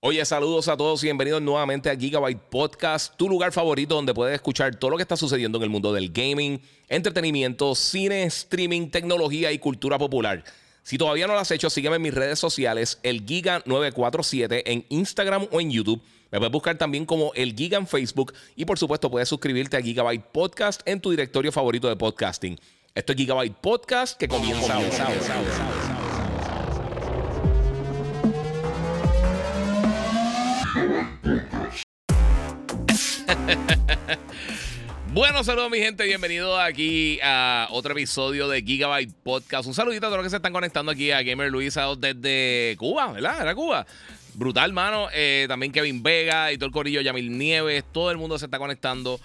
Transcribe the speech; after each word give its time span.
Oye, 0.00 0.24
saludos 0.24 0.68
a 0.68 0.76
todos 0.76 1.02
y 1.02 1.06
bienvenidos 1.06 1.42
nuevamente 1.42 1.90
a 1.90 1.96
Gigabyte 1.96 2.38
Podcast, 2.38 3.16
tu 3.16 3.28
lugar 3.28 3.50
favorito 3.50 3.96
donde 3.96 4.14
puedes 4.14 4.32
escuchar 4.32 4.76
todo 4.76 4.92
lo 4.92 4.96
que 4.96 5.02
está 5.02 5.16
sucediendo 5.16 5.58
en 5.58 5.64
el 5.64 5.70
mundo 5.70 5.92
del 5.92 6.12
gaming, 6.12 6.62
entretenimiento, 6.88 7.74
cine, 7.74 8.22
streaming, 8.22 8.90
tecnología 8.90 9.50
y 9.50 9.58
cultura 9.58 9.98
popular. 9.98 10.44
Si 10.84 10.98
todavía 10.98 11.26
no 11.26 11.32
lo 11.32 11.40
has 11.40 11.50
hecho, 11.50 11.68
sígueme 11.68 11.96
en 11.96 12.02
mis 12.02 12.14
redes 12.14 12.38
sociales, 12.38 13.00
el 13.02 13.26
Giga947 13.26 14.62
en 14.66 14.86
Instagram 14.88 15.48
o 15.50 15.60
en 15.60 15.72
YouTube. 15.72 16.00
Me 16.30 16.38
puedes 16.38 16.52
buscar 16.52 16.78
también 16.78 17.04
como 17.04 17.32
el 17.34 17.56
Giga 17.56 17.76
en 17.76 17.88
Facebook 17.88 18.34
y 18.54 18.66
por 18.66 18.78
supuesto 18.78 19.10
puedes 19.10 19.28
suscribirte 19.28 19.76
a 19.76 19.82
Gigabyte 19.82 20.26
Podcast 20.26 20.80
en 20.84 21.00
tu 21.00 21.10
directorio 21.10 21.50
favorito 21.50 21.88
de 21.88 21.96
podcasting. 21.96 22.56
Esto 22.94 23.14
es 23.14 23.18
Gigabyte 23.18 23.56
Podcast 23.56 24.16
que 24.16 24.28
comienza, 24.28 24.78
Bueno, 35.10 35.42
saludos 35.42 35.70
mi 35.70 35.78
gente, 35.78 36.04
bienvenidos 36.04 36.60
aquí 36.60 37.18
a 37.22 37.66
otro 37.70 37.92
episodio 37.92 38.46
de 38.46 38.62
Gigabyte 38.62 39.12
Podcast. 39.22 39.66
Un 39.66 39.72
saludito 39.72 40.06
a 40.06 40.10
todos 40.10 40.18
los 40.18 40.26
que 40.26 40.30
se 40.30 40.36
están 40.36 40.52
conectando 40.52 40.92
aquí 40.92 41.10
a 41.10 41.22
Gamer 41.22 41.50
Luisa 41.50 41.86
desde 41.98 42.76
Cuba, 42.78 43.12
¿verdad? 43.12 43.40
Era 43.40 43.54
Cuba. 43.54 43.86
Brutal, 44.34 44.72
mano. 44.74 45.08
Eh, 45.14 45.46
también 45.48 45.72
Kevin 45.72 46.02
Vega 46.02 46.52
y 46.52 46.58
todo 46.58 46.66
el 46.66 46.72
corillo 46.72 47.00
Yamil 47.00 47.36
Nieves. 47.36 47.84
Todo 47.90 48.10
el 48.10 48.18
mundo 48.18 48.38
se 48.38 48.44
está 48.44 48.58
conectando. 48.58 49.18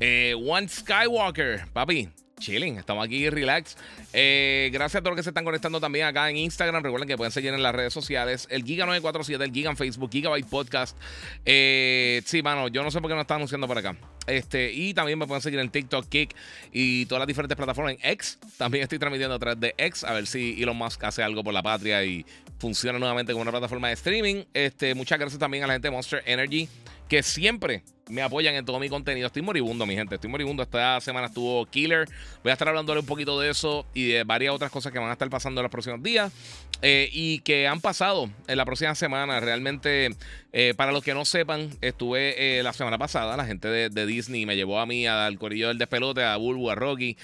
Eh, 0.00 0.36
One 0.38 0.68
Skywalker, 0.68 1.64
papi 1.72 2.10
chilling, 2.38 2.78
estamos 2.78 3.04
aquí 3.04 3.28
relax. 3.30 3.76
Eh, 4.12 4.70
gracias 4.72 5.00
a 5.00 5.02
todos 5.02 5.12
los 5.12 5.16
que 5.16 5.22
se 5.22 5.30
están 5.30 5.44
conectando 5.44 5.80
también 5.80 6.06
acá 6.06 6.28
en 6.28 6.36
Instagram. 6.36 6.82
Recuerden 6.82 7.08
que 7.08 7.16
pueden 7.16 7.32
seguir 7.32 7.52
en 7.54 7.62
las 7.62 7.74
redes 7.74 7.92
sociales. 7.92 8.46
El 8.50 8.64
Giga947, 8.64 9.42
el 9.42 9.52
Giga 9.52 9.70
en 9.70 9.76
Facebook, 9.76 10.10
Gigabyte 10.10 10.46
Podcast. 10.46 10.96
Eh, 11.44 12.22
sí, 12.24 12.42
mano, 12.42 12.68
yo 12.68 12.82
no 12.82 12.90
sé 12.90 13.00
por 13.00 13.10
qué 13.10 13.14
no 13.14 13.22
están 13.22 13.36
anunciando 13.36 13.66
por 13.66 13.78
acá. 13.78 13.96
Este, 14.26 14.72
y 14.72 14.94
también 14.94 15.18
me 15.18 15.26
pueden 15.26 15.42
seguir 15.42 15.58
en 15.58 15.70
TikTok, 15.70 16.08
Kick 16.08 16.34
y 16.72 17.06
todas 17.06 17.20
las 17.20 17.28
diferentes 17.28 17.56
plataformas. 17.56 17.94
En 17.94 18.10
X 18.12 18.38
también 18.56 18.82
estoy 18.82 18.98
transmitiendo 18.98 19.34
a 19.34 19.38
través 19.38 19.60
de 19.60 19.74
X. 19.76 20.04
A 20.04 20.12
ver 20.12 20.26
si 20.26 20.62
Elon 20.62 20.76
Musk 20.76 21.02
hace 21.04 21.22
algo 21.22 21.42
por 21.42 21.54
la 21.54 21.62
patria 21.62 22.04
y 22.04 22.24
funciona 22.58 22.98
nuevamente 22.98 23.32
como 23.32 23.42
una 23.42 23.50
plataforma 23.50 23.88
de 23.88 23.94
streaming. 23.94 24.44
Este, 24.54 24.94
muchas 24.94 25.18
gracias 25.18 25.38
también 25.38 25.64
a 25.64 25.66
la 25.66 25.72
gente 25.74 25.88
de 25.88 25.92
Monster 25.92 26.22
Energy 26.26 26.68
que 27.12 27.22
siempre 27.22 27.82
me 28.08 28.22
apoyan 28.22 28.54
en 28.54 28.64
todo 28.64 28.80
mi 28.80 28.88
contenido. 28.88 29.26
Estoy 29.26 29.42
moribundo, 29.42 29.84
mi 29.84 29.94
gente. 29.94 30.14
Estoy 30.14 30.30
moribundo. 30.30 30.62
Esta 30.62 30.98
semana 31.02 31.26
estuvo 31.26 31.66
Killer. 31.66 32.08
Voy 32.42 32.48
a 32.48 32.54
estar 32.54 32.66
hablándole 32.66 33.00
un 33.00 33.06
poquito 33.06 33.38
de 33.38 33.50
eso 33.50 33.84
y 33.92 34.06
de 34.06 34.24
varias 34.24 34.54
otras 34.54 34.70
cosas 34.70 34.92
que 34.92 34.98
van 34.98 35.10
a 35.10 35.12
estar 35.12 35.28
pasando 35.28 35.60
en 35.60 35.64
los 35.64 35.70
próximos 35.70 36.02
días 36.02 36.32
eh, 36.80 37.10
y 37.12 37.40
que 37.40 37.68
han 37.68 37.82
pasado 37.82 38.30
en 38.48 38.56
la 38.56 38.64
próxima 38.64 38.94
semana. 38.94 39.40
Realmente, 39.40 40.16
eh, 40.54 40.72
para 40.74 40.90
los 40.90 41.04
que 41.04 41.12
no 41.12 41.26
sepan, 41.26 41.68
estuve 41.82 42.58
eh, 42.58 42.62
la 42.62 42.72
semana 42.72 42.96
pasada. 42.96 43.36
La 43.36 43.44
gente 43.44 43.68
de, 43.68 44.06
Disney 44.06 44.46
me 44.46 44.56
llevó 44.56 44.80
a 44.80 44.86
mí, 44.86 45.06
al 45.06 45.38
corillo 45.38 45.68
del 45.68 45.76
despelote, 45.76 46.24
a 46.24 46.38
Bulbu, 46.38 46.70
a 46.70 46.74
Rocky. 46.74 47.18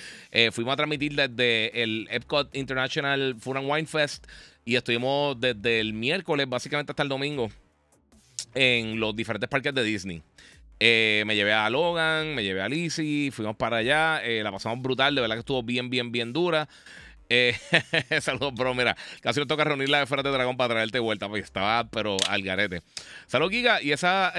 fuimos 0.53 0.75
a 0.75 0.77
transmitir 0.77 1.15
desde 1.15 1.83
el 1.83 2.09
Epcot 2.11 2.55
International 2.55 3.37
Food 3.41 3.57
and 3.57 3.71
Wine 3.71 3.87
Fest 3.87 4.27
y 4.67 4.77
estuvimos 4.77 5.41
desde 5.41 5.81
el 5.81 5.95
miércoles, 5.95 6.47
básicamente 6.47 6.93
hasta 6.93 7.05
el 7.05 7.09
domingo 7.09 7.49
en 8.59 8.99
los 8.99 9.15
diferentes 9.15 9.49
parques 9.49 9.73
de 9.73 9.85
Disney. 9.85 10.21
Eh, 10.81 11.23
me 11.27 11.37
llevé 11.37 11.53
a 11.53 11.71
Logan, 11.71 12.35
me 12.35 12.43
llevé 12.43 12.61
a 12.61 12.69
Lizzie, 12.69 13.31
fuimos 13.31 13.57
para 13.57 13.79
allá, 13.79 14.21
eh, 14.25 14.43
la 14.43 14.51
pasamos 14.51 14.83
brutal, 14.83 15.15
de 15.15 15.21
verdad 15.21 15.37
que 15.37 15.41
estuvo 15.41 15.63
bien, 15.63 15.91
bien, 15.91 16.11
bien 16.11 16.33
dura. 16.33 16.69
Eh, 17.29 17.55
saludos, 18.21 18.55
bro. 18.55 18.75
Mira, 18.75 18.97
casi 19.21 19.39
me 19.39 19.47
toca 19.47 19.63
reunirla 19.63 20.01
de 20.01 20.07
fuera 20.07 20.25
de 20.25 20.31
dragón 20.31 20.57
para 20.57 20.75
traerte 20.75 20.99
vuelta, 20.99 21.29
porque 21.29 21.43
estaba, 21.43 21.89
pero 21.89 22.17
al 22.29 22.43
garete. 22.43 22.83
Saludos, 23.29 23.53
Giga. 23.53 23.81
Y 23.81 23.93
esa 23.93 24.33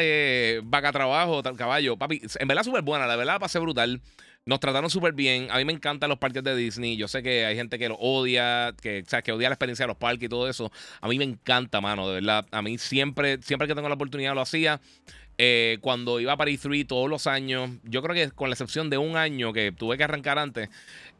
vaca 0.63 0.91
trabajo, 0.91 1.41
tal 1.41 1.55
caballo, 1.55 1.95
papi, 1.97 2.21
en 2.39 2.47
verdad 2.47 2.63
súper 2.63 2.81
buena, 2.81 3.07
la 3.07 3.15
verdad 3.15 3.35
la 3.35 3.39
pasé 3.39 3.59
brutal. 3.59 4.01
Nos 4.45 4.59
trataron 4.59 4.89
súper 4.89 5.13
bien. 5.13 5.47
A 5.51 5.57
mí 5.57 5.65
me 5.65 5.73
encantan 5.73 6.09
los 6.09 6.17
parques 6.17 6.43
de 6.43 6.55
Disney. 6.55 6.97
Yo 6.97 7.07
sé 7.07 7.21
que 7.21 7.45
hay 7.45 7.55
gente 7.55 7.77
que 7.77 7.89
lo 7.89 7.95
odia, 7.95 8.73
que, 8.81 9.03
o 9.03 9.23
que 9.23 9.31
odia 9.31 9.49
la 9.49 9.53
experiencia 9.53 9.83
de 9.83 9.89
los 9.89 9.97
parques 9.97 10.25
y 10.25 10.29
todo 10.29 10.49
eso. 10.49 10.71
A 11.01 11.07
mí 11.07 11.17
me 11.17 11.25
encanta, 11.25 11.81
mano, 11.81 12.07
de 12.07 12.15
verdad. 12.15 12.45
A 12.51 12.61
mí 12.61 12.77
siempre, 12.77 13.39
siempre 13.41 13.67
que 13.67 13.75
tengo 13.75 13.87
la 13.89 13.95
oportunidad 13.95 14.33
lo 14.33 14.41
hacía. 14.41 14.81
Eh, 15.41 15.77
cuando 15.79 16.19
iba 16.19 16.35
para 16.35 16.51
E3 16.51 16.85
todos 16.85 17.09
los 17.09 17.25
años, 17.25 17.69
yo 17.83 18.01
creo 18.01 18.13
que 18.13 18.29
con 18.35 18.49
la 18.49 18.55
excepción 18.55 18.89
de 18.89 18.97
un 18.97 19.15
año 19.15 19.53
que 19.53 19.71
tuve 19.71 19.97
que 19.97 20.03
arrancar 20.03 20.37
antes, 20.37 20.67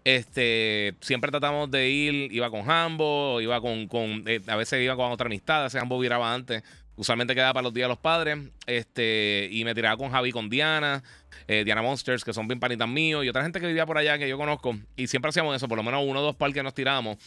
este, 0.04 0.94
siempre 1.00 1.32
tratamos 1.32 1.72
de 1.72 1.90
ir, 1.90 2.34
iba 2.34 2.50
con 2.50 2.70
Hambo, 2.70 3.40
iba 3.40 3.62
con, 3.62 3.88
con 3.88 4.24
eh, 4.28 4.42
a 4.48 4.58
veces 4.58 4.84
iba 4.84 4.98
con 4.98 5.10
otra 5.14 5.28
amistad, 5.28 5.66
ese 5.66 5.80
Hambo 5.80 5.98
viraba 6.00 6.34
antes, 6.34 6.64
usualmente 7.00 7.34
quedaba 7.34 7.54
para 7.54 7.64
los 7.64 7.74
días 7.74 7.86
de 7.86 7.90
los 7.90 7.98
padres, 7.98 8.38
este, 8.68 9.48
y 9.50 9.64
me 9.64 9.74
tiraba 9.74 9.96
con 9.96 10.12
Javi, 10.12 10.34
con 10.34 10.50
Diana, 10.50 11.02
eh, 11.48 11.64
Diana 11.64 11.82
Monsters, 11.82 12.26
que 12.26 12.34
son 12.34 12.46
bien 12.46 12.60
panitas 12.60 12.90
míos, 12.90 13.24
y 13.24 13.30
otra 13.30 13.42
gente 13.42 13.62
que 13.62 13.68
vivía 13.68 13.86
por 13.86 13.98
allá 13.98 14.18
que 14.18 14.28
yo 14.28 14.38
conozco. 14.38 14.78
Y 14.98 15.08
siempre 15.08 15.30
hacíamos 15.30 15.56
eso, 15.56 15.70
por 15.70 15.78
lo 15.78 15.84
menos 15.84 16.04
uno 16.06 16.20
o 16.20 16.24
dos 16.24 16.36
parques 16.36 16.62
nos 16.62 16.74
tiramos. 16.74 17.18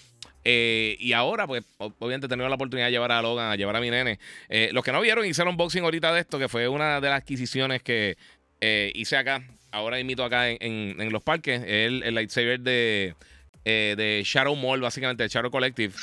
Eh, 0.44 0.96
y 1.00 1.14
ahora, 1.14 1.46
pues, 1.46 1.64
obviamente 1.78 2.26
he 2.26 2.28
tenido 2.28 2.46
la 2.50 2.54
oportunidad 2.56 2.88
de 2.88 2.92
llevar 2.92 3.12
a 3.12 3.22
Logan, 3.22 3.50
a 3.50 3.56
llevar 3.56 3.74
a 3.76 3.80
mi 3.80 3.88
nene. 3.88 4.18
Eh, 4.50 4.68
los 4.74 4.84
que 4.84 4.92
no 4.92 5.00
vieron, 5.00 5.24
hice 5.24 5.40
un 5.42 5.48
unboxing 5.48 5.84
ahorita 5.84 6.12
de 6.12 6.20
esto, 6.20 6.38
que 6.38 6.48
fue 6.48 6.68
una 6.68 7.00
de 7.00 7.08
las 7.08 7.22
adquisiciones 7.22 7.82
que 7.82 8.18
hice 8.94 9.16
acá. 9.16 9.42
Ahora 9.70 9.98
invito 9.98 10.22
acá 10.22 10.50
en, 10.50 11.10
los 11.10 11.22
parques. 11.22 11.62
El, 11.66 12.02
el 12.02 12.14
lightsaber 12.14 12.60
de, 12.60 13.14
de 13.64 14.22
Shadow 14.22 14.54
Mall, 14.54 14.82
básicamente, 14.82 15.22
de 15.22 15.30
Shadow 15.30 15.50
Collective. 15.50 15.94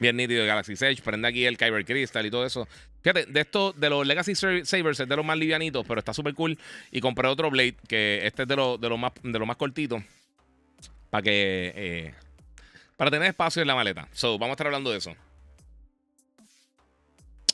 Bien 0.00 0.16
nítido 0.16 0.42
de 0.42 0.46
Galaxy 0.46 0.72
Edge. 0.72 1.02
Prende 1.02 1.28
aquí 1.28 1.44
el 1.44 1.56
Kyber 1.56 1.84
Crystal 1.84 2.24
y 2.24 2.30
todo 2.30 2.44
eso. 2.44 2.66
Fíjate, 3.02 3.26
de 3.26 3.40
esto, 3.40 3.72
de 3.72 3.90
los 3.90 4.06
Legacy 4.06 4.34
Sabers 4.34 5.00
es 5.00 5.08
de 5.08 5.16
los 5.16 5.24
más 5.24 5.36
livianitos, 5.36 5.84
pero 5.86 5.98
está 5.98 6.14
súper 6.14 6.34
cool. 6.34 6.58
Y 6.90 7.00
compré 7.00 7.28
otro 7.28 7.50
Blade, 7.50 7.76
que 7.88 8.26
este 8.26 8.42
es 8.42 8.48
de 8.48 8.56
los 8.56 8.80
de 8.80 8.88
más, 8.96 9.12
de 9.22 9.38
más 9.40 9.56
cortitos. 9.56 10.02
Para 11.10 11.22
que. 11.22 11.72
Eh, 11.74 12.14
para 12.96 13.10
tener 13.10 13.28
espacio 13.28 13.62
en 13.62 13.68
la 13.68 13.74
maleta. 13.74 14.08
So, 14.12 14.38
vamos 14.38 14.50
a 14.50 14.54
estar 14.54 14.66
hablando 14.66 14.90
de 14.90 14.98
eso. 14.98 15.14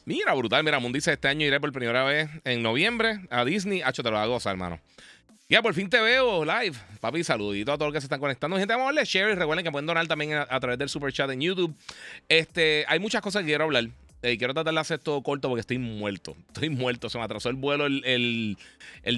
Mira, 0.05 0.33
brutal. 0.35 0.65
Mira, 0.65 0.79
Mundi 0.79 0.99
Este 0.99 1.29
año 1.29 1.47
iré 1.47 1.61
por 1.61 1.73
primera 1.73 2.05
vez 2.05 2.31
en 2.45 2.63
noviembre 2.63 3.21
a 3.31 3.45
Disney. 3.45 3.83
Hacho, 3.83 4.03
te 4.03 4.11
lo 4.11 4.19
hago, 4.19 4.39
hermano. 4.45 4.81
Ya, 5.51 5.63
por 5.63 5.73
fin 5.73 5.89
te 5.89 5.99
veo 5.99 6.45
live. 6.45 6.77
Papi, 7.01 7.25
saludito 7.25 7.73
a 7.73 7.79
todos 7.79 7.89
los 7.89 7.95
que 7.95 8.01
se 8.03 8.05
están 8.05 8.21
conectando. 8.21 8.59
Gente, 8.59 8.75
vamos 8.75 8.85
a 8.85 8.89
darle 8.89 9.07
share 9.07 9.31
y 9.31 9.35
recuerden 9.35 9.65
que 9.65 9.71
pueden 9.71 9.87
donar 9.87 10.07
también 10.07 10.35
a, 10.35 10.61
través 10.61 10.79
del 10.79 10.91
super 10.91 11.11
chat 11.11 11.31
en 11.31 11.41
YouTube. 11.41 11.75
Este, 12.29 12.85
hay 12.87 12.99
muchas 13.01 13.23
cosas 13.23 13.41
que 13.41 13.47
quiero 13.47 13.65
hablar. 13.65 13.89
Eh, 14.21 14.37
quiero 14.37 14.53
tratar 14.53 14.75
de 14.75 14.81
hacer 14.81 14.99
todo 14.99 15.23
corto 15.23 15.49
porque 15.49 15.61
estoy 15.61 15.79
muerto. 15.79 16.37
Estoy 16.49 16.69
muerto. 16.69 17.09
Se 17.09 17.17
me 17.17 17.25
atrasó 17.25 17.49
el 17.49 17.55
vuelo 17.57 17.87
el, 17.87 18.57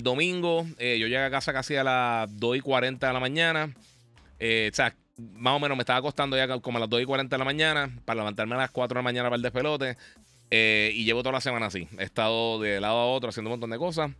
domingo. 0.04 0.68
Eh, 0.78 0.98
yo 1.00 1.08
llegué 1.08 1.18
a 1.18 1.32
casa 1.32 1.52
casi 1.52 1.74
a 1.74 1.82
las 1.82 2.38
2 2.38 2.58
y 2.58 2.60
40 2.60 3.04
de 3.08 3.12
la 3.12 3.18
mañana. 3.18 3.74
Eh, 4.38 4.70
o 4.72 4.76
sea, 4.76 4.94
más 5.16 5.56
o 5.56 5.58
menos 5.58 5.76
me 5.76 5.82
estaba 5.82 5.98
acostando 5.98 6.36
ya 6.36 6.60
como 6.60 6.76
a 6.76 6.80
las 6.80 6.88
2 6.90 7.02
y 7.02 7.04
40 7.06 7.34
de 7.34 7.38
la 7.38 7.44
mañana 7.44 7.90
para 8.04 8.20
levantarme 8.20 8.54
a 8.54 8.58
las 8.58 8.70
4 8.70 8.94
de 8.94 8.98
la 9.00 9.02
mañana 9.02 9.30
para 9.30 9.36
el 9.36 9.42
despelote. 9.42 9.96
y 10.52 11.04
llevo 11.04 11.24
toda 11.24 11.32
la 11.32 11.40
semana 11.40 11.66
así. 11.66 11.88
He 11.98 12.04
estado 12.04 12.60
de 12.60 12.80
lado 12.80 12.98
a 12.98 13.06
otro 13.06 13.30
haciendo 13.30 13.48
un 13.48 13.54
montón 13.54 13.70
de 13.70 13.78
cosas. 13.78 14.12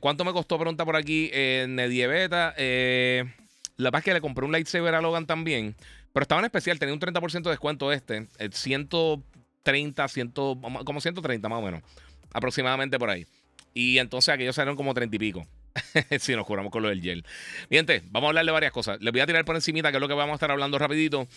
¿Cuánto 0.00 0.24
me 0.24 0.32
costó? 0.32 0.58
Pregunta 0.58 0.84
por 0.84 0.96
aquí. 0.96 1.30
En 1.32 1.76
Beta. 1.76 2.54
la 2.56 3.84
verdad 3.84 3.98
es 3.98 4.04
que 4.04 4.14
le 4.14 4.20
compré 4.20 4.44
un 4.44 4.52
lightsaber 4.52 4.94
a 4.94 5.00
Logan 5.00 5.26
también. 5.26 5.76
Pero 6.12 6.22
estaba 6.22 6.40
en 6.40 6.46
especial, 6.46 6.78
tenía 6.78 6.94
un 6.94 7.00
30% 7.00 7.42
de 7.42 7.50
descuento 7.50 7.92
este. 7.92 8.26
El 8.38 8.52
100, 8.52 8.88
30, 9.62 10.08
100, 10.08 10.32
como 10.32 11.00
130 11.00 11.48
más 11.48 11.58
o 11.58 11.62
menos. 11.62 11.82
Aproximadamente 12.32 12.98
por 12.98 13.10
ahí. 13.10 13.26
Y 13.74 13.98
entonces 13.98 14.34
aquellos 14.34 14.56
salieron 14.56 14.76
como 14.76 14.94
30 14.94 15.14
y 15.14 15.18
pico. 15.18 15.46
si 16.18 16.34
nos 16.34 16.46
curamos 16.46 16.72
con 16.72 16.82
lo 16.82 16.88
del 16.88 17.00
gel. 17.00 17.24
Bien, 17.70 17.86
vamos 18.10 18.26
a 18.26 18.30
hablar 18.30 18.44
de 18.44 18.52
varias 18.52 18.72
cosas. 18.72 19.00
Les 19.00 19.12
voy 19.12 19.20
a 19.20 19.26
tirar 19.26 19.44
por 19.44 19.56
encimita, 19.56 19.90
que 19.90 19.98
es 19.98 20.00
lo 20.00 20.08
que 20.08 20.14
vamos 20.14 20.32
a 20.32 20.36
estar 20.36 20.50
hablando 20.50 20.78
rapidito. 20.78 21.28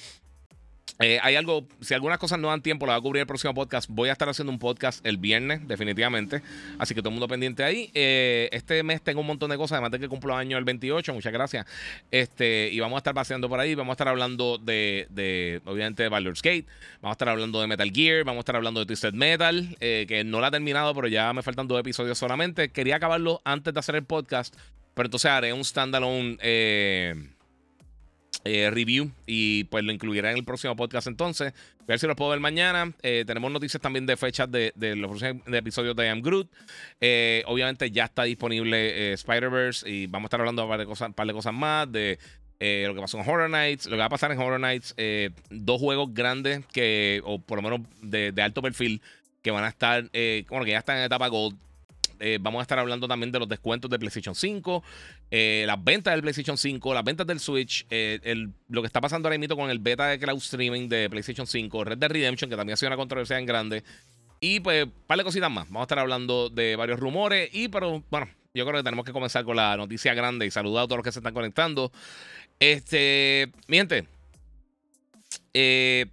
Eh, 1.00 1.20
hay 1.24 1.36
algo, 1.36 1.68
si 1.80 1.94
algunas 1.94 2.20
cosas 2.20 2.40
no 2.40 2.50
dan 2.50 2.62
tiempo, 2.62 2.86
la 2.86 2.94
voy 2.94 3.00
a 3.00 3.02
cubrir 3.02 3.22
el 3.22 3.28
próximo 3.28 3.54
podcast. 3.54 3.90
Voy 3.90 4.10
a 4.10 4.12
estar 4.12 4.30
haciendo 4.30 4.52
un 4.52 4.60
podcast 4.60 5.06
el 5.06 5.18
viernes, 5.18 5.68
definitivamente. 5.68 6.42
Así 6.78 6.94
que 6.94 7.02
todo 7.02 7.10
el 7.10 7.16
mundo 7.16 7.28
pendiente 7.28 7.64
ahí. 7.64 7.90
Eh, 7.94 8.50
este 8.52 8.84
mes 8.84 9.02
tengo 9.02 9.22
un 9.22 9.28
montón 9.28 9.50
de 9.50 9.58
cosas, 9.58 9.74
además 9.74 9.92
de 9.92 10.00
que 10.00 10.08
cumplo 10.08 10.36
año 10.36 10.58
el 10.58 10.64
28, 10.64 11.14
muchas 11.14 11.34
gracias. 11.34 11.66
Este, 12.12 12.70
y 12.72 12.80
vamos 12.80 12.98
a 12.98 13.00
estar 13.00 13.14
paseando 13.14 13.50
por 13.50 13.60
ahí. 13.60 13.74
Vamos 13.74 13.92
a 13.92 13.94
estar 13.94 14.08
hablando 14.08 14.58
de, 14.58 15.08
de 15.10 15.62
obviamente, 15.66 16.04
de 16.04 16.10
Baldur's 16.10 16.42
Gate. 16.42 16.66
Vamos 17.02 17.14
a 17.14 17.16
estar 17.16 17.30
hablando 17.30 17.62
de 17.62 17.68
Metal 17.68 17.92
Gear. 17.92 18.24
Vamos 18.24 18.40
a 18.40 18.42
estar 18.42 18.56
hablando 18.56 18.80
de 18.80 18.86
Twisted 18.86 19.14
Metal, 19.14 19.76
eh, 19.80 20.06
que 20.08 20.24
no 20.24 20.40
la 20.40 20.50
he 20.50 20.52
terminado, 20.52 20.94
pero 20.94 21.08
ya 21.08 21.34
me 21.34 21.42
faltan 21.42 21.68
dos 21.68 21.80
episodios 21.80 22.18
solamente. 22.18 22.70
Quería 22.70 22.98
acabarlo 22.98 23.42
antes 23.44 23.74
de 23.74 23.80
hacer 23.80 23.96
el 23.96 24.04
podcast, 24.04 24.56
pero 24.94 25.08
entonces 25.08 25.32
haré 25.32 25.52
un 25.52 25.66
standalone. 25.66 26.38
Eh, 28.44 28.72
review 28.72 29.12
y 29.28 29.66
pues 29.66 29.84
lo 29.84 29.92
incluirá 29.92 30.32
en 30.32 30.38
el 30.38 30.44
próximo 30.44 30.76
podcast 30.76 31.08
entonces. 31.08 31.54
A 31.80 31.84
ver 31.86 32.00
si 32.00 32.08
lo 32.08 32.16
puedo 32.16 32.32
ver 32.32 32.40
mañana. 32.40 32.92
Eh, 33.04 33.24
tenemos 33.28 33.52
noticias 33.52 33.80
también 33.82 34.08
de 34.08 34.18
fechas 34.18 34.50
de, 34.52 34.74
los 34.96 35.10
próximos 35.10 35.44
episodios 35.54 35.96
de 35.96 36.06
I 36.06 36.10
Am 36.10 36.22
Groot. 36.22 36.50
Eh, 37.00 37.44
obviamente 37.46 37.92
ya 37.92 38.06
está 38.06 38.24
disponible 38.24 39.14
Spider-Verse 39.14 39.88
y 39.88 40.08
vamos 40.08 40.26
a 40.26 40.28
estar 40.28 40.40
hablando 40.40 40.62
de 40.62 40.66
un 40.66 40.70
par 41.14 41.28
de 41.28 41.34
cosas, 41.34 41.54
más, 41.54 41.92
de 41.92 42.18
lo 42.60 42.96
que 42.96 43.02
pasó 43.02 43.20
en 43.20 43.30
Horror 43.30 43.50
Nights, 43.50 43.86
lo 43.86 43.92
que 43.92 44.00
va 44.00 44.06
a 44.06 44.10
pasar 44.10 44.32
en 44.32 44.40
Horror 44.40 44.60
Nights, 44.60 44.96
dos 45.50 45.80
juegos 45.80 46.14
grandes 46.14 46.66
que, 46.68 47.22
o 47.26 47.40
por 47.40 47.62
lo 47.62 47.70
menos 47.70 47.88
de, 48.02 48.34
alto 48.42 48.62
perfil, 48.62 49.02
que 49.44 49.52
van 49.52 49.66
a 49.66 49.70
estar, 49.70 50.10
bueno, 50.50 50.66
que 50.66 50.72
ya 50.72 50.80
están 50.80 50.98
en 50.98 51.04
etapa 51.04 51.28
Gold. 51.28 51.58
Vamos 52.40 52.60
a 52.60 52.62
estar 52.64 52.80
hablando 52.80 53.08
también 53.08 53.32
de 53.32 53.40
los 53.40 53.50
descuentos 53.50 53.90
de 53.90 53.98
PlayStation 53.98 54.36
5, 54.36 54.84
las 55.32 55.84
ventas 55.84 56.14
del 56.14 56.22
PlayStation 56.22 56.58
5, 56.58 56.94
las 56.94 57.04
ventas 57.04 57.28
del 57.28 57.40
Switch, 57.40 57.86
lo 58.70 58.82
que 58.82 58.88
está 58.88 59.02
pasando 59.02 59.28
ahora 59.28 59.38
mismo 59.38 59.56
con 59.56 59.70
el 59.70 59.80
beta 59.80 60.08
de 60.08 60.20
cloud 60.20 60.38
streaming 60.38 60.88
de 60.88 61.10
PlayStation 61.10 61.48
5, 61.48 61.84
Red 61.84 61.98
Dead 61.98 62.12
Redemption, 62.12 62.50
que 62.50 62.56
también 62.56 62.74
ha 62.74 62.78
sido 62.78 62.90
una 62.90 62.98
controversia 62.98 63.40
en 63.40 63.46
grande. 63.46 63.84
Y 64.44 64.60
pues, 64.60 64.86
un 64.86 64.92
par 65.06 65.20
de 65.20 65.24
cositas 65.24 65.52
más. 65.52 65.68
Vamos 65.68 65.82
a 65.82 65.84
estar 65.84 66.00
hablando 66.00 66.50
de 66.50 66.76
varios 66.76 67.00
rumores. 67.00 67.50
Y, 67.54 67.68
pero 67.68 68.04
bueno, 68.10 68.28
yo 68.54 68.66
creo 68.66 68.80
que 68.80 68.84
tenemos 68.84 69.06
que 69.06 69.14
comenzar 69.14 69.46
con 69.46 69.56
la 69.56 69.78
noticia 69.78 70.16
grande 70.16 70.48
y 70.48 70.52
saludar 70.52 70.84
a 70.84 70.88
todos 70.88 70.98
los 70.98 71.04
que 71.06 71.12
se 71.12 71.20
están 71.20 71.34
conectando. 71.34 71.92
Este, 72.60 73.52
mi 73.68 73.78
gente, 73.78 74.08
eh, 75.54 76.08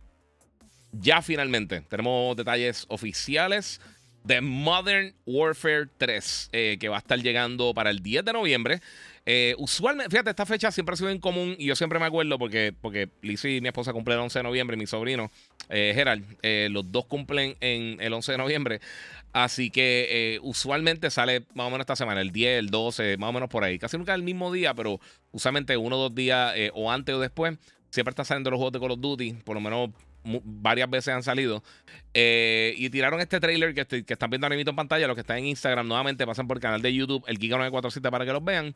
ya 0.93 1.23
finalmente 1.23 1.81
tenemos 1.83 2.37
detalles 2.37 2.85
oficiales 2.89 3.81
de 4.29 4.43
Modern 4.43 5.15
Warfare 5.25 5.87
3, 5.97 6.51
eh, 6.53 6.77
que 6.79 6.91
va 6.91 6.97
a 6.97 6.99
estar 6.99 7.19
llegando 7.19 7.73
para 7.73 7.89
el 7.89 8.01
10 8.03 8.27
de 8.27 8.33
noviembre. 8.35 8.81
Eh, 9.25 9.55
usualmente, 9.57 10.11
fíjate, 10.11 10.31
esta 10.31 10.45
fecha 10.45 10.71
siempre 10.71 10.93
ha 10.93 10.97
sido 10.97 11.09
en 11.09 11.19
común 11.19 11.57
y 11.59 11.65
yo 11.65 11.75
siempre 11.75 11.99
me 11.99 12.05
acuerdo 12.05 12.39
porque, 12.39 12.75
porque 12.79 13.09
Lizzie, 13.23 13.63
mi 13.63 13.69
esposa, 13.69 13.95
cumple 13.95 14.15
el 14.15 14.21
11 14.21 14.39
de 14.39 14.43
noviembre 14.43 14.77
y 14.77 14.79
mi 14.79 14.87
sobrino, 14.87 15.31
eh, 15.71 15.93
Gerald, 15.95 16.27
eh, 16.43 16.69
los 16.71 16.93
dos 16.93 17.07
cumplen 17.07 17.57
en 17.61 17.99
el 18.03 18.13
11 18.13 18.33
de 18.33 18.39
noviembre. 18.39 18.81
Así 19.33 19.71
que 19.71 20.39
usualmente 20.43 21.11
sale 21.11 21.45
más 21.55 21.67
o 21.67 21.71
menos 21.71 21.81
esta 21.81 21.97
semana, 21.97 22.21
el 22.21 22.31
10, 22.31 22.59
el 22.59 22.69
12, 22.69 23.17
más 23.17 23.31
o 23.31 23.33
menos 23.33 23.49
por 23.49 23.65
ahí. 23.65 23.79
Casi 23.79 23.97
nunca 23.97 24.15
el 24.15 24.23
mismo 24.23 24.53
día, 24.53 24.75
pero 24.75 25.01
usualmente 25.33 25.77
uno 25.79 25.97
o 25.97 26.03
dos 26.03 26.15
días 26.15 26.55
o 26.75 26.91
antes 26.91 27.15
o 27.15 27.21
después, 27.21 27.57
siempre 27.91 28.11
está 28.11 28.25
saliendo 28.25 28.51
los 28.51 28.59
juegos 28.59 28.73
de 28.73 28.81
Call 28.81 28.91
of 28.91 29.01
Duty, 29.01 29.33
por 29.45 29.55
lo 29.55 29.61
menos 29.61 29.91
varias 30.25 30.91
veces 30.91 31.15
han 31.15 31.23
salido. 31.23 31.63
y 32.15 32.91
tiraron 32.91 33.21
este 33.21 33.41
trailer 33.41 33.75
que, 33.75 34.05
que 34.05 34.13
están 34.13 34.31
viendo 34.31 34.47
ahora 34.47 34.57
mismo 34.57 34.71
en 34.71 34.77
pantalla. 34.77 35.07
Los 35.07 35.15
que 35.15 35.23
están 35.23 35.39
en 35.39 35.47
Instagram, 35.47 35.87
nuevamente 35.87 36.27
pasan 36.27 36.47
por 36.47 36.57
el 36.57 36.63
canal 36.63 36.83
de 36.83 36.93
YouTube, 36.93 37.25
el 37.27 37.39
Giga947, 37.39 38.11
para 38.11 38.25
que 38.25 38.33
los 38.33 38.45
vean. 38.45 38.75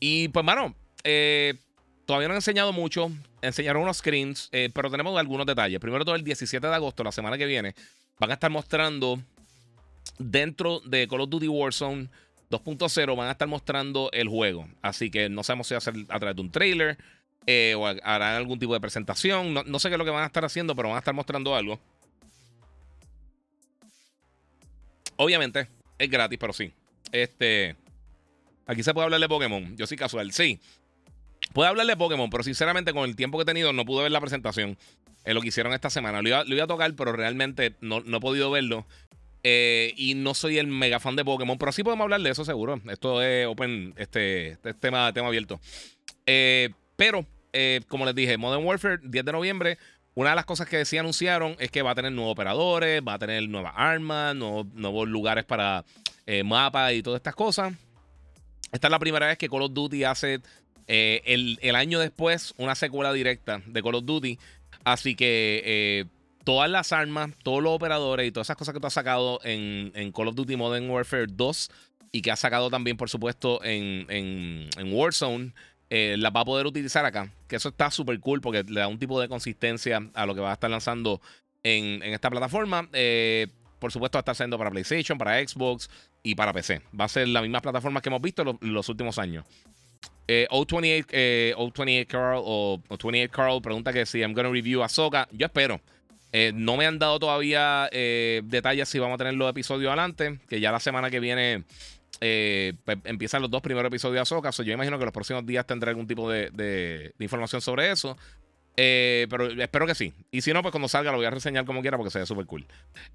Y 0.00 0.28
pues, 0.28 0.44
mano, 0.44 0.74
eh, 1.04 1.54
todavía 2.04 2.28
no 2.28 2.32
han 2.32 2.38
enseñado 2.38 2.72
mucho. 2.72 3.10
Enseñaron 3.42 3.82
unos 3.82 3.98
screens, 3.98 4.48
eh, 4.52 4.70
pero 4.74 4.90
tenemos 4.90 5.18
algunos 5.18 5.46
detalles. 5.46 5.78
Primero 5.80 6.04
todo 6.04 6.16
el 6.16 6.24
17 6.24 6.66
de 6.66 6.74
agosto, 6.74 7.04
la 7.04 7.12
semana 7.12 7.38
que 7.38 7.46
viene, 7.46 7.74
van 8.18 8.30
a 8.30 8.34
estar 8.34 8.50
mostrando 8.50 9.20
dentro 10.18 10.80
de 10.80 11.06
Call 11.06 11.20
of 11.20 11.30
Duty 11.30 11.48
Warzone 11.48 12.08
2.0, 12.50 13.16
van 13.16 13.28
a 13.28 13.32
estar 13.32 13.48
mostrando 13.48 14.10
el 14.12 14.28
juego. 14.28 14.68
Así 14.82 15.10
que 15.10 15.28
no 15.28 15.42
sabemos 15.42 15.68
si 15.68 15.74
va 15.74 15.78
a 15.78 15.82
ser 15.82 15.94
a 16.08 16.18
través 16.18 16.36
de 16.36 16.42
un 16.42 16.50
trailer 16.50 16.98
eh, 17.46 17.74
o 17.76 17.86
harán 17.86 18.34
algún 18.34 18.58
tipo 18.58 18.74
de 18.74 18.80
presentación. 18.80 19.54
No, 19.54 19.62
no 19.64 19.78
sé 19.78 19.88
qué 19.88 19.94
es 19.94 19.98
lo 19.98 20.04
que 20.04 20.10
van 20.10 20.24
a 20.24 20.26
estar 20.26 20.44
haciendo, 20.44 20.74
pero 20.74 20.88
van 20.88 20.96
a 20.96 20.98
estar 20.98 21.14
mostrando 21.14 21.54
algo. 21.54 21.80
Obviamente, 25.16 25.68
es 25.98 26.10
gratis, 26.10 26.38
pero 26.38 26.52
sí. 26.52 26.72
Este. 27.12 27.76
Aquí 28.66 28.82
se 28.82 28.92
puede 28.92 29.04
hablar 29.04 29.20
de 29.20 29.28
Pokémon. 29.28 29.76
Yo 29.76 29.86
soy 29.86 29.96
casual, 29.96 30.32
sí. 30.32 30.60
Puede 31.52 31.68
hablar 31.68 31.86
de 31.86 31.96
Pokémon, 31.96 32.28
pero 32.30 32.42
sinceramente 32.42 32.92
con 32.92 33.08
el 33.08 33.16
tiempo 33.16 33.38
que 33.38 33.42
he 33.42 33.46
tenido 33.46 33.72
no 33.72 33.84
pude 33.84 34.02
ver 34.02 34.12
la 34.12 34.20
presentación. 34.20 34.76
en 35.24 35.34
lo 35.34 35.40
que 35.40 35.48
hicieron 35.48 35.72
esta 35.72 35.90
semana. 35.90 36.22
Lo 36.22 36.28
iba, 36.28 36.64
a 36.64 36.66
tocar, 36.66 36.92
pero 36.94 37.12
realmente 37.12 37.74
no, 37.80 37.98
he 37.98 38.20
podido 38.20 38.50
verlo. 38.50 38.86
Eh, 39.42 39.94
y 39.96 40.14
no 40.14 40.34
soy 40.34 40.58
el 40.58 40.66
mega 40.66 40.98
fan 40.98 41.14
de 41.14 41.24
Pokémon, 41.24 41.56
pero 41.56 41.70
sí 41.70 41.84
podemos 41.84 42.04
hablar 42.04 42.20
de 42.20 42.30
eso 42.30 42.44
seguro. 42.44 42.80
Esto 42.88 43.22
es 43.22 43.46
open, 43.46 43.94
este, 43.96 44.48
este 44.48 44.74
tema, 44.74 45.12
tema 45.12 45.28
abierto. 45.28 45.60
Eh, 46.26 46.70
pero, 46.96 47.24
eh, 47.56 47.80
como 47.88 48.04
les 48.04 48.14
dije, 48.14 48.36
Modern 48.36 48.64
Warfare, 48.64 48.98
10 49.02 49.24
de 49.24 49.32
noviembre. 49.32 49.78
Una 50.14 50.30
de 50.30 50.36
las 50.36 50.44
cosas 50.44 50.68
que 50.68 50.84
sí 50.84 50.96
anunciaron 50.96 51.56
es 51.58 51.70
que 51.70 51.82
va 51.82 51.90
a 51.90 51.94
tener 51.94 52.12
nuevos 52.12 52.32
operadores, 52.32 53.02
va 53.06 53.14
a 53.14 53.18
tener 53.18 53.48
nuevas 53.48 53.74
armas, 53.76 54.34
nuevos, 54.34 55.08
lugares 55.08 55.44
para 55.44 55.84
mapas 56.44 56.94
y 56.94 57.02
todas 57.02 57.18
estas 57.18 57.34
cosas. 57.34 57.74
Esta 58.72 58.88
es 58.88 58.90
la 58.90 58.98
primera 58.98 59.26
vez 59.26 59.38
que 59.38 59.48
Call 59.48 59.62
of 59.62 59.72
Duty 59.72 60.04
hace 60.04 60.40
eh, 60.88 61.22
el, 61.24 61.74
año 61.74 61.98
después 61.98 62.54
una 62.58 62.74
secuela 62.74 63.12
directa 63.12 63.62
de 63.66 63.82
Call 63.82 63.96
of 63.96 64.04
Duty. 64.04 64.38
Así 64.84 65.14
que 65.14 65.62
eh, 65.64 66.04
todas 66.44 66.70
las 66.70 66.92
armas, 66.92 67.30
todos 67.42 67.62
los 67.62 67.72
operadores 67.72 68.28
y 68.28 68.32
todas 68.32 68.46
esas 68.46 68.56
cosas 68.56 68.74
que 68.74 68.80
tú 68.80 68.86
has 68.86 68.92
sacado 68.92 69.40
en, 69.44 70.12
Call 70.12 70.28
of 70.28 70.34
Duty 70.34 70.56
Modern 70.56 70.88
Warfare 70.90 71.26
2 71.28 71.70
y 72.12 72.22
que 72.22 72.30
has 72.30 72.40
sacado 72.40 72.70
también, 72.70 72.96
por 72.96 73.10
supuesto, 73.10 73.60
en, 73.64 74.68
Warzone, 74.84 75.52
eh, 75.90 76.16
las 76.18 76.32
va 76.34 76.40
a 76.40 76.44
poder 76.44 76.66
utilizar 76.66 77.04
acá. 77.04 77.32
Que 77.48 77.56
eso 77.56 77.68
está 77.68 77.90
súper 77.90 78.18
cool 78.20 78.40
porque 78.40 78.64
le 78.64 78.80
da 78.80 78.88
un 78.88 78.98
tipo 78.98 79.20
de 79.20 79.28
consistencia 79.28 80.00
a 80.14 80.26
lo 80.26 80.34
que 80.34 80.40
va 80.40 80.50
a 80.50 80.54
estar 80.54 80.70
lanzando 80.70 81.20
en, 81.62 82.02
esta 82.02 82.30
plataforma. 82.30 82.88
por 83.78 83.92
supuesto, 83.92 84.16
va 84.16 84.20
a 84.20 84.22
estar 84.22 84.34
saliendo 84.34 84.58
para 84.58 84.70
PlayStation, 84.70 85.18
para 85.18 85.46
Xbox, 85.46 85.88
y 86.26 86.34
para 86.34 86.52
PC. 86.52 86.82
Va 86.98 87.04
a 87.04 87.08
ser 87.08 87.28
la 87.28 87.40
misma 87.40 87.60
plataforma 87.60 88.00
que 88.00 88.08
hemos 88.08 88.20
visto 88.20 88.42
en 88.42 88.72
los, 88.74 88.88
últimos 88.88 89.16
años. 89.16 89.44
Eh, 90.26 90.48
O28, 90.50 91.06
eh, 91.10 91.54
O28 91.56 92.06
Carl 92.08 92.40
o, 92.44 92.82
28 92.88 93.30
Carl 93.32 93.62
pregunta 93.62 93.92
que 93.92 94.04
si 94.06 94.18
I'm 94.18 94.34
gonna 94.34 94.50
review 94.50 94.82
Ahsoka. 94.82 95.28
Yo 95.30 95.46
espero. 95.46 95.80
Eh, 96.32 96.50
no 96.52 96.76
me 96.76 96.84
han 96.84 96.98
dado 96.98 97.20
todavía 97.20 97.88
detalles 97.92 98.88
si 98.88 98.98
vamos 98.98 99.14
a 99.14 99.18
tener 99.18 99.34
los 99.34 99.48
episodios 99.48 99.88
adelante. 99.88 100.40
Que 100.48 100.58
ya 100.58 100.72
la 100.72 100.80
semana 100.80 101.10
que 101.10 101.20
viene 101.20 101.62
pues, 102.18 102.98
empiezan 103.04 103.42
los 103.42 103.50
dos 103.50 103.62
primeros 103.62 103.88
episodios 103.88 104.14
de 104.14 104.20
Ahsoka. 104.20 104.50
yo 104.50 104.72
imagino 104.72 104.98
que 104.98 105.04
los 105.04 105.14
próximos 105.14 105.44
días 105.46 105.66
tendré 105.66 105.90
algún 105.90 106.06
tipo 106.06 106.30
de 106.30 107.12
información 107.18 107.60
sobre 107.60 107.90
eso. 107.90 108.16
Eh, 108.76 109.26
pero 109.30 109.50
espero 109.50 109.86
que 109.86 109.94
sí. 109.94 110.12
Y 110.30 110.42
si 110.42 110.52
no, 110.52 110.62
pues 110.62 110.70
cuando 110.70 110.88
salga 110.88 111.10
lo 111.10 111.16
voy 111.16 111.26
a 111.26 111.30
reseñar 111.30 111.64
como 111.64 111.80
quiera 111.80 111.96
porque 111.96 112.10
se 112.10 112.18
ve 112.18 112.26
súper 112.26 112.46
cool. 112.46 112.66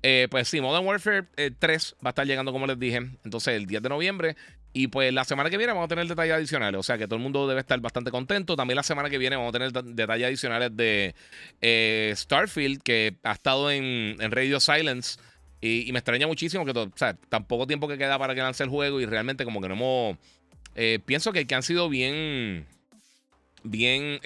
Eh, 0.01 0.27
pues 0.29 0.47
sí, 0.47 0.59
Modern 0.59 0.85
Warfare 0.85 1.23
3 1.59 1.91
eh, 1.91 1.95
va 2.03 2.09
a 2.09 2.11
estar 2.11 2.25
llegando, 2.25 2.51
como 2.51 2.65
les 2.65 2.79
dije, 2.79 2.97
entonces 3.23 3.55
el 3.55 3.67
10 3.67 3.83
de 3.83 3.89
noviembre. 3.89 4.35
Y 4.73 4.87
pues 4.87 5.13
la 5.13 5.25
semana 5.25 5.49
que 5.49 5.57
viene 5.57 5.73
vamos 5.73 5.85
a 5.85 5.89
tener 5.89 6.07
detalles 6.07 6.33
adicionales. 6.33 6.79
O 6.79 6.83
sea 6.83 6.97
que 6.97 7.05
todo 7.05 7.17
el 7.17 7.21
mundo 7.21 7.47
debe 7.47 7.59
estar 7.59 7.79
bastante 7.79 8.09
contento. 8.09 8.55
También 8.55 8.77
la 8.77 8.83
semana 8.83 9.09
que 9.09 9.17
viene 9.17 9.35
vamos 9.35 9.49
a 9.49 9.59
tener 9.59 9.71
detalles 9.71 10.27
adicionales 10.27 10.75
de 10.75 11.13
Starfield, 12.15 12.81
que 12.81 13.17
ha 13.23 13.33
estado 13.33 13.69
en, 13.69 14.17
Radio 14.31 14.59
Silence. 14.59 15.19
Y, 15.61 15.91
me 15.91 15.99
extraña 15.99 16.27
muchísimo 16.27 16.65
que 16.65 16.71
o 16.71 16.91
sea, 16.95 17.13
tan 17.13 17.45
poco 17.45 17.67
tiempo 17.67 17.87
que 17.87 17.97
queda 17.97 18.17
para 18.17 18.33
que 18.33 18.41
lance 18.41 18.63
el 18.63 18.69
juego. 18.69 18.99
Y 18.99 19.05
realmente, 19.05 19.45
como 19.45 19.61
que 19.61 19.69
no 19.69 19.75
hemos. 19.75 20.17
pienso 21.05 21.31
que, 21.31 21.45
que 21.45 21.55
han 21.55 21.63
sido 21.63 21.89
bien. 21.89 22.65
Bien 23.63 24.19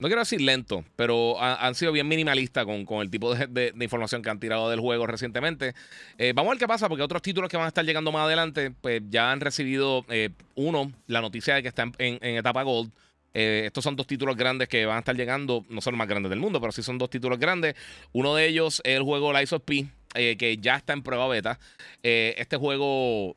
no 0.00 0.06
quiero 0.06 0.20
decir 0.20 0.40
lento, 0.40 0.84
pero 0.94 1.42
han 1.42 1.74
sido 1.74 1.90
bien 1.90 2.06
minimalistas 2.06 2.64
con, 2.64 2.84
con, 2.84 3.00
el 3.00 3.10
tipo 3.10 3.34
de, 3.34 3.74
información 3.80 4.22
que 4.22 4.30
han 4.30 4.38
tirado 4.38 4.70
del 4.70 4.78
juego 4.78 5.08
recientemente. 5.08 5.74
Eh, 6.18 6.32
vamos 6.36 6.50
a 6.50 6.52
ver 6.52 6.60
qué 6.60 6.68
pasa, 6.68 6.88
porque 6.88 7.02
otros 7.02 7.20
títulos 7.20 7.50
que 7.50 7.56
van 7.56 7.64
a 7.64 7.68
estar 7.68 7.84
llegando 7.84 8.12
más 8.12 8.26
adelante, 8.26 8.70
pues 8.80 9.02
ya 9.08 9.32
han 9.32 9.40
recibido, 9.40 10.04
eh, 10.08 10.30
uno, 10.54 10.92
la 11.08 11.20
noticia 11.20 11.56
de 11.56 11.62
que 11.62 11.68
están 11.68 11.92
en, 11.98 12.18
etapa 12.22 12.62
Gold. 12.62 12.92
Eh, 13.40 13.66
estos 13.66 13.84
son 13.84 13.94
dos 13.94 14.08
títulos 14.08 14.36
grandes 14.36 14.66
que 14.66 14.84
van 14.84 14.96
a 14.96 14.98
estar 14.98 15.14
llegando, 15.14 15.64
no 15.68 15.80
son 15.80 15.92
los 15.92 15.98
más 15.98 16.08
grandes 16.08 16.30
del 16.30 16.40
mundo, 16.40 16.60
pero 16.60 16.72
sí 16.72 16.82
son 16.82 16.98
dos 16.98 17.08
títulos 17.08 17.38
grandes. 17.38 17.76
Uno 18.12 18.34
de 18.34 18.46
ellos 18.48 18.82
es 18.82 18.96
el 18.96 19.04
juego 19.04 19.32
Lies 19.32 19.52
of 19.52 19.62
P, 19.62 19.86
que 20.12 20.58
ya 20.60 20.74
está 20.74 20.92
en 20.92 21.04
prueba 21.04 21.28
beta. 21.28 21.60
este 22.02 22.56
juego 22.56 23.36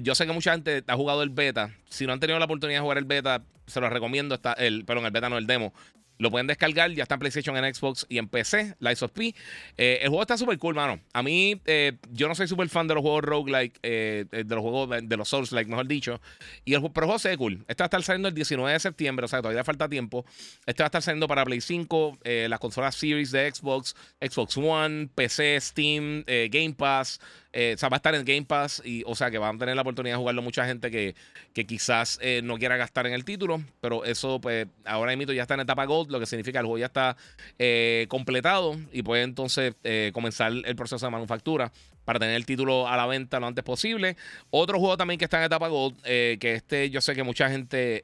yo 0.00 0.14
sé 0.14 0.26
que 0.26 0.32
mucha 0.32 0.52
gente 0.52 0.84
ha 0.86 0.94
jugado 0.94 1.24
el 1.24 1.30
beta. 1.30 1.74
Si 1.88 2.06
no 2.06 2.12
han 2.12 2.20
tenido 2.20 2.38
la 2.38 2.44
oportunidad 2.44 2.78
de 2.78 2.82
jugar 2.82 2.98
el 2.98 3.04
beta, 3.04 3.42
se 3.66 3.80
lo 3.80 3.90
recomiendo. 3.90 4.36
Está 4.36 4.52
el, 4.52 4.84
perdón, 4.84 5.06
el 5.06 5.10
beta 5.10 5.28
no, 5.28 5.38
el 5.38 5.46
demo. 5.48 5.74
Lo 6.20 6.30
pueden 6.30 6.46
descargar, 6.46 6.92
ya 6.92 7.04
está 7.04 7.14
en 7.14 7.20
PlayStation, 7.20 7.56
en 7.56 7.74
Xbox 7.74 8.04
y 8.10 8.18
en 8.18 8.28
PC, 8.28 8.74
Lies 8.78 9.02
of 9.02 9.10
P. 9.12 9.34
Eh, 9.78 10.00
el 10.02 10.08
juego 10.10 10.20
está 10.20 10.36
súper 10.36 10.58
cool, 10.58 10.74
mano. 10.74 11.00
A 11.14 11.22
mí, 11.22 11.58
eh, 11.64 11.94
yo 12.12 12.28
no 12.28 12.34
soy 12.34 12.46
súper 12.46 12.68
fan 12.68 12.86
de 12.86 12.94
los 12.94 13.00
juegos 13.02 13.24
roguelike, 13.24 13.78
eh, 13.82 14.26
de 14.30 14.54
los 14.54 14.60
juegos 14.60 14.90
de, 15.02 15.16
los 15.16 15.28
Souls-like, 15.30 15.70
mejor 15.70 15.88
dicho. 15.88 16.20
Y 16.66 16.74
el, 16.74 16.82
pero 16.92 17.04
el 17.04 17.06
juego 17.06 17.18
se 17.18 17.30
ve 17.30 17.38
cool. 17.38 17.64
Este 17.68 17.82
va 17.82 17.86
a 17.86 17.88
estar 17.88 18.02
saliendo 18.02 18.28
el 18.28 18.34
19 18.34 18.70
de 18.70 18.80
septiembre, 18.80 19.24
o 19.24 19.28
sea, 19.28 19.40
todavía 19.40 19.64
falta 19.64 19.88
tiempo. 19.88 20.26
Este 20.66 20.82
va 20.82 20.86
a 20.86 20.88
estar 20.88 21.00
saliendo 21.00 21.26
para 21.26 21.42
Play 21.46 21.62
5, 21.62 22.18
las 22.22 22.60
consolas 22.60 22.94
Series 22.96 23.30
de 23.30 23.50
Xbox, 23.50 23.96
Xbox 24.20 24.58
One, 24.58 25.08
PC, 25.14 25.58
Steam, 25.58 26.24
Game 26.26 26.74
Pass. 26.76 27.18
Eh, 27.52 27.72
o 27.74 27.78
sea, 27.78 27.88
va 27.88 27.96
a 27.96 27.98
estar 27.98 28.14
en 28.14 28.24
Game 28.24 28.44
Pass 28.44 28.80
y, 28.84 29.02
o 29.06 29.14
sea, 29.14 29.30
que 29.30 29.38
van 29.38 29.56
a 29.56 29.58
tener 29.58 29.74
la 29.74 29.82
oportunidad 29.82 30.14
de 30.14 30.18
jugarlo 30.18 30.42
mucha 30.42 30.66
gente 30.66 30.90
que, 30.90 31.16
que 31.52 31.66
quizás 31.66 32.18
eh, 32.22 32.42
no 32.44 32.58
quiera 32.58 32.76
gastar 32.76 33.06
en 33.06 33.12
el 33.12 33.24
título, 33.24 33.62
pero 33.80 34.04
eso, 34.04 34.40
pues, 34.40 34.68
ahora 34.84 35.16
mismo 35.16 35.32
ya 35.32 35.42
está 35.42 35.54
en 35.54 35.60
etapa 35.60 35.84
Gold, 35.84 36.10
lo 36.10 36.20
que 36.20 36.26
significa 36.26 36.58
que 36.58 36.60
el 36.60 36.66
juego 36.66 36.78
ya 36.78 36.86
está 36.86 37.16
eh, 37.58 38.06
completado 38.08 38.76
y 38.92 39.02
puede 39.02 39.22
entonces 39.22 39.74
comenzar 40.12 40.52
el 40.52 40.76
proceso 40.76 41.04
de 41.06 41.10
manufactura 41.10 41.72
para 42.04 42.18
tener 42.18 42.36
el 42.36 42.46
título 42.46 42.88
a 42.88 42.96
la 42.96 43.06
venta 43.06 43.40
lo 43.40 43.46
antes 43.46 43.64
posible. 43.64 44.16
Otro 44.50 44.78
juego 44.78 44.96
también 44.96 45.18
que 45.18 45.24
está 45.24 45.38
en 45.38 45.44
etapa 45.44 45.68
Gold, 45.68 46.00
que 46.02 46.54
este 46.54 46.90
yo 46.90 47.00
sé 47.00 47.14
que 47.14 47.22
mucha 47.22 47.50
gente 47.50 48.02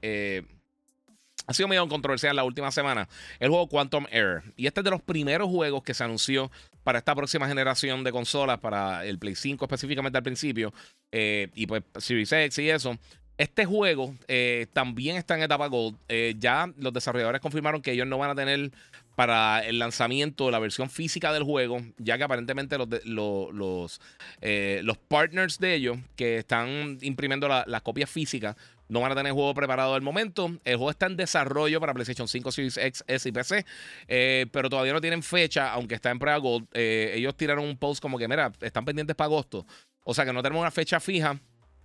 ha 1.47 1.55
sido 1.55 1.69
medio 1.69 1.87
controversial 1.89 2.35
la 2.35 2.45
última 2.45 2.71
semana. 2.73 3.09
El 3.39 3.51
juego 3.51 3.69
Quantum 3.69 4.07
Error. 4.11 4.43
Y 4.57 4.67
este 4.67 4.81
es 4.81 4.85
de 4.85 4.91
los 4.91 5.03
primeros 5.03 5.49
juegos 5.49 5.83
que 5.83 5.95
se 5.95 6.05
anunció 6.05 6.51
para 6.87 7.01
esta 7.01 7.17
próxima 7.17 7.49
generación 7.49 8.05
de 8.05 8.13
consolas, 8.13 8.61
para 8.61 9.05
el 9.05 9.19
Play 9.19 9.35
5 9.35 9.65
específicamente 9.65 10.19
al 10.19 10.23
principio, 10.23 10.73
eh, 11.11 11.49
y 11.53 11.67
pues 11.67 11.83
Series 11.97 12.31
X 12.31 12.59
y 12.61 12.71
eso. 12.71 12.97
Este 13.39 13.67
juego 13.67 14.15
eh, 14.29 14.69
también 14.73 15.17
está 15.17 15.35
en 15.35 15.43
etapa 15.43 15.67
Gold. 15.67 15.99
Eh, 16.09 16.37
ya 16.39 16.73
los 16.79 16.93
desarrolladores 16.93 17.41
confirmaron 17.41 17.83
que 17.83 17.91
ellos 17.91 18.07
no 18.07 18.19
van 18.19 18.31
a 18.31 18.35
tener 18.37 18.71
para 19.17 19.67
el 19.67 19.81
lanzamiento, 19.81 20.49
la 20.53 20.61
versión 20.61 20.89
física 20.89 21.33
del 21.33 21.43
juego, 21.43 21.79
ya 21.99 22.19
que 22.19 22.25
aparentemente 22.25 22.79
los, 22.79 22.89
los, 23.05 24.01
los, 24.41 24.99
partners 25.09 25.59
de 25.59 25.75
ellos 25.75 25.99
que 26.15 26.39
están 26.39 26.99
imprimiendo 27.01 27.49
las 27.49 27.83
copias 27.83 28.09
físicas 28.09 28.55
no 28.89 29.01
van 29.01 29.13
a 29.13 29.15
tener 29.15 29.33
juego 29.33 29.55
preparado 29.55 29.95
al 29.95 30.03
momento. 30.03 30.51
El 30.65 30.77
juego 30.77 30.91
está 30.91 31.07
en 31.07 31.17
desarrollo 31.17 31.81
para 31.81 31.95
PlayStation 31.95 32.29
5, 32.29 32.53
Series 32.53 32.77
X, 32.77 33.05
S 33.07 33.29
y 33.29 33.33
PC, 33.33 33.67
eh, 34.09 34.47
pero 34.53 34.69
todavía 34.71 34.93
no 34.93 35.01
tienen 35.01 35.23
fecha, 35.23 35.73
aunque 35.73 35.95
está 35.95 36.11
en 36.11 36.19
prueba 36.19 36.39
Gold. 36.39 36.69
Eh, 36.73 37.13
ellos 37.17 37.37
tiraron 37.37 37.65
un 37.65 37.77
post 37.77 38.01
como 38.01 38.19
que, 38.19 38.29
mira, 38.29 38.53
están 38.61 38.85
pendientes 38.85 39.17
para 39.17 39.27
agosto. 39.27 39.67
O 40.05 40.15
sea 40.15 40.25
que 40.25 40.33
no 40.33 40.43
tenemos 40.43 40.61
una 40.61 40.71
fecha 40.71 41.01
fija, 41.01 41.41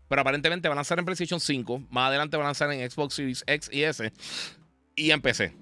pero 0.08 0.22
aparentemente 0.22 0.68
van 0.68 0.78
a 0.78 0.80
lanzar 0.80 1.00
en 1.00 1.06
PlayStation 1.06 1.40
5. 1.40 1.84
Más 1.90 2.10
adelante 2.10 2.38
van 2.38 2.46
a 2.46 2.50
lanzar 2.50 2.72
en 2.72 2.90
Xbox 2.90 3.16
Series 3.16 3.44
X 3.48 3.70
y 3.72 3.84
S 3.84 4.12
y 4.96 5.12
en 5.12 5.22
PC. 5.22 5.54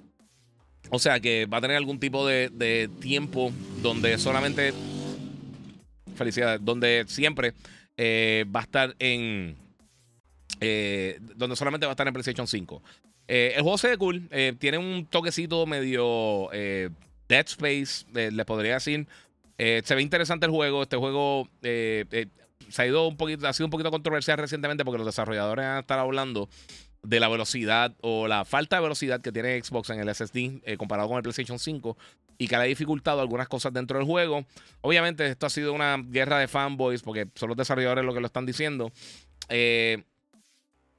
O 0.89 0.99
sea 0.99 1.19
que 1.19 1.45
va 1.45 1.59
a 1.59 1.61
tener 1.61 1.77
algún 1.77 1.99
tipo 1.99 2.25
de, 2.25 2.89
tiempo 2.99 3.51
donde 3.81 4.17
solamente. 4.17 4.73
Felicidades. 6.15 6.63
Donde 6.63 7.05
siempre 7.07 7.53
eh, 7.95 8.45
va 8.53 8.61
a 8.61 8.63
estar 8.63 8.95
en. 8.99 9.55
Eh, 10.61 11.19
donde 11.35 11.55
solamente 11.55 11.85
va 11.85 11.91
a 11.91 11.93
estar 11.93 12.07
en 12.07 12.13
PlayStation 12.13 12.47
5. 12.47 12.83
Eh, 13.27 13.53
el 13.55 13.61
juego 13.61 13.77
se 13.77 13.89
ve 13.89 13.97
cool. 13.97 14.29
tiene 14.59 14.77
un 14.77 15.05
toquecito 15.05 15.65
medio 15.65 16.49
Dead 16.51 17.45
Space, 17.45 18.05
le 18.13 18.45
podría 18.45 18.75
decir. 18.75 19.07
se 19.57 19.95
ve 19.95 20.01
interesante 20.01 20.45
el 20.45 20.51
juego. 20.51 20.83
Este 20.83 20.97
juego 20.97 21.47
se 21.61 22.81
ha 22.81 22.85
ido 22.85 23.07
un 23.07 23.17
poquito, 23.17 23.47
ha 23.47 23.53
sido 23.53 23.67
un 23.67 23.71
poquito 23.71 23.91
controversial 23.91 24.37
recientemente 24.37 24.85
porque 24.85 24.97
los 24.97 25.07
desarrolladores 25.07 25.65
han 25.65 25.79
estado 25.79 26.01
hablando 26.01 26.49
de 27.03 27.19
la 27.19 27.29
velocidad 27.29 27.95
o 28.01 28.27
la 28.27 28.45
falta 28.45 28.75
de 28.75 28.81
velocidad 28.81 29.21
que 29.21 29.31
tiene 29.31 29.61
Xbox 29.61 29.89
en 29.89 29.99
el 29.99 30.13
SSD 30.13 30.61
eh, 30.63 30.77
comparado 30.77 31.07
con 31.07 31.17
el 31.17 31.23
PlayStation 31.23 31.57
5 31.57 31.97
y 32.37 32.47
que 32.47 32.55
le 32.57 32.63
ha 32.63 32.65
dificultado 32.65 33.21
algunas 33.21 33.47
cosas 33.47 33.73
dentro 33.73 33.97
del 33.97 34.07
juego. 34.07 34.45
Obviamente 34.81 35.25
esto 35.27 35.45
ha 35.45 35.49
sido 35.49 35.73
una 35.73 35.97
guerra 35.97 36.39
de 36.39 36.47
fanboys 36.47 37.01
porque 37.01 37.27
son 37.35 37.49
los 37.49 37.57
desarrolladores 37.57 38.05
los 38.05 38.13
que 38.13 38.21
lo 38.21 38.27
están 38.27 38.45
diciendo. 38.45 38.91
Eh, 39.49 40.03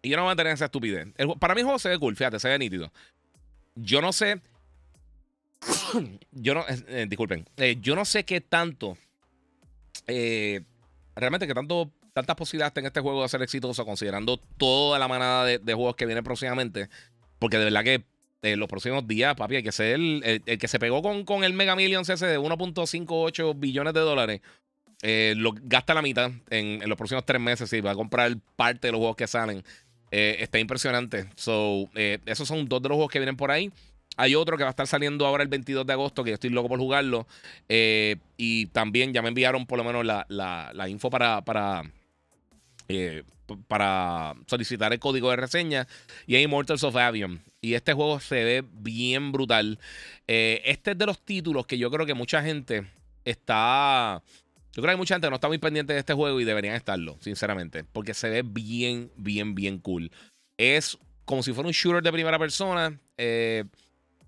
y 0.02 0.09
yo 0.09 0.16
no 0.16 0.25
voy 0.25 0.33
a 0.33 0.37
tener 0.37 0.52
esa 0.52 0.66
estupidez. 0.66 1.09
para 1.38 1.54
mí 1.54 1.61
el 1.61 1.64
juego 1.64 1.78
se 1.78 1.88
ve 1.88 1.99
cool, 1.99 2.16
fíjate, 2.16 2.38
se 2.38 2.49
ve 2.49 2.59
nítido. 2.59 2.92
Yo 3.75 4.00
no 4.00 4.12
sé... 4.12 4.40
yo 6.33 6.54
no... 6.54 6.64
Eh, 6.69 7.07
disculpen. 7.09 7.47
yo 7.80 7.95
no 7.95 8.04
sé 8.04 8.25
qué 8.25 8.40
tanto... 8.40 8.97
realmente 10.07 11.47
qué 11.47 11.54
tanto 11.54 11.90
tantas 12.12 12.37
posibilidades 12.37 12.76
en 12.76 12.87
este 12.87 13.00
juego 13.00 13.23
de 13.23 13.28
ser 13.28 13.42
exitoso, 13.42 13.85
considerando 13.85 14.37
toda 14.37 14.99
la 14.99 15.09
manada 15.09 15.45
de, 15.45 15.75
juegos 15.75 15.97
que 15.97 16.07
vienen 16.07 16.25
próximamente. 16.25 16.88
Porque 17.38 17.59
de 17.59 17.64
verdad 17.64 17.85
que 17.85 17.95
en 17.95 18.04
eh, 18.42 18.57
los 18.57 18.69
próximos 18.69 19.07
días, 19.07 19.35
papi, 19.35 19.57
hay 19.57 19.62
que 19.62 19.73
ser 19.73 19.95
el, 19.95 20.42
que 20.45 20.69
se 20.69 20.78
pegó 20.78 21.02
con, 21.02 21.25
con 21.25 21.45
el 21.45 21.52
Mega 21.52 21.76
Millions 21.76 22.09
ese 22.09 22.26
de 22.26 22.38
1.58 22.38 23.54
billones 23.59 23.95
de 23.95 24.00
dólares. 24.00 24.40
Eh, 25.02 25.35
lo 25.37 25.54
gasta 25.54 25.95
la 25.95 26.02
mitad 26.02 26.30
en, 26.50 26.87
los 26.87 26.99
próximos 26.99 27.25
tres 27.25 27.40
meses 27.40 27.73
y 27.73 27.80
va 27.80 27.92
a 27.92 27.95
comprar 27.95 28.37
parte 28.57 28.88
de 28.88 28.92
los 28.92 28.99
juegos 28.99 29.16
que 29.16 29.26
salen. 29.26 29.62
Eh, 30.11 30.37
está 30.40 30.59
impresionante. 30.59 31.26
So, 31.37 31.88
esos 31.95 32.49
son 32.49 32.69
dos 32.69 32.83
de 32.83 32.88
los 32.88 32.97
juegos 32.97 33.12
que 33.12 33.19
vienen 33.19 33.37
por 33.37 33.50
ahí. 33.50 33.71
Hay 34.17 34.35
otro 34.35 34.57
que 34.57 34.64
va 34.64 34.71
a 34.71 34.73
estar 34.73 34.87
saliendo 34.87 35.26
ahora 35.26 35.43
el 35.43 35.49
22 35.49 35.87
de 35.87 35.93
agosto, 35.93 36.25
que 36.25 36.31
yo 36.31 36.35
estoy 36.35 36.50
loco 36.50 36.69
por 36.69 36.79
jugarlo. 36.79 37.26
y 37.69 38.67
también 38.67 39.12
ya 39.12 39.23
me 39.23 39.29
enviaron 39.29 39.67
por 39.67 39.79
lo 39.79 39.85
menos 39.85 40.05
la, 40.05 40.26
la 40.29 40.88
info 40.88 41.11
para, 41.11 41.43
para, 41.43 41.85
eh, 42.93 43.23
para 43.69 44.35
solicitar 44.47 44.93
el 44.93 44.99
código 44.99 45.31
de 45.31 45.37
reseña 45.37 45.87
y 46.26 46.35
hay 46.35 46.43
Immortals 46.43 46.83
of 46.83 46.97
Avion. 46.97 47.40
Y 47.61 47.75
este 47.75 47.93
juego 47.93 48.19
se 48.19 48.43
ve 48.43 48.64
bien 48.73 49.31
brutal. 49.31 49.79
Eh, 50.26 50.61
este 50.64 50.93
es 50.93 50.99
de 50.99 51.07
los 51.07 51.21
títulos 51.21 51.67
que 51.67 51.79
yo 51.79 51.90
creo 51.90 52.05
que 52.05 52.14
mucha 52.14 52.43
gente 52.43 52.87
está. 53.25 54.23
Yo 54.73 54.83
creo 54.83 54.85
que 54.85 54.91
hay 54.93 54.97
mucha 54.97 55.15
gente 55.15 55.27
que 55.27 55.31
no 55.31 55.37
está 55.37 55.49
muy 55.49 55.59
pendiente 55.59 55.93
de 55.93 55.99
este 55.99 56.15
juego 56.15 56.41
y 56.41 56.45
deberían 56.45 56.75
estarlo, 56.75 57.17
sinceramente. 57.21 57.85
Porque 57.85 58.15
se 58.15 58.31
ve 58.31 58.43
bien, 58.43 59.11
bien, 59.17 59.55
bien 59.55 59.79
cool. 59.79 60.11
Es 60.57 60.97
como 61.25 61.43
si 61.43 61.53
fuera 61.53 61.67
un 61.67 61.73
shooter 61.73 62.03
de 62.03 62.12
primera 62.12 62.39
persona, 62.39 62.99
eh, 63.17 63.65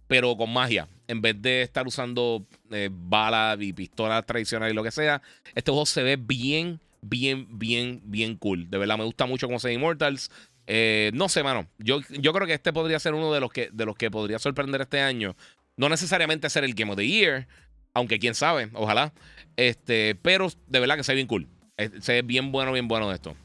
pero 0.09 0.37
con 0.37 0.53
magia. 0.53 0.89
En 1.07 1.21
vez 1.21 1.41
de 1.41 1.63
estar 1.63 1.87
usando 1.87 2.45
balas 2.91 3.59
y 3.61 3.73
pistolas 3.73 4.27
tradicionales 4.27 4.73
y 4.73 4.77
lo 4.77 4.83
que 4.83 4.91
sea, 4.91 5.23
este 5.55 5.71
juego 5.71 5.87
se 5.87 6.03
ve 6.03 6.17
bien, 6.17 6.81
bien, 7.03 7.47
bien, 7.51 8.01
bien 8.05 8.37
cool. 8.37 8.69
De 8.69 8.79
verdad, 8.79 8.99
me 8.99 9.05
gusta 9.05 9.27
mucho 9.27 9.47
como 9.47 9.61
se 9.61 9.73
Immortals. 9.73 10.31
Eh, 10.67 11.11
no 11.15 11.29
sé, 11.29 11.43
mano. 11.43 11.69
Yo, 11.79 12.01
yo 12.09 12.33
creo 12.33 12.47
que 12.47 12.55
este 12.55 12.73
podría 12.73 12.99
ser 12.99 13.15
uno 13.15 13.33
de 13.33 13.41
los, 13.41 13.53
que, 13.53 13.69
de 13.73 13.85
los 13.85 13.97
que 13.97 14.11
podría 14.11 14.39
sorprender 14.39 14.81
este 14.81 15.01
año. 15.01 15.37
No 15.77 15.89
necesariamente 15.89 16.51
ser 16.51 16.65
el 16.65 16.75
Game 16.75 16.93
of 16.93 16.99
the 16.99 17.07
Year, 17.07 17.49
aunque 17.95 18.19
quién 18.19 18.35
sabe, 18.35 18.71
ojalá. 18.75 19.13
Este, 19.57 20.15
pero 20.23 20.49
de 20.67 20.81
verdad 20.81 20.97
que 20.97 21.05
se 21.05 21.13
ve 21.13 21.17
bien 21.17 21.27
cool. 21.27 21.49
Eh, 21.77 21.91
se 22.01 22.15
ve 22.15 22.23
bien 22.23 22.53
bueno, 22.53 22.73
bien 22.73 22.89
bueno 22.89 23.09
de 23.09 23.15
esto. 23.15 23.37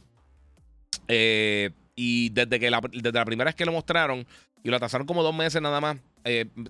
Eh, 1.08 1.72
y 1.96 2.30
desde, 2.30 2.60
que 2.60 2.70
la, 2.70 2.82
desde 2.92 3.12
la 3.12 3.26
primera 3.26 3.50
vez 3.50 3.56
que 3.56 3.66
lo 3.66 3.72
mostraron 3.72 4.26
y 4.64 4.70
lo 4.70 4.76
atrasaron 4.76 5.08
como 5.08 5.24
dos 5.24 5.34
meses 5.34 5.62
nada 5.62 5.82
más, 5.82 5.98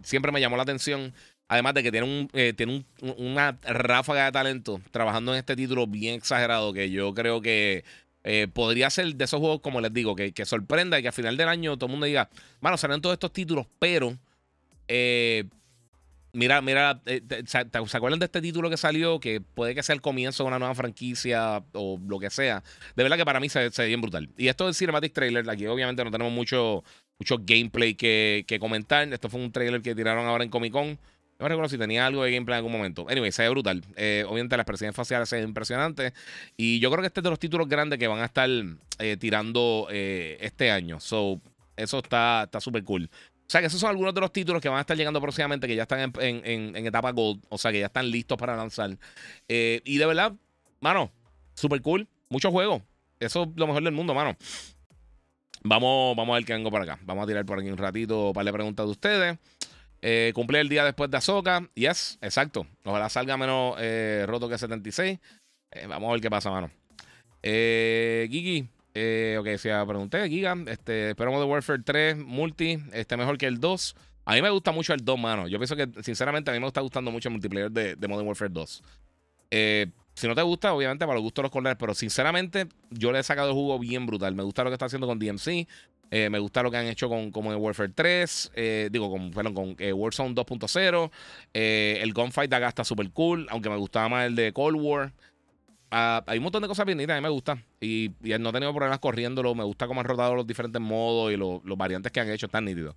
siempre 0.03 0.31
me 0.31 0.39
llamó 0.39 0.55
la 0.57 0.63
atención. 0.63 1.13
Además 1.49 1.75
de 1.75 1.83
que 1.83 1.91
tiene, 1.91 2.05
un, 2.05 2.29
eh, 2.33 2.53
tiene 2.55 2.83
una 3.17 3.57
ráfaga 3.63 4.25
de 4.25 4.31
talento 4.33 4.81
trabajando 4.91 5.33
en 5.33 5.39
este 5.39 5.55
título 5.55 5.87
bien 5.87 6.15
exagerado 6.15 6.73
que 6.73 6.89
yo 6.89 7.13
creo 7.13 7.41
que 7.41 7.85
eh, 8.25 8.49
podría 8.53 8.89
ser 8.89 9.15
de 9.15 9.23
esos 9.23 9.39
juegos, 9.39 9.61
como 9.61 9.79
les 9.79 9.93
digo, 9.93 10.13
que, 10.13 10.33
que, 10.33 10.45
sorprenda 10.45 10.99
y 10.99 11.01
que 11.01 11.07
al 11.07 11.13
final 11.13 11.37
del 11.37 11.47
año 11.47 11.77
todo 11.77 11.85
el 11.85 11.91
mundo 11.91 12.05
diga, 12.05 12.29
bueno, 12.59 12.75
salen 12.75 12.99
todos 12.99 13.13
estos 13.13 13.31
títulos, 13.31 13.65
pero 13.79 14.17
eh, 14.89 15.45
mira, 16.37 16.61
mira, 16.61 17.01
¿se, 17.45 17.57
acuerdan 17.57 18.19
de 18.19 18.25
este 18.25 18.41
título 18.41 18.69
que 18.69 18.77
salió? 18.77 19.19
Que 19.19 19.41
puede 19.41 19.75
que 19.75 19.83
sea 19.83 19.95
el 19.95 20.01
comienzo 20.01 20.43
de 20.43 20.47
una 20.47 20.59
nueva 20.59 20.75
franquicia 20.75 21.63
o 21.73 21.99
lo 22.07 22.19
que 22.19 22.29
sea. 22.29 22.63
De 22.95 23.03
verdad 23.03 23.17
que 23.17 23.25
para 23.25 23.39
mí 23.39 23.49
se, 23.49 23.69
ve 23.69 23.87
bien 23.87 24.01
brutal. 24.01 24.29
Y 24.37 24.47
esto 24.47 24.69
es 24.69 24.77
Cinematic 24.77 25.13
Trailer, 25.13 25.49
aquí 25.49 25.65
obviamente 25.65 26.03
no 26.03 26.11
tenemos 26.11 26.31
mucho, 26.31 26.83
mucho 27.19 27.37
gameplay 27.41 27.95
que, 27.95 28.45
que 28.47 28.59
comentar. 28.59 29.11
Esto 29.11 29.29
fue 29.29 29.41
un 29.41 29.51
trailer 29.51 29.81
que 29.81 29.95
tiraron 29.95 30.27
ahora 30.27 30.43
en 30.43 30.49
Comic 30.49 30.71
Con. 30.71 30.99
No 31.39 31.47
recuerdo 31.47 31.69
si 31.69 31.77
tenía 31.77 32.05
algo 32.07 32.23
de 32.23 32.31
gameplay 32.31 32.55
en 32.55 32.57
algún 32.57 32.71
momento. 32.71 33.05
Anyway, 33.09 33.31
se 33.31 33.43
ve 33.43 33.49
brutal. 33.49 33.83
Eh, 33.95 34.23
obviamente 34.27 34.57
las 34.57 34.63
expresiones 34.63 34.95
faciales 34.95 35.29
se 35.29 35.35
ven 35.35 35.49
impresionantes. 35.49 36.13
Y 36.55 36.79
yo 36.79 36.89
creo 36.89 37.01
que 37.01 37.07
este 37.07 37.19
es 37.19 37.23
de 37.23 37.29
los 37.29 37.39
títulos 37.39 37.67
grandes 37.67 37.99
que 37.99 38.07
van 38.07 38.19
a 38.19 38.25
estar 38.25 38.49
eh, 38.99 39.17
tirando 39.17 39.87
eh, 39.91 40.37
este 40.41 40.71
año. 40.71 40.99
So, 40.99 41.41
eso 41.75 41.99
está 41.99 42.49
súper 42.59 42.83
cool. 42.83 43.09
O 43.47 43.49
sea 43.49 43.61
que 43.61 43.67
esos 43.67 43.79
son 43.79 43.89
algunos 43.89 44.13
de 44.13 44.19
los 44.19 44.33
títulos 44.33 44.61
que 44.61 44.67
van 44.67 44.77
a 44.77 44.81
estar 44.81 44.97
llegando 44.97 45.21
próximamente, 45.21 45.67
que 45.67 45.75
ya 45.75 45.83
están 45.83 46.11
en, 46.19 46.75
etapa 46.75 47.11
Gold. 47.11 47.43
O 47.49 47.57
sea 47.57 47.71
que 47.71 47.79
ya 47.79 47.85
están 47.85 48.11
listos 48.11 48.37
para 48.37 48.55
lanzar. 48.57 48.97
y 49.47 49.97
de 49.97 50.05
verdad, 50.05 50.33
mano, 50.81 51.11
súper 51.53 51.81
cool. 51.81 52.07
Muchos 52.29 52.51
juegos. 52.51 52.81
Eso 53.19 53.43
es 53.43 53.49
lo 53.55 53.67
mejor 53.67 53.83
del 53.83 53.93
mundo, 53.93 54.13
mano. 54.13 54.35
Vamos, 55.63 56.15
vamos 56.15 56.33
a 56.33 56.37
ver 56.37 56.45
qué 56.45 56.53
vengo 56.53 56.71
para 56.71 56.83
acá. 56.83 56.99
Vamos 57.03 57.23
a 57.23 57.27
tirar 57.27 57.45
por 57.45 57.59
aquí 57.59 57.69
un 57.69 57.77
ratito 57.77 58.31
para 58.33 58.43
le 58.45 58.53
preguntas 58.53 58.85
de 58.85 58.91
ustedes. 58.91 59.37
Eh, 60.01 60.31
cumple 60.35 60.59
el 60.61 60.69
día 60.69 60.85
después 60.85 61.09
de 61.09 61.17
Azoka. 61.17 61.67
Yes, 61.73 62.17
exacto. 62.21 62.67
Ojalá 62.83 63.09
salga 63.09 63.37
menos 63.37 63.75
eh, 63.79 64.25
roto 64.27 64.47
que 64.47 64.57
76. 64.57 65.19
Eh, 65.71 65.87
vamos 65.87 66.09
a 66.09 66.11
ver 66.13 66.21
qué 66.21 66.29
pasa, 66.29 66.51
mano. 66.51 66.71
Eh, 67.41 68.27
Gigi. 68.29 68.67
Eh, 68.99 69.37
ok, 69.39 69.47
si 69.57 69.69
pregunté, 69.87 70.27
Giga. 70.27 70.57
Este, 70.65 71.11
esperamos 71.11 71.39
de 71.39 71.45
Warfare 71.45 71.83
3 71.83 72.17
multi. 72.17 72.79
Este 72.93 73.15
mejor 73.15 73.37
que 73.37 73.45
el 73.45 73.59
2. 73.59 73.95
A 74.25 74.33
mí 74.33 74.41
me 74.41 74.49
gusta 74.49 74.71
mucho 74.71 74.91
el 74.95 75.05
2, 75.05 75.19
mano. 75.19 75.47
Yo 75.47 75.59
pienso 75.59 75.75
que, 75.75 75.87
sinceramente, 76.01 76.49
a 76.49 76.53
mí 76.55 76.59
me 76.59 76.65
está 76.65 76.81
gustando 76.81 77.11
mucho 77.11 77.29
el 77.29 77.33
multiplayer 77.33 77.69
de, 77.69 77.95
de 77.95 78.07
Modern 78.07 78.27
Warfare 78.27 78.49
2. 78.51 78.83
si 80.15 80.27
no 80.27 80.33
te 80.33 80.41
gusta, 80.41 80.73
obviamente, 80.73 81.05
para 81.05 81.13
los 81.13 81.21
gustos 81.21 81.43
de 81.43 81.45
los 81.45 81.51
corners, 81.51 81.77
pero 81.79 81.93
sinceramente, 81.93 82.67
yo 82.89 83.11
le 83.11 83.19
he 83.19 83.23
sacado 83.23 83.49
el 83.49 83.53
jugo 83.53 83.77
bien 83.77 84.07
brutal. 84.07 84.33
Me 84.33 84.41
gusta 84.41 84.63
lo 84.63 84.71
que 84.71 84.73
está 84.73 84.87
haciendo 84.87 85.05
con 85.05 85.19
DMC. 85.19 85.67
Eh, 86.09 86.29
me 86.31 86.39
gusta 86.39 86.63
lo 86.63 86.71
que 86.71 86.77
han 86.77 86.87
hecho 86.87 87.07
con, 87.07 87.31
como 87.31 87.53
en 87.53 87.59
Warfare 87.59 87.91
3. 87.93 88.51
Eh, 88.55 88.89
digo, 88.91 89.11
con, 89.11 89.29
perdón, 89.29 89.53
con 89.53 89.75
eh, 89.77 89.93
Warzone 89.93 90.33
2.0. 90.33 91.11
el 91.53 92.13
Gunfight 92.13 92.49
de 92.49 92.55
acá 92.55 92.69
está 92.69 92.83
súper 92.83 93.11
cool. 93.11 93.45
Aunque 93.51 93.69
me 93.69 93.77
gustaba 93.77 94.09
más 94.09 94.25
el 94.25 94.35
de 94.35 94.51
Cold 94.53 94.77
War. 94.81 95.13
Ah, 95.89 96.23
hay 96.27 96.37
un 96.37 96.43
montón 96.43 96.61
de 96.61 96.67
cosas 96.67 96.85
bien 96.85 96.99
a 97.09 97.15
mí 97.15 97.21
me 97.21 97.29
gusta. 97.29 97.57
Y, 97.79 98.11
no 98.21 98.49
he 98.49 98.53
tenido 98.53 98.73
problemas 98.73 98.99
corriéndolo. 98.99 99.55
Me 99.55 99.63
gusta 99.63 99.87
cómo 99.87 100.01
han 100.01 100.07
rotado 100.07 100.35
los 100.35 100.47
diferentes 100.47 100.81
modos 100.81 101.31
y 101.31 101.37
los 101.37 101.61
variantes 101.77 102.11
que 102.11 102.19
han 102.19 102.29
hecho. 102.29 102.47
Están 102.47 102.65
nítidos. 102.65 102.95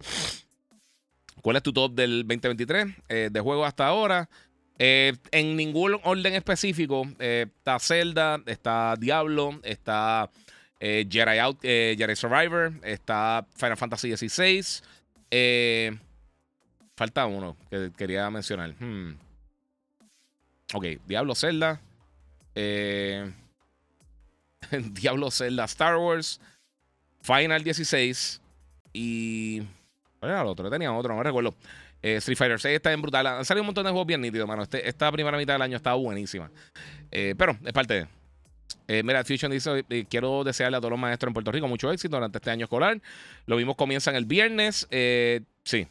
¿Cuál 1.43 1.57
es 1.57 1.63
tu 1.63 1.73
top 1.73 1.95
del 1.95 2.27
2023 2.27 3.33
de 3.33 3.41
juego 3.41 3.65
hasta 3.65 3.87
ahora? 3.87 4.29
en 4.83 5.57
ningún 5.57 6.01
orden 6.05 6.33
específico. 6.33 7.07
está 7.19 7.79
Zelda, 7.79 8.41
está 8.47 8.95
Diablo, 8.99 9.61
está 9.63 10.31
eh, 10.81 11.07
Jedi, 11.09 11.39
Out, 11.39 11.59
eh, 11.63 11.95
Jedi 11.97 12.17
Survivor, 12.17 12.73
está 12.83 13.47
Final 13.55 13.77
Fantasy 13.77 14.17
XVI. 14.17 14.83
Eh, 15.31 15.97
falta 16.97 17.27
uno 17.27 17.57
que 17.71 17.93
quería 17.97 18.29
mencionar. 18.31 18.75
Hmm. 18.81 19.19
Ok, 20.73 20.87
Diablo 21.07 21.35
Zelda. 21.35 21.81
Diablo 24.71 25.31
Zelda 25.31 25.65
Star 25.65 25.97
Wars. 25.97 26.41
Final 27.23 27.63
16. 27.63 28.41
Y. 28.93 29.63
¿Cuál 30.19 30.33
era 30.33 30.43
el 30.43 30.47
otro? 30.47 30.71
Tenía 30.71 30.93
otro, 30.93 31.13
no 31.13 31.19
me 31.19 31.25
recuerdo. 31.25 31.55
Eh, 32.03 32.17
Street 32.17 32.37
Fighter 32.37 32.61
6 32.61 32.77
está 32.77 32.93
en 32.93 33.03
brutal. 33.03 33.27
Han 33.27 33.45
salido 33.45 33.63
un 33.63 33.67
montón 33.67 33.85
de 33.85 33.91
juegos 33.91 34.07
bien 34.07 34.21
nítidos, 34.21 34.49
mano. 34.49 34.63
Este, 34.63 34.89
esta 34.89 35.11
primera 35.13 35.37
mitad 35.37 35.55
del 35.55 35.63
año 35.63 35.77
estaba 35.77 35.97
buenísima. 35.97 36.51
Eh, 37.11 37.35
pero 37.37 37.57
es 37.65 37.73
parte 37.73 37.95
de. 37.95 38.07
Eh, 38.89 39.03
mira, 39.03 39.23
Fusion 39.25 39.51
dice: 39.53 39.85
Quiero 40.09 40.45
desearle 40.45 40.79
a 40.79 40.81
todos 40.81 40.91
los 40.91 41.01
maestros 41.01 41.29
en 41.29 41.35
Puerto 41.35 41.53
Rico 41.53 41.69
mucho 41.69 41.93
éxito 41.93 42.17
durante 42.17 42.39
este 42.39 42.51
año 42.51 42.65
escolar. 42.65 43.01
Lo 43.47 43.57
mismo 43.57 43.77
comienzan 43.77 44.17
el 44.17 44.25
viernes. 44.25 44.89
sí. 45.65 45.87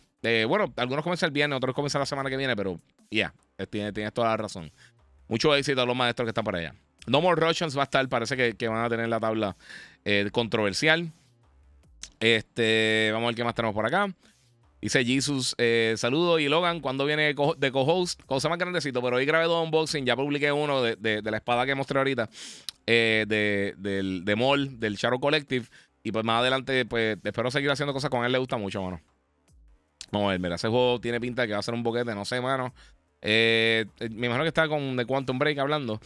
bueno, 0.47 0.73
algunos 0.77 1.03
comienzan 1.03 1.27
el 1.27 1.33
viernes, 1.33 1.57
otros 1.57 1.75
comienzan 1.75 1.99
la 1.99 2.05
semana 2.05 2.29
que 2.29 2.37
viene, 2.37 2.55
pero 2.55 2.79
ya, 3.11 3.33
tienes, 3.69 4.13
toda 4.13 4.29
la 4.29 4.37
razón. 4.37 4.71
Mucho 5.29 5.55
éxito 5.55 5.81
a 5.81 5.85
los 5.85 5.95
maestros 5.95 6.25
que 6.25 6.31
están 6.31 6.43
por 6.43 6.57
allá. 6.57 6.75
No 7.07 7.21
More 7.21 7.39
Russians 7.39 7.77
va 7.77 7.83
a 7.83 7.85
estar, 7.85 8.07
parece 8.09 8.55
que, 8.55 8.67
van 8.67 8.83
a 8.83 8.89
tener 8.89 9.07
la 9.07 9.21
tabla 9.21 9.55
controversial. 10.31 11.11
Este, 12.19 13.09
vamos 13.13 13.27
a 13.27 13.29
ver 13.29 13.35
qué 13.35 13.43
más 13.45 13.55
tenemos 13.55 13.73
por 13.73 13.85
acá. 13.85 14.13
Dice 14.81 15.03
Jesus, 15.03 15.55
eh, 15.57 15.95
saludo. 15.97 16.39
Y 16.39 16.47
Logan, 16.47 16.79
cuando 16.79 17.05
viene 17.05 17.33
de 17.57 17.71
co-host? 17.71 18.21
Cosa 18.25 18.47
más 18.49 18.57
grandecito, 18.57 19.01
pero 19.01 19.17
hoy 19.17 19.25
grabé 19.25 19.45
dos 19.45 19.63
unboxing. 19.63 20.05
Ya 20.05 20.15
publiqué 20.15 20.51
uno 20.51 20.81
de, 20.81 21.21
la 21.23 21.37
espada 21.37 21.65
que 21.65 21.75
mostré 21.75 21.97
ahorita, 21.97 22.29
eh, 22.85 23.25
de, 23.27 23.75
del, 23.77 24.23
de 24.23 24.35
Mall, 24.35 24.79
del 24.79 24.95
Shadow 24.95 25.19
Collective. 25.19 25.67
Y 26.01 26.11
pues 26.11 26.23
más 26.23 26.39
adelante, 26.39 26.85
pues 26.85 27.17
espero 27.23 27.51
seguir 27.51 27.69
haciendo 27.71 27.93
cosas 27.93 28.09
con 28.09 28.23
él. 28.23 28.31
Le 28.31 28.37
gusta 28.37 28.57
mucho, 28.57 28.81
mano. 28.81 29.01
Vamos 30.11 30.29
a 30.29 30.31
ver, 30.31 30.39
mira, 30.39 30.55
ese 30.55 30.69
juego 30.69 30.99
tiene 30.99 31.19
pinta 31.19 31.41
de 31.41 31.49
que 31.49 31.53
va 31.53 31.59
a 31.59 31.63
ser 31.63 31.73
un 31.73 31.83
boquete, 31.83 32.15
no 32.15 32.23
sé, 32.23 32.39
mano. 32.39 32.73
Eh, 33.21 33.85
me 34.11 34.27
imagino 34.27 34.43
que 34.43 34.49
está 34.49 34.67
con 34.67 34.95
The 34.97 35.05
Quantum 35.05 35.39
Break 35.39 35.57
hablando. 35.59 35.99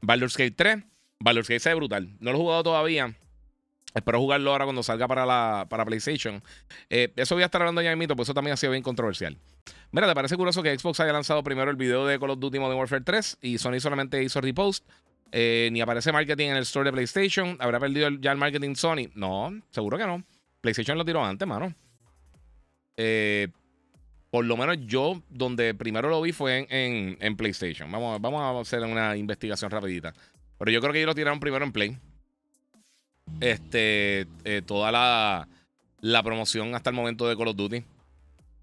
Baldur's 0.00 0.36
Gate 0.36 0.54
3. 0.56 0.84
Baldur's 1.20 1.48
Gate 1.48 1.60
6 1.60 1.76
brutal. 1.76 2.16
No 2.20 2.32
lo 2.32 2.38
he 2.38 2.40
jugado 2.40 2.62
todavía. 2.62 3.14
Espero 3.94 4.20
jugarlo 4.20 4.52
ahora 4.52 4.64
cuando 4.64 4.82
salga 4.82 5.08
para, 5.08 5.26
la, 5.26 5.66
para 5.68 5.84
PlayStation. 5.84 6.42
Eh, 6.90 7.12
eso 7.16 7.34
voy 7.34 7.42
a 7.42 7.46
estar 7.46 7.60
hablando 7.60 7.82
ya 7.82 7.90
en 7.90 7.98
mito, 7.98 8.14
pues 8.14 8.26
eso 8.26 8.34
también 8.34 8.54
ha 8.54 8.56
sido 8.56 8.72
bien 8.72 8.82
controversial. 8.82 9.36
Mira, 9.90 10.06
¿te 10.06 10.14
parece 10.14 10.36
curioso 10.36 10.62
que 10.62 10.78
Xbox 10.78 11.00
haya 11.00 11.12
lanzado 11.12 11.42
primero 11.42 11.70
el 11.70 11.76
video 11.76 12.06
de 12.06 12.18
Call 12.18 12.30
of 12.30 12.38
Duty 12.38 12.58
Modern 12.58 12.78
Warfare 12.78 13.02
3 13.02 13.38
y 13.40 13.58
Sony 13.58 13.80
solamente 13.80 14.22
hizo 14.22 14.40
repost? 14.40 14.84
Eh, 15.32 15.68
ni 15.72 15.80
aparece 15.80 16.12
marketing 16.12 16.48
en 16.48 16.56
el 16.56 16.62
store 16.62 16.86
de 16.88 16.92
PlayStation. 16.92 17.56
¿Habrá 17.60 17.80
perdido 17.80 18.10
ya 18.20 18.32
el 18.32 18.38
marketing 18.38 18.74
Sony? 18.74 19.10
No, 19.14 19.52
seguro 19.70 19.98
que 19.98 20.06
no. 20.06 20.22
PlayStation 20.60 20.96
lo 20.96 21.04
tiró 21.04 21.24
antes, 21.24 21.46
mano. 21.46 21.74
Eh, 22.96 23.48
por 24.30 24.44
lo 24.44 24.56
menos 24.56 24.78
yo, 24.86 25.22
donde 25.30 25.74
primero 25.74 26.08
lo 26.08 26.20
vi 26.20 26.32
fue 26.32 26.66
en, 26.70 27.36
PlayStation. 27.36 27.90
Vamos, 27.90 28.20
vamos 28.20 28.42
a 28.42 28.60
hacer 28.60 28.82
una 28.84 29.16
investigación 29.16 29.70
rapidita. 29.70 30.12
Pero 30.58 30.70
yo 30.70 30.80
creo 30.80 30.92
que 30.92 30.98
ellos 30.98 31.08
lo 31.08 31.14
tiraron 31.14 31.40
primero 31.40 31.64
en 31.64 31.72
Play 31.72 31.98
este, 33.40 34.26
eh, 34.44 34.62
toda 34.64 34.90
la, 34.92 35.48
la, 36.00 36.22
promoción 36.22 36.74
hasta 36.74 36.90
el 36.90 36.96
momento 36.96 37.28
de 37.28 37.36
Call 37.36 37.48
of 37.48 37.56
Duty. 37.56 37.84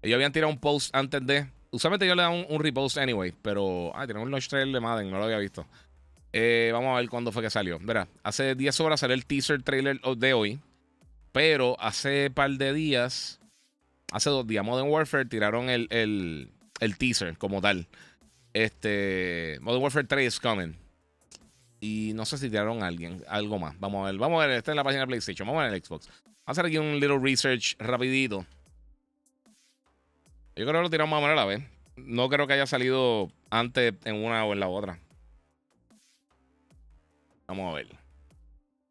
Ellos 0.02 0.14
habían 0.14 0.32
tirado 0.32 0.52
un 0.52 0.58
post 0.58 0.94
antes 0.94 1.24
de. 1.26 1.46
Usualmente 1.70 2.06
yo 2.06 2.14
le 2.14 2.22
dan 2.22 2.46
un, 2.48 2.60
repost 2.60 2.98
anyway, 2.98 3.32
pero. 3.42 3.92
Ah, 3.94 4.06
tienen 4.06 4.22
un 4.22 4.30
launch 4.30 4.48
trailer 4.48 4.74
de 4.74 4.80
Madden, 4.80 5.10
no 5.10 5.18
lo 5.18 5.24
había 5.24 5.38
visto. 5.38 5.66
Eh, 6.32 6.70
vamos 6.72 6.94
a 6.94 7.00
ver 7.00 7.08
cuándo 7.08 7.32
fue 7.32 7.42
que 7.42 7.50
salió. 7.50 7.78
Verá, 7.80 8.08
hace 8.22 8.54
10 8.54 8.80
horas 8.80 9.00
salió 9.00 9.14
el 9.14 9.26
teaser 9.26 9.62
trailer 9.62 10.00
de 10.00 10.32
hoy. 10.34 10.60
Pero 11.32 11.76
hace 11.80 12.30
par 12.30 12.50
de 12.50 12.72
días, 12.72 13.40
hace 14.12 14.30
dos 14.30 14.46
días, 14.46 14.64
Modern 14.64 14.88
Warfare 14.88 15.26
tiraron 15.26 15.68
el, 15.70 15.88
el, 15.90 16.50
el 16.80 16.98
teaser 16.98 17.36
como 17.38 17.60
tal. 17.60 17.86
Este. 18.52 19.58
Modern 19.60 19.82
Warfare 19.82 20.06
3 20.06 20.26
is 20.26 20.40
coming. 20.40 20.74
Y 21.80 22.12
no 22.14 22.24
sé 22.24 22.38
si 22.38 22.48
tiraron 22.48 22.82
alguien, 22.82 23.22
algo 23.28 23.58
más. 23.58 23.78
Vamos 23.78 24.02
a 24.02 24.10
ver, 24.10 24.18
vamos 24.18 24.42
a 24.42 24.46
ver, 24.46 24.56
está 24.56 24.72
en 24.72 24.76
la 24.76 24.84
página 24.84 25.02
de 25.02 25.06
PlayStation, 25.08 25.46
vamos 25.46 25.60
a 25.60 25.66
ver 25.66 25.74
el 25.74 25.84
Xbox. 25.84 26.08
Vamos 26.08 26.24
a 26.46 26.50
hacer 26.52 26.66
aquí 26.66 26.78
un 26.78 26.98
little 26.98 27.18
research 27.18 27.76
rapidito. 27.78 28.46
Yo 30.56 30.64
creo 30.64 30.72
que 30.72 30.82
lo 30.82 30.90
tiramos 30.90 31.10
más 31.10 31.18
o 31.18 31.26
menos 31.26 31.38
a 31.38 31.44
la 31.44 31.44
vez. 31.44 31.62
No 31.96 32.30
creo 32.30 32.46
que 32.46 32.54
haya 32.54 32.66
salido 32.66 33.30
antes 33.50 33.94
en 34.04 34.24
una 34.24 34.44
o 34.44 34.54
en 34.54 34.60
la 34.60 34.68
otra. 34.68 34.98
Vamos 37.46 37.72
a 37.72 37.76
ver. 37.76 37.88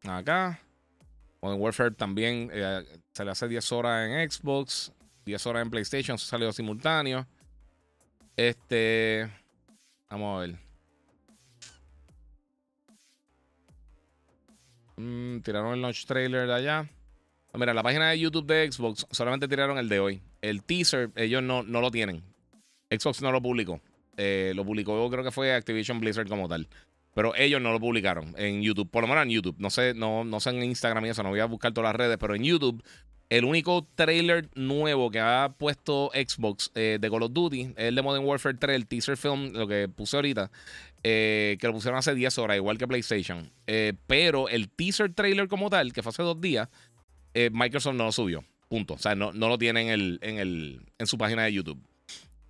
Acá. 0.04 0.60
Modern 1.42 1.60
Warfare 1.60 1.90
también 1.90 2.50
eh, 2.52 2.84
le 3.18 3.30
hace 3.30 3.48
10 3.48 3.72
horas 3.72 4.08
en 4.08 4.30
Xbox, 4.30 4.92
10 5.26 5.46
horas 5.46 5.62
en 5.62 5.70
PlayStation, 5.70 6.16
se 6.16 6.26
salió 6.26 6.52
simultáneo. 6.52 7.26
Este. 8.36 9.28
Vamos 10.08 10.36
a 10.36 10.40
ver. 10.46 10.58
Mm, 14.96 15.40
tiraron 15.40 15.74
el 15.74 15.82
launch 15.82 16.06
trailer 16.06 16.46
de 16.46 16.54
allá. 16.54 16.88
Mira, 17.54 17.74
la 17.74 17.82
página 17.82 18.10
de 18.10 18.18
YouTube 18.20 18.46
de 18.46 18.70
Xbox 18.70 19.06
solamente 19.10 19.48
tiraron 19.48 19.78
el 19.78 19.88
de 19.88 19.98
hoy. 19.98 20.22
El 20.42 20.62
teaser, 20.62 21.10
ellos 21.16 21.42
no, 21.42 21.62
no 21.62 21.80
lo 21.80 21.90
tienen. 21.90 22.22
Xbox 22.90 23.20
no 23.20 23.32
lo 23.32 23.42
publicó. 23.42 23.80
Eh, 24.16 24.52
lo 24.54 24.64
publicó, 24.64 25.10
creo 25.10 25.24
que 25.24 25.30
fue 25.30 25.54
Activision 25.54 25.98
Blizzard 25.98 26.28
como 26.28 26.48
tal. 26.48 26.68
Pero 27.14 27.34
ellos 27.34 27.60
no 27.60 27.72
lo 27.72 27.80
publicaron 27.80 28.34
en 28.36 28.62
YouTube, 28.62 28.90
por 28.90 29.02
lo 29.02 29.08
menos 29.08 29.24
en 29.24 29.30
YouTube. 29.30 29.56
No 29.58 29.70
sé, 29.70 29.94
no, 29.94 30.22
no 30.24 30.38
sé 30.38 30.50
en 30.50 30.62
Instagram 30.62 31.06
y 31.06 31.08
eso, 31.08 31.22
no 31.22 31.30
voy 31.30 31.40
a 31.40 31.46
buscar 31.46 31.72
todas 31.72 31.88
las 31.88 31.96
redes, 31.96 32.18
pero 32.18 32.34
en 32.34 32.44
YouTube, 32.44 32.84
el 33.28 33.44
único 33.44 33.86
trailer 33.94 34.48
nuevo 34.54 35.10
que 35.10 35.20
ha 35.20 35.52
puesto 35.58 36.10
Xbox 36.14 36.70
eh, 36.74 36.98
de 37.00 37.10
Call 37.10 37.24
of 37.24 37.32
Duty 37.32 37.62
es 37.76 37.88
el 37.88 37.94
de 37.94 38.02
Modern 38.02 38.24
Warfare 38.24 38.56
3, 38.56 38.76
el 38.76 38.86
teaser 38.86 39.16
film, 39.16 39.52
lo 39.52 39.66
que 39.66 39.88
puse 39.88 40.16
ahorita. 40.16 40.50
Eh, 41.08 41.56
que 41.60 41.68
lo 41.68 41.72
pusieron 41.72 41.98
hace 41.98 42.16
10 42.16 42.36
horas, 42.38 42.56
igual 42.56 42.78
que 42.78 42.88
PlayStation. 42.88 43.48
Eh, 43.68 43.92
pero 44.08 44.48
el 44.48 44.68
teaser 44.68 45.12
trailer 45.12 45.46
como 45.46 45.70
tal, 45.70 45.92
que 45.92 46.02
fue 46.02 46.10
hace 46.10 46.24
dos 46.24 46.40
días, 46.40 46.68
eh, 47.32 47.48
Microsoft 47.52 47.94
no 47.94 48.06
lo 48.06 48.12
subió. 48.12 48.44
Punto. 48.68 48.94
O 48.94 48.98
sea, 48.98 49.14
no, 49.14 49.32
no 49.32 49.48
lo 49.48 49.56
tiene 49.56 49.82
en, 49.82 49.88
el, 49.88 50.18
en, 50.22 50.38
el, 50.38 50.82
en 50.98 51.06
su 51.06 51.16
página 51.16 51.44
de 51.44 51.52
YouTube. 51.52 51.80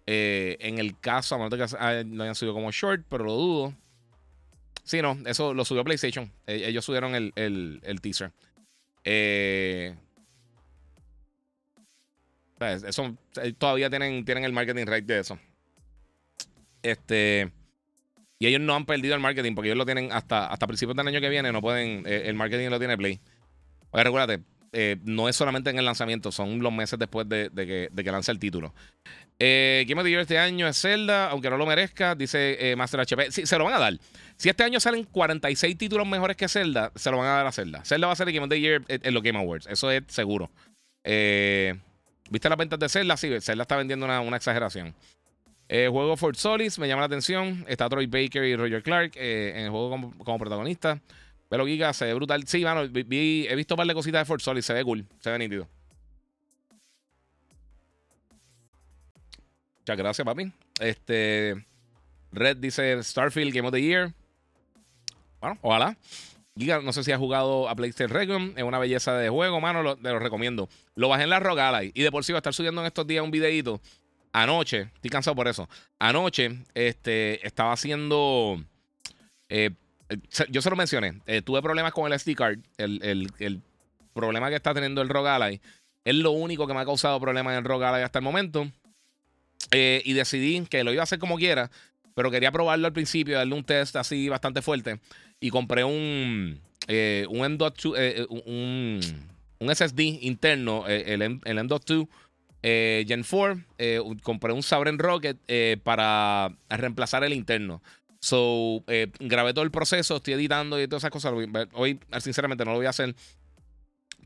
en 0.06 0.78
el 0.78 0.98
caso, 0.98 1.34
a 1.34 1.38
menos 1.38 1.70
que 1.70 2.04
no 2.04 2.22
hayan 2.22 2.34
subido 2.34 2.54
como 2.54 2.70
short, 2.70 3.04
pero 3.10 3.24
lo 3.24 3.34
dudo. 3.34 3.74
Sí, 4.84 5.02
no, 5.02 5.18
eso 5.26 5.52
lo 5.52 5.66
subió 5.66 5.84
PlayStation. 5.84 6.32
ellos 6.46 6.82
subieron 6.82 7.14
el, 7.14 7.32
el, 7.36 7.80
el 7.82 8.00
teaser. 8.00 8.32
Eso, 12.60 13.16
todavía 13.58 13.90
tienen, 13.90 14.24
tienen 14.24 14.44
el 14.44 14.52
marketing 14.52 14.86
rate 14.86 15.02
de 15.02 15.20
eso. 15.20 15.38
Este. 16.82 17.50
Y 18.38 18.46
ellos 18.46 18.60
no 18.60 18.74
han 18.74 18.84
perdido 18.84 19.14
el 19.14 19.20
marketing 19.20 19.54
porque 19.54 19.68
ellos 19.68 19.78
lo 19.78 19.86
tienen 19.86 20.12
hasta, 20.12 20.46
hasta 20.46 20.66
principios 20.66 20.96
del 20.96 21.08
año 21.08 21.20
que 21.20 21.28
viene. 21.28 21.52
No 21.52 21.60
pueden. 21.60 22.04
Eh, 22.06 22.24
el 22.26 22.34
marketing 22.34 22.68
lo 22.68 22.78
tiene 22.78 22.96
Play. 22.96 23.20
Oye, 23.90 24.04
recuérdate, 24.04 24.42
eh, 24.72 24.96
no 25.04 25.28
es 25.28 25.36
solamente 25.36 25.70
en 25.70 25.78
el 25.78 25.84
lanzamiento, 25.84 26.30
son 26.32 26.60
los 26.60 26.72
meses 26.72 26.98
después 26.98 27.28
de, 27.28 27.50
que, 27.54 27.88
de 27.90 28.04
que 28.04 28.12
lance 28.12 28.30
el 28.30 28.38
título. 28.38 28.74
Eh, 29.38 29.84
¿Quién 29.86 29.96
me 29.96 30.04
dio 30.04 30.20
este 30.20 30.38
año 30.38 30.66
es 30.66 30.80
Zelda, 30.80 31.30
aunque 31.30 31.50
no 31.50 31.56
lo 31.56 31.66
merezca, 31.66 32.14
dice 32.14 32.74
Master 32.76 33.00
HP. 33.00 33.30
Sí, 33.32 33.46
se 33.46 33.58
lo 33.58 33.64
van 33.64 33.74
a 33.74 33.78
dar. 33.78 33.94
Si 34.36 34.48
este 34.48 34.64
año 34.64 34.80
salen 34.80 35.04
46 35.04 35.78
títulos 35.78 36.06
mejores 36.06 36.36
que 36.36 36.48
Zelda, 36.48 36.92
se 36.94 37.10
lo 37.10 37.18
van 37.18 37.28
a 37.28 37.36
dar 37.36 37.46
a 37.46 37.52
Zelda. 37.52 37.84
Zelda 37.84 38.06
va 38.06 38.12
a 38.12 38.16
ser 38.16 38.28
el 38.28 38.34
Game 38.34 38.44
of 38.44 38.50
the 38.50 38.60
Year 38.60 38.82
en 38.88 39.14
los 39.14 39.22
Game 39.22 39.38
Awards. 39.38 39.66
Eso 39.66 39.90
es 39.90 40.02
seguro. 40.08 40.50
¿Viste 42.30 42.48
las 42.48 42.58
ventas 42.58 42.78
de 42.78 42.88
Zelda? 42.88 43.16
Sí, 43.16 43.30
Zelda 43.40 43.62
está 43.62 43.76
vendiendo 43.76 44.04
una, 44.04 44.20
una 44.20 44.36
exageración. 44.36 44.94
Eh, 45.68 45.88
juego 45.90 46.16
Fort 46.16 46.36
Solis, 46.36 46.78
me 46.78 46.86
llama 46.86 47.00
la 47.00 47.06
atención. 47.06 47.64
Está 47.68 47.88
Troy 47.88 48.06
Baker 48.06 48.44
y 48.44 48.56
Roger 48.56 48.82
Clark 48.82 49.12
eh, 49.16 49.52
en 49.56 49.64
el 49.64 49.70
juego 49.70 50.12
como, 50.18 50.38
protagonista. 50.38 51.00
Pero 51.48 51.66
Giga 51.66 51.92
se 51.92 52.06
ve 52.06 52.14
brutal. 52.14 52.46
Sí, 52.46 52.64
mano, 52.64 52.82
he 52.82 53.56
visto 53.56 53.74
un 53.74 53.76
par 53.76 53.86
de 53.86 53.94
cositas 53.94 54.20
de 54.20 54.24
Fort 54.24 54.40
Solis, 54.40 54.64
se 54.64 54.72
ve 54.72 54.84
cool, 54.84 55.06
se 55.20 55.30
ve 55.30 55.38
nítido. 55.38 55.68
Muchas 59.80 59.96
gracias, 59.96 60.24
papi. 60.24 60.52
Este. 60.80 61.64
Red 62.32 62.56
dice 62.58 63.02
Starfield 63.02 63.54
Game 63.54 63.68
of 63.68 63.72
the 63.72 63.80
Year. 63.80 64.12
Bueno, 65.40 65.58
ojalá. 65.62 65.96
No 66.56 66.92
sé 66.92 67.04
si 67.04 67.12
ha 67.12 67.18
jugado 67.18 67.68
a 67.68 67.76
PlayStation 67.76 68.10
Recon. 68.10 68.54
Es 68.56 68.64
una 68.64 68.78
belleza 68.78 69.14
de 69.16 69.28
juego, 69.28 69.60
mano. 69.60 69.82
Lo, 69.82 69.96
te 69.96 70.10
lo 70.10 70.18
recomiendo. 70.18 70.68
Lo 70.94 71.08
bajé 71.08 71.24
en 71.24 71.30
la 71.30 71.38
Rogala 71.38 71.84
y 71.84 71.92
de 71.92 72.10
por 72.10 72.24
sí 72.24 72.32
va 72.32 72.38
a 72.38 72.40
estar 72.40 72.54
subiendo 72.54 72.80
en 72.80 72.86
estos 72.86 73.06
días 73.06 73.22
un 73.22 73.30
videito 73.30 73.80
Anoche, 74.36 74.90
estoy 74.94 75.08
cansado 75.08 75.34
por 75.34 75.48
eso. 75.48 75.66
Anoche 75.98 76.58
este, 76.74 77.46
estaba 77.46 77.72
haciendo. 77.72 78.62
Eh, 79.48 79.70
yo 80.50 80.60
se 80.60 80.68
lo 80.68 80.76
mencioné. 80.76 81.22
Eh, 81.24 81.40
tuve 81.40 81.62
problemas 81.62 81.94
con 81.94 82.12
el 82.12 82.18
SD 82.18 82.34
card. 82.34 82.58
El, 82.76 83.62
problema 84.12 84.50
que 84.50 84.56
está 84.56 84.74
teniendo 84.74 85.00
el 85.00 85.08
ROG 85.08 85.26
es 86.04 86.14
lo 86.14 86.32
único 86.32 86.66
que 86.66 86.74
me 86.74 86.80
ha 86.80 86.84
causado 86.84 87.18
problemas 87.18 87.52
en 87.52 87.58
el 87.60 87.64
ROG 87.64 87.82
hasta 87.82 88.18
el 88.18 88.24
momento. 88.24 88.70
Eh, 89.70 90.02
y 90.04 90.12
decidí 90.12 90.66
que 90.66 90.84
lo 90.84 90.92
iba 90.92 91.00
a 91.00 91.04
hacer 91.04 91.18
como 91.18 91.38
quiera. 91.38 91.70
Pero 92.14 92.30
quería 92.30 92.52
probarlo 92.52 92.86
al 92.86 92.92
principio, 92.92 93.38
darle 93.38 93.54
un 93.54 93.64
test 93.64 93.96
así 93.96 94.28
bastante 94.28 94.60
fuerte. 94.60 95.00
Y 95.40 95.50
compré 95.50 95.84
un. 95.84 96.60
un, 96.88 97.44
M.2, 97.44 98.26
un, 98.28 99.00
un, 99.58 99.74
SSD 99.74 100.00
interno, 100.22 100.86
el, 100.86 101.22
el 101.22 101.58
M.2 101.58 102.08
eh, 102.68 103.04
Gen 103.06 103.22
4, 103.22 103.62
eh, 103.78 104.00
compré 104.24 104.52
un 104.52 104.60
Sabren 104.60 104.98
Rocket 104.98 105.38
eh, 105.46 105.76
para 105.84 106.52
reemplazar 106.68 107.22
el 107.22 107.32
interno. 107.32 107.80
So, 108.18 108.82
grabé 109.20 109.54
todo 109.54 109.64
el 109.64 109.70
proceso, 109.70 110.16
estoy 110.16 110.34
editando 110.34 110.80
y 110.82 110.88
todas 110.88 111.02
esas 111.02 111.12
cosas. 111.12 111.32
Hoy, 111.74 112.00
sinceramente, 112.18 112.64
no 112.64 112.72
lo 112.72 112.78
voy 112.78 112.86
a 112.86 112.90
hacer. 112.90 113.14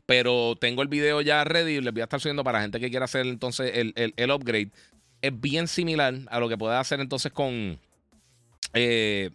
Pero 0.07 0.55
tengo 0.59 0.81
el 0.81 0.87
video 0.87 1.21
ya 1.21 1.43
ready. 1.43 1.81
Les 1.81 1.93
voy 1.93 2.01
a 2.01 2.05
estar 2.05 2.19
subiendo 2.19 2.43
para 2.43 2.61
gente 2.61 2.79
que 2.79 2.89
quiera 2.89 3.05
hacer 3.05 3.27
entonces 3.27 3.71
el, 3.75 3.93
el, 3.95 4.31
upgrade. 4.31 4.71
Es 5.21 5.39
bien 5.39 5.67
similar 5.67 6.15
a 6.31 6.39
lo 6.39 6.49
que 6.49 6.57
puede 6.57 6.75
hacer 6.77 6.99
entonces 6.99 7.31
con, 7.31 7.79
eh, 8.73 9.29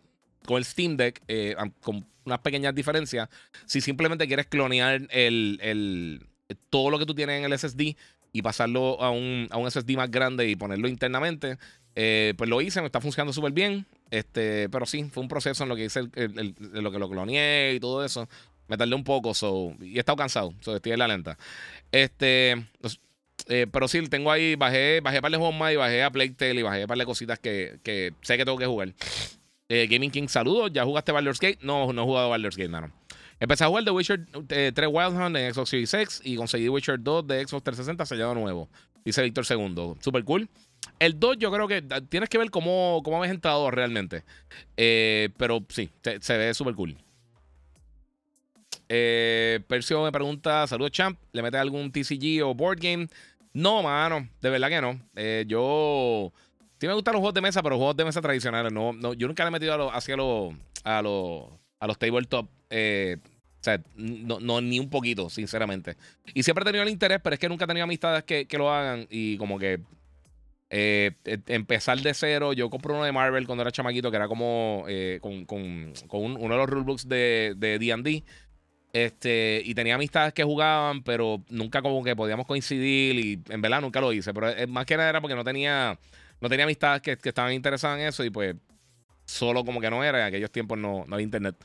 con 0.47 0.59
el 0.59 0.65
Steam 0.65 0.97
Deck, 0.97 1.23
eh, 1.29 1.55
con 1.81 2.07
unas 2.25 2.39
pequeñas 2.41 2.75
diferencias. 2.75 3.29
Si 3.67 3.81
simplemente 3.81 4.27
quieres 4.27 4.47
clonear 4.47 5.07
el, 5.11 5.59
el, 5.63 6.27
todo 6.71 6.91
lo 6.91 6.99
que 6.99 7.07
tú 7.07 7.15
tienes 7.15 7.39
en 7.39 7.51
el 7.51 7.59
SSD 7.59 7.97
y 8.33 8.43
pasarlo 8.43 9.01
a 9.03 9.11
un, 9.11 9.49
a 9.51 9.57
un 9.57 9.71
SSD 9.71 9.97
más 9.97 10.11
grande 10.11 10.49
y 10.49 10.57
ponerlo 10.57 10.89
internamente, 10.89 11.59
eh, 11.95 12.35
pues 12.37 12.51
lo 12.51 12.61
hice, 12.61 12.81
me 12.81 12.87
está 12.87 13.01
funcionando 13.01 13.33
súper 13.33 13.53
bien. 13.53 13.87
Este, 14.11 14.69
pero 14.69 14.87
sí, 14.87 15.05
fue 15.05 15.23
un 15.23 15.29
proceso 15.29 15.63
en 15.63 15.69
lo 15.69 15.77
que 15.77 15.87
hice 15.87 16.01
el, 16.01 16.55
lo 16.73 16.93
que 16.93 16.99
lo 16.99 17.09
cloneé 17.09 17.75
y 17.75 17.81
todo 17.81 18.05
eso. 18.05 18.29
Me 18.69 18.77
tardé 18.77 18.95
un 18.95 19.05
poco, 19.05 19.33
so, 19.33 19.75
y 19.81 19.97
he 19.97 20.01
estado 20.01 20.17
cansado, 20.17 20.53
so, 20.61 20.75
estoy 20.75 20.93
en 20.93 20.99
la 20.99 21.09
lenta. 21.09 21.39
Este, 21.93 22.67
eh, 23.49 23.67
pero 23.71 23.87
sí, 23.87 24.03
tengo 24.09 24.33
ahí, 24.33 24.57
bajé, 24.57 25.01
bajé 25.01 25.23
para 25.23 25.33
de 25.33 25.39
juegos 25.39 25.57
más 25.57 25.73
y 25.73 25.77
bajé 25.77 26.03
a 26.03 26.11
Playtale 26.11 26.61
y 26.61 26.63
bajé 26.63 26.87
para 26.87 26.99
de 26.99 27.07
cositas 27.07 27.39
que, 27.39 27.79
que, 27.85 28.13
sé 28.23 28.37
que 28.37 28.45
tengo 28.45 28.59
que 28.59 28.67
jugar. 28.67 28.93
Eh, 29.69 29.87
Gaming 29.91 30.11
King, 30.11 30.29
saludos. 30.29 30.71
¿Ya 30.73 30.85
jugaste 30.85 31.13
Baldur's 31.13 31.41
Gate? 31.41 31.59
No, 31.63 31.93
no 31.93 32.03
he 32.03 32.05
jugado 32.05 32.31
Baldur's 32.31 32.57
Gate, 32.57 32.71
no. 32.71 32.91
Empecé 33.39 33.65
a 33.65 33.69
jugar 33.69 33.85
The 33.85 33.91
Witcher 33.91 34.27
3 34.47 34.75
Wild 34.91 35.15
Hunt 35.15 35.37
en 35.37 35.53
Xbox 35.53 35.69
Series 35.69 35.93
X 35.93 36.21
y 36.25 36.37
conseguí 36.37 36.69
Witcher 36.69 36.99
2 36.99 37.27
de 37.27 37.47
Xbox 37.47 37.65
360 37.65 38.07
sellado 38.07 38.35
nuevo. 38.35 38.69
Dice 39.05 39.23
Víctor 39.23 39.45
II. 39.49 39.95
Super 40.01 40.25
cool. 40.25 40.49
El 40.99 41.19
2 41.21 41.37
yo 41.39 41.53
creo 41.53 41.69
que 41.69 41.85
ah, 41.91 42.01
tienes 42.01 42.29
que 42.29 42.39
ver 42.39 42.51
cómo, 42.51 43.03
cómo 43.05 43.19
habéis 43.19 43.35
entrado 43.35 43.71
realmente. 43.71 44.25
Eh, 44.77 45.31
pero 45.37 45.65
sí, 45.69 45.91
se, 46.21 46.39
ve 46.39 46.55
súper 46.55 46.75
cool. 46.75 46.97
Eh, 48.89 49.61
Percio 49.67 50.03
me 50.03 50.13
pregunta, 50.13 50.67
saludos 50.67 50.93
champ, 50.93 51.19
¿le 51.33 51.43
metes 51.43 51.61
algún 51.61 51.91
TCG 51.91 52.43
o 52.45 52.55
board 52.55 52.79
game? 52.81 53.09
No, 53.53 53.83
mano, 53.83 54.29
de 54.41 54.51
verdad 54.51 54.69
que 54.69 54.81
no. 54.81 55.01
Eh, 55.17 55.45
yo 55.47 56.33
sí 56.79 56.87
me 56.87 56.95
gustan 56.95 57.13
los 57.13 57.21
juegos 57.21 57.35
de 57.35 57.41
mesa, 57.41 57.63
pero 57.63 57.77
juegos 57.77 57.97
de 57.97 58.05
mesa 58.05 58.21
tradicionales. 58.21 58.73
No, 58.73 58.93
no 58.93 59.15
yo 59.15 59.27
nunca 59.27 59.45
le 59.45 59.49
he 59.49 59.53
metido 59.53 59.75
a 59.75 59.77
los, 59.77 59.93
hacia 59.93 60.17
los, 60.17 60.55
a 60.85 61.03
los, 61.03 61.45
a 61.79 61.87
los 61.87 61.99
tabletop. 61.99 62.49
Eh, 62.71 63.17
o 63.61 63.65
sea, 63.67 63.83
no, 63.97 64.39
no, 64.39 64.61
ni 64.61 64.79
un 64.79 64.91
poquito, 64.91 65.29
sinceramente. 65.29 65.97
Y 66.35 66.43
siempre 66.43 66.63
he 66.63 66.67
tenido 66.67 66.85
el 66.85 66.91
interés, 66.91 67.21
pero 67.23 67.35
es 67.35 67.41
que 67.41 67.49
nunca 67.49 67.65
he 67.65 67.69
tenido 67.69 67.85
amistades 67.85 68.23
que, 68.25 68.47
que 68.47 68.59
lo 68.59 68.73
hagan 68.73 69.07
y 69.11 69.37
como 69.39 69.59
que 69.59 69.81
eh, 70.69 71.13
e, 71.25 71.39
empezar 71.49 71.99
de 71.99 72.15
cero. 72.15 72.53
Yo 72.53 72.71
compré 72.71 72.93
uno 72.93 73.05
de 73.05 73.13
Marvel 73.13 73.47
cuando 73.47 73.63
era 73.63 73.71
chamaquito, 73.71 74.11
que 74.11 74.17
era 74.17 74.29
como 74.29 74.85
eh, 74.89 75.19
con, 75.23 75.45
con, 75.45 75.93
con 76.09 76.23
uno 76.37 76.55
de 76.55 76.61
los 76.61 76.69
rulebooks 76.69 77.09
de 77.09 77.55
DD. 77.57 78.25
este, 78.93 79.63
y 79.65 79.75
tenía 79.75 79.95
amistades 79.95 80.33
que 80.33 80.45
jugaban, 80.45 81.03
pero 81.03 81.43
nunca 81.51 81.83
como 81.83 82.03
que 82.03 82.17
podíamos 82.17 82.47
coincidir. 82.47 83.17
Y 83.17 83.43
en 83.53 83.63
verdad 83.63 83.81
nunca 83.81 84.01
lo 84.01 84.13
hice. 84.13 84.35
Pero 84.35 84.49
eh, 84.51 84.67
más 84.67 84.87
que 84.87 84.97
nada 84.97 85.11
era 85.11 85.21
porque 85.21 85.37
no 85.37 85.45
tenía, 85.45 85.99
no 86.41 86.49
tenía 86.49 86.65
amistades 86.65 87.03
que, 87.03 87.29
estaban 87.29 87.53
interesadas 87.53 87.99
en 87.99 88.07
eso. 88.07 88.25
Y 88.25 88.31
pues 88.31 88.57
solo 89.25 89.65
como 89.65 89.81
que 89.81 89.91
no 89.91 90.05
era. 90.05 90.21
En 90.21 90.27
aquellos 90.27 90.51
tiempos 90.51 90.79
no, 90.79 91.05
no 91.07 91.15
había 91.15 91.25
internet. 91.25 91.57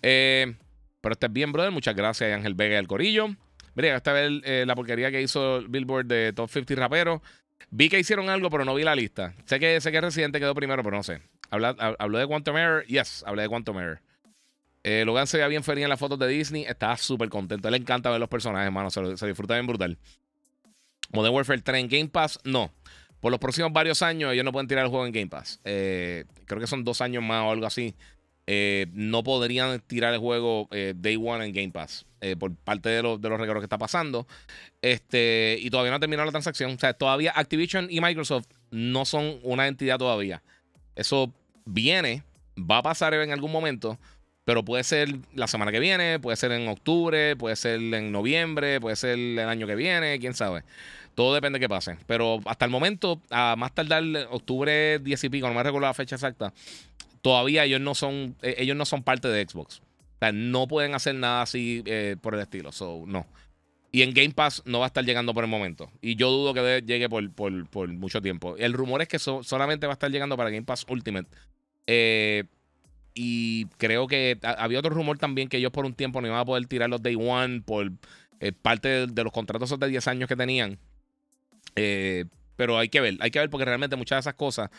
pero 0.00 1.12
este 1.12 1.26
es 1.26 1.32
bien, 1.32 1.52
brother. 1.52 1.70
Muchas 1.70 1.94
gracias, 1.94 2.34
Ángel 2.34 2.54
Vega 2.54 2.76
y 2.76 2.78
el 2.78 2.88
Corillo. 2.88 3.28
Mira, 3.74 3.96
esta 3.96 4.12
vez 4.12 4.30
la 4.66 4.74
porquería 4.74 5.10
que 5.10 5.22
hizo 5.22 5.62
Billboard 5.68 6.06
de 6.06 6.32
Top 6.32 6.50
50 6.50 6.74
Raperos. 6.80 7.20
Vi 7.70 7.88
que 7.88 7.98
hicieron 7.98 8.28
algo, 8.28 8.50
pero 8.50 8.64
no 8.64 8.74
vi 8.74 8.82
la 8.82 8.94
lista. 8.94 9.34
Sé 9.46 9.58
que, 9.58 9.80
sé 9.80 9.92
que 9.92 10.00
Residente 10.00 10.38
quedó 10.40 10.54
primero, 10.54 10.82
pero 10.82 10.96
no 10.96 11.02
sé. 11.02 11.22
¿Habló 11.50 12.18
de 12.18 12.26
Quantum 12.26 12.56
Error? 12.56 12.84
Yes, 12.86 13.24
hablé 13.26 13.42
de 13.42 13.48
Quantum 13.48 13.78
Error. 13.78 14.00
Eh, 14.84 15.04
Logan 15.04 15.26
se 15.26 15.36
veía 15.36 15.48
bien 15.48 15.62
feliz 15.62 15.84
en 15.84 15.90
las 15.90 15.98
fotos 15.98 16.18
de 16.18 16.26
Disney. 16.26 16.64
Estaba 16.64 16.96
súper 16.96 17.28
contento. 17.28 17.70
Le 17.70 17.76
encanta 17.76 18.10
ver 18.10 18.18
los 18.18 18.28
personajes, 18.28 18.66
hermano. 18.66 18.90
Se, 18.90 19.16
se, 19.16 19.26
disfruta 19.26 19.54
bien 19.54 19.66
brutal. 19.66 19.98
Modern 21.12 21.34
Warfare 21.34 21.60
3 21.60 21.80
en 21.82 21.88
Game 21.88 22.08
Pass, 22.08 22.40
no. 22.44 22.72
Por 23.22 23.30
los 23.30 23.38
próximos 23.38 23.72
varios 23.72 24.02
años, 24.02 24.32
ellos 24.32 24.44
no 24.44 24.50
pueden 24.50 24.66
tirar 24.66 24.84
el 24.84 24.90
juego 24.90 25.06
en 25.06 25.12
Game 25.12 25.28
Pass. 25.28 25.60
Eh, 25.62 26.24
creo 26.44 26.60
que 26.60 26.66
son 26.66 26.82
dos 26.82 27.00
años 27.00 27.22
más 27.22 27.44
o 27.44 27.52
algo 27.52 27.66
así. 27.66 27.94
Eh, 28.48 28.86
no 28.92 29.22
podrían 29.22 29.78
tirar 29.78 30.12
el 30.12 30.18
juego 30.18 30.66
eh, 30.72 30.94
Day 30.96 31.14
One 31.14 31.44
en 31.46 31.52
Game 31.52 31.70
Pass 31.70 32.04
eh, 32.20 32.34
por 32.34 32.52
parte 32.56 32.88
de, 32.88 33.00
los 33.00 33.20
regalos 33.20 33.60
que 33.60 33.66
está 33.66 33.78
pasando. 33.78 34.26
Este, 34.80 35.56
y 35.60 35.70
todavía 35.70 35.90
no 35.90 35.98
ha 35.98 36.00
terminado 36.00 36.26
la 36.26 36.32
transacción. 36.32 36.72
O 36.72 36.78
sea, 36.80 36.94
todavía 36.94 37.32
Activision 37.36 37.86
y 37.88 38.00
Microsoft 38.00 38.46
no 38.72 39.04
son 39.04 39.38
una 39.44 39.68
entidad 39.68 39.98
todavía. 39.98 40.42
Eso 40.96 41.32
viene, 41.64 42.24
va 42.58 42.78
a 42.78 42.82
pasar 42.82 43.14
en 43.14 43.30
algún 43.30 43.52
momento, 43.52 44.00
pero 44.44 44.64
puede 44.64 44.82
ser 44.82 45.14
la 45.32 45.46
semana 45.46 45.70
que 45.70 45.78
viene, 45.78 46.18
puede 46.18 46.36
ser 46.36 46.50
en 46.50 46.66
octubre, 46.66 47.36
puede 47.36 47.54
ser 47.54 47.80
en 47.80 48.10
noviembre, 48.10 48.80
puede 48.80 48.96
ser 48.96 49.10
el 49.16 49.38
año 49.38 49.68
que 49.68 49.76
viene, 49.76 50.18
quién 50.18 50.34
sabe. 50.34 50.64
Todo 51.14 51.34
depende 51.34 51.58
de 51.58 51.64
qué 51.64 51.68
pase. 51.68 51.96
Pero 52.06 52.40
hasta 52.46 52.64
el 52.64 52.70
momento, 52.70 53.20
a 53.30 53.54
más 53.56 53.74
tardar 53.74 54.02
octubre 54.30 54.98
10 54.98 55.24
y 55.24 55.28
pico, 55.28 55.48
no 55.48 55.54
me 55.54 55.62
recuerdo 55.62 55.86
la 55.86 55.94
fecha 55.94 56.16
exacta, 56.16 56.52
todavía 57.22 57.64
ellos 57.64 57.80
no 57.80 57.94
son, 57.94 58.36
eh, 58.42 58.56
ellos 58.58 58.76
no 58.76 58.84
son 58.84 59.02
parte 59.02 59.28
de 59.28 59.46
Xbox. 59.46 59.78
O 59.80 60.18
sea, 60.18 60.32
no 60.32 60.68
pueden 60.68 60.94
hacer 60.94 61.14
nada 61.14 61.42
así 61.42 61.82
eh, 61.86 62.16
por 62.20 62.34
el 62.34 62.40
estilo. 62.40 62.72
So, 62.72 63.04
no. 63.06 63.26
Y 63.90 64.02
en 64.02 64.14
Game 64.14 64.30
Pass 64.30 64.62
no 64.64 64.78
va 64.78 64.86
a 64.86 64.88
estar 64.88 65.04
llegando 65.04 65.34
por 65.34 65.44
el 65.44 65.50
momento. 65.50 65.90
Y 66.00 66.16
yo 66.16 66.30
dudo 66.30 66.54
que 66.54 66.82
llegue 66.86 67.08
por, 67.08 67.30
por, 67.32 67.88
mucho 67.88 68.22
tiempo. 68.22 68.56
El 68.56 68.72
rumor 68.72 69.02
es 69.02 69.08
que 69.08 69.18
solamente 69.18 69.86
va 69.86 69.92
a 69.92 69.94
estar 69.94 70.10
llegando 70.10 70.36
para 70.36 70.48
Game 70.48 70.64
Pass 70.64 70.86
Ultimate. 70.88 71.28
Eh, 71.86 72.44
y 73.14 73.66
creo 73.76 74.06
que 74.06 74.38
había 74.42 74.78
otro 74.78 74.90
rumor 74.92 75.18
también 75.18 75.48
que 75.48 75.58
ellos 75.58 75.72
por 75.72 75.84
un 75.84 75.92
tiempo 75.92 76.22
no 76.22 76.28
iban 76.28 76.38
a 76.40 76.44
poder 76.46 76.66
tirar 76.66 76.88
los 76.88 77.02
Day 77.02 77.16
One 77.16 77.60
por 77.60 77.92
parte 78.62 78.88
de, 78.88 79.06
de, 79.08 79.24
los 79.24 79.32
contratos 79.32 79.78
de 79.78 79.88
10 79.88 80.08
años 80.08 80.28
que 80.28 80.36
tenían. 80.36 80.78
Pero 81.74 82.78
hay 82.78 82.88
que 82.88 83.00
ver, 83.00 83.16
hay 83.20 83.30
que 83.30 83.38
ver 83.38 83.50
porque 83.50 83.64
realmente 83.64 83.96
muchas 83.96 84.16
de 84.16 84.20
esas 84.20 84.34
cosas 84.34 84.70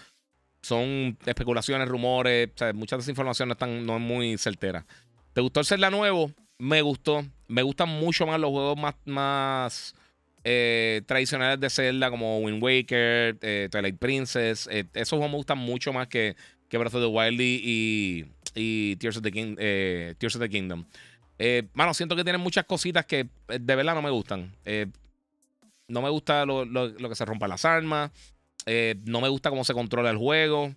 son 0.61 1.17
especulaciones, 1.25 1.87
rumores, 1.87 2.49
muchas 2.73 2.97
de 2.97 3.01
esas 3.01 3.09
informaciones 3.09 3.47
no 3.47 3.53
están 3.53 3.85
no 3.85 3.97
es 3.97 4.01
muy 4.01 4.37
certeras. 4.37 4.85
¿Te 5.33 5.41
gustó 5.41 5.59
el 5.59 5.65
Zelda 5.65 5.89
nuevo? 5.89 6.31
Me 6.57 6.81
gustó. 6.81 7.25
Me 7.47 7.61
gustan 7.61 7.89
mucho 7.89 8.25
más 8.25 8.39
los 8.39 8.51
juegos 8.51 8.77
más, 8.77 8.95
más 9.05 9.95
eh, 10.43 11.01
tradicionales 11.05 11.59
de 11.59 11.69
Zelda, 11.69 12.09
como 12.09 12.39
Wind 12.39 12.63
Waker, 12.63 13.37
eh, 13.41 13.67
Twilight 13.71 13.97
Princess. 13.97 14.69
Eh, 14.71 14.85
esos 14.93 15.17
juegos 15.17 15.31
me 15.31 15.37
gustan 15.37 15.57
mucho 15.57 15.91
más 15.91 16.07
que, 16.07 16.35
que 16.69 16.77
Breath 16.77 16.93
of 16.95 17.01
the 17.01 17.07
Wild 17.07 17.41
y, 17.41 18.25
y 18.55 18.95
Tears, 18.97 19.17
of 19.17 19.23
the 19.23 20.15
Tears 20.17 20.35
of 20.35 20.41
the 20.41 20.49
Kingdom. 20.49 20.85
mano, 21.73 21.93
siento 21.93 22.15
que 22.15 22.23
tienen 22.23 22.41
muchas 22.41 22.65
cositas 22.65 23.05
que 23.05 23.27
de 23.47 23.75
verdad 23.75 23.95
no 23.95 24.01
me 24.01 24.11
gustan. 24.11 24.55
No 25.93 26.01
me 26.01 26.09
gusta 26.09 26.45
lo, 26.45 26.65
lo 26.65 27.09
que 27.09 27.15
se 27.15 27.25
rompa 27.25 27.47
las 27.47 27.63
armas. 27.65 28.11
Eh, 28.65 28.95
no 29.05 29.21
me 29.21 29.29
gusta 29.29 29.49
cómo 29.49 29.63
se 29.63 29.73
controla 29.73 30.09
el 30.09 30.17
juego. 30.17 30.73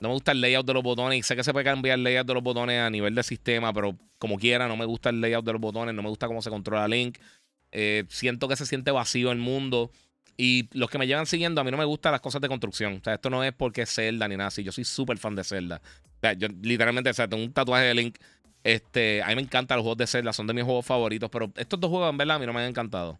No 0.00 0.08
me 0.08 0.14
gusta 0.14 0.32
el 0.32 0.40
layout 0.40 0.66
de 0.66 0.74
los 0.74 0.82
botones. 0.82 1.18
Y 1.18 1.22
sé 1.22 1.36
que 1.36 1.44
se 1.44 1.52
puede 1.52 1.64
cambiar 1.64 1.98
el 1.98 2.04
layout 2.04 2.26
de 2.26 2.34
los 2.34 2.42
botones 2.42 2.80
a 2.80 2.90
nivel 2.90 3.14
de 3.14 3.22
sistema, 3.22 3.72
pero 3.72 3.96
como 4.18 4.38
quiera, 4.38 4.68
no 4.68 4.76
me 4.76 4.84
gusta 4.84 5.10
el 5.10 5.20
layout 5.20 5.44
de 5.44 5.52
los 5.52 5.60
botones. 5.60 5.94
No 5.94 6.02
me 6.02 6.08
gusta 6.08 6.26
cómo 6.26 6.42
se 6.42 6.50
controla 6.50 6.86
Link. 6.88 7.18
Eh, 7.72 8.04
siento 8.08 8.48
que 8.48 8.56
se 8.56 8.66
siente 8.66 8.90
vacío 8.90 9.32
el 9.32 9.38
mundo. 9.38 9.90
Y 10.38 10.68
los 10.78 10.90
que 10.90 10.98
me 10.98 11.06
llevan 11.06 11.24
siguiendo, 11.24 11.60
a 11.60 11.64
mí 11.64 11.70
no 11.70 11.78
me 11.78 11.84
gustan 11.86 12.12
las 12.12 12.20
cosas 12.20 12.42
de 12.42 12.48
construcción. 12.48 12.94
O 12.94 13.00
sea, 13.02 13.14
esto 13.14 13.30
no 13.30 13.42
es 13.42 13.54
porque 13.54 13.82
es 13.82 13.94
Zelda 13.94 14.28
ni 14.28 14.36
nada 14.36 14.48
así. 14.48 14.62
Yo 14.62 14.72
soy 14.72 14.84
súper 14.84 15.16
fan 15.16 15.34
de 15.34 15.44
Zelda. 15.44 15.80
O 16.16 16.20
sea, 16.20 16.34
yo 16.34 16.48
literalmente, 16.62 17.08
o 17.08 17.14
sea, 17.14 17.26
tengo 17.26 17.42
un 17.42 17.52
tatuaje 17.52 17.86
de 17.86 17.94
Link. 17.94 18.18
Este, 18.62 19.22
a 19.22 19.28
mí 19.28 19.36
me 19.36 19.42
encantan 19.42 19.76
los 19.76 19.84
juegos 19.84 19.98
de 19.98 20.06
Zelda, 20.06 20.32
son 20.32 20.46
de 20.46 20.52
mis 20.52 20.64
juegos 20.64 20.84
favoritos. 20.84 21.30
Pero 21.30 21.50
estos 21.56 21.80
dos 21.80 21.88
juegos, 21.88 22.10
en 22.10 22.18
verdad, 22.18 22.36
a 22.36 22.38
mí 22.38 22.46
no 22.46 22.52
me 22.52 22.60
han 22.60 22.68
encantado. 22.68 23.18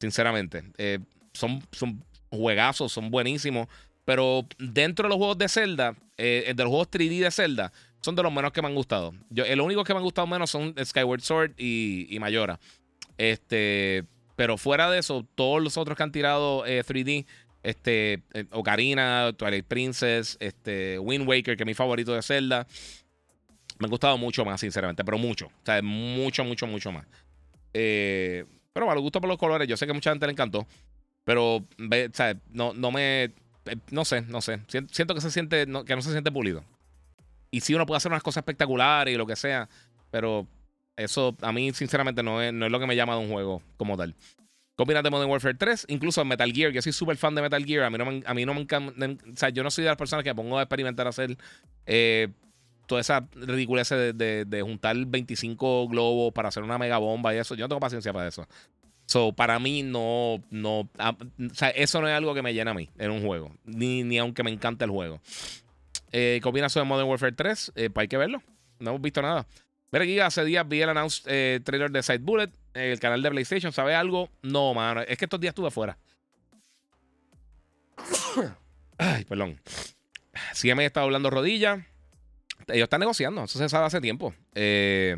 Sinceramente. 0.00 0.64
Eh, 0.78 0.98
son, 1.32 1.62
son 1.72 2.04
juegazos, 2.30 2.92
son 2.92 3.10
buenísimos. 3.10 3.68
Pero 4.04 4.46
dentro 4.58 5.04
de 5.04 5.10
los 5.10 5.18
juegos 5.18 5.36
de 5.36 5.48
Zelda, 5.48 5.94
eh, 6.16 6.52
de 6.56 6.62
los 6.62 6.70
juegos 6.70 6.90
3D 6.90 7.20
de 7.20 7.30
Zelda, 7.30 7.72
son 8.00 8.14
de 8.14 8.22
los 8.22 8.32
menos 8.32 8.52
que 8.52 8.62
me 8.62 8.68
han 8.68 8.74
gustado. 8.74 9.12
Yo, 9.28 9.44
el 9.44 9.60
único 9.60 9.84
que 9.84 9.92
me 9.92 9.98
han 9.98 10.04
gustado 10.04 10.26
menos 10.26 10.50
son 10.50 10.74
Skyward 10.82 11.20
Sword 11.20 11.52
y, 11.58 12.06
y 12.08 12.18
Mayora. 12.18 12.58
Este, 13.18 14.04
pero 14.36 14.56
fuera 14.56 14.88
de 14.90 15.00
eso, 15.00 15.26
todos 15.34 15.62
los 15.62 15.76
otros 15.76 15.96
que 15.96 16.02
han 16.04 16.12
tirado 16.12 16.64
3D, 16.64 17.08
eh, 17.08 17.26
este, 17.62 18.22
eh, 18.32 18.44
Ocarina, 18.52 19.32
Twilight 19.36 19.66
Princess, 19.66 20.36
este, 20.40 20.98
Wind 20.98 21.28
Waker, 21.28 21.56
que 21.56 21.64
es 21.64 21.66
mi 21.66 21.74
favorito 21.74 22.14
de 22.14 22.22
Zelda, 22.22 22.66
me 23.78 23.86
han 23.86 23.90
gustado 23.90 24.16
mucho 24.16 24.44
más, 24.44 24.60
sinceramente, 24.60 25.04
pero 25.04 25.18
mucho. 25.18 25.48
O 25.48 25.66
sea, 25.66 25.82
mucho, 25.82 26.44
mucho, 26.44 26.66
mucho 26.66 26.92
más. 26.92 27.06
Pero 28.72 28.86
bueno, 28.86 29.00
gusto 29.00 29.20
por 29.20 29.28
los 29.28 29.38
colores. 29.38 29.68
Yo 29.68 29.76
sé 29.76 29.86
que 29.86 29.92
mucha 29.92 30.10
gente 30.10 30.26
le 30.26 30.32
encantó. 30.32 30.66
Pero, 31.24 31.64
no, 32.52 32.72
no 32.72 32.90
me. 32.90 33.24
Eh, 33.24 33.32
no 33.90 34.04
sé, 34.04 34.22
no 34.22 34.40
sé. 34.40 34.60
Siento 34.90 35.14
que 35.14 35.20
se 35.20 35.30
siente. 35.30 35.66
que 35.66 35.96
no 35.96 36.02
se 36.02 36.12
siente 36.12 36.32
pulido. 36.32 36.64
Y 37.50 37.60
sí, 37.60 37.74
uno 37.74 37.86
puede 37.86 37.98
hacer 37.98 38.12
unas 38.12 38.22
cosas 38.22 38.42
espectaculares 38.42 39.14
y 39.14 39.18
lo 39.18 39.26
que 39.26 39.36
sea. 39.36 39.68
Pero 40.10 40.46
eso 40.96 41.36
a 41.42 41.52
mí, 41.52 41.72
sinceramente, 41.72 42.22
no 42.22 42.42
es, 42.42 42.52
no 42.52 42.66
es 42.66 42.72
lo 42.72 42.80
que 42.80 42.86
me 42.86 42.96
llama 42.96 43.14
de 43.14 43.20
un 43.20 43.30
juego 43.30 43.62
como 43.76 43.96
tal. 43.96 44.14
¿Qué 44.76 44.82
opinas 44.84 45.02
de 45.02 45.10
Modern 45.10 45.30
Warfare 45.30 45.54
3? 45.54 45.86
Incluso 45.88 46.24
Metal 46.24 46.52
Gear. 46.52 46.70
Yo 46.70 46.80
soy 46.80 46.92
súper 46.92 47.16
fan 47.16 47.34
de 47.34 47.42
Metal 47.42 47.64
Gear. 47.64 47.84
A 47.84 47.90
mí 47.90 47.98
no 47.98 48.04
me, 48.04 48.22
a 48.24 48.32
mí 48.32 48.46
no 48.46 48.54
me 48.54 48.60
encanta. 48.60 48.92
O 49.06 49.36
sea, 49.36 49.48
yo 49.48 49.64
no 49.64 49.70
soy 49.70 49.82
de 49.82 49.90
las 49.90 49.96
personas 49.96 50.22
que 50.22 50.30
me 50.30 50.36
pongo 50.36 50.58
a 50.58 50.62
experimentar 50.62 51.06
a 51.06 51.10
hacer 51.10 51.36
eh, 51.84 52.28
toda 52.88 53.02
esa 53.02 53.28
ridiculez 53.34 53.90
de, 53.90 54.44
de, 54.44 54.62
juntar 54.62 54.96
25 54.96 55.88
globos 55.88 56.32
para 56.32 56.48
hacer 56.48 56.62
una 56.64 56.78
mega 56.78 56.98
bomba 56.98 57.34
y 57.34 57.38
eso. 57.38 57.54
Yo 57.54 57.66
no 57.66 57.68
tengo 57.68 57.80
paciencia 57.80 58.12
para 58.12 58.26
eso. 58.26 58.48
So, 59.06 59.32
para 59.32 59.58
mí 59.58 59.82
no, 59.82 60.42
no, 60.50 60.90
ah, 60.98 61.16
o 61.20 61.54
sea, 61.54 61.70
eso 61.70 62.00
no 62.00 62.08
es 62.08 62.14
algo 62.14 62.34
que 62.34 62.42
me 62.42 62.52
llena 62.52 62.72
a 62.72 62.74
mí 62.74 62.90
en 62.98 63.10
un 63.10 63.24
juego, 63.24 63.54
ni, 63.64 64.02
ni 64.02 64.18
aunque 64.18 64.42
me 64.42 64.50
encante 64.50 64.84
el 64.84 64.90
juego. 64.90 65.20
Eh, 66.12 66.40
¿Qué 66.42 66.48
opinas 66.48 66.72
sobre 66.72 66.86
Modern 66.86 67.08
Warfare 67.08 67.32
3? 67.32 67.72
Eh, 67.74 67.90
pues 67.90 68.02
hay 68.02 68.08
que 68.08 68.18
verlo, 68.18 68.42
no 68.78 68.90
hemos 68.90 69.00
visto 69.00 69.22
nada. 69.22 69.46
Mira 69.90 70.04
aquí, 70.04 70.20
hace 70.20 70.44
días 70.44 70.68
vi 70.68 70.82
el 70.82 70.90
announced 70.90 71.24
eh, 71.26 71.60
trailer 71.64 71.90
de 71.90 72.02
Side 72.02 72.18
Bullet, 72.18 72.50
el 72.74 73.00
canal 73.00 73.22
de 73.22 73.30
PlayStation, 73.30 73.72
¿sabe 73.72 73.94
algo? 73.94 74.28
No, 74.42 74.74
mano, 74.74 75.00
es 75.00 75.16
que 75.16 75.24
estos 75.24 75.40
días 75.40 75.52
estuve 75.52 75.68
afuera. 75.68 75.96
Ay, 78.98 79.24
perdón. 79.24 79.58
Sí 80.52 80.72
me 80.74 80.82
he 80.82 80.86
estado 80.86 81.06
hablando 81.06 81.30
rodillas. 81.30 81.80
Ellos 82.68 82.84
están 82.84 83.00
negociando, 83.00 83.44
eso 83.44 83.58
se 83.58 83.68
sabe 83.68 83.86
hace 83.86 84.00
tiempo. 84.00 84.34
Eh, 84.54 85.16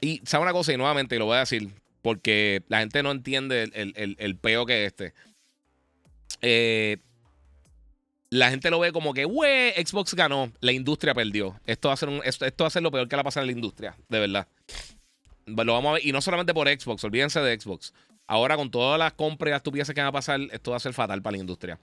y 0.00 0.20
sabe 0.24 0.42
una 0.42 0.52
cosa, 0.52 0.72
y 0.72 0.76
nuevamente 0.76 1.18
lo 1.18 1.26
voy 1.26 1.36
a 1.36 1.40
decir, 1.40 1.70
porque 2.02 2.62
la 2.68 2.80
gente 2.80 3.02
no 3.02 3.10
entiende 3.10 3.70
el, 3.74 4.16
el, 4.18 4.36
peo 4.36 4.66
que 4.66 4.84
es 4.84 4.92
este. 4.92 5.14
Eh, 6.42 6.98
la 8.30 8.50
gente 8.50 8.70
lo 8.70 8.78
ve 8.78 8.92
como 8.92 9.14
que, 9.14 9.24
wey, 9.24 9.72
Xbox 9.72 10.14
ganó, 10.14 10.52
la 10.60 10.72
industria 10.72 11.14
perdió. 11.14 11.58
Esto 11.66 11.88
va 11.88 11.94
a 11.94 11.96
ser, 11.96 12.08
esto, 12.24 12.64
va 12.64 12.68
a 12.68 12.70
ser 12.70 12.82
lo 12.82 12.90
peor 12.90 13.08
que 13.08 13.16
va 13.16 13.22
a 13.22 13.24
pasar 13.24 13.42
en 13.42 13.48
la 13.48 13.52
industria, 13.52 13.96
de 14.08 14.20
verdad. 14.20 14.48
Lo 15.46 15.72
vamos 15.72 15.90
a 15.90 15.92
ver, 15.94 16.06
y 16.06 16.12
no 16.12 16.20
solamente 16.20 16.52
por 16.52 16.68
Xbox, 16.68 17.02
olvídense 17.04 17.40
de 17.40 17.58
Xbox. 17.58 17.92
Ahora 18.26 18.56
con 18.56 18.70
todas 18.70 18.98
las 18.98 19.12
compras 19.12 19.62
y 19.64 19.76
las 19.78 19.88
que 19.88 20.00
van 20.00 20.08
a 20.08 20.12
pasar, 20.12 20.40
esto 20.50 20.72
va 20.72 20.76
a 20.76 20.80
ser 20.80 20.92
fatal 20.92 21.22
para 21.22 21.36
la 21.36 21.40
industria. 21.40 21.78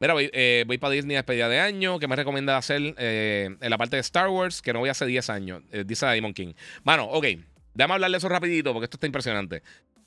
Mira, 0.00 0.12
voy, 0.12 0.30
eh, 0.32 0.64
voy 0.66 0.78
para 0.78 0.94
Disney 0.94 1.16
a 1.16 1.20
despedida 1.20 1.48
de 1.48 1.58
año. 1.58 1.98
¿Qué 1.98 2.06
me 2.06 2.14
recomienda 2.14 2.56
hacer 2.56 2.94
eh, 2.98 3.56
en 3.60 3.70
la 3.70 3.78
parte 3.78 3.96
de 3.96 4.00
Star 4.00 4.28
Wars? 4.28 4.62
Que 4.62 4.72
no 4.72 4.78
voy 4.78 4.88
hace 4.90 5.06
10 5.06 5.28
años. 5.30 5.62
Eh, 5.72 5.82
dice 5.84 6.06
Diamond 6.06 6.34
King. 6.36 6.52
Mano, 6.84 7.06
ok. 7.06 7.26
Déjame 7.74 7.94
hablarle 7.94 8.16
eso 8.18 8.28
rapidito 8.28 8.72
porque 8.72 8.84
esto 8.84 8.96
está 8.96 9.06
impresionante. 9.06 9.62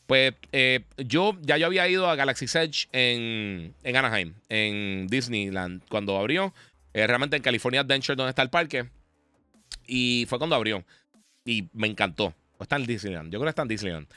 Pues 0.08 0.34
yo 0.98 1.38
ya 1.42 1.58
yo 1.58 1.68
había 1.68 1.88
ido 1.88 2.10
a 2.10 2.16
Galaxy's 2.16 2.56
Edge 2.56 2.88
en, 2.92 3.74
en 3.84 3.96
Anaheim, 3.96 4.34
en 4.50 5.08
Disneyland, 5.08 5.84
cuando 5.88 6.18
abrió. 6.18 6.54
realmente 6.94 7.38
en 7.38 7.42
California 7.42 7.82
Adventure, 7.82 8.18
donde 8.18 8.32
está 8.32 8.42
el 8.42 8.50
parque. 8.50 8.90
Y 9.88 10.26
fue 10.28 10.38
cuando 10.38 10.56
abrió. 10.56 10.84
Y 11.46 11.70
me 11.74 11.88
encantó. 11.88 12.34
Está 12.62 12.76
en 12.76 12.86
Disneyland. 12.86 13.32
Yo 13.32 13.40
creo 13.40 13.46
que 13.46 13.50
está 13.50 13.64
en 13.64 13.68
Disneyland. 13.68 14.08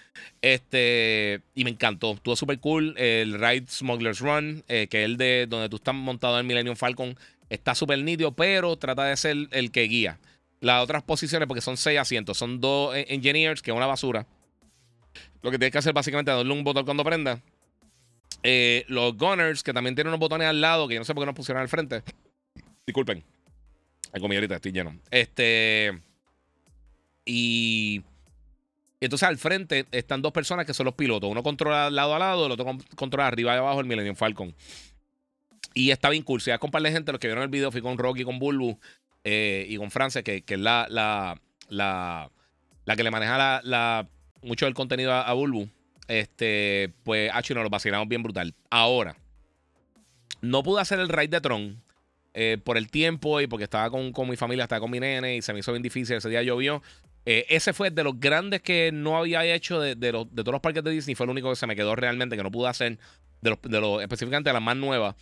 Este, 0.43 1.41
y 1.55 1.65
me 1.65 1.71
encantó. 1.71 2.13
Estuvo 2.13 2.37
súper 2.37 2.59
cool. 2.61 2.95
El 2.99 3.35
Ride 3.35 3.67
Smuggler's 3.69 4.21
Run, 4.21 4.65
eh, 4.69 4.87
que 4.89 5.03
es 5.03 5.05
el 5.07 5.17
de 5.17 5.47
donde 5.49 5.69
tú 5.69 5.77
estás 5.77 5.95
montado 5.95 6.39
en 6.39 6.47
Millennium 6.47 6.77
Falcon, 6.77 7.17
está 7.49 7.75
súper 7.75 7.99
nítido, 8.01 8.33
pero 8.33 8.77
trata 8.77 9.05
de 9.05 9.17
ser 9.17 9.37
el 9.51 9.71
que 9.71 9.83
guía. 9.83 10.19
Las 10.61 10.83
otras 10.83 11.03
posiciones, 11.03 11.49
porque 11.49 11.61
son 11.61 11.77
seis 11.77 11.99
asientos, 11.99 12.37
son 12.39 12.61
dos 12.61 12.95
e, 12.95 13.07
engineers, 13.09 13.63
que 13.63 13.71
es 13.71 13.77
una 13.77 13.87
basura. 13.87 14.27
Lo 15.43 15.51
que 15.51 15.59
tienes 15.59 15.73
que 15.73 15.79
hacer 15.79 15.93
básicamente 15.93 16.31
es 16.31 16.37
darle 16.37 16.53
un 16.53 16.65
botón 16.65 16.85
cuando 16.85 17.05
prenda. 17.05 17.41
Eh, 18.43 18.85
los 18.89 19.17
Gunners, 19.17 19.63
que 19.63 19.73
también 19.73 19.95
tienen 19.95 20.09
unos 20.09 20.21
botones 20.21 20.49
al 20.49 20.61
lado, 20.61 20.87
que 20.87 20.95
yo 20.95 21.01
no 21.01 21.05
sé 21.05 21.15
por 21.15 21.23
qué 21.23 21.27
no 21.27 21.35
pusieron 21.35 21.63
al 21.63 21.69
frente. 21.69 22.03
Disculpen. 22.87 23.23
Hay 24.13 24.21
comida 24.21 24.39
ahorita, 24.39 24.57
estoy 24.57 24.73
lleno. 24.73 24.99
Este. 25.11 25.99
Y 27.25 28.03
entonces 29.01 29.29
al 29.29 29.39
frente 29.39 29.87
están 29.93 30.23
dos 30.23 30.33
personas 30.33 30.67
que 30.67 30.75
son 30.75 30.87
los 30.87 30.95
pilotos. 30.95 31.31
Uno 31.31 31.43
controla 31.43 31.91
lado 31.91 32.15
a 32.15 32.19
lado, 32.19 32.47
el 32.47 32.53
otro 32.53 32.67
controla 32.97 33.27
arriba 33.27 33.55
y 33.55 33.59
abajo 33.59 33.81
el 33.81 33.87
Millennium 33.87 34.17
Falcon. 34.17 34.55
Y 35.75 35.91
está 35.91 36.09
bien 36.09 36.23
cool. 36.23 36.41
Si 36.41 36.51
par 36.51 36.83
de 36.83 36.93
gente, 36.93 37.13
los 37.13 37.19
que 37.19 37.27
vieron 37.27 37.43
el 37.43 37.51
video, 37.51 37.73
fui 37.73 37.83
con 37.83 37.99
Rocky, 37.99 38.25
con 38.25 38.39
Bulbu 38.39 38.79
eh, 39.25 39.67
y 39.69 39.77
con 39.77 39.91
Francia, 39.91 40.23
que, 40.23 40.45
es 40.47 40.59
la, 40.59 40.87
la, 40.89 41.41
la, 41.69 42.31
la, 42.85 42.97
que 42.97 43.03
le 43.03 43.11
maneja 43.11 43.63
la, 43.63 44.07
mucho 44.41 44.67
del 44.67 44.75
contenido 44.75 45.13
a, 45.13 45.33
Bulbu. 45.33 45.69
Este, 46.07 46.93
pues, 47.03 47.31
H, 47.35 47.55
nos 47.55 47.65
lo 47.65 47.71
vacilamos 47.71 48.09
bien 48.09 48.23
brutal. 48.23 48.55
Ahora, 48.71 49.17
no 50.43 50.63
pude 50.63 50.81
hacer 50.81 51.01
el 51.01 51.09
raid 51.09 51.31
de 51.31 51.41
Tron 51.41 51.83
eh, 52.35 52.59
por 52.63 52.77
el 52.77 52.91
tiempo 52.91 53.41
y 53.41 53.49
porque 53.49 53.65
estaba 53.65 53.91
con, 53.91 54.13
con, 54.13 54.29
mi 54.29 54.37
familia, 54.37 54.65
estaba 54.65 54.81
con 54.81 54.91
mi 54.91 55.01
nene 55.01 55.37
y 55.37 55.43
se 55.43 55.53
me 55.53 55.59
hizo 55.59 55.73
bien 55.73 55.83
difícil. 55.83 56.17
Ese 56.17 56.29
día 56.29 56.43
llovió. 56.43 56.83
Eh, 57.27 57.47
ese 57.49 57.73
fue 57.73 57.91
de 57.91 58.05
los 58.05 58.21
grandes 58.21 58.61
que 58.61 58.91
no 58.93 59.17
había 59.17 59.45
hecho 59.45 59.81
de, 59.81 59.95
de, 59.95 60.13
los, 60.13 60.29
de, 60.35 60.43
todos 60.43 60.53
los 60.53 60.61
parques 60.61 60.85
de 60.85 60.91
Disney. 60.91 61.15
Fue 61.15 61.25
el 61.25 61.31
único 61.31 61.51
que 61.51 61.57
se 61.57 61.67
me 61.67 61.77
quedó 61.77 61.97
realmente, 61.97 62.37
que 62.37 62.43
no 62.43 62.51
pude 62.51 62.69
hacer, 62.69 62.99
de 63.41 63.51
los, 63.51 63.63
de 63.63 63.81
los 63.81 64.03
específicamente 64.03 64.51
de 64.51 64.55
las 64.55 64.63
más 64.63 64.77
nuevas. 64.77 65.15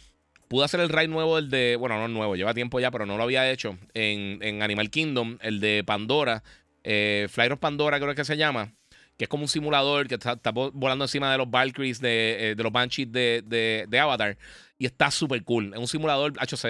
Pude 0.49 0.65
hacer 0.65 0.81
el 0.81 0.89
ride 0.89 1.09
nuevo, 1.09 1.39
el 1.39 1.49
de. 1.49 1.77
Bueno, 1.77 1.97
no 1.97 2.09
nuevo, 2.09 2.37
lleva 2.37 2.53
tiempo 2.53 2.79
ya, 2.79 2.91
pero 2.91 3.07
no 3.07 3.17
lo 3.17 3.23
había 3.23 3.51
hecho. 3.51 3.79
En, 3.95 4.39
en 4.43 4.63
Animal 4.63 4.91
Kingdom, 4.91 5.39
el 5.41 5.61
de 5.61 5.83
Pandora. 5.85 6.43
Eh, 6.85 7.27
of 7.51 7.59
Pandora, 7.59 7.99
creo 7.99 8.15
que 8.15 8.25
se 8.25 8.37
llama. 8.37 8.75
Que 9.17 9.25
es 9.25 9.29
como 9.29 9.45
un 9.45 9.49
simulador 9.49 10.09
que 10.09 10.17
está, 10.17 10.39
volando 10.53 11.05
encima 11.05 11.31
de 11.31 11.39
los 11.39 11.51
Valkyries, 11.51 12.01
de, 12.01 12.51
eh, 12.51 12.55
de 12.55 12.63
los 12.63 12.73
Banshees 12.73 13.11
de, 13.11 13.87
de, 13.89 13.99
Avatar. 13.99 14.37
Y 14.79 14.87
está 14.87 15.11
súper 15.11 15.43
cool. 15.45 15.73
Es 15.73 15.79
un 15.79 15.89
simulador, 15.89 16.33
hecho, 16.43 16.57
se 16.57 16.69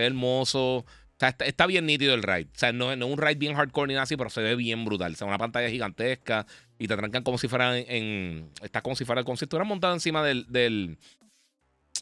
ve 1.22 1.28
hermoso 1.28 1.44
está, 1.44 1.66
bien 1.66 1.86
nítido 1.86 2.14
el 2.14 2.22
ride. 2.22 2.48
O 2.54 2.58
sea, 2.58 2.72
no, 2.72 2.92
es 2.92 3.00
un 3.00 3.18
ride 3.18 3.36
bien 3.36 3.54
hardcore 3.54 3.88
ni 3.88 3.94
nada 3.94 4.04
así, 4.04 4.16
pero 4.16 4.30
se 4.30 4.42
ve 4.42 4.56
bien 4.56 4.84
brutal. 4.84 5.12
O 5.12 5.16
sea, 5.16 5.26
una 5.26 5.38
pantalla 5.38 5.70
gigantesca 5.70 6.46
y 6.78 6.88
te 6.88 6.96
trancan 6.96 7.22
como 7.22 7.38
si 7.38 7.48
fuera 7.48 7.78
en. 7.78 8.50
está 8.62 8.82
como 8.82 8.96
si 8.96 9.04
fuera 9.04 9.24
como 9.24 9.36
si 9.36 9.44
estuvieras 9.44 9.68
montado 9.68 9.94
encima 9.94 10.22
del. 10.22 10.46
del, 10.48 10.98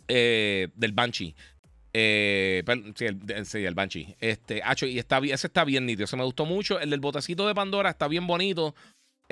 eh, 0.08 0.68
del 0.74 0.92
Banshee. 0.92 1.34
Eh, 1.92 2.62
sí, 2.94 3.04
el, 3.04 3.64
el 3.64 3.74
Banshee. 3.74 4.16
Este, 4.20 4.62
y 4.82 4.98
está, 4.98 5.18
ese 5.18 5.46
está 5.46 5.64
bien 5.64 5.86
nítido. 5.86 6.06
Se 6.06 6.16
me 6.16 6.24
gustó 6.24 6.46
mucho. 6.46 6.80
El 6.80 6.90
del 6.90 7.00
botecito 7.00 7.46
de 7.46 7.54
Pandora 7.54 7.90
está 7.90 8.08
bien 8.08 8.26
bonito. 8.26 8.74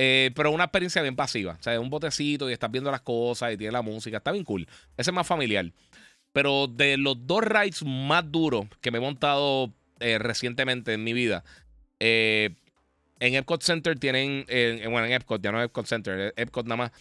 Eh, 0.00 0.30
pero 0.36 0.52
una 0.52 0.64
experiencia 0.64 1.02
bien 1.02 1.16
pasiva. 1.16 1.56
O 1.58 1.62
sea, 1.62 1.80
un 1.80 1.90
botecito 1.90 2.48
y 2.48 2.52
estás 2.52 2.70
viendo 2.70 2.90
las 2.90 3.00
cosas 3.00 3.52
y 3.52 3.56
tiene 3.56 3.72
la 3.72 3.82
música. 3.82 4.18
Está 4.18 4.32
bien 4.32 4.44
cool. 4.44 4.66
Ese 4.96 5.10
es 5.10 5.14
más 5.14 5.26
familiar. 5.26 5.72
Pero 6.32 6.68
de 6.68 6.96
los 6.96 7.26
dos 7.26 7.42
rides 7.42 7.82
más 7.84 8.30
duros 8.30 8.66
que 8.80 8.90
me 8.90 8.98
he 8.98 9.00
montado 9.00 9.72
eh, 10.00 10.18
recientemente 10.18 10.92
en 10.92 11.04
mi 11.04 11.12
vida, 11.12 11.44
eh, 12.00 12.50
en 13.20 13.34
Epcot 13.34 13.62
Center 13.62 13.98
tienen, 13.98 14.46
bueno, 14.90 15.06
en 15.06 15.12
Epcot, 15.12 15.42
ya 15.42 15.50
no 15.50 15.62
Epcot 15.62 15.86
Center, 15.86 16.32
Epcot 16.36 16.66
nada 16.66 16.76
más, 16.76 16.92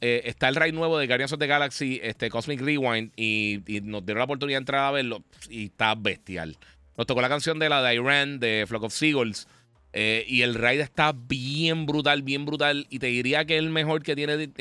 eh, 0.00 0.22
está 0.26 0.48
el 0.48 0.56
ride 0.56 0.72
nuevo 0.72 0.98
de 0.98 1.06
Guardians 1.06 1.32
of 1.32 1.38
the 1.38 1.46
Galaxy, 1.46 2.00
este 2.02 2.28
Cosmic 2.28 2.60
Rewind, 2.60 3.12
y, 3.16 3.62
nos 3.84 4.04
dieron 4.04 4.18
la 4.18 4.24
oportunidad 4.24 4.58
de 4.58 4.62
entrar 4.62 4.84
a 4.84 4.90
verlo, 4.90 5.24
y 5.48 5.66
está 5.66 5.94
bestial. 5.94 6.58
Nos 6.96 7.06
tocó 7.06 7.22
la 7.22 7.28
canción 7.28 7.58
de 7.58 7.68
la 7.68 7.82
de 7.82 7.94
Iran, 7.94 8.38
de 8.38 8.64
Flock 8.68 8.82
of 8.82 8.92
Seagulls, 8.92 9.48
y 9.94 10.42
el 10.42 10.54
ride 10.54 10.82
está 10.82 11.12
bien 11.12 11.86
brutal, 11.86 12.22
bien 12.22 12.44
brutal, 12.44 12.86
y 12.90 12.98
te 12.98 13.06
diría 13.06 13.46
que 13.46 13.56
es 13.56 13.62
el 13.62 13.70
mejor 13.70 14.02
que 14.02 14.14
tiene 14.14 14.52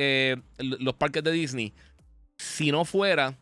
los 0.57 0.93
parques 0.95 1.23
de 1.23 1.31
Disney. 1.31 1.73
Si 2.37 2.71
no 2.71 2.85
fuera 2.85 3.37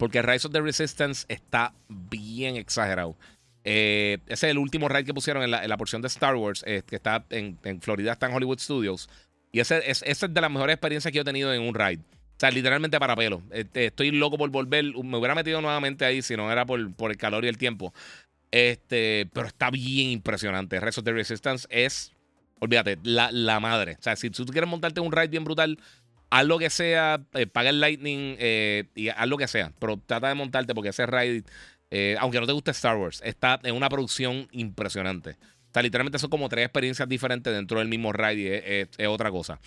porque 0.00 0.22
Rise 0.22 0.46
of 0.46 0.54
the 0.54 0.62
Resistance 0.62 1.26
está 1.28 1.74
bien 1.86 2.56
exagerado. 2.56 3.18
Eh, 3.64 4.18
ese 4.26 4.46
es 4.46 4.50
el 4.50 4.58
último 4.58 4.88
ride 4.88 5.04
que 5.04 5.14
pusieron 5.14 5.42
en 5.42 5.50
la, 5.50 5.76
porción 5.76 6.02
de 6.02 6.08
Star 6.08 6.34
Wars, 6.36 6.64
eh, 6.66 6.82
que 6.86 6.96
está 6.96 7.24
en, 7.30 7.58
Florida, 7.80 8.12
está 8.12 8.26
en 8.26 8.34
Hollywood 8.34 8.58
Studios. 8.58 9.08
Y 9.52 9.60
ese, 9.60 9.78
es, 9.90 10.02
esa 10.06 10.26
es 10.26 10.34
de 10.34 10.40
las 10.40 10.50
mejores 10.50 10.74
experiencias 10.74 11.12
que 11.12 11.20
he 11.20 11.24
tenido 11.24 11.52
en 11.52 11.62
un 11.62 11.74
ride. 11.74 11.98
O 11.98 12.40
sea, 12.40 12.50
literalmente 12.50 12.98
para 12.98 13.14
pelo. 13.16 13.42
Este, 13.50 13.86
estoy 13.86 14.12
loco 14.12 14.38
por 14.38 14.48
volver. 14.48 14.82
Me 14.82 15.18
hubiera 15.18 15.34
metido 15.34 15.60
nuevamente 15.60 16.06
ahí 16.06 16.22
si 16.22 16.36
no 16.36 16.50
era 16.50 16.64
por, 16.64 16.80
el 16.80 17.16
calor 17.18 17.44
y 17.44 17.48
el 17.48 17.58
tiempo. 17.58 17.92
Este, 18.50 19.28
pero 19.34 19.46
está 19.46 19.70
bien 19.70 20.08
impresionante. 20.08 20.80
Rise 20.80 21.00
of 21.00 21.04
the 21.04 21.12
Resistance 21.12 21.68
es, 21.68 22.12
olvídate, 22.58 22.98
la, 23.02 23.60
madre. 23.60 23.96
O 24.00 24.02
sea, 24.02 24.16
si 24.16 24.30
tú 24.30 24.46
quieres 24.46 24.70
montarte 24.70 25.00
un 25.00 25.12
ride 25.12 25.28
bien 25.28 25.44
brutal, 25.44 25.78
haz 26.30 26.46
lo 26.46 26.58
que 26.58 26.70
sea, 26.70 27.20
eh, 27.34 27.46
paga 27.46 27.68
el 27.68 27.80
Lightning 27.80 28.36
eh, 28.38 28.84
y 28.94 29.08
haz 29.08 29.28
lo 29.28 29.36
que 29.36 29.46
sea, 29.46 29.72
pero 29.78 29.98
trata 29.98 30.28
de 30.28 30.34
montarte 30.34 30.74
porque 30.74 30.88
ese 30.88 31.04
ride, 31.04 31.42
eh, 31.90 32.16
aunque 32.20 32.40
no 32.40 32.46
te 32.46 32.52
guste 32.52 32.70
Star 32.70 32.96
Wars, 32.96 33.20
está 33.24 33.58
en 33.62 33.74
una 33.74 33.88
producción 33.88 34.48
impresionante. 34.52 35.30
O 35.30 35.72
sea, 35.72 35.82
literalmente 35.82 36.18
son 36.18 36.30
como 36.30 36.48
tres 36.48 36.64
experiencias 36.64 37.08
diferentes 37.08 37.52
dentro 37.52 37.78
del 37.78 37.88
mismo 37.88 38.12
ride 38.12 38.88
y 38.98 39.02
es, 39.02 39.08
otra 39.08 39.30
cosa. 39.30 39.60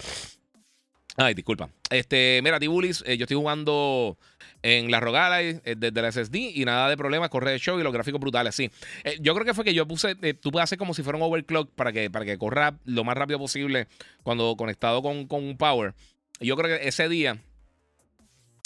Ay, 1.15 1.33
disculpa. 1.33 1.69
Este, 1.89 2.41
mira, 2.43 2.59
Tibulis, 2.59 3.03
yo 3.03 3.23
estoy 3.23 3.38
jugando 3.38 4.17
en 4.63 4.89
la 4.89 4.99
Rogala 4.99 5.38
desde 5.38 6.01
la 6.01 6.12
SSD 6.12 6.36
y 6.55 6.65
nada 6.65 6.89
de 6.89 6.97
problema, 6.97 7.29
corre 7.29 7.51
de 7.51 7.59
show 7.59 7.79
y 7.79 7.83
los 7.83 7.93
gráficos 7.93 8.19
brutales, 8.19 8.55
sí. 8.55 8.71
yo 9.19 9.36
creo 9.36 9.45
que 9.45 9.53
fue 9.53 9.63
que 9.63 9.73
yo 9.73 9.88
puse, 9.88 10.15
tú 10.15 10.51
puedes 10.51 10.63
hacer 10.63 10.79
como 10.79 10.93
si 10.93 11.03
fuera 11.03 11.17
un 11.17 11.23
overclock 11.23 11.69
para 11.71 11.91
que, 11.91 12.09
para 12.09 12.25
que 12.25 12.38
corra 12.38 12.79
lo 12.86 13.03
más 13.03 13.15
rápido 13.15 13.38
posible 13.38 13.88
cuando 14.23 14.55
conectado 14.55 15.01
con, 15.03 15.27
con 15.27 15.43
un 15.43 15.57
power. 15.57 15.93
Yo 16.39 16.57
creo 16.57 16.77
que 16.77 16.88
ese 16.88 17.07
día 17.09 17.38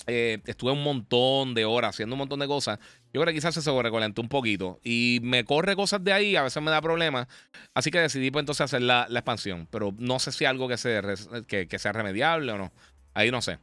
eh, 0.07 0.39
estuve 0.45 0.71
un 0.71 0.83
montón 0.83 1.53
de 1.53 1.65
horas 1.65 1.89
haciendo 1.89 2.15
un 2.15 2.19
montón 2.19 2.39
de 2.39 2.47
cosas. 2.47 2.79
Yo 3.13 3.21
creo 3.21 3.25
que 3.27 3.33
quizás 3.33 3.53
se 3.53 3.61
sobrecolentó 3.61 4.21
un 4.21 4.29
poquito. 4.29 4.79
Y 4.83 5.19
me 5.23 5.45
corre 5.45 5.75
cosas 5.75 6.03
de 6.03 6.13
ahí, 6.13 6.35
a 6.35 6.43
veces 6.43 6.61
me 6.61 6.71
da 6.71 6.81
problemas. 6.81 7.27
Así 7.73 7.91
que 7.91 7.99
decidí 7.99 8.31
pues 8.31 8.43
entonces 8.43 8.61
hacer 8.61 8.81
la, 8.81 9.07
expansión. 9.09 9.67
Pero 9.71 9.93
no 9.97 10.19
sé 10.19 10.31
si 10.31 10.45
algo 10.45 10.67
que, 10.67 10.77
sea, 10.77 11.01
que, 11.47 11.79
sea 11.79 11.93
remediable 11.93 12.51
o 12.51 12.57
no. 12.57 12.71
Ahí 13.13 13.31
no 13.31 13.41
sé. 13.41 13.59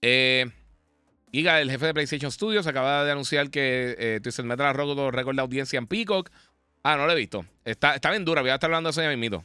Eh, 0.00 0.50
Giga, 1.32 1.60
el 1.60 1.70
jefe 1.70 1.86
de 1.86 1.94
PlayStation 1.94 2.30
Studios, 2.30 2.66
acaba 2.66 3.04
de 3.04 3.12
anunciar 3.12 3.50
que 3.50 3.94
eh, 3.98 4.20
Twisted 4.22 4.44
Metal 4.44 4.66
ha 4.66 4.72
roto 4.72 5.10
récord 5.10 5.36
de 5.36 5.42
audiencia 5.42 5.78
en 5.78 5.86
Peacock. 5.86 6.30
Ah, 6.82 6.96
no 6.96 7.06
lo 7.06 7.12
he 7.12 7.16
visto. 7.16 7.46
Está, 7.64 7.94
está 7.94 8.10
bien 8.10 8.24
dura, 8.24 8.42
voy 8.42 8.50
a 8.50 8.54
estar 8.54 8.68
hablando 8.68 8.88
de 8.88 8.90
eso 8.92 9.02
ya 9.02 9.08
mismito. 9.08 9.44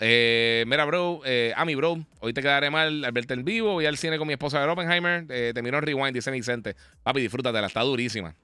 Eh, 0.00 0.64
mira, 0.66 0.84
bro, 0.84 1.20
eh, 1.24 1.52
a 1.56 1.64
mi 1.64 1.74
bro, 1.74 2.04
hoy 2.20 2.32
te 2.32 2.40
quedaré 2.42 2.70
mal 2.70 3.04
al 3.04 3.12
verte 3.12 3.34
en 3.34 3.44
vivo. 3.44 3.72
Voy 3.74 3.86
al 3.86 3.96
cine 3.98 4.18
con 4.18 4.26
mi 4.26 4.32
esposa 4.32 4.60
de 4.60 4.66
Oppenheimer. 4.68 5.26
Eh, 5.28 5.52
te 5.54 5.62
miro 5.62 5.78
en 5.78 5.84
Rewind, 5.84 6.14
dice 6.14 6.30
Vicente. 6.30 6.74
Papi, 7.02 7.20
disfrútatela, 7.20 7.66
está 7.66 7.80
durísima. 7.82 8.34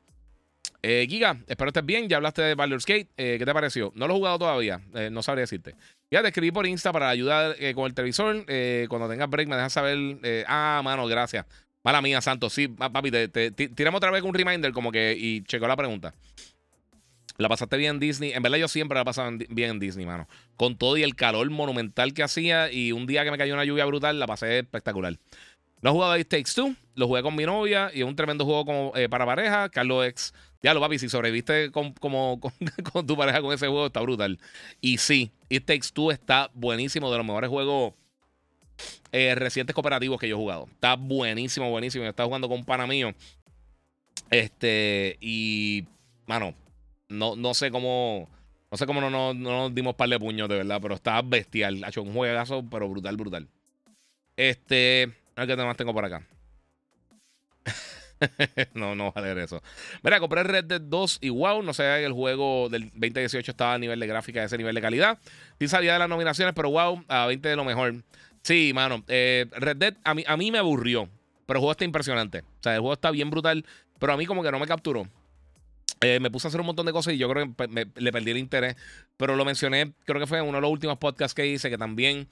Eh, 0.83 1.07
Giga, 1.09 1.37
espero 1.49 1.69
estés 1.71 1.85
bien. 1.85 2.09
Ya 2.09 2.17
hablaste 2.19 2.43
de 2.43 2.55
Baldur's 2.55 2.87
Gate. 2.87 3.09
Eh, 3.17 3.37
¿Qué 3.39 3.45
te 3.45 3.53
pareció? 3.53 3.93
No 3.97 4.07
lo 4.07 4.15
he 4.15 4.17
jugado 4.19 4.39
todavía. 4.39 4.81
No 5.11 5.23
sabría 5.23 5.43
decirte. 5.43 5.75
Ya 6.11 6.23
te 6.23 6.29
escribí 6.29 6.53
por 6.53 6.67
Insta 6.67 6.93
para 6.93 7.09
ayudar 7.09 7.57
con 7.75 7.87
el 7.87 7.95
televisor. 7.95 8.45
Cuando 8.89 9.09
tengas 9.09 9.29
break, 9.29 9.49
me 9.49 9.57
dejas 9.57 9.73
saber. 9.73 9.99
ah, 10.47 10.81
mano, 10.85 11.07
gracias. 11.07 11.47
Mala 11.83 12.01
mía, 12.03 12.21
Santos. 12.21 12.53
Sí, 12.53 12.69
pa- 12.69 12.91
papi, 12.91 13.11
te, 13.11 13.29
te- 13.29 13.51
ti- 13.51 13.69
tiramos 13.69 13.99
otra 13.99 14.11
vez 14.11 14.23
un 14.23 14.35
reminder 14.35 14.73
como 14.73 14.93
que 14.93 15.17
y 15.19 15.43
checo 15.45 15.67
la 15.67 15.77
pregunta. 15.77 16.15
La 17.38 17.48
pasaste 17.48 17.77
bien 17.77 17.94
en 17.94 18.01
Disney. 18.01 18.33
En 18.33 18.42
verdad, 18.42 18.59
yo 18.59 18.66
siempre 18.66 18.98
la 18.98 19.05
pasaba 19.05 19.31
bien 19.48 19.70
en 19.70 19.79
Disney, 19.79 20.05
mano. 20.05 20.27
Con 20.57 20.77
todo 20.77 20.96
y 20.96 21.05
el 21.05 21.14
calor 21.14 21.48
monumental 21.51 22.12
que 22.12 22.24
hacía. 22.24 22.70
Y 22.72 22.90
un 22.90 23.07
día 23.07 23.22
que 23.22 23.31
me 23.31 23.38
cayó 23.38 23.55
una 23.55 23.64
lluvia 23.64 23.85
brutal, 23.85 24.18
la 24.18 24.27
pasé 24.27 24.59
espectacular. 24.59 25.16
No 25.81 25.90
he 25.90 25.92
jugado 25.92 26.12
a 26.12 26.18
It 26.18 26.29
Takes 26.29 26.51
Two. 26.57 26.74
Lo 26.96 27.07
jugué 27.07 27.22
con 27.22 27.37
mi 27.37 27.44
novia. 27.44 27.92
Y 27.94 28.01
es 28.01 28.05
un 28.05 28.16
tremendo 28.16 28.44
juego 28.44 28.64
como, 28.64 28.92
eh, 28.96 29.09
para 29.09 29.24
pareja. 29.24 29.68
Carlos 29.68 30.05
X. 30.07 30.35
Ya 30.64 30.74
lo, 30.74 30.81
papi, 30.81 30.98
si 30.98 31.09
sobreviviste 31.09 31.70
con, 31.70 31.92
como, 31.92 32.40
con 32.92 33.07
tu 33.07 33.16
pareja 33.16 33.40
con 33.40 33.55
ese 33.55 33.68
juego, 33.68 33.87
está 33.87 34.01
brutal. 34.01 34.40
Y 34.81 34.98
sí, 34.98 35.31
It 35.48 35.64
Takes 35.64 35.90
Two 35.92 36.11
está 36.11 36.51
buenísimo. 36.55 37.09
De 37.09 37.18
los 37.18 37.27
mejores 37.27 37.48
juegos 37.48 37.94
eh, 39.12 39.37
recientes 39.37 39.74
cooperativos 39.74 40.18
que 40.18 40.29
yo 40.29 40.35
he 40.35 40.38
jugado. 40.38 40.66
Está 40.72 40.96
buenísimo, 40.96 41.70
buenísimo. 41.70 42.03
Yo 42.03 42.11
estaba 42.11 42.27
jugando 42.27 42.48
con 42.48 42.59
un 42.59 42.64
pana 42.64 42.88
mío. 42.88 43.14
Este, 44.29 45.16
y, 45.20 45.85
mano, 46.27 46.53
no, 47.09 47.37
no 47.37 47.55
sé 47.55 47.71
cómo. 47.71 48.29
No 48.71 48.77
sé 48.77 48.87
cómo 48.87 49.01
no, 49.01 49.09
no, 49.09 49.33
no 49.33 49.51
nos 49.51 49.75
dimos 49.75 49.94
par 49.94 50.09
de 50.11 50.18
puños, 50.18 50.49
de 50.49 50.57
verdad, 50.57 50.79
pero 50.81 50.94
estaba 50.94 51.23
bestial. 51.23 51.83
Ha 51.85 51.88
hecho 51.88 52.03
un 52.03 52.12
juegazo, 52.12 52.64
pero 52.71 52.88
brutal, 52.88 53.16
brutal. 53.16 53.49
Este. 54.37 55.14
A 55.37 55.44
ver 55.44 55.57
qué 55.57 55.64
más 55.64 55.77
tengo 55.77 55.94
por 55.94 56.05
acá. 56.05 56.27
no, 58.75 58.94
no 58.94 59.12
va 59.12 59.12
a 59.14 59.21
leer 59.21 59.38
eso. 59.38 59.62
Mira, 60.03 60.21
compré 60.21 60.42
Red 60.42 60.64
Dead 60.64 60.81
2 60.81 61.18
y 61.21 61.29
wow, 61.31 61.62
no 61.62 61.73
sé 61.73 62.05
el 62.05 62.12
juego 62.12 62.68
del 62.68 62.90
2018 62.90 63.51
estaba 63.51 63.75
a 63.75 63.79
nivel 63.79 64.01
de 64.01 64.07
gráfica, 64.07 64.42
ese 64.42 64.59
nivel 64.59 64.75
de 64.75 64.81
calidad. 64.81 65.18
Sí 65.59 65.68
sabía 65.68 65.92
de 65.94 65.99
las 66.01 66.09
nominaciones, 66.09 66.55
pero 66.55 66.71
wow, 66.71 67.05
a 67.09 67.27
20 67.27 67.49
de 67.49 67.57
lo 67.57 67.64
mejor. 67.64 67.94
Sí, 68.42 68.73
mano. 68.75 69.05
eh, 69.09 69.47
Red 69.53 69.77
Dead 69.77 69.94
a 70.05 70.14
mí, 70.14 70.25
a 70.27 70.37
mí 70.37 70.51
me 70.51 70.59
aburrió, 70.59 71.09
pero 71.47 71.59
el 71.59 71.61
juego 71.61 71.73
está 71.73 71.85
impresionante. 71.85 72.40
O 72.40 72.62
sea, 72.62 72.75
el 72.75 72.81
juego 72.81 72.94
está 72.94 73.11
bien 73.11 73.31
brutal, 73.31 73.64
pero 73.99 74.12
a 74.12 74.16
mí 74.16 74.27
como 74.27 74.42
que 74.42 74.51
no 74.51 74.59
me 74.59 74.66
capturó. 74.66 75.09
Eh, 76.01 76.21
me 76.21 76.31
puse 76.31 76.47
a 76.47 76.49
hacer 76.49 76.61
un 76.61 76.67
montón 76.67 76.87
de 76.87 76.93
cosas 76.93 77.15
y 77.15 77.19
yo 77.19 77.29
creo 77.29 77.55
que 77.57 77.87
le 77.97 78.13
perdí 78.13 78.31
el 78.31 78.39
interés. 78.39 78.77
Pero 79.17 79.35
lo 79.37 79.45
mencioné, 79.45 79.93
creo 80.05 80.21
que 80.21 80.27
fue 80.27 80.39
en 80.39 80.45
uno 80.45 80.59
de 80.59 80.63
los 80.63 80.71
últimos 80.71 80.99
podcasts 80.99 81.35
que 81.35 81.47
hice, 81.47 81.71
que 81.71 81.79
también 81.79 82.29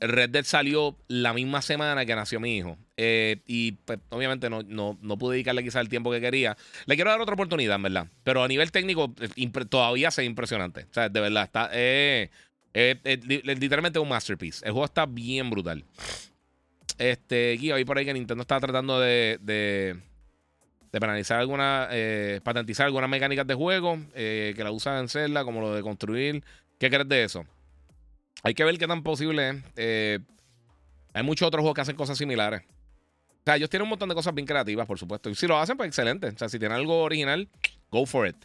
Red 0.00 0.30
Dead 0.30 0.44
salió 0.44 0.96
la 1.06 1.32
misma 1.32 1.62
semana 1.62 2.04
que 2.04 2.14
nació 2.16 2.40
mi 2.40 2.56
hijo. 2.56 2.76
Eh, 2.96 3.40
y 3.46 3.72
pues, 3.72 4.00
obviamente 4.10 4.50
no, 4.50 4.62
no, 4.64 4.98
no 5.00 5.16
pude 5.16 5.34
dedicarle 5.34 5.62
quizás 5.62 5.80
el 5.82 5.88
tiempo 5.88 6.10
que 6.10 6.20
quería. 6.20 6.56
Le 6.86 6.96
quiero 6.96 7.10
dar 7.10 7.20
otra 7.20 7.34
oportunidad, 7.34 7.76
en 7.76 7.82
verdad. 7.84 8.08
Pero 8.24 8.42
a 8.42 8.48
nivel 8.48 8.72
técnico, 8.72 9.14
eh, 9.20 9.50
todavía 9.68 10.10
se 10.10 10.24
impresionante. 10.24 10.86
O 10.90 10.92
sea, 10.94 11.08
de 11.08 11.20
verdad, 11.20 11.44
está. 11.44 11.70
eh, 11.72 12.30
li- 12.74 13.42
literalmente 13.54 14.00
un 14.00 14.08
masterpiece. 14.08 14.66
El 14.66 14.72
juego 14.72 14.86
está 14.86 15.06
bien 15.06 15.48
brutal. 15.50 15.84
Este, 16.98 17.56
Guía, 17.60 17.76
vi 17.76 17.84
por 17.84 17.98
ahí 17.98 18.04
que 18.04 18.14
Nintendo 18.14 18.42
está 18.42 18.60
tratando 18.60 18.98
de, 19.00 19.38
de 20.94 21.00
penalizar 21.00 21.40
alguna, 21.40 21.88
eh, 21.90 22.40
patentizar 22.44 22.86
algunas 22.86 23.10
mecánicas 23.10 23.44
de 23.44 23.54
juego 23.54 23.98
eh, 24.14 24.52
que 24.54 24.62
la 24.62 24.70
usan 24.70 25.00
en 25.00 25.08
Zelda, 25.08 25.42
como 25.42 25.60
lo 25.60 25.74
de 25.74 25.82
construir. 25.82 26.44
¿Qué 26.78 26.88
crees 26.88 27.08
de 27.08 27.24
eso? 27.24 27.44
Hay 28.44 28.54
que 28.54 28.62
ver 28.62 28.78
qué 28.78 28.86
tan 28.86 29.02
posible 29.02 29.48
es. 29.48 29.56
Eh, 29.74 30.18
hay 31.12 31.24
muchos 31.24 31.48
otros 31.48 31.62
juegos 31.62 31.74
que 31.74 31.80
hacen 31.80 31.96
cosas 31.96 32.16
similares. 32.16 32.62
O 32.62 33.42
sea, 33.44 33.56
ellos 33.56 33.68
tienen 33.70 33.82
un 33.82 33.90
montón 33.90 34.08
de 34.08 34.14
cosas 34.14 34.32
bien 34.36 34.46
creativas, 34.46 34.86
por 34.86 34.96
supuesto. 34.96 35.28
Y 35.28 35.34
si 35.34 35.48
lo 35.48 35.58
hacen, 35.58 35.76
pues 35.76 35.88
excelente. 35.88 36.28
O 36.28 36.38
sea, 36.38 36.48
si 36.48 36.60
tienen 36.60 36.78
algo 36.78 37.02
original, 37.02 37.48
go 37.90 38.06
for 38.06 38.28
it. 38.28 38.36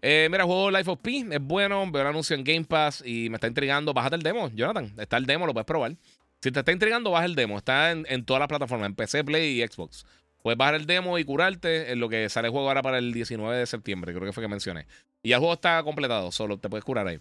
Mira, 0.00 0.44
juego 0.44 0.70
Life 0.70 0.90
of 0.90 1.00
P 1.00 1.26
es 1.30 1.40
bueno. 1.42 1.90
Veo 1.90 2.00
el 2.00 2.08
anuncio 2.08 2.34
en 2.34 2.44
Game 2.44 2.64
Pass 2.64 3.02
y 3.04 3.28
me 3.28 3.36
está 3.36 3.46
intrigando. 3.46 3.92
Bájate 3.92 4.16
el 4.16 4.22
demo, 4.22 4.48
Jonathan. 4.48 4.90
Está 4.96 5.18
el 5.18 5.26
demo, 5.26 5.44
lo 5.46 5.52
puedes 5.52 5.66
probar. 5.66 5.96
Si 6.40 6.50
te 6.50 6.60
está 6.60 6.72
intrigando, 6.72 7.10
baja 7.10 7.26
el 7.26 7.34
demo. 7.34 7.58
Está 7.58 7.90
en, 7.90 8.06
en 8.08 8.24
todas 8.24 8.40
las 8.40 8.48
plataformas, 8.48 8.86
en 8.86 8.94
PC, 8.94 9.22
Play 9.22 9.60
y 9.60 9.66
Xbox. 9.66 10.06
Puedes 10.42 10.56
bajar 10.56 10.74
el 10.74 10.86
demo 10.86 11.18
y 11.18 11.24
curarte 11.24 11.92
en 11.92 12.00
lo 12.00 12.08
que 12.08 12.28
sale 12.28 12.48
el 12.48 12.52
juego 12.52 12.68
ahora 12.68 12.82
para 12.82 12.98
el 12.98 13.12
19 13.12 13.56
de 13.56 13.66
septiembre, 13.66 14.12
creo 14.14 14.26
que 14.26 14.32
fue 14.32 14.42
que 14.42 14.48
mencioné. 14.48 14.86
Y 15.22 15.32
el 15.32 15.38
juego 15.38 15.54
está 15.54 15.82
completado, 15.82 16.32
solo 16.32 16.58
te 16.58 16.68
puedes 16.68 16.84
curar 16.84 17.06
ahí. 17.06 17.20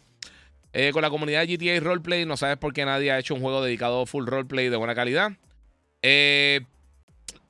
Eh, 0.71 0.91
con 0.93 1.01
la 1.01 1.09
comunidad 1.09 1.45
GTA 1.47 1.79
Roleplay, 1.79 2.25
no 2.25 2.37
sabes 2.37 2.57
por 2.57 2.73
qué 2.73 2.85
nadie 2.85 3.11
ha 3.11 3.19
hecho 3.19 3.33
un 3.33 3.41
juego 3.41 3.63
dedicado 3.63 4.01
a 4.01 4.05
full 4.05 4.25
roleplay 4.25 4.69
de 4.69 4.77
buena 4.77 4.95
calidad. 4.95 5.31
Eh, 6.01 6.61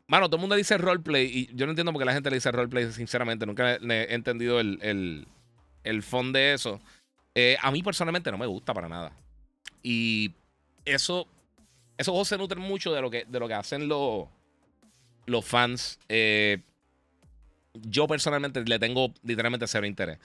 mano, 0.08 0.28
todo 0.28 0.38
el 0.38 0.42
mundo 0.42 0.56
dice 0.56 0.78
roleplay 0.78 1.26
y 1.26 1.56
yo 1.56 1.66
no 1.66 1.74
entiendo 1.74 1.92
por 1.92 2.02
qué 2.02 2.06
la 2.06 2.14
gente 2.14 2.30
le 2.30 2.38
dice 2.38 2.52
roleplay, 2.52 2.92
sinceramente. 2.92 3.46
Nunca 3.46 3.76
he 3.76 4.14
entendido 4.14 4.60
el, 4.60 4.80
el, 4.82 5.28
el 5.84 6.04
fondo 6.04 6.40
de 6.40 6.54
eso. 6.54 6.80
Eh, 7.36 7.58
a 7.62 7.72
mí 7.72 7.84
personalmente 7.84 8.32
no 8.32 8.38
me 8.38 8.48
gusta 8.48 8.74
para 8.74 8.90
nada. 8.90 9.12
Y 9.84 10.34
eso, 10.86 11.28
esos 11.98 12.12
juegos 12.12 12.28
se 12.28 12.38
nutren 12.38 12.62
mucho 12.62 12.94
de 12.94 13.02
lo 13.02 13.10
que, 13.10 13.26
de 13.26 13.40
lo 13.40 13.48
que 13.48 13.54
hacen 13.54 13.88
los, 13.88 14.28
los 15.30 15.46
fans. 15.46 16.00
Eh, 16.10 16.60
yo 17.74 18.08
personalmente 18.08 18.64
le 18.64 18.80
tengo 18.80 19.14
literalmente 19.24 19.68
cero 19.68 19.86
interés. 19.86 20.18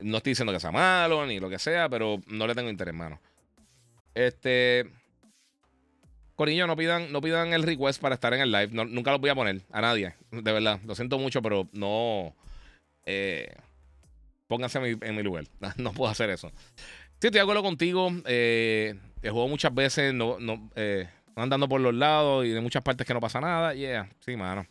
No 0.00 0.18
estoy 0.18 0.32
diciendo 0.32 0.52
que 0.52 0.60
sea 0.60 0.70
malo 0.72 1.26
ni 1.26 1.40
lo 1.40 1.48
que 1.48 1.58
sea, 1.58 1.88
pero 1.88 2.20
no 2.26 2.46
le 2.46 2.54
tengo 2.54 2.68
interés, 2.70 2.94
mano. 2.94 3.20
Este. 4.14 4.90
Corillo, 6.36 6.66
no 6.66 6.76
pidan, 6.76 7.12
no 7.12 7.20
pidan 7.20 7.52
el 7.52 7.62
request 7.62 8.00
para 8.00 8.16
estar 8.16 8.34
en 8.34 8.40
el 8.40 8.50
live. 8.50 8.68
No- 8.72 8.84
nunca 8.84 9.12
lo 9.12 9.18
voy 9.20 9.30
a 9.30 9.34
poner 9.36 9.60
a 9.70 9.80
nadie. 9.80 10.14
De 10.30 10.52
verdad. 10.52 10.80
Lo 10.84 10.94
siento 10.94 11.18
mucho, 11.18 11.40
pero 11.42 11.68
no. 11.72 12.34
eh, 13.06 13.54
pónganse 14.48 14.78
en 14.78 14.84
mi, 14.84 15.06
en 15.06 15.16
mi 15.16 15.22
lugar. 15.22 15.44
No 15.76 15.92
puedo 15.92 16.10
hacer 16.10 16.30
eso. 16.30 16.50
Sí, 17.20 17.28
estoy 17.28 17.38
de 17.38 17.40
acuerdo 17.40 17.62
contigo. 17.62 18.10
Eh, 18.26 18.94
el 19.22 19.30
juego 19.30 19.48
muchas 19.48 19.72
veces 19.74 20.12
no, 20.12 20.38
no, 20.40 20.70
andando 21.36 21.68
por 21.68 21.80
los 21.80 21.94
lados 21.94 22.44
y 22.46 22.50
de 22.50 22.60
muchas 22.60 22.82
partes 22.82 23.06
que 23.06 23.14
no 23.14 23.20
pasa 23.20 23.40
nada. 23.40 23.74
Yeah, 23.74 24.08
sí, 24.20 24.36
mano. 24.36 24.66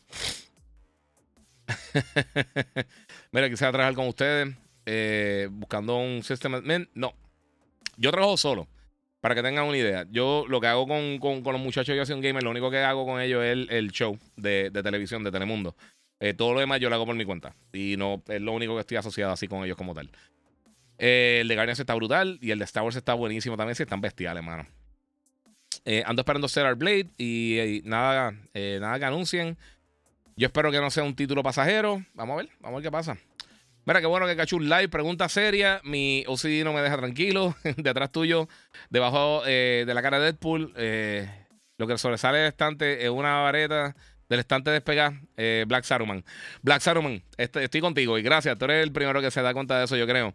Mira, 3.31 3.49
quisiera 3.49 3.71
trabajar 3.71 3.93
con 3.95 4.07
ustedes 4.07 4.55
eh, 4.85 5.47
buscando 5.51 5.97
un 5.97 6.23
sistema. 6.23 6.61
No, 6.93 7.13
yo 7.97 8.11
trabajo 8.11 8.37
solo. 8.37 8.67
Para 9.21 9.35
que 9.35 9.41
tengan 9.41 9.63
una 9.63 9.77
idea, 9.77 10.05
yo 10.11 10.43
lo 10.49 10.59
que 10.59 10.67
hago 10.67 10.85
con, 10.85 11.17
con- 11.19 11.41
los 11.53 11.61
muchachos 11.61 12.05
de 12.09 12.13
un 12.13 12.19
Gamer, 12.19 12.43
lo 12.43 12.51
único 12.51 12.69
que 12.69 12.79
hago 12.79 13.05
con 13.05 13.21
ellos 13.21 13.41
es 13.41 13.51
el, 13.53 13.69
el 13.69 13.89
show 13.93 14.19
de, 14.35 14.69
de 14.69 14.83
televisión 14.83 15.23
de 15.23 15.31
Telemundo. 15.31 15.77
Eh, 16.19 16.33
todo 16.33 16.53
lo 16.53 16.59
demás 16.59 16.81
yo 16.81 16.89
lo 16.89 16.95
hago 16.95 17.05
por 17.05 17.15
mi 17.15 17.23
cuenta. 17.23 17.55
Y 17.71 17.95
no 17.97 18.21
es 18.27 18.41
lo 18.41 18.51
único 18.51 18.73
que 18.75 18.81
estoy 18.81 18.97
asociado 18.97 19.31
así 19.31 19.47
con 19.47 19.63
ellos 19.63 19.77
como 19.77 19.93
tal. 19.93 20.09
Eh, 20.97 21.37
el 21.41 21.47
de 21.47 21.55
Guardians 21.55 21.79
está 21.79 21.95
brutal 21.95 22.37
y 22.41 22.51
el 22.51 22.59
de 22.59 22.65
Star 22.65 22.83
Wars 22.83 22.97
está 22.97 23.13
buenísimo 23.13 23.55
también. 23.55 23.75
Sí, 23.75 23.83
están 23.83 24.01
bestiales, 24.01 24.43
mano. 24.43 24.67
Eh, 25.85 26.03
ando 26.05 26.21
esperando 26.21 26.47
Stellar 26.47 26.75
Blade 26.75 27.09
y, 27.17 27.59
y 27.59 27.81
nada, 27.83 28.33
eh, 28.53 28.77
nada 28.81 28.97
que 28.99 29.05
anuncien. 29.05 29.57
Yo 30.35 30.47
espero 30.47 30.71
que 30.71 30.79
no 30.79 30.89
sea 30.89 31.03
un 31.03 31.15
título 31.15 31.43
pasajero. 31.43 32.03
Vamos 32.13 32.33
a 32.33 32.37
ver, 32.37 32.49
vamos 32.59 32.77
a 32.77 32.79
ver 32.79 32.83
qué 32.83 32.91
pasa. 32.91 33.17
Mira, 33.85 33.99
qué 33.99 34.07
bueno 34.07 34.25
que 34.25 34.35
cachó 34.35 34.55
un 34.55 34.69
live. 34.69 34.87
Pregunta 34.87 35.27
seria. 35.27 35.81
Mi 35.83 36.23
OCD 36.27 36.63
no 36.63 36.71
me 36.73 36.81
deja 36.81 36.97
tranquilo. 36.97 37.55
Detrás 37.77 38.11
tuyo, 38.11 38.47
debajo 38.89 39.43
eh, 39.45 39.83
de 39.85 39.93
la 39.93 40.01
cara 40.01 40.19
de 40.19 40.25
Deadpool. 40.25 40.73
eh, 40.77 41.29
lo 41.77 41.87
que 41.87 41.97
sobresale 41.97 42.37
del 42.37 42.47
estante 42.47 43.03
es 43.03 43.09
una 43.09 43.39
vareta 43.41 43.95
del 44.29 44.39
estante 44.39 44.71
despegada. 44.71 45.19
eh, 45.35 45.65
Black 45.67 45.83
Saruman. 45.83 46.23
Black 46.61 46.81
Saruman, 46.81 47.21
este- 47.37 47.63
estoy 47.63 47.81
contigo 47.81 48.17
y 48.17 48.21
gracias. 48.21 48.57
Tú 48.57 48.65
eres 48.65 48.83
el 48.83 48.91
primero 48.93 49.19
que 49.21 49.31
se 49.31 49.41
da 49.41 49.53
cuenta 49.53 49.77
de 49.79 49.85
eso, 49.85 49.97
yo 49.97 50.07
creo. 50.07 50.33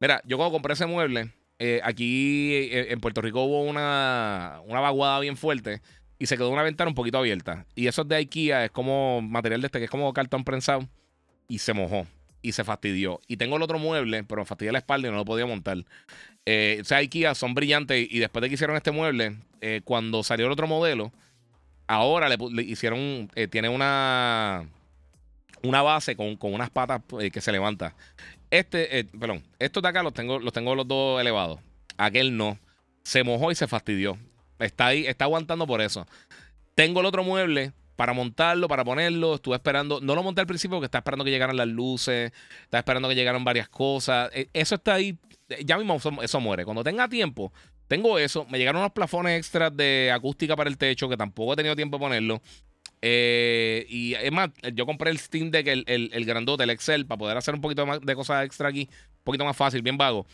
Mira, 0.00 0.20
yo 0.26 0.36
cuando 0.36 0.52
compré 0.52 0.74
ese 0.74 0.84
mueble, 0.86 1.32
eh, 1.64 1.80
aquí 1.84 2.54
eh, 2.54 2.88
en 2.90 2.98
Puerto 2.98 3.22
Rico 3.22 3.44
hubo 3.44 3.62
una, 3.62 4.60
una 4.66 4.80
vaguada 4.80 5.20
bien 5.20 5.36
fuerte 5.36 5.80
y 6.18 6.26
se 6.26 6.36
quedó 6.36 6.50
una 6.50 6.64
ventana 6.64 6.88
un 6.88 6.96
poquito 6.96 7.18
abierta. 7.18 7.66
Y 7.76 7.86
eso 7.86 8.02
es 8.02 8.08
de 8.08 8.16
IKEA, 8.16 8.64
es 8.64 8.72
como 8.72 9.22
material 9.22 9.60
de 9.60 9.66
este, 9.66 9.78
que 9.78 9.84
es 9.84 9.90
como 9.90 10.12
cartón 10.12 10.42
prensado. 10.42 10.88
Y 11.46 11.60
se 11.60 11.72
mojó 11.72 12.08
y 12.42 12.50
se 12.50 12.64
fastidió. 12.64 13.20
Y 13.28 13.36
tengo 13.36 13.58
el 13.58 13.62
otro 13.62 13.78
mueble, 13.78 14.24
pero 14.24 14.42
me 14.42 14.44
fastidié 14.44 14.72
la 14.72 14.78
espalda 14.78 15.06
y 15.06 15.12
no 15.12 15.18
lo 15.18 15.24
podía 15.24 15.46
montar. 15.46 15.84
Eh, 16.46 16.78
o 16.80 16.84
sea, 16.84 16.98
IKEA 16.98 17.36
son 17.36 17.54
brillantes 17.54 18.08
y 18.10 18.18
después 18.18 18.42
de 18.42 18.48
que 18.48 18.54
hicieron 18.54 18.74
este 18.74 18.90
mueble, 18.90 19.36
eh, 19.60 19.82
cuando 19.84 20.24
salió 20.24 20.46
el 20.46 20.52
otro 20.52 20.66
modelo, 20.66 21.12
ahora 21.86 22.28
le, 22.28 22.62
hicieron, 22.64 23.30
tiene 23.50 23.68
una, 23.68 24.68
una 25.62 25.82
base 25.82 26.16
con, 26.16 26.34
con 26.34 26.54
unas 26.54 26.70
patas 26.70 27.02
que 27.32 27.40
se 27.40 27.52
levanta. 27.52 27.94
Este, 28.52 28.98
eh, 28.98 29.04
perdón, 29.18 29.42
estos 29.58 29.82
de 29.82 29.88
acá 29.88 30.02
los 30.02 30.12
tengo, 30.12 30.38
los 30.38 30.52
tengo 30.52 30.74
los 30.74 30.86
dos 30.86 31.18
elevados. 31.18 31.58
Aquel 31.96 32.36
no. 32.36 32.58
Se 33.02 33.24
mojó 33.24 33.50
y 33.50 33.54
se 33.54 33.66
fastidió. 33.66 34.18
Está 34.58 34.88
ahí, 34.88 35.06
está 35.06 35.24
aguantando 35.24 35.66
por 35.66 35.80
eso. 35.80 36.06
Tengo 36.74 37.00
el 37.00 37.06
otro 37.06 37.24
mueble 37.24 37.72
para 37.96 38.12
montarlo, 38.12 38.68
para 38.68 38.84
ponerlo. 38.84 39.36
Estuve 39.36 39.54
esperando. 39.54 40.02
No 40.02 40.14
lo 40.14 40.22
monté 40.22 40.42
al 40.42 40.46
principio 40.46 40.76
porque 40.76 40.84
estaba 40.84 41.00
esperando 41.00 41.24
que 41.24 41.30
llegaran 41.30 41.56
las 41.56 41.66
luces. 41.66 42.30
Estaba 42.64 42.80
esperando 42.80 43.08
que 43.08 43.14
llegaran 43.14 43.42
varias 43.42 43.70
cosas. 43.70 44.30
Eh, 44.34 44.50
Eso 44.52 44.74
está 44.74 44.94
ahí. 44.94 45.16
Eh, 45.48 45.64
Ya 45.64 45.78
mismo 45.78 45.94
eso, 45.94 46.10
eso 46.22 46.38
muere. 46.38 46.66
Cuando 46.66 46.84
tenga 46.84 47.08
tiempo, 47.08 47.54
tengo 47.88 48.18
eso. 48.18 48.44
Me 48.50 48.58
llegaron 48.58 48.82
unos 48.82 48.92
plafones 48.92 49.38
extras 49.38 49.74
de 49.74 50.12
acústica 50.14 50.54
para 50.56 50.68
el 50.68 50.76
techo 50.76 51.08
que 51.08 51.16
tampoco 51.16 51.54
he 51.54 51.56
tenido 51.56 51.74
tiempo 51.74 51.96
de 51.96 52.00
ponerlo. 52.02 52.42
Eh, 53.04 53.84
y 53.88 54.14
es 54.14 54.30
más, 54.30 54.50
yo 54.74 54.86
compré 54.86 55.10
el 55.10 55.18
Steam 55.18 55.50
Deck, 55.50 55.66
el, 55.66 55.84
el, 55.86 56.24
grandote, 56.24 56.62
el 56.62 56.70
Excel, 56.70 57.04
para 57.04 57.18
poder 57.18 57.36
hacer 57.36 57.52
un 57.54 57.60
poquito 57.60 57.84
más 57.84 58.00
de 58.00 58.14
cosas 58.14 58.44
extra 58.46 58.68
aquí. 58.68 58.88
Un 58.88 59.24
poquito 59.24 59.44
más 59.44 59.56
fácil, 59.56 59.82
bien 59.82 59.98
vago. 59.98 60.26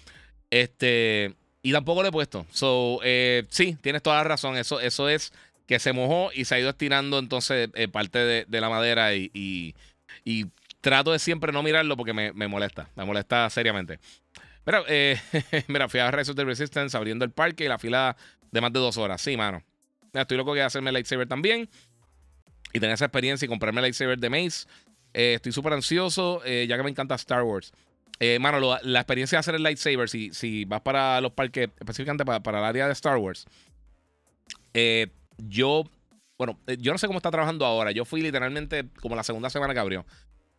Este. 0.50 1.34
Y 1.62 1.72
tampoco 1.72 2.02
lo 2.02 2.08
he 2.08 2.12
puesto. 2.12 2.46
So, 2.52 3.00
eh, 3.02 3.44
sí, 3.48 3.76
tienes 3.80 4.02
toda 4.02 4.16
la 4.16 4.24
razón. 4.24 4.56
Eso, 4.56 4.80
eso 4.80 5.08
es 5.08 5.32
que 5.66 5.78
se 5.78 5.92
mojó 5.92 6.30
y 6.32 6.44
se 6.44 6.54
ha 6.54 6.60
ido 6.60 6.70
estirando 6.70 7.18
entonces 7.18 7.68
eh, 7.74 7.88
parte 7.88 8.18
de, 8.18 8.60
la 8.60 8.70
madera 8.70 9.14
y, 9.14 9.30
y, 9.34 10.46
trato 10.80 11.12
de 11.12 11.18
siempre 11.18 11.52
no 11.52 11.62
mirarlo 11.62 11.96
porque 11.96 12.12
me, 12.12 12.32
molesta. 12.48 12.88
Me 12.94 13.04
molesta 13.04 13.50
seriamente. 13.50 13.98
Pero, 14.64 14.84
eh, 14.88 15.20
mira, 15.68 15.88
fui 15.88 16.00
a 16.00 16.10
Rise 16.10 16.30
of 16.30 16.36
the 16.36 16.44
Resistance 16.44 16.96
abriendo 16.96 17.24
el 17.24 17.32
parque 17.32 17.64
y 17.64 17.68
la 17.68 17.78
fila 17.78 18.16
de 18.50 18.60
más 18.60 18.72
de 18.72 18.78
dos 18.78 18.96
horas. 18.96 19.20
Sí, 19.20 19.36
mano. 19.36 19.62
estoy 20.12 20.36
loco 20.36 20.54
que 20.54 20.62
hacerme 20.62 20.92
lightsaber 20.92 21.28
también 21.28 21.68
y 22.72 22.80
tener 22.80 22.94
esa 22.94 23.06
experiencia 23.06 23.46
y 23.46 23.48
comprarme 23.48 23.80
el 23.80 23.82
lightsaber 23.82 24.18
de 24.18 24.30
Mace. 24.30 24.66
Eh, 25.14 25.34
estoy 25.34 25.52
súper 25.52 25.72
ansioso, 25.72 26.42
eh, 26.44 26.66
ya 26.68 26.76
que 26.76 26.82
me 26.82 26.90
encanta 26.90 27.14
Star 27.14 27.42
Wars. 27.42 27.72
Eh, 28.20 28.38
mano, 28.38 28.78
la 28.82 29.00
experiencia 29.00 29.36
de 29.36 29.40
hacer 29.40 29.54
el 29.54 29.62
lightsaber, 29.62 30.08
si, 30.08 30.32
si 30.32 30.64
vas 30.64 30.80
para 30.80 31.20
los 31.20 31.32
parques, 31.32 31.70
específicamente 31.78 32.24
para, 32.24 32.58
el 32.58 32.64
área 32.64 32.86
de 32.86 32.92
Star 32.92 33.16
Wars, 33.16 33.46
yo, 35.38 35.84
bueno, 36.36 36.58
yo 36.78 36.92
no 36.92 36.98
sé 36.98 37.06
cómo 37.06 37.18
está 37.18 37.30
trabajando 37.30 37.64
ahora. 37.64 37.90
Yo 37.92 38.04
fui 38.04 38.22
literalmente 38.22 38.86
como 39.00 39.16
la 39.16 39.22
segunda 39.22 39.50
semana 39.50 39.72
que 39.72 39.80
abrió. 39.80 40.04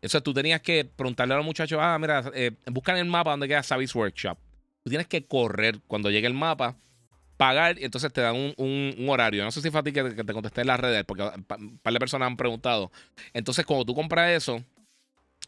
Eso 0.01 0.21
tú 0.23 0.33
tenías 0.33 0.61
que 0.61 0.85
preguntarle 0.85 1.33
a 1.33 1.37
los 1.37 1.45
muchachos, 1.45 1.79
ah, 1.81 1.97
mira, 1.99 2.31
buscan 2.65 2.97
el 2.97 3.05
mapa 3.05 3.31
donde 3.31 3.47
queda 3.47 3.63
Savis 3.63 3.93
Workshop. 3.93 4.37
Tú 4.83 4.89
tienes 4.89 5.07
que 5.07 5.25
correr 5.25 5.79
cuando 5.87 6.09
llegue 6.09 6.27
el 6.27 6.33
mapa 6.33 6.77
pagar 7.39 7.79
y 7.79 7.85
entonces 7.85 8.11
te 8.11 8.19
dan 8.19 8.35
un, 8.35 9.05
horario. 9.07 9.45
No 9.45 9.51
sé 9.51 9.61
si 9.61 9.71
fue 9.71 9.79
a 9.79 9.83
ti 9.83 9.93
que, 9.93 10.03
te 10.03 10.33
contesté 10.33 10.59
en 10.59 10.67
las 10.67 10.77
redes, 10.77 11.05
porque 11.05 11.23
un 11.23 11.79
par 11.81 11.93
de 11.93 11.99
personas 11.99 12.27
han 12.27 12.35
preguntado. 12.35 12.91
Entonces, 13.33 13.65
cuando 13.65 13.85
tú 13.85 13.95
compras 13.95 14.31
eso, 14.31 14.61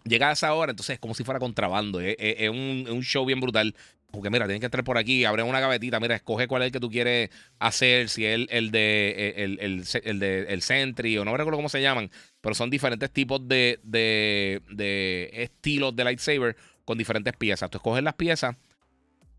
llega 0.06 0.30
a 0.30 0.32
esa 0.32 0.54
hora, 0.54 0.70
entonces 0.70 0.94
es 0.94 1.00
como 1.02 1.14
si 1.14 1.26
fuera 1.26 1.38
contrabando. 1.38 2.00
Es, 2.00 2.50
un, 2.50 3.02
show 3.02 3.26
bien 3.26 3.42
brutal. 3.42 3.76
Porque 4.10 4.30
mira, 4.30 4.46
tienes 4.46 4.62
que 4.62 4.68
entrar 4.68 4.86
por 4.86 4.98
aquí, 4.98 5.26
abre 5.26 5.44
una 5.44 5.60
gavetita, 5.60 6.00
mira, 6.00 6.16
escoge 6.16 6.48
cuál 6.48 6.62
es 6.62 6.68
el 6.68 6.72
que 6.72 6.80
tú 6.80 6.90
quieres 6.90 7.30
hacer, 7.60 8.08
si 8.08 8.26
es 8.26 8.48
el, 8.50 8.72
de 8.72 9.34
el, 9.38 9.60
el, 9.60 10.20
de 10.20 10.46
el 10.48 10.62
Sentry 10.62 11.18
o 11.18 11.26
no 11.26 11.36
recuerdo 11.36 11.58
cómo 11.58 11.70
se 11.70 11.82
llaman, 11.82 12.10
pero 12.40 12.56
son 12.56 12.70
diferentes 12.70 13.10
tipos 13.12 13.46
de, 13.48 13.80
de, 13.84 14.62
de 14.70 15.30
estilos 15.34 15.96
de 15.96 16.04
lightsaber 16.06 16.56
con 16.84 16.98
diferentes 16.98 17.34
piezas. 17.38 17.70
Tú 17.70 17.78
escoges 17.78 18.04
las 18.04 18.16
piezas, 18.16 18.58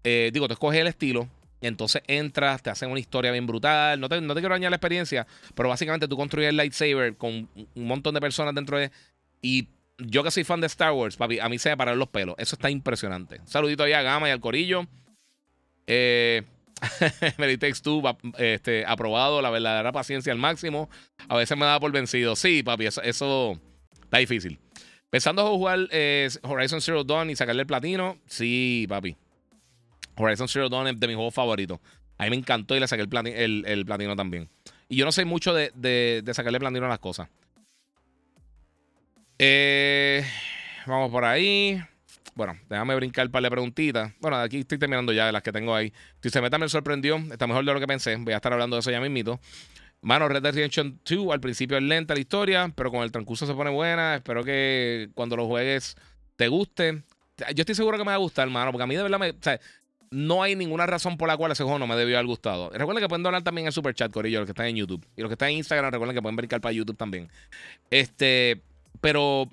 eh, 0.05 0.31
digo, 0.33 0.49
tú 0.49 0.55
escoges 0.55 0.81
el 0.81 0.87
estilo, 0.87 1.29
y 1.63 1.69
entonces 1.69 2.03
entras, 2.09 2.61
te 2.61 2.71
hacen 2.71 2.91
una 2.91 2.99
historia 2.99 3.31
bien 3.31 3.47
brutal. 3.47 3.99
No 4.01 4.09
te, 4.09 4.21
no 4.21 4.35
te 4.35 4.41
quiero 4.41 4.55
dañar 4.55 4.73
la 4.73 4.77
experiencia, 4.77 5.27
pero 5.55 5.69
básicamente 5.69 6.09
tú 6.09 6.17
construyes 6.17 6.51
el 6.51 6.57
lightsaber 6.57 7.17
con 7.17 7.49
un 7.55 7.87
montón 7.87 8.15
de 8.15 8.21
personas 8.21 8.53
dentro 8.53 8.77
de. 8.79 8.91
Y 9.41 9.69
yo 9.99 10.25
que 10.25 10.33
soy 10.33 10.43
fan 10.43 10.61
de 10.61 10.67
Star 10.67 10.93
Wars, 10.93 11.17
papi, 11.17 11.39
a 11.39 11.49
mí 11.49 11.59
se 11.59 11.71
me 11.71 11.77
paran 11.77 11.99
los 12.01 12.09
pelos. 12.09 12.35
Eso 12.37 12.57
está 12.57 12.69
impresionante. 12.69 13.39
Un 13.41 13.47
saludito 13.47 13.85
ahí 13.85 13.93
a 13.93 14.03
Gama 14.03 14.29
y 14.29 14.33
al 14.33 14.41
Corillo. 14.41 14.87
Eh. 15.87 16.43
Takes 17.39 17.81
Two, 17.81 18.03
este, 18.39 18.85
aprobado, 18.85 19.41
la 19.41 19.51
verdadera 19.51 19.93
paciencia 19.93 20.33
al 20.33 20.41
máximo. 20.41 20.91
A 21.29 21.37
veces 21.37 21.57
me 21.57 21.65
da 21.65 21.79
por 21.79 21.93
vencido. 21.93 22.35
Sí, 22.35 22.65
papi, 22.65 22.87
eso, 22.87 23.03
está 24.03 24.19
difícil. 24.19 24.59
Pensando 25.11 25.43
en 25.43 25.49
jugar 25.49 25.79
eh, 25.93 26.29
Horizon 26.43 26.81
Zero 26.81 27.05
Dawn 27.05 27.31
y 27.31 27.37
sacarle 27.37 27.63
el 27.63 27.67
platino, 27.69 28.19
sí, 28.27 28.87
papi. 28.89 29.17
Horizon 30.23 30.49
Zero 30.49 30.69
Dawn 30.69 30.89
es 30.89 31.01
de 31.01 31.07
mis 31.07 31.17
juegos 31.17 31.35
favoritos. 31.35 31.79
A 32.19 32.25
mí 32.25 32.31
me 32.31 32.37
encantó 32.37 32.77
y 32.77 32.81
le 32.81 32.87
saqué 32.87 33.03
el, 33.03 33.65
el, 33.67 33.85
platino 33.85 34.15
también. 34.15 34.49
Y 34.89 34.97
yo 34.97 35.05
no 35.05 35.13
sé 35.13 35.25
mucho 35.25 35.55
de 35.55 36.23
sacarle 36.33 36.61
platino 36.61 36.87
a 36.87 36.89
las 36.89 36.99
cosas. 36.99 37.29
Eh, 39.45 40.25
vamos 40.87 41.11
por 41.11 41.25
ahí. 41.25 41.83
Bueno, 42.37 42.57
déjame 42.69 42.95
brincar 42.95 43.29
para 43.29 43.43
la 43.43 43.51
preguntita. 43.51 44.15
Bueno, 44.21 44.37
aquí 44.37 44.59
estoy 44.59 44.79
terminando 44.79 45.13
ya 45.13 45.27
de 45.27 45.33
las 45.33 45.43
que 45.43 45.51
tengo 45.51 45.75
ahí. 45.75 45.93
Si 46.23 46.31
se 46.31 46.41
meta 46.41 46.59
me 46.59 46.69
sorprendió. 46.69 47.17
Está 47.17 47.49
mejor 47.49 47.65
de 47.65 47.75
lo 47.75 47.81
que 47.81 47.89
pensé. 47.89 48.15
Voy 48.15 48.35
a 48.35 48.37
estar 48.37 48.53
hablando 48.53 48.77
de 48.77 48.81
eso 48.81 48.93
ya 48.93 49.01
mismito. 49.01 49.41
Mano, 50.01 50.29
Red 50.29 50.43
Dead 50.43 50.55
Redemption 50.55 51.01
2 51.05 51.33
al 51.33 51.41
principio 51.41 51.77
es 51.77 51.83
lenta 51.83 52.15
la 52.15 52.21
historia, 52.21 52.73
pero 52.75 52.93
con 52.93 53.03
el 53.03 53.11
transcurso 53.11 53.45
se 53.45 53.55
pone 53.55 53.71
buena. 53.71 54.15
Espero 54.15 54.45
que 54.45 55.11
cuando 55.15 55.37
lo 55.37 55.49
juegues 55.49 55.97
te 56.37 56.47
guste. 56.47 57.03
Yo 57.55 57.63
estoy 57.63 57.75
seguro 57.75 57.99
que 57.99 58.05
me 58.05 58.11
va 58.11 58.15
a 58.15 58.19
gustar, 58.19 58.49
mano, 58.49 58.71
porque 58.71 58.85
a 58.85 58.87
mí 58.87 58.95
de 58.95 59.03
verdad 59.03 59.19
me 59.19 59.35
no 60.13 60.43
hay 60.43 60.55
ninguna 60.55 60.87
razón 60.87 61.17
por 61.17 61.27
la 61.27 61.37
cual 61.37 61.53
ese 61.53 61.65
juego 61.65 61.79
no 61.79 61.87
me 61.87 61.97
debió 61.97 62.17
haber 62.19 62.27
gustado. 62.27 62.71
Recuerden 62.71 63.03
que 63.03 63.09
pueden 63.09 63.23
donar 63.23 63.43
también 63.43 63.67
en 63.67 63.73
Super 63.73 63.95
Chat, 63.95 64.13
Corillo, 64.13 64.41
los 64.41 64.47
que 64.47 64.53
están 64.53 64.67
en 64.67 64.77
YouTube. 64.77 65.05
Y 65.17 65.23
los 65.23 65.31
que 65.31 65.35
están 65.35 65.49
en 65.49 65.57
Instagram, 65.57 65.91
recuerden 65.91 66.15
que 66.15 66.21
pueden 66.21 66.37
brincar 66.37 66.61
para 66.61 66.73
YouTube 66.73 66.97
también. 66.97 67.31
Este, 67.91 68.61
pero 69.01 69.49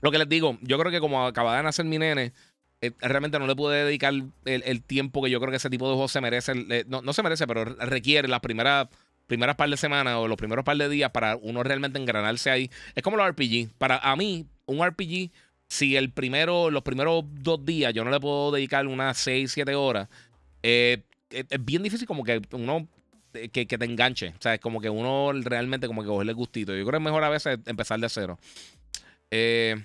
lo 0.00 0.10
que 0.12 0.18
les 0.18 0.28
digo, 0.28 0.56
yo 0.62 0.78
creo 0.78 0.92
que 0.92 1.00
como 1.00 1.26
acaba 1.26 1.56
de 1.56 1.64
nacer 1.64 1.84
mi 1.84 1.98
nene, 1.98 2.32
eh, 2.80 2.92
realmente 3.00 3.40
no 3.40 3.46
le 3.48 3.56
pude 3.56 3.84
dedicar 3.84 4.14
el, 4.44 4.82
tiempo 4.82 5.20
que 5.22 5.30
yo 5.30 5.40
creo 5.40 5.50
que 5.50 5.56
ese 5.56 5.68
tipo 5.68 5.88
de 5.88 5.94
juego 5.94 6.08
se 6.08 6.20
merece. 6.20 6.52
Eh, 6.70 6.84
no, 6.86 7.12
se 7.12 7.22
merece, 7.24 7.46
pero 7.48 7.64
requiere 7.64 8.28
las 8.28 8.40
primeras, 8.40 8.88
primeras 9.26 9.56
par 9.56 9.68
de 9.68 9.76
semanas 9.76 10.14
o 10.16 10.28
los 10.28 10.36
primeros 10.36 10.64
par 10.64 10.76
de 10.76 10.88
días 10.88 11.10
para 11.10 11.34
uno 11.36 11.64
realmente 11.64 11.98
engranarse 11.98 12.50
ahí. 12.50 12.70
Es 12.94 13.02
como 13.02 13.16
los 13.16 13.28
RPG. 13.28 13.70
Para 13.78 13.98
a 13.98 14.14
mí, 14.14 14.46
un 14.66 14.86
RPG 14.86 15.32
si 15.70 15.96
el 15.96 16.10
primero, 16.10 16.68
los 16.68 16.82
primeros 16.82 17.24
dos 17.28 17.64
días 17.64 17.94
yo 17.94 18.04
no 18.04 18.10
le 18.10 18.18
puedo 18.18 18.50
dedicar 18.50 18.88
unas 18.88 19.16
6, 19.18 19.52
7 19.52 19.76
horas, 19.76 20.08
eh, 20.64 21.04
es 21.30 21.64
bien 21.64 21.84
difícil 21.84 22.08
como 22.08 22.24
que 22.24 22.42
uno 22.50 22.88
eh, 23.34 23.48
que, 23.50 23.64
te 23.64 23.84
enganche. 23.84 24.30
O 24.30 24.42
sea, 24.42 24.54
es 24.54 24.60
como 24.60 24.80
que 24.80 24.90
uno 24.90 25.30
realmente 25.32 25.86
como 25.86 26.02
que 26.02 26.08
cogerle 26.08 26.32
gustito. 26.32 26.72
Yo 26.74 26.84
creo 26.84 26.90
que 26.90 26.96
es 26.96 27.04
mejor 27.04 27.22
a 27.22 27.28
veces 27.28 27.60
empezar 27.66 28.00
de 28.00 28.08
cero. 28.08 28.36
Eh... 29.30 29.80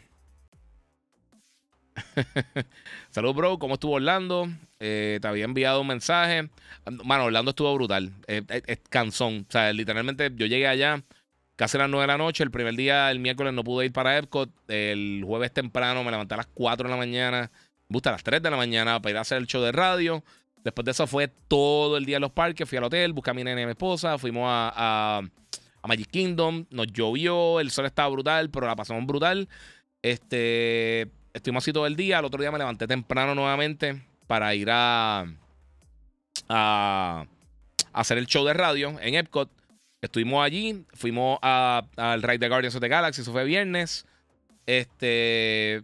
Salud, 3.11 3.35
bro. 3.35 3.59
¿Cómo 3.59 3.75
estuvo 3.75 3.93
Orlando? 3.93 4.49
Eh, 4.79 5.19
te 5.21 5.27
había 5.27 5.45
enviado 5.45 5.81
un 5.81 5.87
mensaje. 5.87 6.49
Mano, 7.03 7.25
Orlando 7.25 7.51
estuvo 7.51 7.71
brutal. 7.75 8.11
es 8.25 8.79
cansón. 8.89 9.45
O 9.47 9.51
sea, 9.51 9.71
literalmente 9.71 10.31
yo 10.35 10.47
llegué 10.47 10.67
allá 10.67 11.03
casi 11.55 11.77
a 11.77 11.81
las 11.81 11.89
9 11.89 12.03
de 12.03 12.07
la 12.07 12.17
noche. 12.17 12.43
El 12.43 12.51
primer 12.51 12.75
día, 12.75 13.11
el 13.11 13.19
miércoles, 13.19 13.53
no 13.53 13.63
pude 13.63 13.85
ir 13.85 13.93
para 13.93 14.17
Epcot. 14.17 14.49
El 14.67 15.23
jueves 15.25 15.51
temprano 15.51 16.03
me 16.03 16.11
levanté 16.11 16.33
a 16.33 16.37
las 16.37 16.47
4 16.47 16.87
de 16.87 16.91
la 16.91 16.97
mañana. 16.97 17.51
Me 17.89 17.95
gusta 17.95 18.09
a 18.09 18.13
las 18.13 18.23
3 18.23 18.41
de 18.41 18.49
la 18.49 18.57
mañana 18.57 19.01
para 19.01 19.11
ir 19.11 19.17
a 19.17 19.21
hacer 19.21 19.37
el 19.37 19.47
show 19.47 19.61
de 19.61 19.71
radio. 19.71 20.23
Después 20.63 20.85
de 20.85 20.91
eso 20.91 21.05
fue 21.05 21.27
todo 21.27 21.97
el 21.97 22.05
día 22.05 22.17
en 22.17 22.21
los 22.21 22.31
parques. 22.31 22.67
Fui 22.67 22.77
al 22.77 22.83
hotel, 22.85 23.13
busqué 23.13 23.29
a 23.29 23.33
mi 23.33 23.43
nena 23.43 23.61
y 23.61 23.63
a 23.63 23.67
mi 23.67 23.71
esposa. 23.71 24.17
Fuimos 24.17 24.45
a, 24.47 25.21
a, 25.21 25.87
Magic 25.87 26.09
Kingdom. 26.09 26.65
Nos 26.71 26.87
llovió, 26.87 27.59
el 27.59 27.69
sol 27.69 27.85
estaba 27.85 28.09
brutal, 28.09 28.49
pero 28.49 28.65
la 28.65 28.75
pasamos 28.75 29.05
brutal. 29.05 29.47
Este, 30.01 31.07
estuvimos 31.33 31.63
así 31.63 31.71
todo 31.71 31.85
el 31.85 31.95
día. 31.95 32.19
El 32.19 32.25
otro 32.25 32.41
día 32.41 32.51
me 32.51 32.57
levanté 32.57 32.87
temprano 32.87 33.35
nuevamente 33.35 34.03
para 34.25 34.55
ir 34.55 34.69
a, 34.71 35.25
a 36.49 37.25
hacer 37.93 38.17
el 38.17 38.25
show 38.25 38.43
de 38.43 38.53
radio 38.53 38.99
en 38.99 39.13
Epcot. 39.13 39.51
Estuvimos 40.05 40.43
allí, 40.43 40.85
fuimos 40.93 41.39
al 41.41 42.21
Ride 42.21 42.37
de 42.37 42.49
Guardians 42.49 42.75
of 42.75 42.81
the 42.81 42.87
Galaxy, 42.87 43.21
eso 43.21 43.31
fue 43.31 43.43
viernes. 43.43 44.05
Este. 44.65 45.83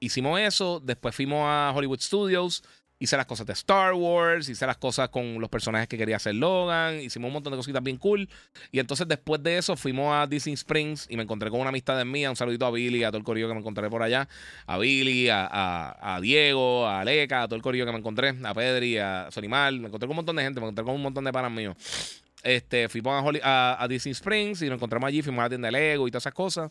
Hicimos 0.00 0.40
eso, 0.40 0.80
después 0.80 1.14
fuimos 1.14 1.44
a 1.46 1.72
Hollywood 1.74 2.00
Studios, 2.00 2.64
hice 2.98 3.16
las 3.16 3.26
cosas 3.26 3.46
de 3.46 3.52
Star 3.52 3.94
Wars, 3.94 4.48
hice 4.48 4.66
las 4.66 4.76
cosas 4.76 5.08
con 5.10 5.40
los 5.40 5.48
personajes 5.48 5.86
que 5.86 5.96
quería 5.96 6.16
hacer 6.16 6.34
Logan, 6.34 7.00
hicimos 7.00 7.28
un 7.28 7.34
montón 7.34 7.52
de 7.52 7.56
cositas 7.56 7.82
bien 7.82 7.98
cool. 7.98 8.28
Y 8.72 8.80
entonces 8.80 9.06
después 9.06 9.40
de 9.42 9.58
eso 9.58 9.76
fuimos 9.76 10.12
a 10.12 10.26
Disney 10.26 10.54
Springs 10.54 11.06
y 11.08 11.16
me 11.16 11.22
encontré 11.22 11.50
con 11.50 11.60
una 11.60 11.68
amistad 11.68 12.04
mía, 12.04 12.30
un 12.30 12.36
saludito 12.36 12.66
a 12.66 12.72
Billy, 12.72 13.04
a 13.04 13.10
todo 13.10 13.18
el 13.18 13.24
corillo 13.24 13.46
que 13.46 13.54
me 13.54 13.60
encontré 13.60 13.88
por 13.88 14.02
allá, 14.02 14.28
a 14.66 14.78
Billy, 14.78 15.28
a, 15.30 16.18
Diego, 16.20 16.86
a 16.86 17.00
Aleca, 17.00 17.42
a 17.42 17.46
todo 17.46 17.56
el 17.56 17.62
corillo 17.62 17.86
que 17.86 17.92
me 17.92 17.98
encontré, 17.98 18.36
a 18.42 18.54
Pedri, 18.54 18.98
a 18.98 19.28
Sonimal, 19.30 19.80
me 19.80 19.86
encontré 19.86 20.08
con 20.08 20.12
un 20.12 20.16
montón 20.16 20.36
de 20.36 20.42
gente, 20.42 20.60
me 20.60 20.66
encontré 20.66 20.84
con 20.84 20.94
un 20.94 21.02
montón 21.02 21.24
de 21.24 21.32
panas 21.32 21.52
míos. 21.52 21.76
Este, 22.42 22.88
fuimos 22.88 23.24
a, 23.42 23.86
Disney 23.88 24.12
Springs 24.12 24.62
y 24.62 24.66
nos 24.66 24.76
encontramos 24.76 25.08
allí, 25.08 25.22
fuimos 25.22 25.40
a 25.40 25.44
la 25.44 25.48
tienda 25.50 25.68
de 25.68 25.72
Lego 25.72 26.08
y 26.08 26.10
todas 26.10 26.24
esas 26.24 26.34
cosas. 26.34 26.70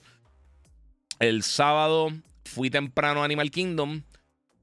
El 1.20 1.44
sábado 1.44 2.12
fui 2.46 2.70
temprano 2.70 3.22
a 3.22 3.26
Animal 3.26 3.52
Kingdom. 3.52 4.02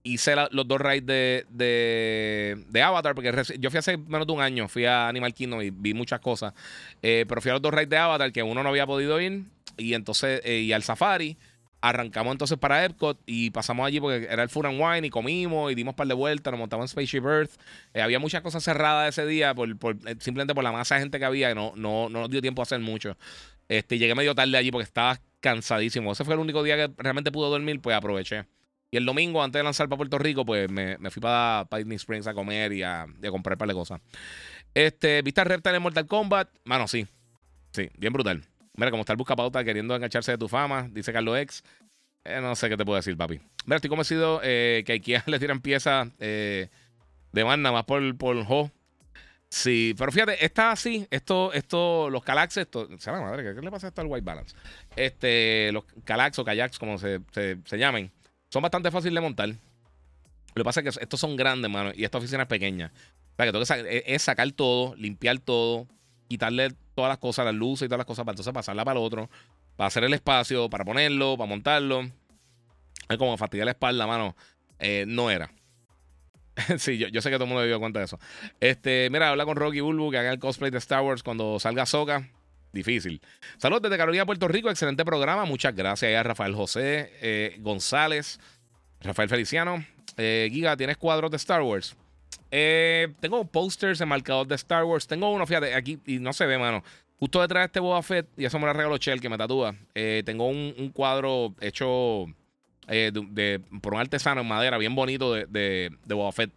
Hice 0.02 0.34
los 0.52 0.66
dos 0.66 0.80
rides 0.80 1.44
de, 1.50 2.56
de, 2.68 2.82
Avatar, 2.82 3.14
porque 3.14 3.32
yo 3.58 3.70
fui 3.70 3.78
hace 3.78 3.96
menos 3.96 4.26
de 4.26 4.32
un 4.32 4.40
año, 4.40 4.68
fui 4.68 4.84
a 4.84 5.08
Animal 5.08 5.34
Kingdom 5.34 5.60
y 5.60 5.70
vi 5.70 5.92
muchas 5.92 6.20
cosas. 6.20 6.54
Eh, 7.02 7.24
pero 7.28 7.40
fui 7.40 7.50
a 7.50 7.54
los 7.54 7.62
dos 7.62 7.74
rides 7.74 7.90
de 7.90 7.98
Avatar 7.98 8.32
que 8.32 8.42
uno 8.42 8.62
no 8.62 8.68
había 8.68 8.86
podido 8.86 9.20
ir. 9.20 9.44
Y 9.76 9.94
entonces, 9.94 10.40
eh, 10.44 10.60
y 10.60 10.72
al 10.72 10.82
Safari. 10.82 11.36
Arrancamos 11.80 12.32
entonces 12.32 12.58
para 12.58 12.84
Epcot 12.84 13.20
y 13.24 13.50
pasamos 13.50 13.86
allí 13.86 14.00
porque 14.00 14.26
era 14.28 14.42
el 14.42 14.48
Food 14.48 14.66
and 14.66 14.80
Wine 14.80 15.06
y 15.06 15.10
comimos 15.10 15.70
y 15.70 15.74
dimos 15.76 15.94
par 15.94 16.08
de 16.08 16.14
vueltas, 16.14 16.50
nos 16.50 16.58
montamos 16.58 16.84
en 16.84 16.88
Spaceship 16.88 17.24
Earth. 17.24 17.52
Eh, 17.94 18.02
había 18.02 18.18
muchas 18.18 18.42
cosas 18.42 18.64
cerradas 18.64 19.16
ese 19.16 19.26
día 19.26 19.54
por, 19.54 19.68
eh, 19.70 20.16
simplemente 20.18 20.54
por 20.54 20.64
la 20.64 20.72
masa 20.72 20.96
de 20.96 21.02
gente 21.02 21.18
que 21.18 21.24
había 21.24 21.52
y 21.52 21.54
no, 21.54 21.72
no, 21.76 22.08
no 22.08 22.20
nos 22.20 22.30
dio 22.30 22.40
tiempo 22.40 22.62
a 22.62 22.64
hacer 22.64 22.80
mucho. 22.80 23.16
Este, 23.68 23.98
llegué 23.98 24.14
medio 24.14 24.34
tarde 24.34 24.56
allí 24.56 24.70
porque 24.70 24.84
estaba 24.84 25.20
cansadísimo. 25.40 26.12
Ese 26.12 26.24
fue 26.24 26.34
el 26.34 26.40
único 26.40 26.62
día 26.62 26.76
que 26.76 26.92
realmente 26.96 27.30
pude 27.30 27.48
dormir, 27.48 27.80
pues 27.80 27.96
aproveché. 27.96 28.46
Y 28.90 28.96
el 28.96 29.04
domingo, 29.04 29.42
antes 29.42 29.60
de 29.60 29.64
lanzar 29.64 29.88
para 29.88 29.98
Puerto 29.98 30.18
Rico, 30.18 30.46
pues 30.46 30.70
me, 30.70 30.96
fui 31.10 31.20
para, 31.20 31.66
Disney 31.76 31.96
Springs 31.96 32.26
a 32.26 32.34
comer 32.34 32.72
y 32.72 32.82
a, 32.82 33.06
comprar 33.30 33.54
un 33.54 33.58
par 33.58 33.68
de 33.68 33.74
cosas. 33.74 34.00
Este, 34.74 35.22
¿viste 35.22 35.44
Reptile 35.44 35.76
en 35.76 35.82
Mortal 35.82 36.06
Kombat? 36.06 36.48
Mano, 36.64 36.88
sí. 36.88 37.06
Sí, 37.72 37.90
bien 37.98 38.12
brutal. 38.12 38.42
Mira, 38.78 38.92
como 38.92 39.00
está 39.00 39.12
el 39.12 39.16
buscapauta 39.16 39.64
queriendo 39.64 39.96
engancharse 39.96 40.30
de 40.30 40.38
tu 40.38 40.46
fama, 40.46 40.88
dice 40.92 41.12
Carlos 41.12 41.36
X. 41.36 41.64
Eh, 42.24 42.40
no 42.40 42.54
sé 42.54 42.68
qué 42.68 42.76
te 42.76 42.84
puedo 42.84 42.94
decir, 42.94 43.16
papi. 43.16 43.40
Mira, 43.64 43.76
estoy 43.76 43.90
convencido 43.90 44.40
eh, 44.44 44.84
que 44.86 44.92
IKEA 44.92 45.24
le 45.26 45.40
tiran 45.40 45.60
piezas 45.60 46.08
eh, 46.20 46.68
de 47.32 47.44
más 47.44 47.58
nada 47.58 47.72
más 47.72 47.84
por, 47.84 48.16
por 48.16 48.36
Ho. 48.36 48.70
Sí, 49.48 49.96
pero 49.98 50.12
fíjate, 50.12 50.44
está 50.44 50.70
así. 50.70 51.08
Esto, 51.10 51.52
esto, 51.54 52.08
los 52.08 52.22
Calax, 52.22 52.56
esto. 52.56 52.88
Se 52.98 53.10
madre, 53.10 53.52
¿qué 53.52 53.60
le 53.60 53.70
pasa 53.72 53.88
a 53.88 53.88
esto 53.88 54.00
al 54.00 54.06
White 54.06 54.24
Balance? 54.24 54.54
Este, 54.94 55.72
los 55.72 55.82
Calax 56.04 56.38
o 56.38 56.44
Kayaks, 56.44 56.78
como 56.78 56.98
se, 56.98 57.20
se, 57.32 57.78
llamen, 57.78 58.12
son 58.48 58.62
bastante 58.62 58.92
fáciles 58.92 59.14
de 59.14 59.20
montar. 59.20 59.48
Lo 59.48 59.56
que 60.54 60.64
pasa 60.64 60.82
es 60.82 60.96
que 60.96 61.02
estos 61.02 61.18
son 61.18 61.34
grandes, 61.34 61.68
mano, 61.68 61.90
y 61.96 62.04
esta 62.04 62.18
oficina 62.18 62.42
es 62.42 62.48
pequeña. 62.48 62.92
O 62.94 63.36
sea, 63.36 63.46
que 63.46 63.52
tengo 63.52 63.64
que 63.64 64.04
es 64.06 64.22
sacar 64.22 64.52
todo, 64.52 64.94
limpiar 64.94 65.40
todo, 65.40 65.88
quitarle 66.28 66.70
todas 66.94 67.08
las 67.08 67.18
cosas, 67.18 67.44
las 67.46 67.54
luces 67.54 67.86
y 67.86 67.88
todas 67.88 67.98
las 67.98 68.06
cosas, 68.06 68.24
para 68.24 68.34
entonces 68.34 68.52
pasarla 68.52 68.84
para 68.84 68.98
el 68.98 69.04
otro, 69.04 69.30
para 69.76 69.88
hacer 69.88 70.04
el 70.04 70.14
espacio, 70.14 70.68
para 70.68 70.84
ponerlo, 70.84 71.36
para 71.36 71.48
montarlo. 71.48 72.02
Es 73.08 73.16
como 73.16 73.36
fastidiar 73.36 73.64
la 73.64 73.72
espalda, 73.72 74.06
mano. 74.06 74.36
Eh, 74.78 75.04
no 75.08 75.30
era. 75.30 75.50
sí, 76.78 76.98
yo, 76.98 77.20
sé 77.20 77.30
que 77.30 77.36
todo 77.36 77.44
el 77.44 77.50
mundo 77.50 77.64
dio 77.64 77.78
cuenta 77.80 78.00
de 78.00 78.04
eso. 78.04 78.18
Este, 78.60 79.08
mira, 79.10 79.30
habla 79.30 79.44
con 79.44 79.56
Rocky 79.56 79.80
Bulbu 79.80 80.10
que 80.10 80.18
haga 80.18 80.32
el 80.32 80.38
cosplay 80.38 80.70
de 80.70 80.78
Star 80.78 81.02
Wars 81.02 81.22
cuando 81.22 81.58
salga 81.58 81.86
Soca. 81.86 82.28
Difícil. 82.72 83.22
Saludos 83.56 83.82
desde 83.82 83.96
Carolina, 83.96 84.26
Puerto 84.26 84.46
Rico. 84.46 84.68
Excelente 84.68 85.04
programa. 85.04 85.44
Muchas 85.46 85.74
gracias 85.74 86.14
a 86.14 86.22
Rafael 86.22 86.54
José 86.54 87.12
eh, 87.22 87.56
González, 87.60 88.38
Rafael 89.00 89.28
Feliciano. 89.28 89.84
Eh, 90.16 90.48
Giga, 90.52 90.76
¿tienes 90.76 90.96
cuadros 90.98 91.30
de 91.30 91.38
Star 91.38 91.62
Wars? 91.62 91.96
Eh, 92.50 93.08
tengo 93.20 93.44
posters 93.44 94.00
enmarcados 94.00 94.48
de 94.48 94.54
Star 94.54 94.84
Wars. 94.84 95.06
Tengo 95.06 95.30
uno, 95.30 95.46
fíjate, 95.46 95.74
aquí, 95.74 95.98
y 96.06 96.18
no 96.18 96.32
se 96.32 96.46
ve, 96.46 96.58
mano. 96.58 96.82
Justo 97.18 97.40
detrás 97.40 97.62
de 97.62 97.66
este 97.66 97.80
Boba 97.80 98.02
Fett, 98.02 98.28
y 98.36 98.44
eso 98.44 98.58
me 98.58 98.66
lo 98.66 98.72
regaló 98.72 98.96
Chell, 98.98 99.20
que 99.20 99.28
me 99.28 99.36
tatúa. 99.36 99.74
tengo 99.92 100.46
un, 100.46 100.90
cuadro 100.94 101.54
hecho 101.60 102.26
de, 102.86 103.60
por 103.82 103.94
un 103.94 104.00
artesano 104.00 104.42
en 104.42 104.46
madera, 104.46 104.78
bien 104.78 104.94
bonito 104.94 105.34
de, 105.34 105.46
de, 105.46 106.14
Boba 106.14 106.30
Fett. 106.32 106.52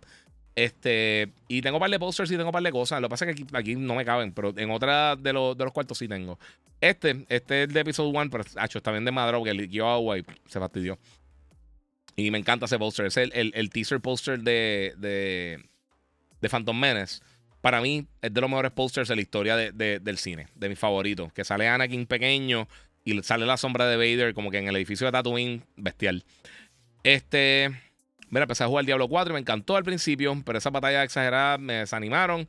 Este, 0.54 1.32
y 1.48 1.62
tengo 1.62 1.78
un 1.78 1.82
par 1.82 1.90
de 1.90 1.98
posters 1.98 2.30
y 2.30 2.36
tengo 2.36 2.50
un 2.50 2.54
par 2.54 2.62
de 2.62 2.72
cosas. 2.72 3.02
Lo 3.02 3.08
que 3.08 3.12
pasa 3.12 3.26
es 3.26 3.36
que 3.36 3.46
aquí, 3.58 3.76
no 3.76 3.96
me 3.96 4.06
caben, 4.06 4.34
pero 4.34 4.54
en 4.56 4.70
otra 4.70 5.16
de, 5.16 5.34
los, 5.34 5.58
de 5.58 5.64
los 5.64 5.74
cuartos 5.74 5.98
sí 5.98 6.08
tengo. 6.08 6.38
Este, 6.80 7.26
este 7.30 7.64
es 7.64 7.74
de 7.74 7.80
Episode 7.80 8.10
1, 8.10 8.30
pero 8.30 8.44
hecho, 8.64 8.78
está 8.78 8.92
bien 8.92 9.06
de 9.06 9.12
madera 9.12 9.38
porque 9.38 9.52
el 9.52 9.82
agua 9.82 10.18
y 10.18 10.26
se 10.48 10.60
fastidió. 10.60 11.00
Y 12.22 12.32
me 12.32 12.38
encanta 12.38 12.66
ese 12.66 12.78
poster. 12.78 13.08
Es 13.08 13.18
el, 13.18 13.32
el, 13.34 13.70
teaser 13.70 14.00
poster 14.00 14.40
de, 14.40 14.94
de, 14.98 15.60
de, 16.40 16.50
Phantom 16.50 16.80
Menace. 16.80 17.22
Para 17.62 17.82
mí 17.82 18.08
es 18.22 18.34
de 18.34 18.42
los 18.42 18.50
mejores 18.50 18.72
posters 18.72 19.08
de 19.08 19.16
la 19.16 19.22
historia 19.22 19.56
de, 19.56 20.00
del 20.00 20.18
cine, 20.18 20.48
de 20.56 20.70
mis 20.70 20.78
favoritos. 20.78 21.34
Que 21.34 21.44
sale 21.44 21.68
Anakin 21.68 22.06
pequeño 22.06 22.68
y 23.04 23.22
sale 23.24 23.46
la 23.46 23.58
sombra 23.58 23.88
de 23.88 23.98
Vader 23.98 24.34
como 24.34 24.52
que 24.52 24.60
en 24.60 24.68
el 24.68 24.76
edificio 24.76 25.08
de 25.08 25.12
Tatooine, 25.12 25.64
bestial. 25.76 26.24
Este. 27.04 27.72
Mira, 28.30 28.44
empecé 28.44 28.64
a 28.64 28.68
jugar 28.68 28.86
Diablo 28.86 29.10
4 29.10 29.32
y 29.32 29.34
me 29.34 29.40
encantó 29.40 29.76
al 29.76 29.84
principio, 29.84 30.42
pero 30.46 30.58
esas 30.58 30.72
batallas 30.72 31.04
exageradas 31.04 31.60
me 31.60 31.74
desanimaron. 31.74 32.48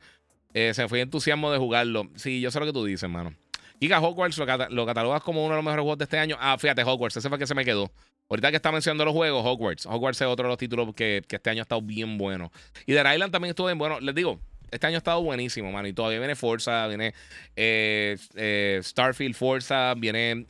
Eh, 0.55 0.75
se 0.75 0.83
me 0.83 0.89
fue 0.89 1.01
entusiasmo 1.01 1.51
de 1.51 1.59
jugarlo. 1.59 2.09
Sí, 2.15 2.41
yo 2.41 2.51
sé 2.51 2.61
lo 2.61 2.67
que 2.67 2.73
tú 2.73 2.85
dices, 2.85 3.03
hermano. 3.05 3.35
Giga 3.81 4.01
Hogwarts 4.01 4.39
lo, 4.39 4.87
catalogas 4.87 5.23
como 5.23 5.45
uno 5.45 5.55
de 5.55 5.57
los 5.57 5.65
mejores 5.65 5.83
juegos 5.83 5.99
de 5.99 6.05
este 6.05 6.19
año. 6.19 6.37
Ah, 6.39 6.57
fíjate, 6.57 6.85
Hogwarts, 6.85 7.17
ese 7.17 7.29
fue 7.29 7.37
que 7.37 7.49
se 7.49 7.55
me 7.55 7.65
quedó. 7.65 7.91
Ahorita 8.33 8.49
que 8.49 8.57
está 8.57 8.73
mencionando 8.73 9.05
los 9.05 9.13
juegos, 9.13 9.45
Hogwarts. 9.45 9.85
Hogwarts 9.85 10.23
es 10.23 10.27
otro 10.27 10.45
de 10.45 10.49
los 10.49 10.57
títulos 10.57 10.95
que, 10.95 11.23
este 11.29 11.51
año 11.51 11.61
ha 11.61 11.65
estado 11.65 11.83
bien 11.83 12.17
bueno. 12.17 12.51
Y 12.87 12.95
The 12.95 13.01
Island 13.01 13.31
también 13.31 13.51
estuvo 13.51 13.67
bien 13.67 13.77
bueno. 13.77 14.01
Les 14.01 14.15
digo, 14.15 14.41
este 14.71 14.87
año 14.87 14.97
ha 14.97 14.99
estado 14.99 15.23
buenísimo, 15.23 15.71
mano. 15.71 15.87
Y 15.87 15.93
todavía 15.93 16.19
viene 16.19 16.35
Forza, 16.35 16.87
viene 16.87 17.13
eh, 17.57 18.17
eh, 18.35 18.81
Starfield 18.83 19.35
Forza, 19.35 19.93
viene 19.99 20.47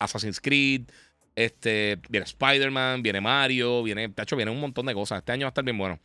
Assassin's 0.00 0.40
Creed. 0.40 0.90
Este, 1.36 2.00
viene 2.08 2.24
Spider-Man, 2.24 3.04
viene 3.04 3.20
Mario, 3.20 3.84
viene, 3.84 4.12
hecho, 4.16 4.34
viene 4.34 4.50
un 4.50 4.58
montón 4.58 4.86
de 4.86 4.94
cosas. 4.94 5.18
Este 5.18 5.30
año 5.30 5.44
va 5.44 5.50
a 5.50 5.50
estar 5.50 5.62
bien 5.62 5.78
bueno. 5.78 6.00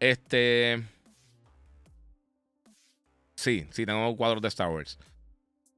Este. 0.00 0.82
Sí, 3.36 3.64
sí, 3.70 3.86
tengo 3.86 4.16
cuadros 4.16 4.42
de 4.42 4.48
Star 4.48 4.70
Wars. 4.70 4.98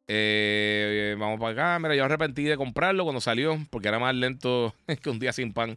Eh, 0.08 1.16
vamos 1.18 1.40
para 1.40 1.52
acá. 1.52 1.78
Mira, 1.78 1.94
yo 1.94 2.04
arrepentí 2.04 2.44
de 2.44 2.56
comprarlo 2.56 3.04
cuando 3.04 3.20
salió, 3.20 3.58
porque 3.70 3.88
era 3.88 3.98
más 3.98 4.14
lento 4.14 4.74
que 5.02 5.10
un 5.10 5.18
día 5.18 5.32
sin 5.32 5.52
pan. 5.52 5.76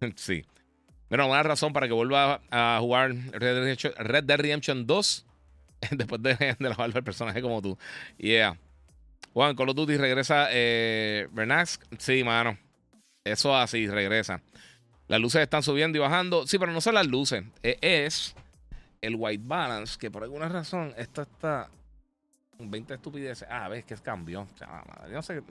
sí. 0.16 0.44
Pero 1.08 1.26
una 1.26 1.42
razón 1.42 1.72
para 1.72 1.86
que 1.86 1.92
vuelva 1.92 2.40
a 2.50 2.78
jugar 2.80 3.14
Red 3.32 4.24
Dead 4.24 4.36
Redemption, 4.38 4.86
2 4.86 5.26
después 5.90 6.22
de, 6.22 6.56
de 6.58 6.68
lavar 6.68 6.90
el 6.94 7.04
personaje 7.04 7.42
como 7.42 7.60
tú. 7.60 7.78
Yeah. 8.16 8.56
Juan, 9.34 9.56
Call 9.56 9.70
of 9.70 9.76
Duty 9.76 9.96
regresa 9.96 10.48
eh. 10.50 11.28
Sí, 11.98 12.24
mano. 12.24 12.58
Eso 13.24 13.56
así, 13.56 13.86
regresa. 13.88 14.42
Las 15.08 15.20
luces 15.20 15.42
están 15.42 15.62
subiendo 15.62 15.98
y 15.98 16.00
bajando. 16.00 16.46
Sí, 16.46 16.58
pero 16.58 16.72
no 16.72 16.80
son 16.80 16.94
las 16.94 17.06
luces. 17.06 17.44
E, 17.62 17.78
es 17.80 18.34
el 19.00 19.16
white 19.16 19.42
balance, 19.46 19.98
que 19.98 20.10
por 20.10 20.22
alguna 20.22 20.48
razón 20.48 20.94
esto 20.96 21.22
está 21.22 21.68
20 22.58 22.94
estupideces. 22.94 23.48
Ah, 23.50 23.68
ves 23.68 23.84
que 23.84 23.94
es 23.94 24.00
cambio. 24.00 24.42
O 24.42 24.56
sea, 24.56 24.84
yo 25.06 25.14
no 25.14 25.22
sé. 25.22 25.42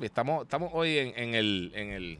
Estamos, 0.00 0.42
estamos 0.44 0.70
hoy 0.72 0.98
en, 0.98 1.34
el, 1.34 1.72
en 1.74 1.90
el. 1.90 2.16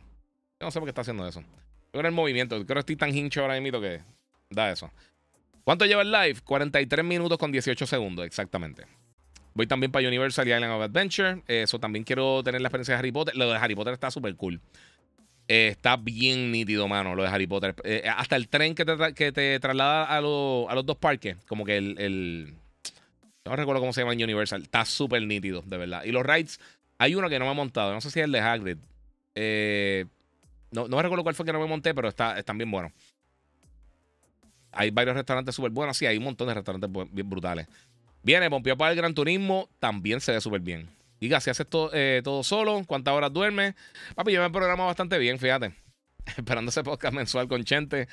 Yo 0.61 0.67
no 0.67 0.71
sé 0.71 0.79
por 0.81 0.87
qué 0.87 0.91
está 0.91 1.03
haciendo 1.03 1.27
eso. 1.27 1.41
Yo 1.41 1.47
creo 1.93 2.07
el 2.07 2.15
movimiento. 2.15 2.57
Creo 2.65 2.75
que 2.75 2.81
estoy 2.81 2.97
tan 2.97 3.15
hincho 3.15 3.43
ahora 3.43 3.61
mismo 3.61 3.81
que 3.81 4.03
da 4.51 4.71
eso. 4.71 4.91
¿Cuánto 5.65 5.85
lleva 5.85 6.03
el 6.03 6.11
live? 6.11 6.41
43 6.45 7.05
minutos 7.05 7.39
con 7.39 7.53
18 7.53 7.87
segundos, 7.87 8.25
exactamente. 8.25 8.87
Voy 9.55 9.67
también 9.67 9.93
para 9.93 10.07
Universal 10.07 10.47
Island 10.47 10.73
of 10.73 10.83
Adventure. 10.83 11.43
Eso 11.47 11.79
también 11.79 12.05
quiero 12.05 12.43
tener 12.43 12.61
la 12.61 12.69
experiencia 12.69 12.95
de 12.95 12.99
Harry 13.01 13.13
Potter. 13.13 13.37
Lo 13.37 13.51
de 13.51 13.57
Harry 13.57 13.75
Potter 13.75 13.93
está 13.93 14.11
súper 14.11 14.35
cool. 14.37 14.61
Eh, 15.49 15.69
está 15.69 15.97
bien 15.97 16.53
nítido, 16.53 16.87
mano, 16.89 17.15
lo 17.15 17.23
de 17.23 17.29
Harry 17.31 17.47
Potter. 17.47 17.75
Eh, 17.85 18.05
hasta 18.17 18.37
el 18.37 18.49
tren 18.49 18.75
que 18.75 18.85
te, 18.85 19.15
que 19.15 19.33
te 19.33 19.59
traslada 19.59 20.05
a, 20.05 20.19
a, 20.19 20.21
los 20.21 20.87
dos 20.87 20.97
parques. 20.99 21.37
Como 21.47 21.65
que 21.65 21.77
el, 21.77 22.55
No 23.49 23.57
recuerdo 23.57 23.81
cómo 23.81 23.93
se 23.93 24.03
llama 24.03 24.13
en 24.13 24.23
Universal. 24.23 24.63
Está 24.63 24.85
súper 24.85 25.23
nítido, 25.23 25.63
de 25.65 25.77
verdad. 25.77 26.05
Y 26.05 26.13
los 26.13 26.25
rides. 26.25 26.61
Hay 26.99 27.15
uno 27.15 27.29
que 27.29 27.39
no 27.39 27.47
me 27.47 27.53
he 27.53 27.55
montado. 27.55 27.93
No 27.93 28.01
sé 28.01 28.11
si 28.11 28.21
es 28.21 28.25
el 28.25 28.33
de 28.33 28.41
Hagrid. 28.41 28.79
Eh, 29.35 30.05
no, 30.71 30.89
no 30.89 31.01
recuerdo 31.01 31.23
cuál 31.23 31.35
fue 31.35 31.47
que 31.47 31.53
no 31.53 31.61
me 31.61 31.67
monté, 31.67 31.95
pero 31.95 32.09
está, 32.09 32.39
están 32.39 32.59
bien 32.59 32.71
buenos. 32.71 32.93
Hay 34.73 34.91
varios 34.91 35.17
restaurantes 35.17 35.55
súper 35.55 35.71
buenos. 35.71 35.97
Sí, 35.97 36.07
hay 36.07 36.19
un 36.19 36.25
montón 36.25 36.49
de 36.49 36.55
restaurantes 36.55 36.91
bien 37.13 37.31
brutales. 37.31 37.67
Viene, 38.23 38.51
pompeó 38.51 38.77
para 38.77 38.91
el 38.91 38.97
Gran 38.97 39.15
Turismo, 39.15 39.69
también 39.79 40.21
se 40.21 40.33
ve 40.33 40.41
súper 40.41 40.61
bien. 40.61 40.91
Diga, 41.21 41.41
si 41.41 41.51
haces 41.51 41.67
eh, 41.93 42.21
todo 42.23 42.43
solo, 42.43 42.83
¿cuántas 42.87 43.15
horas 43.15 43.33
duermes? 43.33 43.75
Papi, 44.15 44.33
yo 44.33 44.43
me 44.43 44.51
programa 44.51 44.85
bastante 44.85 45.19
bien, 45.19 45.39
fíjate. 45.39 45.73
Esperando 46.37 46.69
ese 46.69 46.83
podcast 46.83 47.15
mensual 47.15 47.49
con 47.49 47.65
Chente. 47.65 48.09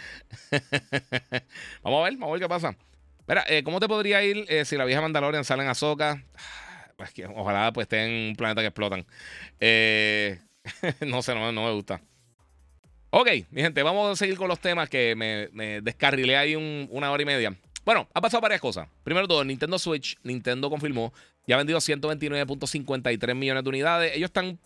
vamos 1.84 2.02
a 2.02 2.04
ver, 2.04 2.14
vamos 2.14 2.30
a 2.30 2.32
ver 2.32 2.42
qué 2.42 2.50
pasa. 2.50 2.76
Mira, 3.28 3.44
eh, 3.48 3.64
¿cómo 3.64 3.80
te 3.80 3.88
podría 3.88 4.24
ir 4.24 4.46
eh, 4.50 4.66
si 4.66 4.78
la 4.78 4.86
vieja 4.86 5.02
Mandalorian 5.02 5.44
sale 5.44 5.64
en 5.64 5.70
Azoka? 5.70 6.24
Pues 6.98 7.12
que 7.12 7.26
ojalá 7.26 7.74
pues 7.74 7.86
esté 7.86 8.06
en 8.06 8.30
un 8.30 8.36
planeta 8.38 8.62
que 8.62 8.68
explotan. 8.68 9.02
no 11.06 11.22
sé, 11.22 11.36
no, 11.36 11.52
me 11.52 11.72
gusta. 11.74 12.00
Ok, 13.10 13.28
mi 13.52 13.64
gente, 13.64 13.84
vamos 13.84 14.14
a 14.14 14.16
seguir 14.16 14.38
con 14.38 14.48
los 14.48 14.62
temas 14.62 14.88
que 14.88 15.14
me, 15.14 15.50
me 15.52 15.82
descarrilé 15.82 16.38
ahí 16.38 16.56
una 16.56 17.12
hora 17.12 17.22
y 17.22 17.26
media. 17.26 17.54
Bueno, 17.86 18.08
ha 18.14 18.22
pasado 18.22 18.42
varias 18.42 18.62
cosas. 18.62 18.88
Primero 19.04 19.28
todo, 19.28 19.44
Nintendo 19.44 19.78
Switch, 19.78 20.18
Nintendo 20.24 20.72
confirmó, 20.72 21.14
ya 21.48 21.56
ha 21.56 21.58
vendido 21.60 21.80
129.53 21.80 23.36
millones 23.36 23.64
de 23.64 23.70
unidades. 23.70 24.16
Ellos 24.16 24.30
están 24.30 24.58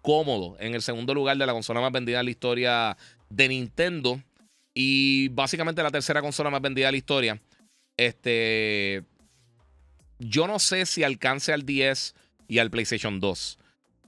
cómodos 0.00 0.58
en 0.60 0.74
el 0.74 0.80
segundo 0.80 1.12
lugar 1.12 1.36
de 1.36 1.44
la 1.44 1.52
consola 1.52 1.80
más 1.80 1.92
vendida 1.92 2.20
en 2.20 2.24
la 2.24 2.30
historia 2.30 2.96
de 3.28 3.48
Nintendo. 3.48 4.22
Y 4.72 5.28
básicamente 5.28 5.82
la 5.82 5.90
tercera 5.90 6.22
consola 6.22 6.48
más 6.48 6.62
vendida 6.62 6.86
de 6.86 6.92
la 6.92 6.98
historia. 6.98 7.40
Este. 7.96 9.04
Yo 10.18 10.46
no 10.46 10.58
sé 10.58 10.86
si 10.86 11.04
alcance 11.04 11.52
al 11.52 11.66
10 11.66 12.14
y 12.48 12.58
al 12.58 12.70
PlayStation 12.70 13.20
2. 13.20 13.58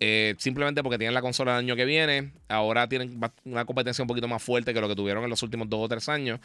Eh, 0.01 0.37
simplemente 0.39 0.83
porque 0.83 0.97
tienen 0.97 1.15
la 1.15 1.21
consola 1.21 1.53
el 1.53 1.59
año 1.59 1.77
que 1.77 1.85
viene. 1.85 2.33
Ahora 2.49 2.89
tienen 2.89 3.21
una 3.45 3.65
competencia 3.65 4.03
un 4.03 4.09
poquito 4.09 4.29
más 4.29 4.43
fuerte 4.43 4.73
que 4.73 4.81
lo 4.81 4.89
que 4.89 4.97
tuvieron 4.97 5.25
en 5.25 5.31
los 5.31 5.43
últimos 5.43 5.69
dos 5.69 5.81
o 5.81 5.89
tres 5.89 6.09
años. 6.09 6.41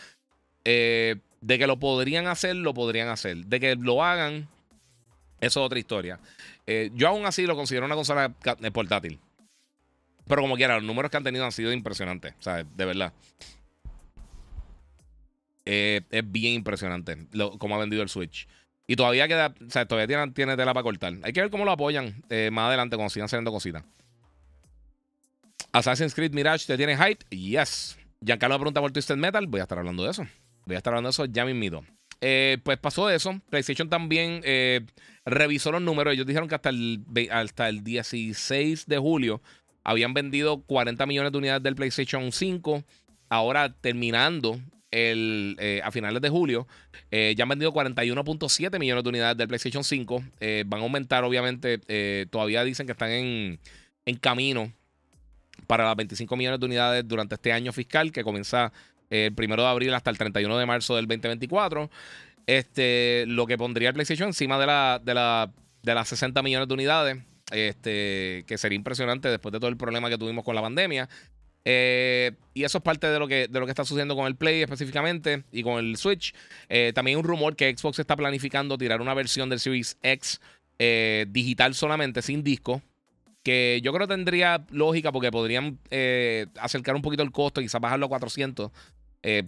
Eh, 0.66 1.18
de 1.42 1.60
que 1.60 1.68
lo 1.68 1.78
podrían 1.78 2.28
hacer, 2.28 2.56
lo 2.56 2.74
podrían 2.74 3.10
hacer. 3.10 3.46
De 3.46 3.60
que 3.60 3.76
lo 3.76 4.04
hagan, 4.04 4.48
eso 5.40 5.60
es 5.60 5.66
otra 5.66 5.80
historia. 5.80 6.20
Eh, 6.66 6.90
yo 6.94 7.08
aún 7.08 7.26
así 7.26 7.46
lo 7.46 7.56
considero 7.56 7.86
una 7.86 7.96
consola 7.96 8.34
portátil. 8.74 9.20
Pero 10.28 10.42
como 10.42 10.56
quiera, 10.56 10.76
los 10.76 10.84
números 10.84 11.12
que 11.12 11.18
han 11.18 11.24
tenido 11.24 11.46
han 11.46 11.52
sido 11.52 11.74
impresionantes. 11.74 12.34
O 12.40 12.42
sea, 12.42 12.64
de 12.64 12.86
verdad. 12.86 13.14
Eh, 15.66 16.02
es 16.12 16.30
bien 16.30 16.56
impresionante 16.56 17.28
lo, 17.32 17.58
cómo 17.58 17.76
ha 17.76 17.80
vendido 17.80 18.04
el 18.04 18.10
Switch. 18.10 18.48
Y 18.86 18.96
todavía 18.96 19.28
queda, 19.28 19.56
o 19.66 19.70
sea, 19.70 19.86
todavía 19.86 20.08
tiene, 20.08 20.32
tiene 20.34 20.58
tela 20.58 20.74
para 20.74 20.84
cortar. 20.84 21.14
Hay 21.24 21.32
que 21.32 21.42
ver 21.42 21.50
cómo 21.50 21.64
lo 21.64 21.72
apoyan 21.72 22.22
más 22.52 22.68
adelante 22.68 22.98
cuando 22.98 23.10
sigan 23.10 23.30
saliendo 23.30 23.52
cositas. 23.52 23.84
Assassin's 25.74 26.14
Creed 26.14 26.34
Mirage 26.34 26.66
te 26.68 26.78
tiene 26.78 26.96
hype. 26.96 27.26
Yes. 27.36 27.98
Giancarlo 28.24 28.58
pregunta 28.58 28.80
por 28.80 28.92
Twisted 28.92 29.18
Metal. 29.18 29.48
Voy 29.48 29.60
a 29.60 29.64
estar 29.64 29.80
hablando 29.80 30.04
de 30.04 30.12
eso. 30.12 30.26
Voy 30.66 30.76
a 30.76 30.78
estar 30.78 30.94
hablando 30.94 31.08
de 31.08 31.12
eso 31.12 31.26
ya 31.26 31.46
mismito. 31.46 31.84
Eh, 32.22 32.60
pues 32.64 32.78
pasó 32.78 33.10
eso. 33.10 33.42
PlayStation 33.50 33.90
también 33.90 34.42
eh, 34.44 34.86
revisó 35.26 35.72
los 35.72 35.82
números. 35.82 36.14
Ellos 36.14 36.28
dijeron 36.28 36.48
que 36.48 36.56
hasta 36.56 36.70
el, 36.70 37.04
hasta 37.32 37.68
el 37.70 37.84
16 37.84 38.86
de 38.86 38.98
julio 38.98 39.42
habían 39.84 40.14
vendido 40.14 40.62
40 40.62 41.06
millones 41.08 41.32
de 41.32 41.38
unidades 41.40 41.64
del 41.64 41.76
PlayStation 41.76 42.32
5. 42.32 42.84
Ahora 43.30 43.74
terminando 43.74 44.60
el, 44.94 45.56
eh, 45.60 45.82
a 45.84 45.92
finales 45.92 46.22
de 46.22 46.30
julio, 46.30 46.68
ya 47.12 47.44
han 47.44 47.50
vendido 47.50 47.72
41.7 47.72 48.80
millones 48.80 49.04
de 49.04 49.10
unidades 49.10 49.38
del 49.38 49.48
PlayStation 49.48 49.84
5. 49.84 50.24
van 50.66 50.80
a 50.80 50.84
aumentar, 50.84 51.24
obviamente. 51.24 52.26
todavía 52.28 52.64
dicen 52.64 52.88
que 52.88 52.94
están 52.94 53.12
en, 53.12 53.60
en 54.06 54.16
camino 54.18 54.72
para 55.68 55.86
las 55.86 55.96
25 55.96 56.36
millones 56.36 56.60
de 56.60 56.66
unidades 56.66 57.08
durante 57.08 57.36
este 57.36 57.52
año 57.52 57.72
fiscal 57.72 58.12
que 58.12 58.24
comienza 58.24 58.72
eh, 59.10 59.28
el 59.28 59.34
primero 59.34 59.64
de 59.64 59.70
abril 59.70 59.94
hasta 59.94 60.10
el 60.10 60.18
31 60.18 60.58
de 60.58 60.66
marzo 60.66 60.96
del 60.96 61.08
2024. 61.08 61.90
Este, 62.46 63.26
lo 63.28 63.46
que 63.46 63.58
pondría 63.58 63.90
el 63.90 63.94
PlayStation 63.94 64.28
encima 64.28 64.60
de, 64.60 64.66
la, 64.66 65.02
de, 65.04 65.14
la, 65.14 65.52
de 65.82 65.96
las 65.96 66.10
60 66.10 66.42
millones 66.42 66.68
de 66.68 66.74
unidades, 66.74 67.18
este, 67.52 68.44
que 68.48 68.58
sería 68.58 68.76
impresionante 68.76 69.30
después 69.30 69.54
de 69.54 69.60
todo 69.60 69.70
el 69.70 69.78
problema 69.78 70.10
que 70.10 70.18
tuvimos 70.18 70.44
con 70.44 70.56
la 70.56 70.62
pandemia. 70.62 71.08
Eh, 71.66 72.32
y 72.54 72.64
eso 72.64 72.80
es 72.80 72.84
parte 72.84 73.08
de 73.08 73.20
lo, 73.20 73.28
que, 73.28 73.48
de 73.48 73.60
lo 73.60 73.66
que 73.66 73.72
está 73.72 73.86
sucediendo 73.86 74.16
con 74.16 74.28
el 74.28 74.36
Play 74.36 74.62
específicamente 74.62 75.44
y 75.52 75.64
con 75.64 75.84
el 75.84 75.98
Switch. 75.98 76.34
Eh, 76.70 76.92
también 76.94 77.18
un 77.18 77.24
rumor 77.24 77.56
que 77.56 77.76
Xbox 77.76 78.00
está 78.00 78.16
planificando 78.16 78.78
tirar 78.78 79.02
una 79.02 79.14
versión 79.14 79.50
del 79.50 79.60
Series 79.60 79.98
X 80.02 80.42
digital 81.32 81.76
solamente, 81.76 82.22
sin 82.22 82.44
disco 82.44 82.82
que 83.44 83.82
yo 83.84 83.94
creo 83.94 84.08
tendría 84.08 84.66
lógica 84.72 85.12
porque 85.12 85.32
podrían 85.32 85.78
eh, 85.92 86.48
acercar 86.60 86.96
un 86.96 87.02
poquito 87.02 87.24
el 87.24 87.32
costo, 87.32 87.62
quizás 87.62 87.82
bajarlo 87.82 88.06
a 88.06 88.10
400, 88.10 88.72
eh, 89.22 89.48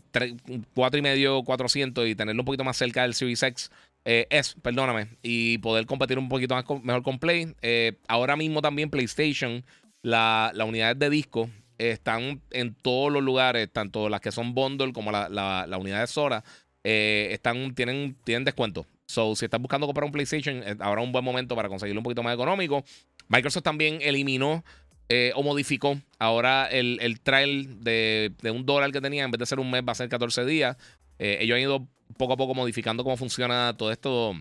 4 0.73 0.99
y 0.99 1.01
medio, 1.01 1.43
400 1.43 2.07
y 2.07 2.15
tenerlo 2.15 2.41
un 2.41 2.45
poquito 2.45 2.63
más 2.63 2.77
cerca 2.77 3.03
del 3.03 3.13
Series 3.13 3.41
X. 3.41 3.71
Eh, 4.03 4.27
S, 4.29 4.55
perdóname, 4.61 5.07
y 5.23 5.57
poder 5.59 5.87
competir 5.87 6.19
un 6.19 6.29
poquito 6.29 6.53
más 6.53 6.65
mejor 6.83 7.01
con 7.01 7.17
Play. 7.17 7.55
Eh, 7.61 7.93
ahora 8.07 8.35
mismo 8.35 8.61
también 8.61 8.89
PlayStation, 8.91 9.65
las 10.03 10.53
la 10.53 10.65
unidades 10.65 10.99
de 10.99 11.09
disco 11.09 11.49
están 11.77 12.41
en 12.51 12.73
todos 12.75 13.11
los 13.11 13.23
lugares, 13.23 13.69
tanto 13.71 14.09
las 14.09 14.21
que 14.21 14.31
son 14.31 14.53
bundle 14.53 14.93
como 14.93 15.11
la, 15.11 15.29
la, 15.29 15.77
unidad 15.77 16.01
de 16.01 16.07
Sora, 16.07 16.43
están, 16.83 17.73
tienen, 17.75 18.15
tienen 18.23 18.43
descuento. 18.43 18.85
So, 19.07 19.35
si 19.35 19.45
estás 19.45 19.61
buscando 19.61 19.85
comprar 19.85 20.05
un 20.05 20.11
PlayStation, 20.11 20.63
ahora 20.79 21.01
es 21.01 21.05
un 21.05 21.11
buen 21.11 21.23
momento 21.23 21.55
para 21.55 21.69
conseguirlo 21.69 21.99
un 21.99 22.03
poquito 22.03 22.23
más 22.23 22.33
económico. 22.33 22.83
Microsoft 23.27 23.63
también 23.63 23.99
eliminó 24.01 24.63
eh, 25.07 25.31
o 25.35 25.43
modificó 25.43 25.99
ahora 26.17 26.65
el, 26.65 26.97
el 26.99 27.19
trial 27.21 27.83
de, 27.83 28.33
un 28.51 28.65
dólar 28.65 28.91
que 28.91 29.01
tenía, 29.01 29.23
en 29.23 29.31
vez 29.31 29.39
de 29.39 29.45
ser 29.45 29.59
un 29.59 29.69
mes, 29.69 29.83
va 29.87 29.91
a 29.91 29.95
ser 29.95 30.09
14 30.09 30.45
días. 30.45 30.77
Eh, 31.19 31.37
ellos 31.41 31.55
han 31.55 31.61
ido 31.61 31.87
poco 32.17 32.33
a 32.33 32.37
poco 32.37 32.55
modificando 32.55 33.03
cómo 33.03 33.15
funciona 33.15 33.75
todo 33.77 33.91
esto, 33.91 34.33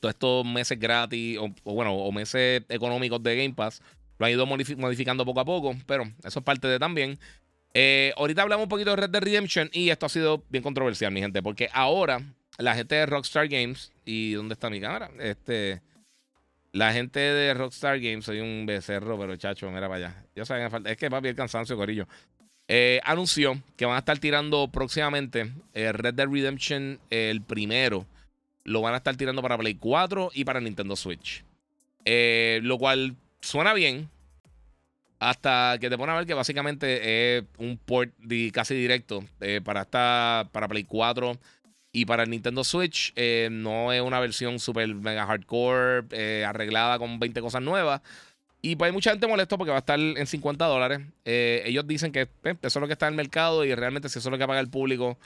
todos 0.00 0.14
estos 0.14 0.46
meses 0.46 0.78
gratis, 0.78 1.38
o, 1.38 1.74
bueno, 1.74 1.94
o 1.94 2.10
meses 2.10 2.62
económicos 2.68 3.22
de 3.22 3.36
Game 3.36 3.54
Pass. 3.54 3.82
Lo 4.20 4.26
han 4.26 4.32
ido 4.32 4.44
modificando 4.44 5.24
poco 5.24 5.40
a 5.40 5.46
poco, 5.46 5.74
pero 5.86 6.04
eso 6.22 6.40
es 6.40 6.44
parte 6.44 6.68
de 6.68 6.78
también. 6.78 7.18
Eh, 7.72 8.12
ahorita 8.18 8.42
hablamos 8.42 8.64
un 8.64 8.68
poquito 8.68 8.90
de 8.90 8.96
Red 8.96 9.08
Dead 9.08 9.22
Redemption 9.22 9.70
y 9.72 9.88
esto 9.88 10.04
ha 10.04 10.08
sido 10.10 10.44
bien 10.50 10.62
controversial, 10.62 11.10
mi 11.10 11.20
gente, 11.20 11.42
porque 11.42 11.70
ahora 11.72 12.20
la 12.58 12.74
gente 12.74 12.96
de 12.96 13.06
Rockstar 13.06 13.48
Games, 13.48 13.90
¿y 14.04 14.32
dónde 14.32 14.52
está 14.52 14.68
mi 14.68 14.78
cámara? 14.78 15.10
Este, 15.18 15.80
la 16.72 16.92
gente 16.92 17.18
de 17.18 17.54
Rockstar 17.54 17.98
Games, 17.98 18.26
soy 18.26 18.40
un 18.40 18.66
becerro, 18.66 19.18
pero 19.18 19.34
chacho, 19.36 19.70
mira 19.70 19.88
para 19.88 20.08
allá. 20.08 20.24
Que 20.34 20.44
falta. 20.44 20.90
Es 20.90 20.98
que 20.98 21.10
papi, 21.10 21.28
el 21.28 21.34
cansancio, 21.34 21.74
Corillo. 21.74 22.06
Eh, 22.68 23.00
anunció 23.04 23.58
que 23.78 23.86
van 23.86 23.96
a 23.96 24.00
estar 24.00 24.18
tirando 24.18 24.68
próximamente 24.68 25.50
eh, 25.72 25.92
Red 25.92 26.12
Dead 26.12 26.28
Redemption, 26.28 27.00
el 27.08 27.40
primero. 27.40 28.04
Lo 28.64 28.82
van 28.82 28.92
a 28.92 28.98
estar 28.98 29.16
tirando 29.16 29.40
para 29.40 29.56
Play 29.56 29.76
4 29.76 30.32
y 30.34 30.44
para 30.44 30.60
Nintendo 30.60 30.94
Switch. 30.94 31.42
Eh, 32.04 32.60
lo 32.62 32.76
cual 32.76 33.16
suena 33.40 33.74
bien. 33.74 34.08
Hasta 35.18 35.76
que 35.78 35.90
te 35.90 35.98
ponen 35.98 36.14
a 36.14 36.18
ver 36.18 36.26
que 36.26 36.32
básicamente 36.32 37.36
es 37.36 37.44
un 37.58 37.76
port 37.76 38.10
casi 38.54 38.74
directo 38.74 39.22
para, 39.64 39.82
esta, 39.82 40.48
para 40.50 40.66
Play 40.66 40.84
4 40.84 41.38
y 41.92 42.04
para 42.04 42.22
el 42.22 42.30
Nintendo 42.30 42.62
Switch 42.62 43.12
eh, 43.16 43.48
no 43.50 43.92
es 43.92 44.00
una 44.00 44.20
versión 44.20 44.60
super 44.60 44.86
mega 44.94 45.26
hardcore, 45.26 46.04
eh, 46.12 46.44
arreglada 46.46 46.98
con 46.98 47.18
20 47.18 47.40
cosas 47.40 47.62
nuevas. 47.62 48.00
Y 48.62 48.76
pues 48.76 48.88
hay 48.88 48.92
mucha 48.92 49.10
gente 49.10 49.26
molesto 49.26 49.56
porque 49.56 49.70
va 49.70 49.78
a 49.78 49.80
estar 49.80 49.98
en 49.98 50.26
50 50.26 50.66
dólares. 50.66 51.00
Eh, 51.24 51.62
ellos 51.64 51.86
dicen 51.86 52.12
que 52.12 52.28
eso 52.44 52.58
es 52.62 52.76
lo 52.76 52.86
que 52.86 52.92
está 52.92 53.06
en 53.06 53.14
el 53.14 53.16
mercado 53.16 53.64
y 53.64 53.74
realmente 53.74 54.08
si 54.08 54.18
eso 54.18 54.28
es 54.28 54.30
lo 54.30 54.38
que 54.38 54.46
paga 54.46 54.60
el 54.60 54.68
público, 54.68 55.18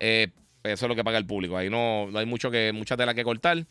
eso 0.00 0.32
es 0.64 0.82
lo 0.82 0.96
que 0.96 1.04
paga 1.04 1.18
el 1.18 1.26
público. 1.26 1.56
Ahí 1.56 1.68
no, 1.68 2.10
no 2.10 2.18
hay 2.18 2.26
mucho 2.26 2.50
que, 2.50 2.72
mucha 2.72 2.96
tela 2.96 3.14
que 3.14 3.24
cortar. 3.24 3.66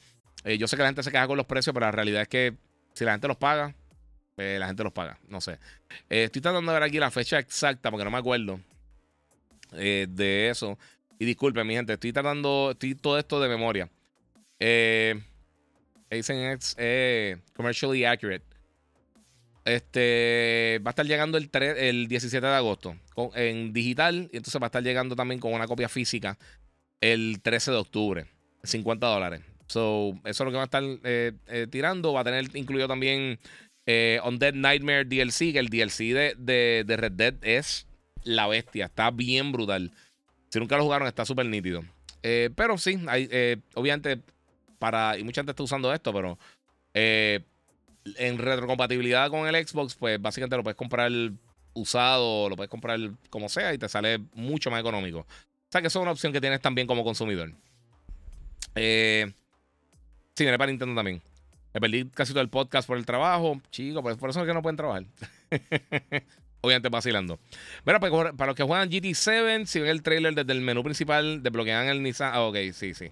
yo 0.45 0.67
sé 0.67 0.77
que 0.77 0.83
la 0.83 0.89
gente 0.89 1.03
se 1.03 1.11
queja 1.11 1.27
con 1.27 1.35
los 1.35 1.47
precios, 1.47 1.73
pero 1.73 1.87
la 1.87 1.91
realidad 1.91 2.21
es 2.21 2.27
que 2.27 2.53
si 2.93 3.05
la 3.05 3.11
gente 3.11 3.27
los 3.27 3.37
paga, 3.37 3.73
pues 4.37 4.59
la 4.59 4.67
gente 4.67 4.83
los 4.83 4.93
paga. 4.93 5.19
No 5.27 5.41
sé. 5.41 5.57
estoy 6.07 6.41
tratando 6.41 6.71
de 6.71 6.79
ver 6.79 6.87
aquí 6.87 6.99
la 6.99 7.11
fecha 7.11 7.39
exacta 7.39 7.91
porque 7.91 8.05
no 8.05 8.11
me 8.11 8.19
acuerdo 8.19 8.61
de 9.71 10.49
eso. 10.49 10.77
Y 11.19 11.25
disculpen, 11.25 11.65
mi 11.65 11.73
gente, 11.73 11.93
estoy 11.93 12.13
tratando, 12.13 12.69
estoy 12.71 12.93
todo 12.93 13.17
esto 13.17 13.41
de 13.41 13.49
memoria. 13.49 13.89
Eh, 14.59 15.19
dicen 16.11 16.37
es 16.37 16.75
eh, 16.77 17.37
commercially 17.55 18.05
accurate. 18.05 18.45
Este 19.65 20.79
va 20.85 20.89
a 20.89 20.91
estar 20.91 21.05
llegando 21.05 21.37
el, 21.37 21.49
el 21.53 22.07
17 22.07 22.45
de 22.45 22.53
agosto 22.53 22.95
en 23.33 23.73
digital 23.73 24.29
y 24.31 24.37
entonces 24.37 24.61
va 24.61 24.67
a 24.67 24.69
estar 24.69 24.83
llegando 24.83 25.15
también 25.15 25.41
con 25.41 25.53
una 25.53 25.67
copia 25.67 25.89
física 25.89 26.37
el 27.01 27.41
13 27.41 27.71
de 27.71 27.77
octubre, 27.77 28.25
50 28.63 29.07
dólares. 29.07 29.41
So, 29.67 30.13
eso 30.23 30.43
es 30.43 30.45
lo 30.45 30.51
que 30.51 30.55
va 30.55 30.61
a 30.61 30.65
estar 30.65 30.83
eh, 31.03 31.33
eh, 31.47 31.67
tirando. 31.69 32.13
Va 32.13 32.21
a 32.21 32.23
tener 32.23 32.55
incluido 32.55 32.87
también 32.87 33.39
eh, 33.87 34.19
Undead 34.23 34.53
Nightmare 34.53 35.05
DLC, 35.05 35.53
que 35.53 35.59
el 35.59 35.69
DLC 35.69 36.13
de, 36.13 36.35
de, 36.37 36.83
de 36.85 36.97
Red 36.97 37.13
Dead 37.13 37.35
es 37.41 37.87
la 38.23 38.47
bestia, 38.47 38.85
está 38.85 39.09
bien 39.09 39.51
brutal. 39.51 39.91
Si 40.49 40.59
nunca 40.59 40.77
lo 40.77 40.83
jugaron, 40.83 41.07
está 41.07 41.25
súper 41.25 41.45
nítido. 41.45 41.83
Eh, 42.21 42.49
pero 42.55 42.77
sí, 42.77 42.99
hay, 43.07 43.27
eh, 43.31 43.57
obviamente, 43.73 44.21
para. 44.79 45.17
Y 45.17 45.23
mucha 45.23 45.41
gente 45.41 45.51
está 45.51 45.63
usando 45.63 45.93
esto, 45.93 46.13
pero. 46.13 46.37
Eh, 46.93 47.41
en 48.17 48.37
retrocompatibilidad 48.37 49.29
con 49.29 49.47
el 49.47 49.67
Xbox, 49.67 49.95
pues 49.95 50.21
básicamente 50.21 50.55
lo 50.55 50.63
puedes 50.63 50.77
comprar 50.77 51.11
usado, 51.73 52.49
lo 52.49 52.55
puedes 52.55 52.69
comprar 52.69 52.99
como 53.29 53.49
sea 53.49 53.73
y 53.73 53.77
te 53.77 53.89
sale 53.89 54.19
mucho 54.33 54.71
más 54.71 54.79
económico. 54.79 55.19
O 55.19 55.71
sea 55.71 55.81
que 55.81 55.87
eso 55.87 55.99
es 55.99 56.03
una 56.03 56.11
opción 56.11 56.31
que 56.31 56.41
tienes 56.41 56.61
también 56.61 56.87
como 56.87 57.03
consumidor. 57.03 57.51
Eh, 58.75 59.31
sí, 60.35 60.43
viene 60.43 60.57
para 60.57 60.71
Nintendo 60.71 60.95
también. 60.95 61.21
Me 61.77 61.81
perdí 61.81 62.09
casi 62.09 62.33
todo 62.33 62.41
el 62.41 62.49
podcast 62.49 62.87
por 62.87 62.97
el 62.97 63.05
trabajo. 63.05 63.61
Chicos, 63.69 64.01
pues 64.01 64.17
por 64.17 64.31
eso 64.31 64.41
es 64.41 64.47
que 64.47 64.53
no 64.55 64.63
pueden 64.63 64.77
trabajar. 64.77 65.05
Obviamente 66.61 66.89
vacilando. 66.89 67.39
Mira, 67.85 67.99
pues, 67.99 68.11
para 68.35 68.47
los 68.47 68.55
que 68.55 68.63
juegan 68.63 68.89
GT7, 68.89 69.67
si 69.67 69.81
ven 69.81 69.91
el 69.91 70.01
trailer 70.01 70.33
desde 70.33 70.53
el 70.53 70.61
menú 70.61 70.83
principal, 70.83 71.43
desbloquean 71.43 71.85
el 71.87 72.01
Nissan. 72.01 72.31
Ah, 72.33 72.41
ok, 72.41 72.57
sí, 72.73 72.95
sí. 72.95 73.11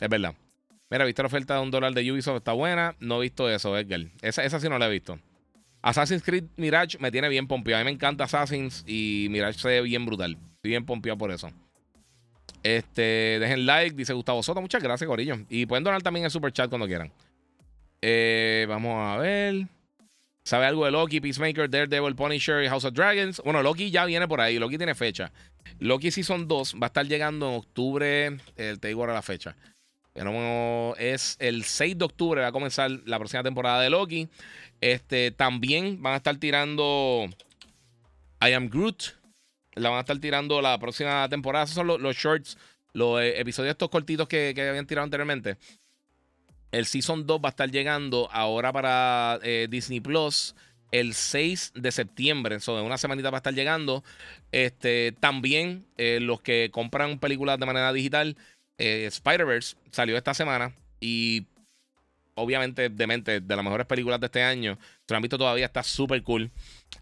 Es 0.00 0.08
verdad. 0.08 0.34
Mira, 0.90 1.04
¿viste 1.04 1.22
la 1.22 1.28
oferta 1.28 1.54
de 1.54 1.60
un 1.60 1.70
dólar 1.70 1.94
de 1.94 2.10
Ubisoft? 2.10 2.38
Está 2.38 2.50
buena. 2.50 2.96
No 2.98 3.18
he 3.18 3.22
visto 3.22 3.48
eso, 3.48 3.78
Edgar. 3.78 4.00
Esa, 4.22 4.42
esa 4.42 4.58
sí 4.58 4.68
no 4.68 4.76
la 4.76 4.88
he 4.88 4.90
visto. 4.90 5.16
Assassin's 5.82 6.24
Creed 6.24 6.46
Mirage 6.56 6.98
me 6.98 7.12
tiene 7.12 7.28
bien 7.28 7.46
pompeado. 7.46 7.80
A 7.80 7.84
mí 7.84 7.90
me 7.92 7.94
encanta 7.94 8.24
Assassin's 8.24 8.82
y 8.88 9.28
Mirage 9.30 9.60
se 9.60 9.68
ve 9.68 9.82
bien 9.82 10.04
brutal. 10.04 10.36
Estoy 10.56 10.70
bien 10.70 10.84
pompeado 10.84 11.16
por 11.16 11.30
eso. 11.30 11.52
Este, 12.62 13.38
dejen 13.40 13.66
like, 13.66 13.96
dice 13.96 14.12
Gustavo 14.12 14.42
Soto. 14.42 14.60
Muchas 14.60 14.82
gracias, 14.82 15.08
Corillo. 15.08 15.38
Y 15.48 15.66
pueden 15.66 15.84
donar 15.84 16.02
también 16.02 16.24
el 16.24 16.30
super 16.30 16.52
chat 16.52 16.68
cuando 16.68 16.86
quieran. 16.86 17.10
Eh, 18.02 18.66
vamos 18.68 18.96
a 18.96 19.18
ver. 19.18 19.66
¿Sabe 20.42 20.66
algo 20.66 20.84
de 20.84 20.90
Loki, 20.90 21.20
Peacemaker, 21.20 21.68
Daredevil, 21.68 22.14
Punisher 22.14 22.64
y 22.64 22.68
House 22.68 22.84
of 22.84 22.94
Dragons? 22.94 23.40
Bueno, 23.44 23.62
Loki 23.62 23.90
ya 23.90 24.04
viene 24.04 24.26
por 24.26 24.40
ahí. 24.40 24.58
Loki 24.58 24.78
tiene 24.78 24.94
fecha. 24.94 25.30
Loki 25.78 26.10
Season 26.10 26.48
2 26.48 26.76
va 26.76 26.86
a 26.86 26.88
estar 26.88 27.06
llegando 27.06 27.48
en 27.48 27.56
octubre. 27.56 28.36
te 28.54 28.88
digo 28.88 29.02
ahora 29.02 29.14
la 29.14 29.22
fecha. 29.22 29.54
Pero 30.12 30.96
es 30.96 31.36
el 31.38 31.64
6 31.64 31.98
de 31.98 32.04
octubre 32.04 32.40
va 32.40 32.48
a 32.48 32.52
comenzar 32.52 32.90
la 33.06 33.18
próxima 33.18 33.42
temporada 33.42 33.80
de 33.80 33.90
Loki. 33.90 34.28
Este, 34.80 35.30
también 35.30 36.02
van 36.02 36.14
a 36.14 36.16
estar 36.16 36.36
tirando 36.36 37.28
I 38.40 38.52
Am 38.52 38.68
Groot. 38.68 39.19
La 39.80 39.90
van 39.90 39.98
a 39.98 40.00
estar 40.00 40.18
tirando 40.18 40.60
la 40.60 40.78
próxima 40.78 41.28
temporada. 41.28 41.64
Esos 41.64 41.76
son 41.76 41.86
los, 41.86 42.16
shorts, 42.16 42.58
los 42.92 43.20
eh, 43.20 43.40
episodios 43.40 43.72
estos 43.72 43.88
cortitos 43.88 44.28
que, 44.28 44.52
que 44.54 44.68
habían 44.68 44.86
tirado 44.86 45.04
anteriormente. 45.04 45.56
El 46.72 46.86
Season 46.86 47.26
2 47.26 47.40
va 47.42 47.48
a 47.48 47.50
estar 47.50 47.70
llegando 47.70 48.28
ahora 48.30 48.72
para 48.72 49.40
eh, 49.42 49.66
Disney 49.68 50.00
Plus 50.00 50.54
el 50.92 51.14
6 51.14 51.72
de 51.74 51.92
septiembre. 51.92 52.56
Eso 52.56 52.76
de 52.76 52.82
una 52.82 52.98
semanita 52.98 53.30
va 53.30 53.38
a 53.38 53.40
estar 53.40 53.54
llegando. 53.54 54.04
Este, 54.52 55.12
también 55.18 55.86
eh, 55.96 56.18
los 56.20 56.40
que 56.40 56.70
compran 56.72 57.18
películas 57.18 57.58
de 57.58 57.66
manera 57.66 57.92
digital, 57.92 58.36
Spider-Verse 58.78 59.76
salió 59.90 60.16
esta 60.16 60.32
semana. 60.32 60.74
Y 61.00 61.46
obviamente, 62.40 62.88
demente, 62.88 63.40
de 63.40 63.56
las 63.56 63.64
mejores 63.64 63.86
películas 63.86 64.20
de 64.20 64.26
este 64.26 64.42
año. 64.42 64.78
Si 64.80 65.12
lo 65.12 65.16
han 65.16 65.22
visto 65.22 65.38
todavía, 65.38 65.66
está 65.66 65.82
súper 65.82 66.22
cool. 66.22 66.50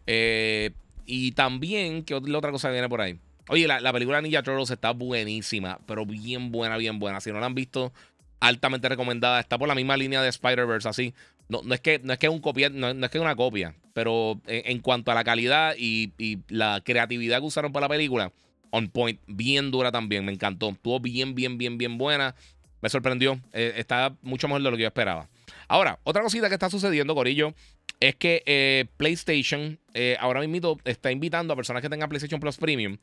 Eh, 0.06 0.72
y 1.10 1.32
también, 1.32 2.04
¿qué 2.04 2.14
otra 2.14 2.52
cosa 2.52 2.70
viene 2.70 2.86
por 2.86 3.00
ahí? 3.00 3.18
Oye, 3.48 3.66
la, 3.66 3.92
película 3.94 4.20
Ninja 4.20 4.42
Turtles 4.42 4.70
está 4.70 4.90
buenísima, 4.90 5.80
pero 5.86 6.04
bien 6.04 6.52
buena, 6.52 6.76
bien 6.76 6.98
buena. 6.98 7.18
Si 7.22 7.32
no 7.32 7.40
la 7.40 7.46
han 7.46 7.54
visto, 7.54 7.94
altamente 8.40 8.90
recomendada. 8.90 9.40
Está 9.40 9.56
por 9.56 9.68
la 9.68 9.74
misma 9.74 9.96
línea 9.96 10.20
de 10.20 10.28
Spider-Verse, 10.28 10.86
así. 10.86 11.14
No, 11.48 11.62
no, 11.64 11.72
es 11.72 11.80
que, 11.80 11.98
no 12.04 12.12
es 12.12 12.18
que 12.18 12.28
un 12.28 12.40
copia, 12.40 12.68
no, 12.68 12.90
es 12.90 13.10
que 13.10 13.18
una 13.18 13.34
copia, 13.34 13.74
pero 13.94 14.38
en, 14.46 14.80
cuanto 14.80 15.10
a 15.10 15.14
la 15.14 15.24
calidad 15.24 15.74
y, 15.78 16.12
la 16.48 16.82
creatividad 16.84 17.38
que 17.38 17.46
usaron 17.46 17.72
para 17.72 17.86
la 17.86 17.88
película, 17.88 18.30
on 18.68 18.88
point, 18.88 19.18
bien 19.26 19.70
dura 19.70 19.90
también, 19.90 20.26
me 20.26 20.32
encantó. 20.32 20.68
Estuvo 20.68 21.00
bien, 21.00 21.34
bien, 21.34 21.56
bien, 21.56 21.78
bien 21.78 21.96
buena. 21.96 22.34
Me 22.82 22.90
sorprendió. 22.90 23.40
Eh, 23.54 23.72
está 23.76 24.14
mucho 24.20 24.46
mejor 24.46 24.62
de 24.62 24.70
lo 24.70 24.76
que 24.76 24.82
yo 24.82 24.88
esperaba. 24.88 25.30
Ahora, 25.68 25.98
otra 26.02 26.22
cosita 26.22 26.48
que 26.48 26.54
está 26.54 26.70
sucediendo, 26.70 27.14
Corillo, 27.14 27.54
es 28.00 28.16
que 28.16 28.42
eh, 28.46 28.86
PlayStation 28.96 29.78
eh, 29.92 30.16
ahora 30.18 30.40
mismo 30.40 30.78
está 30.84 31.12
invitando 31.12 31.52
a 31.52 31.56
personas 31.56 31.82
que 31.82 31.90
tengan 31.90 32.08
PlayStation 32.08 32.40
Plus 32.40 32.56
Premium 32.56 32.96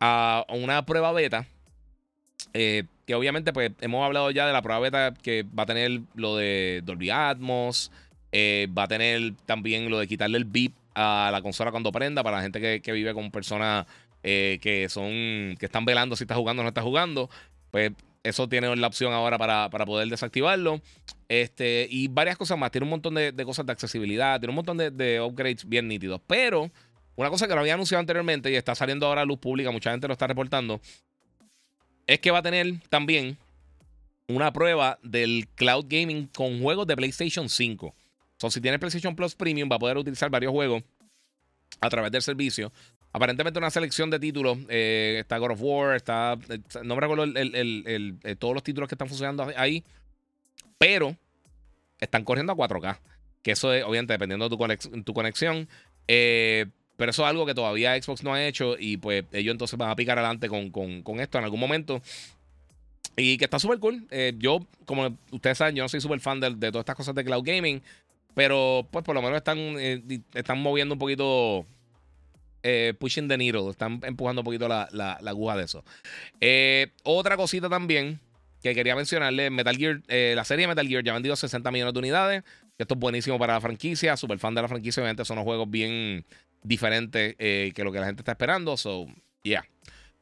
a 0.00 0.44
una 0.48 0.84
prueba 0.84 1.12
beta. 1.12 1.46
Eh, 2.52 2.84
que 3.06 3.14
obviamente, 3.14 3.52
pues 3.52 3.70
hemos 3.80 4.04
hablado 4.04 4.30
ya 4.32 4.46
de 4.46 4.52
la 4.52 4.62
prueba 4.62 4.80
beta 4.80 5.14
que 5.22 5.44
va 5.44 5.62
a 5.62 5.66
tener 5.66 6.00
lo 6.14 6.36
de 6.36 6.82
Dolby 6.84 7.10
Atmos. 7.10 7.92
va 8.34 8.82
a 8.82 8.88
tener 8.88 9.34
también 9.46 9.88
lo 9.88 9.98
de 9.98 10.08
quitarle 10.08 10.38
el 10.38 10.44
beep 10.44 10.72
a 10.94 11.30
la 11.30 11.40
consola 11.40 11.70
cuando 11.70 11.92
prenda 11.92 12.24
para 12.24 12.38
la 12.38 12.42
gente 12.42 12.80
que, 12.80 12.92
vive 12.92 13.14
con 13.14 13.30
personas 13.30 13.86
que 14.22 14.86
son 14.90 15.56
que 15.56 15.66
están 15.66 15.84
velando 15.84 16.16
si 16.16 16.24
está 16.24 16.34
jugando 16.34 16.62
o 16.62 16.64
no 16.64 16.68
está 16.70 16.82
jugando. 16.82 17.30
Pues 17.70 17.92
eso 18.28 18.48
tiene 18.48 18.74
la 18.74 18.86
opción 18.86 19.12
ahora 19.12 19.38
para, 19.38 19.68
poder 19.68 20.08
desactivarlo. 20.08 20.80
Este, 21.28 21.86
y 21.90 22.08
varias 22.08 22.36
cosas 22.36 22.58
más. 22.58 22.70
Tiene 22.70 22.84
un 22.84 22.90
montón 22.90 23.14
de, 23.14 23.32
cosas 23.44 23.66
de 23.66 23.72
accesibilidad. 23.72 24.40
Tiene 24.40 24.50
un 24.50 24.56
montón 24.56 24.76
de, 24.76 25.20
upgrades 25.20 25.68
bien 25.68 25.86
nítidos. 25.86 26.20
Pero 26.26 26.70
una 27.14 27.30
cosa 27.30 27.46
que 27.46 27.54
lo 27.54 27.60
había 27.60 27.74
anunciado 27.74 28.00
anteriormente 28.00 28.50
y 28.50 28.56
está 28.56 28.74
saliendo 28.74 29.06
ahora 29.06 29.22
a 29.22 29.24
luz 29.24 29.38
pública, 29.38 29.70
mucha 29.70 29.90
gente 29.90 30.08
lo 30.08 30.12
está 30.12 30.26
reportando, 30.26 30.80
es 32.06 32.20
que 32.20 32.30
va 32.30 32.38
a 32.38 32.42
tener 32.42 32.80
también 32.88 33.38
una 34.28 34.52
prueba 34.52 34.98
del 35.02 35.48
cloud 35.54 35.86
gaming 35.88 36.26
con 36.26 36.60
juegos 36.60 36.86
de 36.86 36.96
PlayStation 36.96 37.48
5. 37.48 37.94
O 38.42 38.50
si 38.50 38.60
tiene 38.60 38.78
PlayStation 38.78 39.14
Plus 39.14 39.34
Premium, 39.34 39.68
va 39.70 39.76
a 39.76 39.78
poder 39.78 39.96
utilizar 39.96 40.30
varios 40.30 40.52
juegos 40.52 40.82
a 41.80 41.88
través 41.88 42.10
del 42.10 42.22
servicio 42.22 42.72
aparentemente 43.16 43.58
una 43.58 43.70
selección 43.70 44.10
de 44.10 44.20
títulos. 44.20 44.58
Eh, 44.68 45.16
está 45.20 45.38
God 45.38 45.52
of 45.52 45.60
War, 45.62 45.96
está. 45.96 46.36
No 46.84 46.94
me 46.94 47.00
recuerdo 47.00 47.24
eh, 47.34 48.36
todos 48.38 48.52
los 48.52 48.62
títulos 48.62 48.90
que 48.90 48.94
están 48.94 49.08
funcionando 49.08 49.50
ahí. 49.56 49.82
Pero 50.76 51.16
están 51.98 52.24
corriendo 52.24 52.52
a 52.52 52.56
4K. 52.56 52.98
Que 53.42 53.52
eso 53.52 53.72
es, 53.72 53.84
obviamente, 53.84 54.12
dependiendo 54.12 54.46
de 54.50 55.02
tu, 55.02 55.14
conexión. 55.14 55.66
Eh, 56.06 56.66
pero 56.98 57.10
eso 57.10 57.22
es 57.22 57.30
algo 57.30 57.46
que 57.46 57.54
todavía 57.54 58.00
Xbox 58.00 58.22
no 58.22 58.34
ha 58.34 58.44
hecho. 58.46 58.76
Y 58.78 58.98
pues 58.98 59.24
ellos 59.32 59.52
entonces 59.52 59.78
van 59.78 59.88
a 59.88 59.96
picar 59.96 60.18
adelante 60.18 60.50
con, 60.50 61.18
esto 61.18 61.38
en 61.38 61.44
algún 61.44 61.60
momento. 61.60 62.02
Y 63.16 63.38
que 63.38 63.46
está 63.46 63.58
súper 63.58 63.78
cool. 63.78 64.06
yo, 64.36 64.58
como 64.84 65.16
ustedes 65.30 65.56
saben, 65.56 65.74
yo 65.74 65.82
no 65.82 65.88
soy 65.88 66.02
súper 66.02 66.20
fan 66.20 66.38
de, 66.38 66.50
todas 66.50 66.82
estas 66.82 66.96
cosas 66.96 67.14
de 67.14 67.24
cloud 67.24 67.44
gaming. 67.46 67.80
Pero 68.34 68.86
pues 68.90 69.02
por 69.06 69.14
lo 69.14 69.22
menos 69.22 69.38
están, 69.38 69.58
están 70.34 70.60
moviendo 70.60 70.94
un 70.94 70.98
poquito 70.98 71.64
eh, 72.68 72.94
pushing 72.98 73.28
the 73.28 73.38
needle, 73.38 73.70
están 73.70 74.00
empujando 74.02 74.40
un 74.40 74.44
poquito 74.44 74.66
la, 74.66 75.18
aguja 75.24 75.56
de 75.56 75.64
eso. 75.64 75.84
Eh, 76.40 76.88
otra 77.04 77.36
cosita 77.36 77.68
también 77.68 78.18
que 78.60 78.74
quería 78.74 78.96
mencionarle, 78.96 79.50
Metal 79.50 79.76
Gear, 79.76 80.02
eh, 80.08 80.32
la 80.34 80.44
serie 80.44 80.66
Metal 80.66 80.86
Gear 80.86 81.04
ya 81.04 81.12
ha 81.12 81.14
vendido 81.14 81.36
60 81.36 81.70
millones 81.70 81.94
de 81.94 81.98
unidades. 82.00 82.42
Esto 82.76 82.94
es 82.94 83.00
buenísimo 83.00 83.38
para 83.38 83.54
la 83.54 83.60
franquicia, 83.60 84.16
super 84.16 84.40
fan 84.40 84.54
de 84.56 84.62
la 84.62 84.68
franquicia, 84.68 85.00
obviamente 85.00 85.24
son 85.24 85.38
unos 85.38 85.44
juegos 85.44 85.70
bien 85.70 86.24
diferentes 86.64 87.36
que 87.36 87.84
lo 87.84 87.92
que 87.92 88.00
la 88.00 88.06
gente 88.06 88.22
está 88.22 88.32
esperando. 88.32 88.76
So, 88.76 89.06
yeah. 89.44 89.64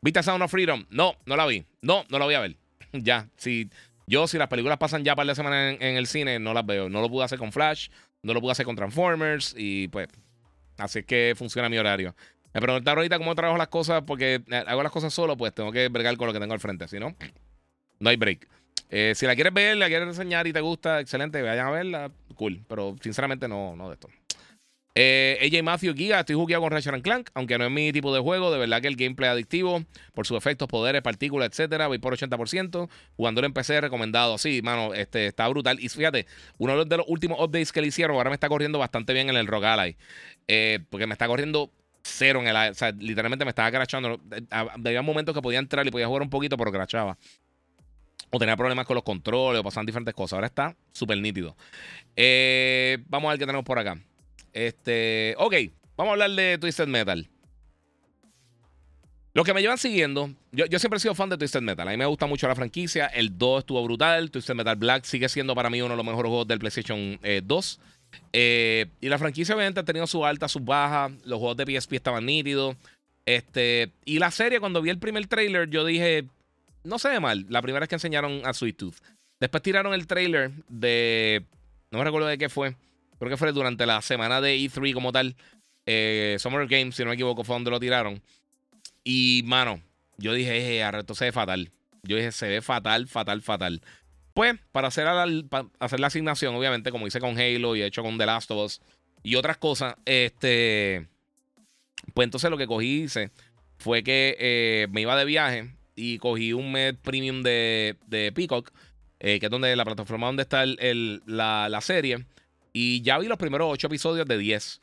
¿Viste 0.02 0.22
Sound 0.22 0.42
of 0.42 0.50
Freedom? 0.50 0.84
No, 0.90 1.16
no 1.24 1.36
la 1.36 1.46
vi. 1.46 1.64
No, 1.80 2.04
no 2.10 2.18
la 2.18 2.26
voy 2.26 2.34
a 2.34 2.40
ver. 2.40 2.56
ya, 2.92 3.30
si 3.36 3.70
yo, 4.06 4.26
si 4.26 4.36
las 4.36 4.48
películas 4.48 4.76
pasan 4.76 5.02
ya 5.02 5.16
para 5.16 5.24
la 5.24 5.34
semana 5.34 5.70
en, 5.70 5.82
en, 5.82 5.96
el 5.96 6.06
cine, 6.06 6.38
no 6.38 6.52
las 6.52 6.66
veo. 6.66 6.90
No 6.90 7.00
lo 7.00 7.08
pude 7.08 7.24
hacer 7.24 7.38
con 7.38 7.52
Flash, 7.52 7.88
no 8.22 8.34
lo 8.34 8.42
pude 8.42 8.52
hacer 8.52 8.66
con 8.66 8.76
Transformers 8.76 9.54
y 9.56 9.88
pues 9.88 10.08
así 10.78 11.00
es 11.00 11.06
que 11.06 11.34
funciona 11.36 11.68
mi 11.68 11.78
horario. 11.78 12.14
Me 12.54 12.60
preguntaron 12.60 12.98
ahorita 12.98 13.18
cómo 13.18 13.34
trabajo 13.34 13.58
las 13.58 13.68
cosas, 13.68 14.04
porque 14.06 14.40
eh, 14.48 14.64
hago 14.66 14.82
las 14.84 14.92
cosas 14.92 15.12
solo, 15.12 15.36
pues 15.36 15.52
tengo 15.52 15.72
que 15.72 15.88
bregar 15.88 16.16
con 16.16 16.28
lo 16.28 16.32
que 16.32 16.38
tengo 16.38 16.54
al 16.54 16.60
frente. 16.60 16.86
Si 16.86 17.00
no, 17.00 17.16
no 17.98 18.10
hay 18.10 18.16
break. 18.16 18.48
Eh, 18.90 19.12
si 19.16 19.26
la 19.26 19.34
quieres 19.34 19.52
ver, 19.52 19.76
la 19.76 19.88
quieres 19.88 20.06
enseñar 20.06 20.46
y 20.46 20.52
te 20.52 20.60
gusta, 20.60 21.00
excelente, 21.00 21.42
vayan 21.42 21.66
a 21.66 21.70
verla, 21.72 22.10
cool. 22.36 22.62
Pero 22.68 22.94
sinceramente 23.00 23.48
no, 23.48 23.74
no 23.74 23.88
de 23.88 23.94
esto. 23.94 24.08
Eh, 24.94 25.36
AJ 25.42 25.64
Matthew 25.64 25.94
Giga, 25.94 26.20
estoy 26.20 26.36
jugando 26.36 26.60
con 26.60 26.70
Ratchet 26.70 27.02
Clank, 27.02 27.30
aunque 27.34 27.58
no 27.58 27.64
es 27.64 27.72
mi 27.72 27.90
tipo 27.90 28.14
de 28.14 28.20
juego, 28.20 28.52
de 28.52 28.58
verdad 28.58 28.80
que 28.80 28.86
el 28.86 28.94
gameplay 28.94 29.28
adictivo, 29.28 29.82
por 30.12 30.24
sus 30.24 30.36
efectos, 30.36 30.68
poderes, 30.68 31.02
partículas, 31.02 31.48
etcétera, 31.48 31.88
voy 31.88 31.98
por 31.98 32.16
80%. 32.16 32.88
Jugándolo 33.16 33.48
en 33.48 33.52
PC 33.52 33.80
recomendado, 33.80 34.38
sí, 34.38 34.62
mano, 34.62 34.94
este, 34.94 35.26
está 35.26 35.48
brutal. 35.48 35.80
Y 35.80 35.88
fíjate, 35.88 36.26
uno 36.58 36.84
de 36.84 36.96
los 36.98 37.06
últimos 37.08 37.40
updates 37.40 37.72
que 37.72 37.80
le 37.80 37.88
hicieron, 37.88 38.16
ahora 38.16 38.30
me 38.30 38.34
está 38.34 38.48
corriendo 38.48 38.78
bastante 38.78 39.12
bien 39.12 39.28
en 39.28 39.34
el 39.34 39.48
Rogue 39.48 39.66
Ally, 39.66 39.96
porque 40.88 41.08
me 41.08 41.14
está 41.14 41.26
corriendo 41.26 41.72
cero 42.04 42.40
en 42.40 42.46
el 42.46 42.70
O 42.70 42.74
sea, 42.74 42.92
literalmente 42.92 43.44
me 43.44 43.50
estaba 43.50 43.70
crachando. 43.70 44.20
Había 44.50 45.02
momentos 45.02 45.34
que 45.34 45.42
podía 45.42 45.58
entrar 45.58 45.86
y 45.86 45.90
podía 45.90 46.06
jugar 46.06 46.22
un 46.22 46.30
poquito, 46.30 46.56
pero 46.56 46.70
crachaba. 46.70 47.16
O 48.30 48.38
tenía 48.38 48.56
problemas 48.56 48.86
con 48.86 48.94
los 48.94 49.04
controles, 49.04 49.60
o 49.60 49.64
pasaban 49.64 49.86
diferentes 49.86 50.14
cosas. 50.14 50.34
Ahora 50.34 50.46
está 50.46 50.76
súper 50.92 51.18
nítido. 51.18 51.56
Eh, 52.16 52.98
vamos 53.08 53.28
a 53.28 53.32
ver 53.32 53.38
qué 53.38 53.46
tenemos 53.46 53.64
por 53.64 53.78
acá. 53.78 53.98
Este. 54.52 55.34
Ok, 55.38 55.54
vamos 55.96 56.10
a 56.10 56.12
hablar 56.12 56.30
de 56.30 56.58
Twisted 56.58 56.86
Metal. 56.86 57.28
Los 59.32 59.44
que 59.44 59.52
me 59.52 59.62
llevan 59.62 59.78
siguiendo, 59.78 60.30
yo, 60.52 60.66
yo, 60.66 60.78
siempre 60.78 60.98
he 60.98 61.00
sido 61.00 61.14
fan 61.16 61.28
de 61.28 61.36
Twisted 61.36 61.60
Metal. 61.60 61.88
A 61.88 61.90
mí 61.90 61.96
me 61.96 62.06
gusta 62.06 62.26
mucho 62.26 62.46
la 62.46 62.54
franquicia. 62.54 63.06
El 63.06 63.36
2 63.36 63.60
estuvo 63.60 63.82
brutal. 63.82 64.30
Twisted 64.30 64.54
Metal 64.54 64.76
Black 64.76 65.04
sigue 65.04 65.28
siendo 65.28 65.56
para 65.56 65.70
mí 65.70 65.80
uno 65.80 65.90
de 65.90 65.96
los 65.96 66.06
mejores 66.06 66.28
juegos 66.28 66.46
del 66.46 66.60
PlayStation 66.60 67.18
2. 67.42 67.80
Eh, 68.32 68.86
y 69.00 69.08
la 69.08 69.18
franquicia 69.18 69.54
obviamente 69.54 69.80
ha 69.80 69.84
tenido 69.84 70.06
sus 70.06 70.24
altas, 70.24 70.52
sus 70.52 70.64
bajas. 70.64 71.12
Los 71.24 71.38
juegos 71.38 71.56
de 71.56 71.78
PSP 71.78 71.94
estaban 71.94 72.26
nítidos. 72.26 72.76
Este, 73.26 73.90
y 74.04 74.18
la 74.18 74.30
serie, 74.30 74.60
cuando 74.60 74.82
vi 74.82 74.90
el 74.90 74.98
primer 74.98 75.26
trailer, 75.26 75.70
yo 75.70 75.84
dije, 75.84 76.26
no 76.84 76.98
se 76.98 77.08
ve 77.08 77.20
mal. 77.20 77.46
La 77.48 77.62
primera 77.62 77.80
vez 77.80 77.88
que 77.88 77.96
enseñaron 77.96 78.42
a 78.44 78.52
Sweet 78.52 78.76
Tooth. 78.76 78.96
Después 79.40 79.62
tiraron 79.62 79.94
el 79.94 80.06
trailer 80.06 80.52
de... 80.68 81.44
No 81.90 81.98
me 81.98 82.04
recuerdo 82.04 82.28
de 82.28 82.38
qué 82.38 82.48
fue. 82.48 82.76
Creo 83.18 83.30
que 83.30 83.36
fue 83.36 83.52
durante 83.52 83.86
la 83.86 84.02
semana 84.02 84.40
de 84.40 84.56
E3 84.56 84.92
como 84.92 85.12
tal. 85.12 85.36
Eh, 85.86 86.36
Summer 86.38 86.66
Games, 86.66 86.96
si 86.96 87.02
no 87.02 87.08
me 87.08 87.14
equivoco, 87.14 87.44
fue 87.44 87.56
donde 87.56 87.70
lo 87.70 87.80
tiraron. 87.80 88.22
Y, 89.02 89.42
mano, 89.44 89.80
yo 90.16 90.32
dije, 90.32 90.80
esto 90.80 91.14
se 91.14 91.26
ve 91.26 91.32
fatal. 91.32 91.70
Yo 92.02 92.16
dije, 92.16 92.32
se 92.32 92.48
ve 92.48 92.62
fatal, 92.62 93.06
fatal, 93.06 93.42
fatal. 93.42 93.82
Pues, 94.34 94.56
para 94.72 94.88
hacer, 94.88 95.04
la, 95.04 96.06
asignación, 96.06 96.56
obviamente, 96.56 96.90
como 96.90 97.06
hice 97.06 97.20
con 97.20 97.38
Halo 97.38 97.76
y 97.76 97.82
he 97.82 97.86
hecho 97.86 98.02
con 98.02 98.18
The 98.18 98.26
Last 98.26 98.50
of 98.50 98.64
Us 98.64 98.80
y 99.22 99.36
otras 99.36 99.56
cosas, 99.56 99.94
este. 100.04 101.06
Pues 102.12 102.26
entonces 102.26 102.50
lo 102.50 102.58
que 102.58 102.66
cogí 102.66 103.04
hice 103.04 103.30
fue 103.78 104.02
que 104.02 104.36
eh, 104.38 104.88
me 104.90 105.00
iba 105.00 105.16
de 105.16 105.24
viaje 105.24 105.74
y 105.96 106.18
cogí 106.18 106.52
un 106.52 106.72
mes 106.72 106.94
premium 107.00 107.42
de, 107.42 107.96
Peacock, 108.34 108.70
eh, 109.20 109.40
que 109.40 109.46
es 109.46 109.50
donde 109.50 109.74
la 109.74 109.84
plataforma 109.84 110.26
donde 110.26 110.42
está 110.42 110.64
la, 110.66 111.80
serie. 111.80 112.26
Y 112.72 113.02
ya 113.02 113.18
vi 113.18 113.28
los 113.28 113.38
primeros 113.38 113.72
ocho 113.72 113.86
episodios 113.86 114.26
de 114.26 114.36
10. 114.36 114.80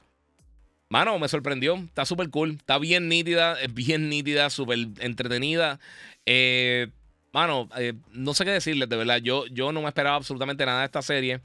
Mano, 0.90 1.20
me 1.20 1.28
sorprendió. 1.28 1.76
Está 1.76 2.06
súper 2.06 2.30
cool. 2.30 2.52
Está 2.52 2.78
bien 2.80 3.10
nítida. 3.10 3.62
Es 3.62 3.74
bien 3.74 4.10
nítida, 4.10 4.50
súper 4.50 4.80
entretenida. 5.00 5.80
Eh, 6.26 6.88
Mano, 7.34 7.70
eh, 7.78 7.94
no 8.12 8.34
sé 8.34 8.44
qué 8.44 8.52
decirles, 8.52 8.90
de 8.90 8.98
verdad. 8.98 9.18
Yo, 9.18 9.46
yo 9.48 9.72
no 9.72 9.82
me 9.82 9.88
esperaba 9.88 10.18
absolutamente 10.18 10.66
nada 10.66 10.82
de 10.82 10.86
esta 10.86 11.02
serie. 11.02 11.40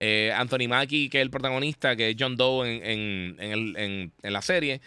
Eh, 0.00 0.32
Anthony 0.34 0.68
Mackie, 0.68 1.10
que 1.10 1.18
es 1.18 1.22
el 1.22 1.30
protagonista, 1.30 1.96
que 1.96 2.10
es 2.10 2.16
John 2.18 2.36
Doe 2.36 2.80
en, 2.82 4.12
la 4.22 4.42
serie, 4.42 4.80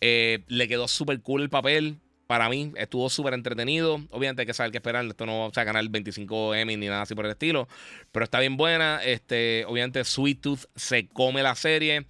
eh, 0.00 0.40
le 0.48 0.68
quedó 0.68 0.88
súper 0.88 1.20
cool 1.20 1.42
el 1.42 1.50
papel. 1.50 1.98
Para 2.26 2.48
mí, 2.48 2.72
estuvo 2.76 3.08
súper 3.08 3.34
entretenido. 3.34 4.02
Obviamente 4.10 4.42
hay 4.42 4.46
que 4.46 4.54
saber 4.54 4.72
qué 4.72 4.78
esperar. 4.78 5.04
Esto 5.04 5.26
no 5.26 5.50
va 5.54 5.62
a 5.62 5.64
ganar 5.64 5.82
el 5.82 5.90
25 5.90 6.54
Emmy 6.54 6.76
ni 6.76 6.88
nada 6.88 7.02
así 7.02 7.14
por 7.14 7.26
el 7.26 7.32
estilo. 7.32 7.68
Pero 8.10 8.24
está 8.24 8.40
bien 8.40 8.56
buena. 8.56 9.00
Este, 9.04 9.64
obviamente, 9.68 10.02
Sweet 10.02 10.40
Tooth 10.40 10.64
se 10.74 11.06
come 11.08 11.42
la 11.42 11.54
serie. 11.54 12.06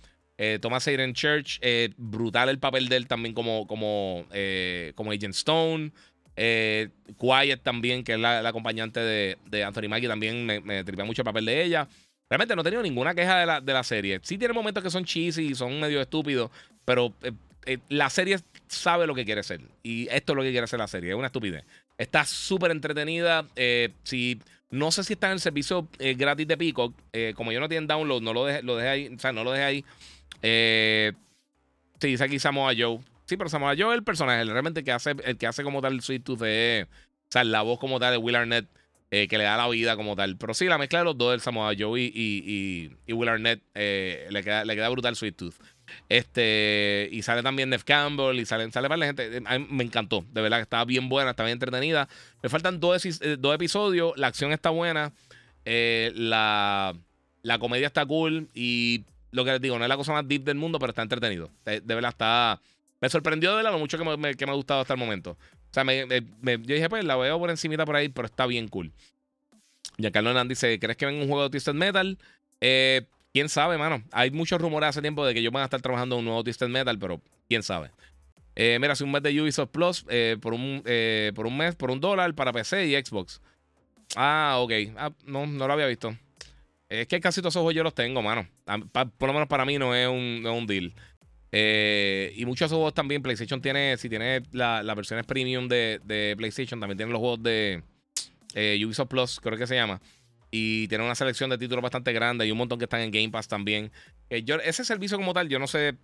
Thomas 0.60 0.86
Hayden 0.88 1.14
Church, 1.14 1.60
brutal 1.96 2.48
el 2.48 2.58
papel 2.58 2.88
de 2.88 2.96
él 2.96 3.06
también 3.06 3.34
como, 3.34 3.66
como, 3.66 4.26
como 4.94 5.12
Agent 5.12 5.34
Stone. 5.34 5.92
Eh, 6.36 6.88
Quiet 7.18 7.62
también, 7.62 8.02
que 8.02 8.14
es 8.14 8.18
la, 8.18 8.46
acompañante 8.48 9.00
de, 9.00 9.64
Anthony 9.64 9.88
Mackie, 9.88 10.08
también 10.08 10.44
me, 10.44 10.60
me 10.60 10.84
tripea 10.84 11.04
mucho 11.04 11.22
el 11.22 11.26
papel 11.26 11.44
de 11.44 11.62
ella. 11.62 11.88
Realmente 12.28 12.56
no 12.56 12.62
he 12.62 12.64
tenido 12.64 12.82
ninguna 12.82 13.14
queja 13.14 13.38
de 13.38 13.46
la, 13.46 13.60
de 13.60 13.72
la 13.72 13.84
serie. 13.84 14.20
Sí 14.22 14.38
tiene 14.38 14.54
momentos 14.54 14.82
que 14.82 14.90
son 14.90 15.04
cheesy 15.04 15.48
y 15.48 15.54
son 15.54 15.78
medio 15.78 16.00
estúpidos, 16.00 16.50
pero 16.84 17.12
eh, 17.22 17.32
eh, 17.66 17.78
la 17.88 18.10
serie 18.10 18.38
sabe 18.66 19.06
lo 19.06 19.14
que 19.14 19.24
quiere 19.24 19.42
ser. 19.42 19.60
Y 19.82 20.08
esto 20.10 20.32
es 20.32 20.36
lo 20.36 20.42
que 20.42 20.50
quiere 20.50 20.66
ser 20.66 20.78
la 20.78 20.88
serie. 20.88 21.10
Es 21.10 21.16
una 21.16 21.26
estupidez. 21.26 21.64
Está 21.98 22.24
súper 22.24 22.70
entretenida. 22.72 23.46
si, 24.02 24.40
no 24.70 24.90
sé 24.90 25.04
si 25.04 25.12
está 25.12 25.28
en 25.28 25.34
el 25.34 25.40
servicio 25.40 25.86
gratis 25.98 26.48
de 26.48 26.56
Peacock. 26.56 26.94
como 27.36 27.52
yo 27.52 27.60
no 27.60 27.68
tiene 27.68 27.86
download, 27.86 28.22
no 28.22 28.32
lo 28.32 28.46
dejé, 28.46 28.62
lo 28.62 28.76
dejé 28.76 28.88
ahí. 28.88 29.14
O 29.14 29.18
sea, 29.20 29.32
no 29.32 29.44
lo 29.44 29.52
dejé 29.52 29.64
ahí. 29.64 29.84
sí, 32.00 32.08
dice 32.08 32.24
aquí 32.24 32.40
Samoa 32.40 32.72
Joe. 32.76 32.98
Sí, 33.26 33.36
pero 33.36 33.48
Samoa 33.48 33.74
Joe 33.76 33.94
es 33.94 33.98
el 33.98 34.04
personaje, 34.04 34.44
realmente 34.44 34.80
el 34.80 34.84
que 34.84 34.92
hace, 34.92 35.14
el 35.24 35.36
que 35.36 35.46
hace 35.46 35.62
como 35.62 35.80
tal 35.80 35.94
el 35.94 36.02
Sweet 36.02 36.24
Tooth 36.24 36.40
de. 36.40 36.86
O 36.90 37.26
sea, 37.30 37.44
la 37.44 37.62
voz 37.62 37.78
como 37.78 37.98
tal 37.98 38.12
de 38.12 38.18
Will 38.18 38.36
Arnett. 38.36 38.66
Eh, 39.10 39.28
que 39.28 39.38
le 39.38 39.44
da 39.44 39.56
la 39.56 39.68
vida 39.68 39.94
como 39.94 40.16
tal. 40.16 40.36
Pero 40.36 40.54
sí, 40.54 40.64
la 40.64 40.76
mezcla 40.76 40.98
de 40.98 41.04
los 41.04 41.16
dos, 41.16 41.34
el 41.34 41.40
Samoa 41.40 41.72
Joe 41.78 42.00
y, 42.00 42.90
y, 43.06 43.12
Will 43.12 43.28
Arnett, 43.28 43.62
eh, 43.74 44.26
le, 44.28 44.42
queda, 44.42 44.64
le 44.64 44.74
queda 44.74 44.88
brutal 44.88 45.14
Sweet 45.14 45.36
Tooth. 45.36 45.54
Este, 46.08 47.08
y 47.12 47.22
sale 47.22 47.44
también 47.44 47.70
Neff 47.70 47.84
Campbell 47.84 48.40
y 48.40 48.44
sale, 48.44 48.68
sale 48.72 48.88
para 48.88 48.98
la 48.98 49.06
gente. 49.06 49.40
Mí 49.40 49.66
me 49.70 49.84
encantó, 49.84 50.24
de 50.32 50.42
verdad 50.42 50.56
que 50.56 50.62
estaba 50.64 50.84
bien 50.84 51.08
buena, 51.08 51.30
estaba 51.30 51.46
bien 51.46 51.56
entretenida. 51.56 52.08
Me 52.42 52.48
faltan 52.48 52.80
dos, 52.80 53.06
eh, 53.06 53.36
dos 53.38 53.54
episodios, 53.54 54.14
la 54.16 54.26
acción 54.26 54.50
está 54.50 54.70
buena, 54.70 55.12
la, 55.64 56.96
la 57.42 57.58
comedia 57.60 57.86
está 57.86 58.04
cool 58.04 58.48
y 58.52 59.04
lo 59.34 59.44
que 59.44 59.50
les 59.52 59.60
digo, 59.60 59.78
no 59.78 59.84
es 59.84 59.88
la 59.88 59.96
cosa 59.96 60.12
más 60.12 60.26
deep 60.26 60.44
del 60.44 60.56
mundo, 60.56 60.78
pero 60.78 60.90
está 60.90 61.02
entretenido. 61.02 61.50
De, 61.64 61.80
verdad 61.80 62.10
está... 62.10 62.60
Me 63.04 63.10
sorprendió 63.10 63.54
de 63.54 63.62
lo 63.62 63.78
mucho 63.78 63.98
que 63.98 64.04
me, 64.16 64.30
ha 64.30 64.54
gustado 64.54 64.80
hasta 64.80 64.94
el 64.94 64.98
momento. 64.98 65.32
O 65.32 65.74
sea, 65.74 65.84
yo 65.84 66.06
dije, 66.56 66.88
pues 66.88 67.04
la 67.04 67.16
veo 67.16 67.38
por 67.38 67.50
encimita 67.50 67.84
por 67.84 67.96
ahí, 67.96 68.08
pero 68.08 68.24
está 68.24 68.46
bien 68.46 68.66
cool. 68.66 68.92
Ya 69.98 70.10
Carlos 70.10 70.30
Hernández 70.30 70.56
dice, 70.58 70.78
¿crees 70.80 70.96
que 70.96 71.04
ven 71.04 71.16
un 71.16 71.26
juego 71.28 71.42
de 71.42 71.50
Twisted 71.50 71.74
Metal? 71.74 72.16
Eh, 72.62 73.02
quién 73.34 73.50
sabe, 73.50 73.76
mano. 73.76 74.02
Hay 74.10 74.30
muchos 74.30 74.58
rumores 74.58 74.88
hace 74.88 75.02
tiempo 75.02 75.26
de 75.26 75.34
que 75.34 75.42
yo 75.42 75.50
van 75.50 75.60
a 75.60 75.64
estar 75.64 75.82
trabajando 75.82 76.14
en 76.14 76.20
un 76.20 76.24
nuevo 76.24 76.44
Twisted 76.44 76.68
Metal, 76.68 76.98
pero 76.98 77.20
quién 77.46 77.62
sabe. 77.62 77.90
Eh, 78.56 78.78
mira, 78.80 78.94
hace 78.94 79.04
un 79.04 79.12
mes 79.12 79.22
de 79.22 79.38
Ubisoft 79.38 79.68
Plus 79.68 80.06
eh, 80.08 80.38
por, 80.40 80.54
un, 80.54 80.82
por 81.34 81.46
un 81.46 81.58
mes, 81.58 81.74
por 81.74 81.90
un 81.90 82.00
dólar 82.00 82.34
para 82.34 82.54
PC 82.54 82.86
y 82.86 82.94
Xbox. 82.94 83.42
Ah, 84.16 84.56
ok. 84.60 84.72
Ah, 84.96 85.10
no, 85.26 85.46
no 85.46 85.66
lo 85.66 85.72
había 85.74 85.88
visto. 85.88 86.16
Es 86.88 87.06
que 87.06 87.20
casi 87.20 87.42
todos 87.42 87.52
esos 87.52 87.60
juegos 87.60 87.74
yo 87.74 87.82
los 87.82 87.94
tengo, 87.94 88.22
mano. 88.22 88.48
por 89.18 89.26
lo 89.26 89.34
menos 89.34 89.48
para 89.48 89.66
mí 89.66 89.76
no 89.76 89.94
es 89.94 90.08
un, 90.08 90.42
no 90.42 90.52
es 90.52 90.58
un 90.58 90.66
deal. 90.66 90.94
Eh, 91.56 92.32
y 92.34 92.44
muchos 92.46 92.68
juegos 92.68 92.92
también. 92.94 93.22
PlayStation 93.22 93.62
tiene, 93.62 93.96
si 93.96 94.08
tiene 94.08 94.42
las 94.50 94.96
versiones 94.96 95.24
premium 95.24 95.68
de, 95.68 96.34
PlayStation, 96.36 96.80
también 96.80 96.96
tiene 96.96 97.12
los 97.12 97.20
juegos 97.20 97.44
de 97.44 97.84
eh, 98.54 98.82
Ubisoft 98.84 99.08
Plus, 99.08 99.38
creo 99.40 99.56
que 99.56 99.68
se 99.68 99.76
llama. 99.76 100.00
Y 100.50 100.88
tiene 100.88 101.04
una 101.04 101.14
selección 101.14 101.50
de 101.50 101.58
títulos 101.58 101.80
bastante 101.80 102.12
grande 102.12 102.44
y 102.44 102.50
un 102.50 102.58
montón 102.58 102.80
que 102.80 102.86
están 102.86 103.02
en 103.02 103.12
Game 103.12 103.30
Pass 103.30 103.46
también. 103.46 103.92
Eh, 104.30 104.42
yo, 104.42 104.56
ese 104.56 104.84
servicio 104.84 105.16
como 105.16 105.32
tal, 105.32 105.48
yo 105.48 105.60
no 105.60 105.68
sé, 105.68 105.96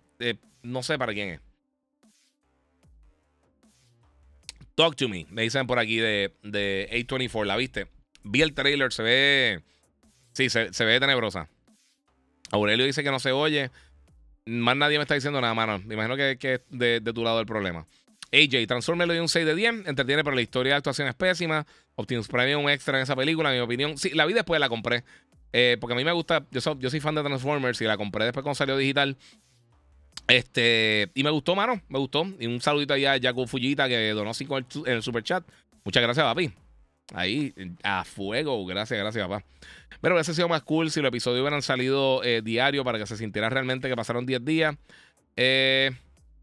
no 0.63 0.83
sé 0.83 0.97
para 0.97 1.13
quién 1.13 1.29
es. 1.29 1.41
Talk 4.75 4.95
to 4.95 5.09
me, 5.09 5.25
me 5.29 5.41
dicen 5.41 5.67
por 5.67 5.79
aquí 5.79 5.97
de, 5.97 6.33
de 6.43 6.87
A24, 6.93 7.45
¿la 7.45 7.57
viste? 7.57 7.87
Vi 8.23 8.41
el 8.41 8.53
trailer, 8.53 8.93
se 8.93 9.03
ve. 9.03 9.63
Sí, 10.31 10.49
se, 10.49 10.71
se 10.71 10.85
ve 10.85 10.97
tenebrosa. 11.01 11.49
Aurelio 12.51 12.85
dice 12.85 13.03
que 13.03 13.11
no 13.11 13.19
se 13.19 13.33
oye. 13.33 13.69
Más 14.45 14.75
nadie 14.75 14.97
me 14.97 15.03
está 15.03 15.15
diciendo 15.15 15.39
nada, 15.39 15.53
mano. 15.53 15.81
Me 15.85 15.93
imagino 15.93 16.15
que, 16.15 16.37
es 16.41 16.61
de, 16.69 17.01
tu 17.13 17.23
lado 17.23 17.39
el 17.39 17.45
problema. 17.45 17.85
AJ, 18.33 18.65
Transformers 18.67 19.07
le 19.07 19.13
dio 19.15 19.23
un 19.23 19.29
6 19.29 19.45
de 19.45 19.55
10. 19.55 19.87
Entretiene, 19.87 20.23
pero 20.23 20.35
la 20.35 20.41
historia 20.41 20.73
de 20.73 20.77
actuación 20.77 21.07
es 21.07 21.15
pésima. 21.15 21.65
Optimus 21.95 22.27
Prime 22.27 22.55
un 22.55 22.69
extra 22.69 22.97
en 22.97 23.03
esa 23.03 23.15
película, 23.15 23.51
en 23.51 23.57
mi 23.57 23.61
opinión. 23.61 23.97
Sí, 23.97 24.11
la 24.11 24.25
vi 24.25 24.33
después, 24.33 24.59
la 24.59 24.69
compré. 24.69 25.03
Eh, 25.53 25.77
porque 25.79 25.93
a 25.93 25.97
mí 25.97 26.03
me 26.03 26.11
gusta. 26.11 26.45
Yo 26.49 26.61
soy, 26.61 26.75
yo 26.79 26.89
soy 26.89 26.99
fan 26.99 27.15
de 27.15 27.23
Transformers 27.23 27.79
y 27.81 27.85
la 27.85 27.97
compré 27.97 28.25
después 28.25 28.43
cuando 28.43 28.55
salió 28.55 28.77
digital. 28.77 29.17
Este, 30.27 31.11
y 31.13 31.23
me 31.23 31.29
gustó, 31.29 31.55
mano. 31.55 31.81
Me 31.89 31.99
gustó. 31.99 32.25
Y 32.39 32.47
un 32.47 32.61
saludito 32.61 32.93
allá 32.93 33.13
a 33.13 33.19
Jaco 33.19 33.45
Fujita 33.47 33.87
que 33.87 34.11
donó 34.11 34.33
5 34.33 34.57
en 34.57 34.65
el 34.85 35.03
super 35.03 35.23
chat. 35.23 35.43
Muchas 35.83 36.01
gracias, 36.01 36.25
papi. 36.25 36.51
Ahí, 37.13 37.53
a 37.83 38.03
fuego. 38.03 38.65
Gracias, 38.65 38.99
gracias, 38.99 39.27
papá. 39.27 39.43
Pero 39.99 40.15
hubiese 40.15 40.33
sido 40.33 40.47
más 40.47 40.63
cool 40.63 40.91
si 40.91 41.01
los 41.01 41.09
episodios 41.09 41.41
hubieran 41.41 41.61
salido 41.61 42.23
eh, 42.23 42.41
diario 42.41 42.83
para 42.83 42.97
que 42.97 43.05
se 43.05 43.17
sintiera 43.17 43.49
realmente 43.49 43.89
que 43.89 43.95
pasaron 43.95 44.25
10 44.25 44.45
días. 44.45 44.75
Eh, 45.35 45.91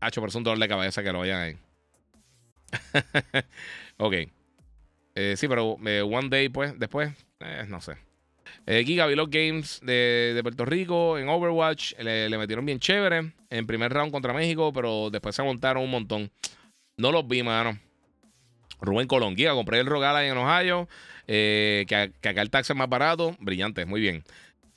Hacho, 0.01 0.21
pero 0.21 0.29
es 0.29 0.35
un 0.35 0.45
dolor 0.45 0.59
de 0.59 0.69
cabeza 0.69 1.03
que 1.03 1.13
lo 1.13 1.21
vayan 1.21 1.41
ahí. 1.41 1.57
ok. 3.97 4.15
Eh, 5.15 5.35
sí, 5.37 5.49
pero 5.49 5.77
eh, 5.85 6.03
One 6.03 6.29
Day, 6.29 6.49
pues, 6.49 6.79
después, 6.79 7.11
no 7.69 7.81
sé. 7.81 7.97
Giga 8.67 9.07
Vlog 9.07 9.31
Games 9.31 9.81
de, 9.83 10.39
Puerto 10.43 10.67
Rico 10.67 11.19
en 11.19 11.29
Overwatch 11.29 11.95
le, 11.99 12.29
le, 12.29 12.39
metieron 12.39 12.67
bien 12.67 12.79
chévere 12.79 13.33
en 13.49 13.67
primer 13.67 13.93
round 13.93 14.13
contra 14.13 14.35
México, 14.35 14.73
pero 14.75 15.09
después 15.11 15.35
se 15.35 15.43
montaron 15.43 15.83
un 15.83 15.91
montón. 15.91 16.31
No 16.99 17.11
los 17.11 17.27
vi, 17.27 17.43
mano. 17.43 17.79
Rubén 18.81 19.07
Colón, 19.07 19.37
Giga, 19.37 19.53
compré 19.53 19.81
el 19.81 19.87
Rogal 19.87 20.17
ahí 20.17 20.29
en 20.29 20.37
Ohio. 20.37 20.89
Eh, 21.27 21.85
que, 21.89 22.13
acá 22.29 22.43
el 22.43 22.51
taxi 22.51 22.73
es 22.73 22.77
más 22.77 22.89
barato. 22.89 23.37
Brillante, 23.41 23.85
muy 23.87 24.01
bien. 24.01 24.25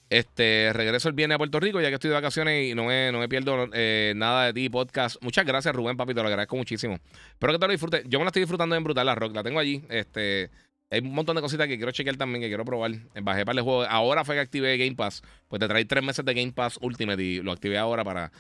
Este, 0.10 0.72
regreso 0.74 1.08
el 1.08 1.16
viernes 1.16 1.36
a 1.36 1.38
Puerto 1.38 1.60
Rico, 1.62 1.80
ya 1.80 1.88
que 1.88 1.94
estoy 1.94 2.10
de 2.10 2.16
vacaciones 2.16 2.70
y 2.70 2.76
no 2.76 2.84
me, 2.84 3.14
no 3.14 3.20
me 3.20 3.30
pierdo 3.30 3.70
eh, 3.72 4.12
nada 4.18 4.48
de 4.48 4.54
ti, 4.54 4.68
podcast. 4.68 5.16
Muchas 5.22 5.46
gracias, 5.46 5.74
Rubén, 5.74 5.96
papi, 5.96 6.14
te 6.14 6.22
lo 6.22 6.28
agradezco 6.28 6.58
muchísimo. 6.58 7.00
Espero 7.32 7.54
que 7.54 7.60
te 7.60 7.66
lo 7.66 7.72
disfrutes. 7.72 8.04
Yo 8.08 8.20
me 8.20 8.26
la 8.26 8.30
estoy 8.30 8.42
disfrutando 8.42 8.76
en 8.76 8.84
Brutal 8.84 9.06
la 9.06 9.16
Rock, 9.16 9.34
la 9.34 9.44
tengo 9.44 9.60
allí. 9.60 9.82
Este, 9.88 10.50
hay 10.92 11.00
un 11.00 11.14
montón 11.14 11.38
de 11.38 11.42
cositas 11.42 11.66
que 11.68 11.78
quiero 11.78 11.94
chequear 11.94 12.18
también, 12.18 12.42
que 12.42 12.50
quiero 12.50 12.66
probar. 12.66 12.92
Bajé 13.22 13.46
para 13.46 13.58
el 13.58 13.64
juego. 13.64 13.84
Ahora 13.84 14.26
fue 14.26 14.36
que 14.36 14.42
activé 14.42 14.78
Game 14.78 14.96
Pass. 14.96 15.24
Pues 15.48 15.62
te 15.62 15.68
trae 15.70 15.86
tres 15.86 16.04
meses 16.04 16.26
de 16.26 16.34
Game 16.34 16.52
Pass 16.52 16.78
Ultimate 16.82 17.24
y 17.24 17.42
lo 17.42 17.54
activé 17.54 17.78
ahora 17.78 18.04
para. 18.04 18.34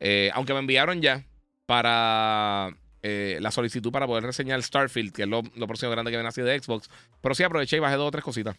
Eh, 0.00 0.30
aunque 0.32 0.54
me 0.54 0.60
enviaron 0.60 1.02
ya 1.02 1.26
para 1.66 2.74
eh, 3.02 3.38
la 3.40 3.50
solicitud 3.50 3.92
para 3.92 4.06
poder 4.06 4.24
reseñar 4.24 4.62
Starfield, 4.62 5.12
que 5.12 5.22
es 5.22 5.28
lo, 5.28 5.42
próximo 5.42 5.90
grande 5.90 6.10
que 6.10 6.16
viene 6.16 6.28
así 6.28 6.42
de 6.42 6.58
Xbox. 6.58 6.90
Pero 7.20 7.34
sí 7.34 7.42
aproveché 7.42 7.76
y 7.76 7.80
bajé 7.80 7.96
dos 7.96 8.08
o 8.08 8.10
tres 8.10 8.24
cositas. 8.24 8.56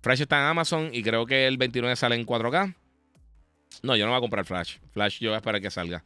Flash 0.00 0.22
está 0.22 0.38
en 0.38 0.46
Amazon 0.46 0.90
y 0.92 1.02
creo 1.02 1.26
que 1.26 1.46
el 1.46 1.56
29 1.58 1.96
sale 1.96 2.16
en 2.16 2.24
4K. 2.24 2.74
No, 3.82 3.96
yo 3.96 4.06
no 4.06 4.12
voy 4.12 4.18
a 4.18 4.20
comprar 4.20 4.44
Flash. 4.44 4.78
Flash 4.92 5.20
yo 5.20 5.30
voy 5.30 5.34
a 5.34 5.38
esperar 5.38 5.60
que 5.60 5.70
salga. 5.70 6.02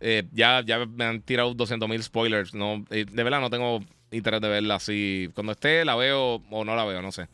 Eh, 0.00 0.24
ya, 0.32 0.62
ya 0.64 0.86
me 0.86 1.04
han 1.04 1.20
tirado 1.20 1.54
200.000 1.54 2.02
spoilers. 2.02 2.54
No, 2.54 2.84
de 2.88 3.04
verdad 3.04 3.40
no 3.40 3.50
tengo 3.50 3.80
interés 4.10 4.40
de 4.40 4.48
verla 4.48 4.76
así. 4.76 5.30
Cuando 5.34 5.52
esté 5.52 5.84
la 5.84 5.96
veo 5.96 6.42
o 6.50 6.64
no 6.64 6.74
la 6.76 6.84
veo, 6.84 7.02
no 7.02 7.12
sé. 7.12 7.28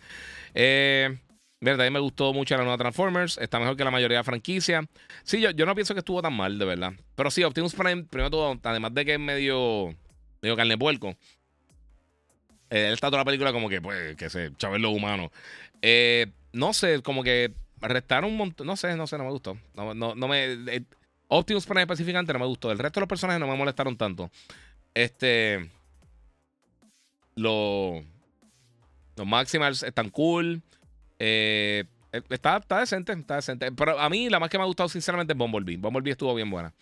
Eh, 0.54 1.18
Verdad, 1.60 1.86
a 1.86 1.90
mí 1.90 1.94
me 1.94 2.00
gustó 2.00 2.32
mucho 2.34 2.54
la 2.56 2.62
nueva 2.62 2.76
Transformers. 2.76 3.38
Está 3.38 3.58
mejor 3.58 3.76
que 3.76 3.84
la 3.84 3.90
mayoría 3.90 4.18
de 4.18 4.24
franquicias. 4.24 4.84
Sí, 5.22 5.40
yo, 5.40 5.50
yo 5.50 5.64
no 5.64 5.74
pienso 5.74 5.94
que 5.94 6.00
estuvo 6.00 6.20
tan 6.20 6.34
mal, 6.34 6.58
de 6.58 6.64
verdad. 6.64 6.92
Pero 7.14 7.30
sí, 7.30 7.42
Optimus 7.44 7.74
Prime, 7.74 8.04
primero 8.04 8.30
todo, 8.30 8.58
además 8.62 8.92
de 8.94 9.04
que 9.04 9.14
es 9.14 9.20
medio, 9.20 9.94
medio 10.42 10.56
carne 10.56 10.76
puerco. 10.76 11.16
Eh, 12.68 12.88
él 12.88 12.94
está 12.94 13.08
toda 13.08 13.18
la 13.18 13.24
película 13.24 13.52
como 13.52 13.68
que, 13.68 13.80
pues, 13.80 14.16
que 14.16 14.28
se 14.28 14.52
chaval 14.56 14.82
lo 14.82 14.90
humano. 14.90 15.30
Eh, 15.80 16.26
no 16.52 16.72
sé, 16.72 17.00
como 17.02 17.22
que 17.22 17.54
restaron 17.80 18.30
un 18.30 18.36
montón. 18.36 18.66
No 18.66 18.76
sé, 18.76 18.94
no 18.96 19.06
sé, 19.06 19.16
no 19.16 19.24
me 19.24 19.30
gustó. 19.30 19.56
No, 19.74 19.94
no, 19.94 20.14
no 20.14 20.28
me. 20.28 20.52
Eh, 20.52 20.82
Optimus 21.28 21.66
Prime 21.66 21.82
específicamente 21.82 22.32
no 22.32 22.38
me 22.38 22.46
gustó. 22.46 22.70
El 22.70 22.78
resto 22.78 23.00
de 23.00 23.02
los 23.02 23.08
personajes 23.08 23.40
no 23.40 23.46
me 23.46 23.56
molestaron 23.56 23.96
tanto. 23.96 24.30
Este. 24.94 25.70
Los. 27.34 28.02
Los 29.16 29.26
Maximals 29.26 29.82
están 29.82 30.10
cool. 30.10 30.62
Eh, 31.18 31.84
eh, 32.12 32.22
está, 32.30 32.58
está 32.58 32.80
decente, 32.80 33.12
está 33.12 33.36
decente. 33.36 33.72
Pero 33.72 33.98
a 33.98 34.08
mí 34.08 34.28
la 34.28 34.40
más 34.40 34.50
que 34.50 34.58
me 34.58 34.64
ha 34.64 34.66
gustado 34.66 34.88
sinceramente 34.88 35.32
es 35.32 35.38
Bumblebee. 35.38 35.76
Bumblebee 35.76 36.12
estuvo 36.12 36.34
bien 36.34 36.50
buena. 36.50 36.72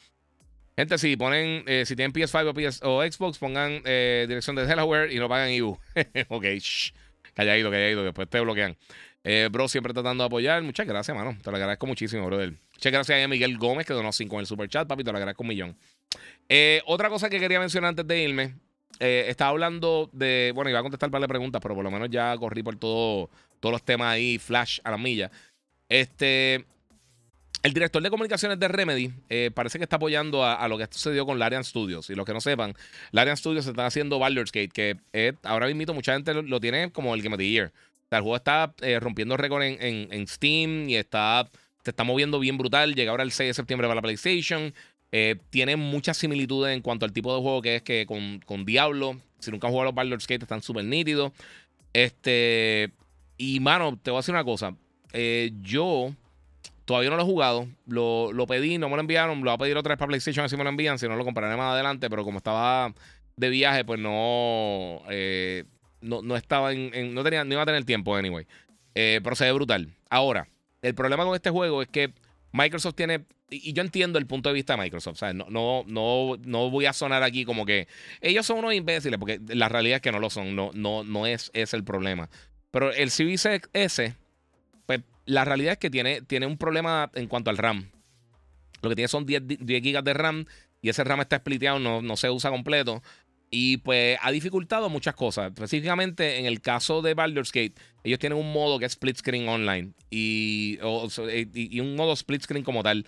Gente, 0.76 0.98
si 0.98 1.16
ponen, 1.16 1.62
eh, 1.66 1.84
si 1.86 1.94
tienen 1.94 2.12
PS5 2.12 2.48
o, 2.48 2.54
PS, 2.54 2.80
o 2.82 3.02
Xbox, 3.02 3.38
pongan 3.38 3.82
dirección 3.82 4.56
de 4.56 4.66
Delaware 4.66 5.12
y 5.12 5.18
no 5.18 5.28
pagan 5.28 5.50
EU. 5.50 5.78
ok, 6.28 6.44
shh. 6.58 6.92
Calladito, 7.32 7.70
calladito, 7.70 8.04
después 8.04 8.28
te 8.28 8.40
bloquean. 8.40 8.76
bro, 9.50 9.68
siempre 9.68 9.92
tratando 9.92 10.24
de 10.24 10.26
apoyar. 10.26 10.62
Muchas 10.62 10.86
gracias, 10.86 11.16
mano. 11.16 11.36
Te 11.42 11.50
lo 11.50 11.56
agradezco 11.56 11.86
muchísimo, 11.86 12.26
brother. 12.26 12.54
Muchas 12.72 12.92
gracias 12.92 13.24
a 13.24 13.28
Miguel 13.28 13.56
Gómez, 13.56 13.86
que 13.86 13.92
donó 13.92 14.12
5 14.12 14.34
en 14.34 14.40
el 14.40 14.46
super 14.46 14.68
chat, 14.68 14.88
papi. 14.88 15.04
Te 15.04 15.12
lo 15.12 15.18
agradezco 15.18 15.42
un 15.42 15.48
millón. 15.48 15.76
otra 16.86 17.08
cosa 17.08 17.30
que 17.30 17.38
quería 17.38 17.60
mencionar 17.60 17.90
antes 17.90 18.06
de 18.06 18.22
irme. 18.22 18.54
Estaba 18.98 19.50
hablando 19.50 20.08
de. 20.12 20.52
Bueno, 20.54 20.70
iba 20.70 20.78
a 20.78 20.82
contestar 20.82 21.08
un 21.08 21.12
par 21.12 21.20
de 21.20 21.28
preguntas, 21.28 21.60
pero 21.62 21.74
por 21.74 21.84
lo 21.84 21.90
menos 21.90 22.08
ya 22.10 22.36
corrí 22.36 22.62
por 22.62 22.76
todo 22.76 23.30
todos 23.64 23.72
los 23.72 23.82
temas 23.82 24.08
ahí, 24.12 24.38
flash 24.38 24.80
a 24.84 24.90
la 24.90 24.98
milla. 24.98 25.30
Este, 25.88 26.66
el 27.62 27.72
director 27.72 28.02
de 28.02 28.10
comunicaciones 28.10 28.60
de 28.60 28.68
Remedy 28.68 29.10
eh, 29.30 29.50
parece 29.54 29.78
que 29.78 29.84
está 29.84 29.96
apoyando 29.96 30.44
a, 30.44 30.68
lo 30.68 30.76
que 30.76 30.86
sucedió 30.90 31.24
con 31.24 31.38
Larian 31.38 31.64
Studios. 31.64 32.10
Y 32.10 32.14
los 32.14 32.26
que 32.26 32.34
no 32.34 32.42
sepan, 32.42 32.74
Larian 33.10 33.38
Studios 33.38 33.66
está 33.66 33.86
haciendo 33.86 34.18
Baldur's 34.18 34.52
Gate, 34.52 34.68
que 34.68 35.34
ahora 35.44 35.66
mismo 35.68 35.94
mucha 35.94 36.12
gente 36.12 36.34
lo, 36.34 36.60
tiene 36.60 36.92
como 36.92 37.14
el 37.14 37.22
Game 37.22 37.34
of 37.34 37.38
the 37.38 37.48
Year. 37.48 37.72
O 38.04 38.08
sea, 38.10 38.18
el 38.18 38.22
juego 38.22 38.36
está 38.36 38.74
eh, 38.82 39.00
rompiendo 39.00 39.34
récord 39.38 39.62
en, 39.62 40.28
Steam 40.28 40.90
y 40.90 40.96
está, 40.96 41.48
se 41.82 41.90
está 41.90 42.04
moviendo 42.04 42.38
bien 42.38 42.58
brutal. 42.58 42.94
Llega 42.94 43.12
ahora 43.12 43.22
el 43.22 43.32
6 43.32 43.48
de 43.48 43.54
septiembre 43.54 43.88
para 43.88 43.94
la 43.94 44.02
PlayStation. 44.02 44.74
Eh, 45.16 45.36
tiene 45.48 45.76
muchas 45.76 46.16
similitudes 46.16 46.74
en 46.74 46.82
cuanto 46.82 47.04
al 47.04 47.12
tipo 47.12 47.32
de 47.32 47.40
juego 47.40 47.62
que 47.62 47.76
es 47.76 47.82
que 47.82 48.04
con, 48.04 48.40
con 48.44 48.64
Diablo. 48.64 49.20
Si 49.38 49.52
nunca 49.52 49.68
han 49.68 49.72
jugado 49.72 49.84
los 49.84 49.94
Baldur's 49.94 50.26
Gate, 50.26 50.42
están 50.42 50.60
súper 50.60 50.84
nítidos. 50.84 51.30
Este, 51.92 52.90
y, 53.38 53.60
mano, 53.60 53.96
te 54.02 54.10
voy 54.10 54.18
a 54.18 54.22
decir 54.22 54.34
una 54.34 54.42
cosa. 54.42 54.74
Eh, 55.12 55.52
yo 55.62 56.12
todavía 56.84 57.10
no 57.10 57.16
lo 57.16 57.22
he 57.22 57.26
jugado. 57.26 57.68
Lo, 57.86 58.32
pedí, 58.48 58.76
no 58.76 58.88
me 58.88 58.96
lo 58.96 59.02
enviaron. 59.02 59.38
Lo 59.38 59.44
voy 59.44 59.54
a 59.54 59.58
pedir 59.58 59.76
otra 59.76 59.90
vez 59.90 60.00
para 60.00 60.08
PlayStation, 60.08 60.48
si 60.48 60.56
me 60.56 60.64
lo 60.64 60.70
envían. 60.70 60.98
Si 60.98 61.06
no, 61.06 61.14
lo 61.14 61.24
compraré 61.24 61.56
más 61.56 61.74
adelante. 61.74 62.10
Pero 62.10 62.24
como 62.24 62.38
estaba 62.38 62.92
de 63.36 63.48
viaje, 63.50 63.84
pues 63.84 64.00
no. 64.00 65.00
Eh, 65.10 65.62
no, 66.00 66.22
no 66.22 66.34
estaba 66.34 66.72
en, 66.72 67.14
no 67.14 67.22
tenía, 67.22 67.44
no 67.44 67.52
iba 67.52 67.62
a 67.62 67.66
tener 67.66 67.84
tiempo 67.84 68.16
anyway. 68.16 68.48
Eh, 68.96 69.20
pero 69.22 69.36
se 69.36 69.44
ve 69.44 69.52
brutal. 69.52 69.94
Ahora, 70.10 70.48
el 70.82 70.96
problema 70.96 71.24
con 71.24 71.36
este 71.36 71.50
juego 71.50 71.82
es 71.82 71.88
que 71.88 72.12
Microsoft 72.54 72.94
tiene. 72.94 73.24
Y 73.50 73.72
yo 73.72 73.82
entiendo 73.82 74.18
el 74.18 74.26
punto 74.26 74.48
de 74.48 74.54
vista 74.54 74.74
de 74.74 74.82
Microsoft. 74.82 75.18
¿sabes? 75.18 75.34
No, 75.34 75.46
no, 75.50 75.84
no, 75.86 76.36
no 76.44 76.70
voy 76.70 76.86
a 76.86 76.92
sonar 76.92 77.24
aquí 77.24 77.44
como 77.44 77.66
que 77.66 77.88
ellos 78.20 78.46
son 78.46 78.58
unos 78.58 78.74
imbéciles, 78.74 79.18
porque 79.18 79.40
la 79.48 79.68
realidad 79.68 79.96
es 79.96 80.02
que 80.02 80.12
no 80.12 80.20
lo 80.20 80.30
son. 80.30 80.54
No, 80.54 80.70
no, 80.72 81.02
no 81.02 81.26
es, 81.26 81.50
es 81.52 81.74
el 81.74 81.82
problema. 81.82 82.30
Pero 82.70 82.92
el 82.92 83.10
Series 83.10 83.46
S, 83.72 84.14
pues 84.86 85.00
la 85.26 85.44
realidad 85.44 85.72
es 85.72 85.78
que 85.78 85.90
tiene, 85.90 86.22
tiene 86.22 86.46
un 86.46 86.56
problema 86.56 87.10
en 87.14 87.26
cuanto 87.26 87.50
al 87.50 87.58
RAM. 87.58 87.90
Lo 88.82 88.88
que 88.88 88.94
tiene 88.94 89.08
son 89.08 89.26
10, 89.26 89.42
10 89.46 89.82
GB 89.82 90.04
de 90.04 90.14
RAM 90.14 90.46
y 90.80 90.90
ese 90.90 91.02
RAM 91.02 91.20
está 91.22 91.38
spliteado, 91.38 91.80
no, 91.80 92.02
no 92.02 92.16
se 92.16 92.30
usa 92.30 92.50
completo. 92.50 93.02
Y 93.56 93.76
pues 93.76 94.18
ha 94.20 94.32
dificultado 94.32 94.88
muchas 94.88 95.14
cosas. 95.14 95.52
Específicamente 95.52 96.40
en 96.40 96.46
el 96.46 96.60
caso 96.60 97.02
de 97.02 97.14
Baldur's 97.14 97.52
Gate, 97.52 97.74
ellos 98.02 98.18
tienen 98.18 98.36
un 98.36 98.52
modo 98.52 98.80
que 98.80 98.86
es 98.86 98.92
split 98.94 99.16
screen 99.16 99.48
online 99.48 99.92
y, 100.10 100.76
eh, 100.82 101.46
y, 101.54 101.78
un 101.78 101.94
modo 101.94 102.14
split 102.14 102.42
screen 102.42 102.64
como 102.64 102.82
tal. 102.82 103.06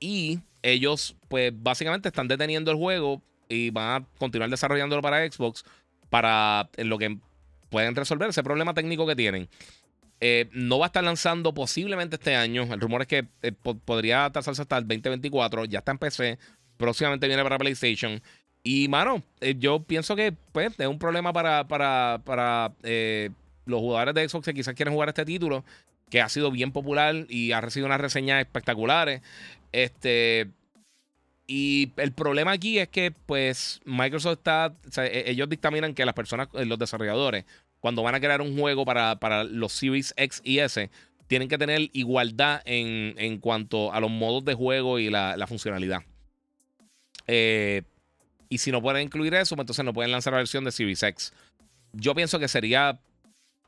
Y 0.00 0.40
ellos, 0.62 1.14
pues 1.28 1.52
básicamente 1.54 2.08
están 2.08 2.26
deteniendo 2.26 2.72
el 2.72 2.76
juego 2.76 3.22
y 3.48 3.70
van 3.70 4.02
a 4.02 4.06
continuar 4.18 4.50
desarrollándolo 4.50 5.00
para 5.00 5.30
Xbox 5.30 5.62
para 6.10 6.68
en 6.76 6.88
lo 6.88 6.98
que 6.98 7.16
pueden 7.70 7.94
resolver 7.94 8.28
ese 8.28 8.42
problema 8.42 8.74
técnico 8.74 9.06
que 9.06 9.14
tienen. 9.14 9.48
Eh, 10.20 10.48
no 10.50 10.80
va 10.80 10.86
a 10.86 10.88
estar 10.88 11.04
lanzando 11.04 11.54
posiblemente 11.54 12.16
este 12.16 12.34
año. 12.34 12.64
El 12.64 12.80
rumor 12.80 13.02
es 13.02 13.06
que 13.06 13.28
eh, 13.42 13.52
podría 13.52 14.24
atrasarse 14.24 14.62
hasta 14.62 14.76
el 14.76 14.88
2024. 14.88 15.66
Ya 15.66 15.78
está 15.78 15.92
en 15.92 15.98
PC. 15.98 16.38
Próximamente 16.78 17.28
viene 17.28 17.44
para 17.44 17.58
PlayStation. 17.58 18.20
Y, 18.66 18.88
mano, 18.88 19.22
eh, 19.42 19.54
yo 19.58 19.80
pienso 19.80 20.16
que 20.16 20.32
pues, 20.52 20.72
es 20.78 20.86
un 20.86 20.98
problema 20.98 21.34
para, 21.34 21.68
para, 21.68 22.22
para 22.24 22.72
eh, 22.82 23.28
los 23.66 23.80
jugadores 23.80 24.14
de 24.14 24.26
Xbox 24.26 24.46
que 24.46 24.54
quizás 24.54 24.74
quieren 24.74 24.94
jugar 24.94 25.10
este 25.10 25.26
título, 25.26 25.64
que 26.08 26.22
ha 26.22 26.30
sido 26.30 26.50
bien 26.50 26.72
popular 26.72 27.26
y 27.28 27.52
ha 27.52 27.60
recibido 27.60 27.86
unas 27.86 28.00
reseñas 28.00 28.40
espectaculares. 28.40 29.20
Este. 29.70 30.48
Y 31.46 31.92
el 31.98 32.12
problema 32.12 32.52
aquí 32.52 32.78
es 32.78 32.88
que, 32.88 33.10
pues, 33.10 33.82
Microsoft 33.84 34.38
está. 34.38 34.74
E, 34.96 35.24
ellos 35.26 35.46
dictaminan 35.50 35.92
que 35.92 36.06
las 36.06 36.14
personas, 36.14 36.48
eh, 36.54 36.64
los 36.64 36.78
desarrolladores, 36.78 37.44
cuando 37.80 38.02
van 38.02 38.14
a 38.14 38.20
crear 38.20 38.40
un 38.40 38.58
juego 38.58 38.86
para, 38.86 39.16
para 39.16 39.44
los 39.44 39.74
Series 39.74 40.14
X 40.16 40.40
y 40.42 40.60
S, 40.60 40.88
tienen 41.26 41.48
que 41.48 41.58
tener 41.58 41.90
igualdad 41.92 42.62
en, 42.64 43.14
en 43.18 43.38
cuanto 43.40 43.92
a 43.92 44.00
los 44.00 44.10
modos 44.10 44.42
de 44.46 44.54
juego 44.54 44.98
y 44.98 45.10
la, 45.10 45.36
la 45.36 45.46
funcionalidad. 45.46 46.00
Eh, 47.26 47.82
y 48.54 48.58
si 48.58 48.70
no 48.70 48.80
pueden 48.80 49.02
incluir 49.02 49.34
eso, 49.34 49.56
pues 49.56 49.64
entonces 49.64 49.84
no 49.84 49.92
pueden 49.92 50.12
lanzar 50.12 50.32
la 50.32 50.36
versión 50.36 50.62
de 50.62 50.70
Series 50.70 51.02
X. 51.02 51.32
Yo 51.92 52.14
pienso 52.14 52.38
que 52.38 52.46
sería 52.46 53.00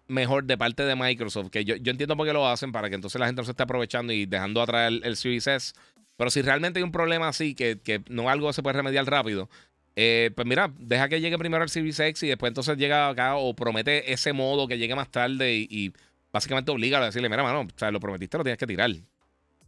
mejor 0.07 0.45
de 0.45 0.57
parte 0.57 0.85
de 0.85 0.95
Microsoft, 0.95 1.51
que 1.51 1.65
yo, 1.65 1.75
entiendo 1.75 2.17
por 2.17 2.25
qué 2.25 2.33
lo 2.33 2.47
hacen, 2.47 2.71
para 2.71 2.89
que 2.89 2.95
entonces 2.95 3.19
la 3.19 3.27
gente 3.27 3.43
no 3.43 3.47
se 3.47 3.51
esté 3.51 3.65
aprovechando 3.65 4.13
y 4.13 4.27
dejando 4.27 4.63
atrás 4.63 4.87
el, 4.87 5.03
el 5.03 5.17
Series. 5.17 5.75
Pero 6.17 6.31
si 6.31 6.41
realmente 6.41 6.79
hay 6.79 6.85
un 6.85 6.93
problema 6.93 7.27
así, 7.27 7.57
que, 7.57 7.81
que 7.81 8.05
no 8.09 8.31
algo 8.31 8.53
se 8.53 8.63
puede 8.63 8.77
remediar 8.77 9.05
rápido, 9.07 9.51
eh, 9.97 10.31
pues 10.37 10.47
mira, 10.47 10.73
deja 10.79 11.09
que 11.09 11.21
llegue 11.21 11.37
primero 11.37 11.65
el 11.65 11.69
Series 11.69 11.99
X 11.99 12.23
y 12.23 12.29
después 12.29 12.51
entonces 12.51 12.79
llega 12.79 13.09
acá 13.09 13.35
o 13.35 13.57
promete 13.57 14.13
ese 14.13 14.33
modo 14.33 14.69
que 14.69 14.79
llegue 14.79 14.95
más 14.95 15.11
tarde 15.11 15.67
y, 15.69 15.93
básicamente 16.33 16.71
obliga 16.71 16.99
a 16.99 17.07
decirle, 17.07 17.29
mira, 17.29 17.43
mano, 17.43 17.63
o 17.63 17.79
sea, 17.79 17.91
lo 17.91 17.99
prometiste, 17.99 18.39
lo 18.39 18.45
tienes 18.45 18.59
que 18.59 18.69
tirar. 18.69 18.93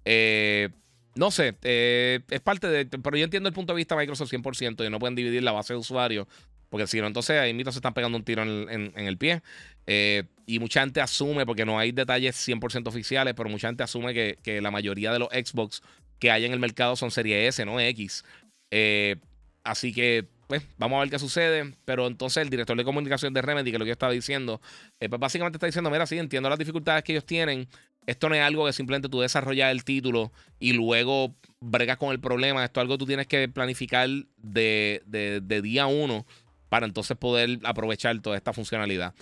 Eh, 0.05 0.69
no 1.15 1.31
sé, 1.31 1.57
eh, 1.63 2.21
es 2.31 2.41
parte 2.41 2.69
de. 2.69 2.87
Pero 2.87 3.17
yo 3.17 3.25
entiendo 3.25 3.49
el 3.49 3.55
punto 3.55 3.73
de 3.73 3.79
vista 3.79 3.95
de 3.95 4.03
Microsoft 4.03 4.33
100% 4.33 4.87
y 4.87 4.91
no 4.91 4.99
pueden 4.99 5.15
dividir 5.15 5.43
la 5.43 5.53
base 5.53 5.73
de 5.73 5.79
usuarios. 5.79 6.27
Porque 6.69 6.87
si 6.87 7.01
no, 7.01 7.07
entonces 7.07 7.39
ahí 7.41 7.55
mismo 7.55 7.73
se 7.73 7.79
están 7.79 7.95
pegando 7.95 8.19
un 8.19 8.25
tiro 8.25 8.43
en, 8.43 8.93
el 8.95 9.19
pie. 9.19 9.43
Eh, 9.87 10.25
y 10.47 10.59
mucha 10.59 10.81
gente 10.81 11.01
asume, 11.01 11.47
porque 11.47 11.65
no 11.65 11.79
hay 11.79 11.93
detalles 11.93 12.37
100% 12.37 12.87
oficiales, 12.89 13.35
pero 13.35 13.49
mucha 13.49 13.69
gente 13.69 13.83
asume 13.83 14.13
que, 14.13 14.61
la 14.61 14.71
mayoría 14.71 15.13
de 15.13 15.19
los 15.19 15.29
Xbox 15.29 15.83
que 16.19 16.31
hay 16.31 16.45
en 16.45 16.53
el 16.53 16.59
mercado 16.59 16.97
son 16.97 17.11
serie 17.11 17.47
S, 17.47 17.65
no 17.65 17.81
X. 17.81 18.25
Eh, 18.71 19.17
así 19.65 19.93
que, 19.95 20.27
pues, 20.47 20.63
vamos 20.77 20.99
a 20.99 21.01
ver 21.01 21.11
qué 21.11 21.19
sucede. 21.19 21.75
Pero 21.85 22.07
entonces 22.07 22.43
el 22.43 22.51
director 22.51 22.77
de 22.77 22.85
comunicación 22.85 23.33
de 23.33 23.41
Remedy, 23.41 23.71
que 23.71 23.77
es 23.77 23.79
lo 23.79 23.85
que 23.85 23.91
yo 23.91 23.93
estaba 23.93 24.13
diciendo, 24.13 24.61
pues 24.99 25.19
básicamente 25.19 25.57
está 25.57 25.67
diciendo: 25.67 25.91
Mira, 25.91 26.07
sí, 26.07 26.19
entiendo 26.19 26.51
las 26.51 26.59
dificultades 26.59 27.03
que 27.03 27.13
ellos 27.13 27.25
tienen. 27.25 27.67
Esto 28.09 28.31
no 28.31 28.37
es 28.37 28.41
algo 28.41 28.65
que 28.65 28.73
simplemente 28.73 29.11
tú 29.11 29.21
desarrollas 29.21 29.71
el 29.71 29.85
título 29.85 30.33
y 30.59 30.73
luego 30.73 31.35
bregas 31.61 31.99
con 31.99 32.11
el 32.11 32.19
problema. 32.19 32.65
Esto 32.65 32.81
es 32.81 32.83
algo 32.83 32.95
que 32.95 32.99
tú 33.01 33.05
tienes 33.05 33.27
que 33.27 33.51
planificar 33.51 34.09
de, 34.39 35.61
día 35.63 35.87
uno 35.87 36.25
para 36.71 36.87
entonces 36.87 37.19
poder 37.19 37.59
aprovechar 37.65 38.19
toda 38.21 38.39
esta 38.39 38.55
funcionalidad. 38.55 39.13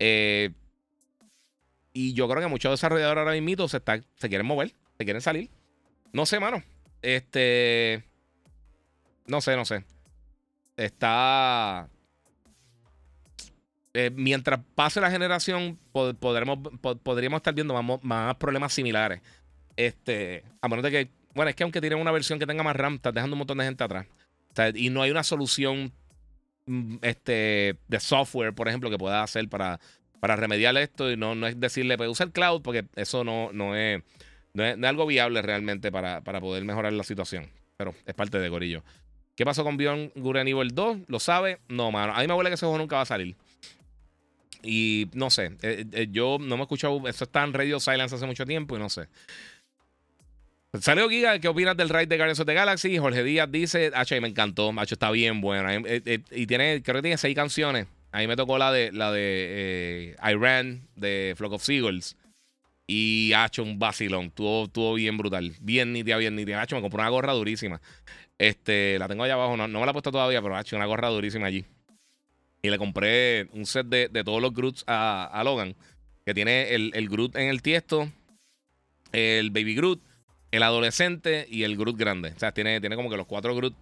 Eh, 0.00 0.50
y 1.92 2.14
yo 2.14 2.28
creo 2.28 2.42
que 2.42 2.48
muchos 2.48 2.72
desarrolladores 2.72 3.20
ahora 3.20 3.40
mismo 3.40 3.68
se, 3.68 3.80
se 4.16 4.28
quieren 4.28 4.46
mover, 4.48 4.74
se 4.98 5.04
quieren 5.04 5.22
salir. 5.22 5.48
No 6.12 6.26
sé, 6.26 6.40
mano. 6.40 6.64
Este. 7.00 8.02
No 9.24 9.40
sé, 9.40 9.54
no 9.54 9.64
sé. 9.64 9.84
Está. 10.76 11.88
Eh, 13.94 14.10
mientras 14.14 14.60
pase 14.74 15.00
la 15.00 15.10
generación, 15.10 15.78
podremos, 15.92 16.58
podríamos 17.02 17.38
estar 17.38 17.54
viendo 17.54 17.80
más, 18.02 18.36
problemas 18.36 18.72
similares. 18.72 19.20
Este, 19.76 20.44
a 20.62 20.68
menos 20.68 20.82
de 20.82 20.90
que, 20.90 21.10
bueno, 21.34 21.50
es 21.50 21.56
que 21.56 21.62
aunque 21.62 21.80
tienen 21.80 21.98
una 21.98 22.10
versión 22.10 22.38
que 22.38 22.46
tenga 22.46 22.62
más 22.62 22.74
RAM, 22.74 22.94
estás 22.94 23.12
dejando 23.12 23.34
un 23.34 23.38
montón 23.38 23.58
de 23.58 23.64
gente 23.64 23.84
atrás. 23.84 24.06
y 24.74 24.88
no 24.88 25.02
hay 25.02 25.10
una 25.10 25.22
solución 25.22 25.92
mm, 26.66 26.96
este, 27.02 27.76
de 27.88 28.00
software, 28.00 28.54
por 28.54 28.68
ejemplo, 28.68 28.88
que 28.88 28.96
pueda 28.96 29.22
hacer 29.22 29.48
para, 29.48 29.78
para 30.20 30.36
remediar 30.36 30.74
esto. 30.78 31.10
Y 31.10 31.18
no, 31.18 31.34
no 31.34 31.46
es 31.46 31.60
decirle, 31.60 31.98
pues 31.98 32.08
usa 32.08 32.24
el 32.24 32.32
cloud, 32.32 32.62
porque 32.62 32.86
eso 32.96 33.24
no, 33.24 33.50
no, 33.52 33.76
es, 33.76 34.02
no, 34.54 34.64
es, 34.64 34.82
algo 34.84 35.04
viable 35.04 35.42
realmente 35.42 35.92
para, 35.92 36.22
para 36.22 36.40
poder 36.40 36.64
mejorar 36.64 36.94
la 36.94 37.04
situación. 37.04 37.50
Pero 37.76 37.94
es 38.06 38.14
parte 38.14 38.38
de 38.38 38.48
Gorillo. 38.48 38.82
¿Qué 39.36 39.44
pasó 39.44 39.64
con 39.64 39.76
Beyond 39.76 40.12
Good 40.14 40.36
Evil 40.36 40.74
2? 40.74 40.98
¿Lo 41.08 41.18
sabe? 41.18 41.60
No, 41.68 41.90
mano. 41.90 42.14
A 42.14 42.20
mí 42.20 42.26
me 42.26 42.34
huele 42.34 42.48
que 42.48 42.54
ese 42.54 42.64
juego 42.64 42.78
nunca 42.78 42.96
va 42.96 43.02
a 43.02 43.06
salir. 43.06 43.36
Y 44.62 45.08
no 45.12 45.30
sé, 45.30 45.56
eh, 45.62 45.84
eh, 45.92 46.08
yo 46.10 46.38
no 46.40 46.56
me 46.56 46.62
he 46.62 46.62
escuchado, 46.62 47.08
eso 47.08 47.24
está 47.24 47.42
en 47.42 47.52
Radio 47.52 47.80
Silence 47.80 48.14
hace 48.14 48.26
mucho 48.26 48.46
tiempo 48.46 48.76
y 48.76 48.78
no 48.78 48.88
sé. 48.88 49.08
Salió 50.80 51.08
Giga, 51.10 51.38
¿qué 51.38 51.48
opinas 51.48 51.76
del 51.76 51.90
ride 51.90 52.06
de 52.06 52.16
Guardians 52.16 52.40
of 52.40 52.46
Galaxy? 52.46 52.96
Jorge 52.96 53.22
Díaz 53.24 53.50
dice, 53.50 53.90
H, 53.94 54.20
me 54.20 54.28
encantó, 54.28 54.72
H, 54.74 54.94
está 54.94 55.10
bien 55.10 55.40
bueno. 55.42 55.68
Eh, 55.70 56.20
y 56.30 56.46
tiene, 56.46 56.82
creo 56.82 56.96
que 56.96 57.02
tiene 57.02 57.18
seis 57.18 57.34
canciones. 57.34 57.88
A 58.10 58.18
mí 58.18 58.26
me 58.26 58.36
tocó 58.36 58.56
la 58.56 58.72
de 58.72 58.90
la 58.92 59.10
de 59.12 60.16
Iran, 60.22 60.88
de 60.96 61.34
Flock 61.36 61.52
of 61.54 61.62
Seagulls. 61.62 62.16
Y 62.86 63.32
ha 63.34 63.50
un 63.58 63.78
vacilón. 63.78 64.26
Estuvo, 64.26 64.94
bien 64.94 65.16
brutal. 65.18 65.52
Bien 65.60 65.92
nítida, 65.92 66.16
bien 66.16 66.36
nítida. 66.36 66.62
H, 66.62 66.74
me 66.74 66.80
compró 66.80 67.00
una 67.00 67.10
gorra 67.10 67.32
durísima. 67.32 67.80
Este, 68.38 68.98
la 68.98 69.08
tengo 69.08 69.24
allá 69.24 69.34
abajo. 69.34 69.56
No, 69.56 69.68
no 69.68 69.80
me 69.80 69.86
la 69.86 69.90
he 69.90 69.94
puesto 69.94 70.10
todavía, 70.10 70.40
pero 70.40 70.56
ha 70.56 70.60
hecho 70.60 70.76
una 70.76 70.86
gorra 70.86 71.08
durísima 71.08 71.46
allí. 71.46 71.64
Y 72.62 72.70
le 72.70 72.78
compré 72.78 73.48
un 73.52 73.66
set 73.66 73.86
de, 73.88 74.08
todos 74.24 74.40
los 74.40 74.54
Groots 74.54 74.84
a, 74.86 75.42
Logan. 75.44 75.74
Que 76.24 76.32
tiene 76.34 76.74
el, 76.74 76.92
el, 76.94 77.08
Groot 77.08 77.34
en 77.34 77.48
el 77.48 77.62
tiesto, 77.62 78.08
el 79.10 79.50
Baby 79.50 79.74
Groot, 79.74 80.00
el 80.52 80.62
adolescente 80.62 81.48
y 81.50 81.64
el 81.64 81.76
Groot 81.76 81.96
grande. 81.96 82.32
O 82.36 82.38
sea, 82.38 82.52
tiene, 82.52 82.80
tiene 82.80 82.94
como 82.94 83.10
que 83.10 83.16
los 83.16 83.26
cuatro 83.26 83.56
Groot, 83.56 83.74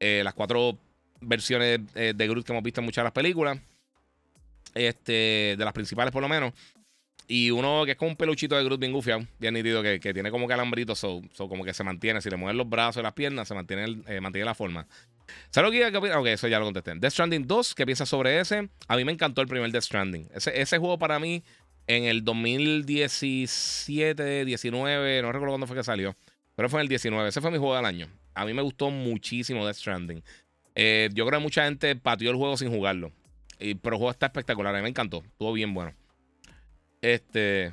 eh, 0.00 0.22
las 0.24 0.32
cuatro 0.32 0.78
versiones 1.20 1.80
eh, 1.94 2.14
de 2.16 2.28
Groot 2.28 2.46
que 2.46 2.52
hemos 2.52 2.64
visto 2.64 2.80
en 2.80 2.86
muchas 2.86 3.02
de 3.02 3.04
las 3.04 3.12
películas. 3.12 3.58
Este, 4.74 5.54
de 5.56 5.64
las 5.64 5.72
principales 5.72 6.10
por 6.10 6.22
lo 6.22 6.28
menos. 6.28 6.52
Y 7.26 7.50
uno 7.50 7.84
que 7.84 7.92
es 7.92 7.96
como 7.96 8.10
un 8.10 8.16
peluchito 8.16 8.56
de 8.56 8.64
Groot 8.64 8.80
bien 8.80 8.92
gufiado, 8.92 9.26
bien 9.38 9.54
nítido, 9.54 9.82
que, 9.82 9.98
tiene 9.98 10.30
como 10.30 10.46
que 10.46 10.54
alambritos, 10.54 10.98
so, 10.98 11.22
como 11.36 11.64
que 11.64 11.72
se 11.72 11.84
mantiene. 11.84 12.20
Si 12.20 12.28
le 12.28 12.36
mueven 12.36 12.56
los 12.56 12.68
brazos 12.68 13.00
y 13.00 13.02
las 13.02 13.14
piernas, 13.14 13.48
se 13.48 13.54
mantiene, 13.54 14.02
eh, 14.06 14.20
mantiene 14.20 14.44
la 14.44 14.54
forma. 14.54 14.86
¿Sabes 15.50 15.70
lo 15.70 16.00
que 16.00 16.14
Ok, 16.14 16.26
eso 16.26 16.48
ya 16.48 16.58
lo 16.58 16.64
contesté. 16.64 16.94
Death 16.96 17.12
Stranding 17.12 17.46
2, 17.46 17.74
¿qué 17.74 17.86
piensas 17.86 18.08
sobre 18.08 18.40
ese? 18.40 18.68
A 18.88 18.96
mí 18.96 19.04
me 19.04 19.12
encantó 19.12 19.40
el 19.40 19.48
primer 19.48 19.70
Death 19.70 19.84
Stranding. 19.84 20.28
Ese, 20.34 20.78
juego 20.78 20.98
para 20.98 21.18
mí, 21.18 21.42
en 21.86 22.04
el 22.04 22.24
2017, 22.24 24.44
19, 24.44 25.22
no 25.22 25.32
recuerdo 25.32 25.52
cuándo 25.52 25.66
fue 25.66 25.76
que 25.76 25.84
salió, 25.84 26.16
pero 26.56 26.68
fue 26.68 26.80
en 26.80 26.82
el 26.82 26.88
19. 26.88 27.28
Ese 27.28 27.40
fue 27.40 27.50
mi 27.50 27.58
juego 27.58 27.76
del 27.76 27.86
año. 27.86 28.08
A 28.34 28.44
mí 28.44 28.52
me 28.52 28.62
gustó 28.62 28.90
muchísimo 28.90 29.64
Death 29.64 29.76
Stranding. 29.76 30.22
Eh, 30.74 31.08
yo 31.12 31.26
creo 31.26 31.38
que 31.38 31.44
mucha 31.44 31.64
gente 31.64 31.94
pateó 31.96 32.30
el 32.30 32.36
juego 32.36 32.56
sin 32.56 32.70
jugarlo. 32.70 33.12
Y, 33.58 33.76
pero 33.76 33.96
el 33.96 33.98
juego 33.98 34.10
está 34.10 34.26
espectacular. 34.26 34.74
A 34.74 34.78
mí 34.78 34.82
me 34.82 34.88
encantó. 34.88 35.22
Estuvo 35.24 35.52
bien 35.52 35.72
bueno. 35.72 35.94
Este. 37.00 37.72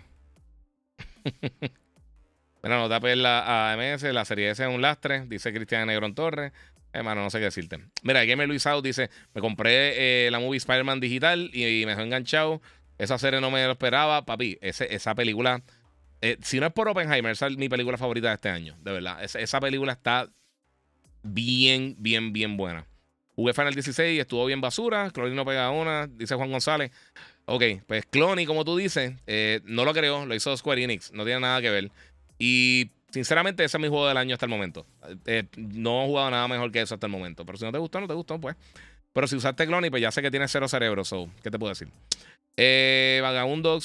bueno, 2.61 2.79
no 2.79 2.89
tapes 2.89 3.17
la 3.17 3.73
AMS. 3.73 4.03
La 4.03 4.25
serie 4.25 4.51
S 4.51 4.63
es 4.63 4.69
un 4.69 4.81
lastre. 4.81 5.25
Dice 5.27 5.51
Cristian 5.51 5.87
Negrón 5.87 6.13
Torres. 6.13 6.51
Hermano, 6.93 7.23
no 7.23 7.29
sé 7.29 7.39
qué 7.39 7.45
decirte. 7.45 7.79
Mira, 8.03 8.25
Gamer 8.25 8.47
Luis 8.47 8.65
Out 8.67 8.83
dice: 8.83 9.09
Me 9.33 9.41
compré 9.41 10.27
eh, 10.27 10.31
la 10.31 10.39
movie 10.39 10.57
Spider-Man 10.57 10.99
digital 10.99 11.49
y, 11.53 11.85
me 11.85 11.91
dejó 11.91 12.01
enganchado. 12.01 12.61
Esa 12.97 13.17
serie 13.17 13.41
no 13.41 13.49
me 13.49 13.65
lo 13.65 13.71
esperaba, 13.71 14.25
papi. 14.25 14.59
esa 14.61 15.15
película, 15.15 15.63
eh, 16.21 16.37
si 16.41 16.59
no 16.59 16.67
es 16.67 16.73
por 16.73 16.87
Oppenheimer, 16.87 17.31
esa 17.31 17.47
es 17.47 17.57
mi 17.57 17.67
película 17.67 17.97
favorita 17.97 18.27
de 18.27 18.35
este 18.35 18.49
año, 18.49 18.77
de 18.81 18.91
verdad. 18.91 19.23
esa 19.23 19.59
película 19.59 19.93
está 19.93 20.29
bien, 21.23 21.95
bien, 21.97 22.33
bien 22.33 22.57
buena. 22.57 22.85
Jugué 23.35 23.53
Final 23.53 23.73
16 23.73 24.17
y 24.17 24.19
estuvo 24.19 24.45
bien 24.45 24.61
basura. 24.61 25.09
Clony 25.11 25.33
no 25.33 25.45
pega 25.45 25.71
una, 25.71 26.07
dice 26.07 26.35
Juan 26.35 26.51
González. 26.51 26.91
Ok, 27.45 27.63
pues 27.87 28.05
Clony, 28.05 28.45
como 28.45 28.63
tú 28.65 28.77
dices, 28.77 29.13
eh, 29.25 29.61
no 29.63 29.83
lo 29.83 29.93
creo, 29.93 30.25
lo 30.25 30.35
hizo 30.35 30.55
Square 30.55 30.83
Enix, 30.83 31.11
no 31.11 31.25
tiene 31.25 31.39
nada 31.39 31.61
que 31.61 31.69
ver. 31.69 31.91
Y 32.37 32.91
sinceramente, 33.11 33.63
ese 33.63 33.77
es 33.77 33.81
mi 33.81 33.87
juego 33.87 34.07
del 34.07 34.17
año 34.17 34.33
hasta 34.33 34.45
el 34.45 34.49
momento. 34.49 34.85
Eh, 35.25 35.45
no 35.55 36.03
he 36.03 36.07
jugado 36.07 36.31
nada 36.31 36.47
mejor 36.47 36.71
que 36.71 36.81
eso 36.81 36.95
hasta 36.95 37.07
el 37.07 37.11
momento. 37.11 37.45
Pero 37.45 37.57
si 37.57 37.65
no 37.65 37.71
te 37.71 37.77
gustó, 37.77 37.99
no 38.01 38.07
te 38.07 38.13
gustó, 38.13 38.39
pues. 38.39 38.55
Pero 39.13 39.27
si 39.27 39.35
usaste 39.35 39.67
Clony, 39.67 39.89
pues 39.89 40.01
ya 40.01 40.11
sé 40.11 40.21
que 40.21 40.31
tienes 40.31 40.51
cero 40.51 40.67
cerebro, 40.67 41.03
so, 41.03 41.29
¿qué 41.43 41.51
te 41.51 41.59
puedo 41.59 41.69
decir? 41.69 41.89
Eh, 42.57 43.21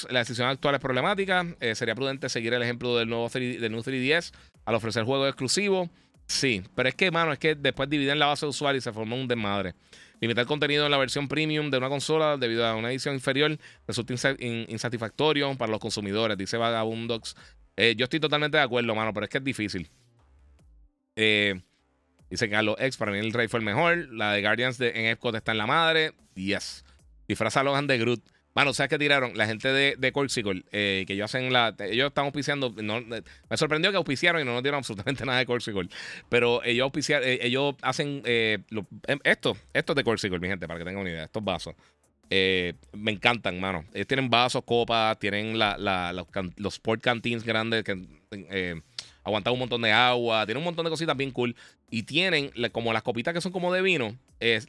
la 0.09 0.19
decisión 0.19 0.47
actual 0.47 0.75
es 0.75 0.81
problemática. 0.81 1.45
Eh, 1.59 1.75
sería 1.75 1.95
prudente 1.95 2.29
seguir 2.29 2.53
el 2.53 2.61
ejemplo 2.61 2.97
del 2.97 3.09
nuevo 3.09 3.29
3, 3.29 3.59
del 3.59 3.73
3DS 3.73 4.33
al 4.65 4.75
ofrecer 4.75 5.03
juegos 5.03 5.27
exclusivos. 5.27 5.89
Sí, 6.27 6.63
pero 6.75 6.89
es 6.89 6.95
que, 6.95 7.09
mano, 7.09 7.31
es 7.31 7.39
que 7.39 7.55
después 7.55 7.89
dividen 7.89 8.19
la 8.19 8.25
base 8.25 8.45
de 8.45 8.49
usuarios 8.49 8.83
y 8.83 8.85
se 8.85 8.91
formó 8.91 9.15
un 9.15 9.27
desmadre. 9.27 9.73
Limitar 10.19 10.45
contenido 10.45 10.85
en 10.85 10.91
la 10.91 10.97
versión 10.97 11.27
premium 11.27 11.69
de 11.69 11.77
una 11.77 11.89
consola 11.89 12.37
debido 12.37 12.65
a 12.65 12.75
una 12.75 12.89
edición 12.89 13.13
inferior 13.13 13.57
resulta 13.87 14.35
insatisfactorio 14.39 15.55
para 15.55 15.71
los 15.71 15.79
consumidores, 15.79 16.37
dice 16.37 16.57
Vagabundogs. 16.57 17.35
Eh, 17.77 17.95
yo 17.95 18.05
estoy 18.05 18.19
totalmente 18.19 18.57
de 18.57 18.63
acuerdo, 18.63 18.93
mano, 18.95 19.13
pero 19.13 19.25
es 19.25 19.29
que 19.29 19.37
es 19.37 19.43
difícil. 19.43 19.89
Eh, 21.15 21.61
dice 22.29 22.49
Carlos 22.49 22.75
X, 22.79 22.97
para 22.97 23.11
mí 23.11 23.19
el 23.19 23.31
Rey 23.31 23.47
fue 23.47 23.59
el 23.59 23.65
mejor. 23.65 24.09
La 24.11 24.33
de 24.33 24.41
Guardians 24.41 24.81
en 24.81 25.05
Epcot 25.05 25.35
está 25.35 25.51
en 25.51 25.59
la 25.59 25.67
madre. 25.67 26.13
Yes. 26.35 26.83
Disfraza 27.27 27.61
a 27.61 27.63
Logan 27.63 27.87
de 27.87 27.97
Groot. 27.97 28.21
Mano, 28.57 28.73
¿sabes 28.73 28.89
qué 28.89 28.97
tiraron? 28.97 29.37
La 29.37 29.45
gente 29.45 29.67
de, 29.67 29.95
de 29.99 30.11
eh, 30.71 31.03
que 31.05 31.13
ellos 31.13 31.25
hacen 31.25 31.53
la. 31.53 31.75
Ellos 31.77 32.07
están 32.07 32.25
auspiciando. 32.25 32.71
Me 32.71 33.57
sorprendió 33.57 33.91
que 33.91 33.97
auspiciaron 33.97 34.41
y 34.41 34.45
no 34.45 34.53
nos 34.53 34.63
dieron 34.63 34.79
absolutamente 34.79 35.25
nada 35.27 35.37
de 35.37 35.45
Corksicle. 35.45 35.89
Pero 36.27 36.63
ellos 36.63 36.85
auspiciaron, 36.85 37.27
eh, 37.27 37.37
ellos 37.43 37.75
hacen 37.83 38.23
em, 38.25 38.63
esto, 39.23 39.55
esto 39.73 39.93
es 39.93 39.95
de 39.95 40.03
Corksicle, 40.03 40.39
mi 40.39 40.47
gente, 40.47 40.67
para 40.67 40.79
que 40.79 40.85
tengan 40.85 41.01
una 41.01 41.11
idea. 41.11 41.25
Estos 41.25 41.43
vasos. 41.43 41.75
Me 42.29 43.11
encantan, 43.11 43.59
mano. 43.59 43.85
Ellos 43.93 44.07
tienen 44.07 44.29
vasos, 44.29 44.63
copas, 44.63 45.17
tienen 45.19 45.57
los, 45.57 46.73
sport 46.73 47.01
canteens 47.01 47.43
grandes 47.43 47.83
que 47.83 48.81
aguantan 49.27 49.53
un 49.53 49.59
montón 49.59 49.81
de 49.81 49.91
agua, 49.91 50.45
tienen 50.45 50.59
un 50.59 50.65
montón 50.65 50.85
de 50.85 50.89
cositas 50.89 51.15
bien 51.15 51.31
cool. 51.31 51.55
Y 51.89 52.03
tienen 52.03 52.51
como 52.71 52.91
las 52.93 53.03
copitas 53.03 53.33
que 53.33 53.41
son 53.41 53.51
como 53.51 53.71
de 53.73 53.81
vino. 53.81 54.17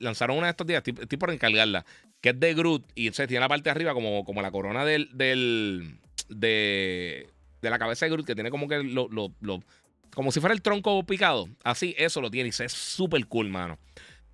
lanzaron 0.00 0.36
una 0.36 0.48
de 0.48 0.50
estos 0.50 0.66
días, 0.66 0.82
estoy, 0.86 1.18
por 1.18 1.30
encargarla, 1.30 1.84
que 2.20 2.30
es 2.30 2.40
de 2.40 2.54
Groot. 2.54 2.84
Y 2.94 3.06
entonces 3.06 3.28
tiene 3.28 3.40
la 3.40 3.48
parte 3.48 3.64
de 3.64 3.70
arriba 3.70 3.94
como, 3.94 4.24
como 4.24 4.42
la 4.42 4.50
corona 4.50 4.84
del, 4.84 5.08
del 5.12 5.98
de, 6.28 7.28
la 7.62 7.78
cabeza 7.78 8.06
de 8.06 8.12
Groot, 8.12 8.26
que 8.26 8.34
tiene 8.34 8.50
como 8.50 8.68
que 8.68 8.82
lo, 8.82 9.08
lo, 9.10 9.62
como 10.14 10.32
si 10.32 10.40
fuera 10.40 10.54
el 10.54 10.62
tronco 10.62 11.02
picado. 11.04 11.48
Así, 11.64 11.94
eso 11.98 12.20
lo 12.20 12.30
tiene. 12.30 12.48
Y 12.48 12.62
es 12.62 12.72
súper 12.72 13.26
cool, 13.26 13.48
mano. 13.48 13.78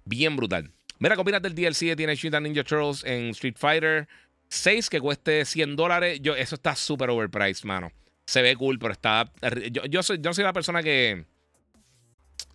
Bien 0.05 0.37
brutal. 0.37 0.70
Mira, 0.99 1.16
¿qué 1.16 1.40
del 1.40 1.55
DLC 1.55 1.86
de 1.86 1.97
Teenage 1.97 2.26
Mutant 2.26 2.47
Ninja 2.47 2.64
Turtles 2.64 3.05
en 3.05 3.30
Street 3.30 3.57
Fighter 3.57 4.09
6 4.49 4.88
que 4.88 5.01
cueste 5.01 5.45
100 5.45 5.76
dólares? 5.76 6.20
Yo, 6.22 6.36
eso 6.36 6.55
está 6.55 6.74
súper 6.76 7.11
overpriced, 7.11 7.64
mano 7.64 7.90
se 8.26 8.42
ve 8.42 8.57
cool, 8.57 8.78
pero 8.78 8.92
está. 8.92 9.30
Yo, 9.70 9.84
yo, 9.84 10.03
soy, 10.03 10.18
yo 10.20 10.32
soy 10.32 10.45
la 10.45 10.53
persona 10.53 10.82
que. 10.82 11.24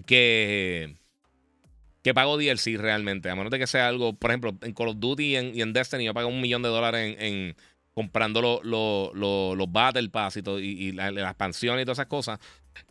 Que. 0.05 0.95
Que 2.01 2.13
pago 2.13 2.37
DLC 2.37 2.77
realmente. 2.77 3.29
A 3.29 3.35
menos 3.35 3.51
de 3.51 3.59
que 3.59 3.67
sea 3.67 3.87
algo. 3.87 4.13
Por 4.13 4.31
ejemplo, 4.31 4.55
en 4.61 4.73
Call 4.73 4.89
of 4.89 4.99
Duty 4.99 5.37
y 5.37 5.61
en, 5.61 5.73
Destiny, 5.73 6.05
yo 6.05 6.13
pago 6.13 6.29
un 6.29 6.41
millón 6.41 6.61
de 6.61 6.69
dólares 6.69 7.17
en, 7.19 7.55
comprando 7.93 8.61
los 8.63 9.71
Battle 9.71 10.09
Pass 10.09 10.37
y, 10.37 10.41
todo, 10.41 10.59
y, 10.59 10.93
la, 10.93 11.09
expansión 11.09 11.79
y 11.79 11.83
todas 11.83 11.97
esas 11.99 12.07
cosas. 12.07 12.39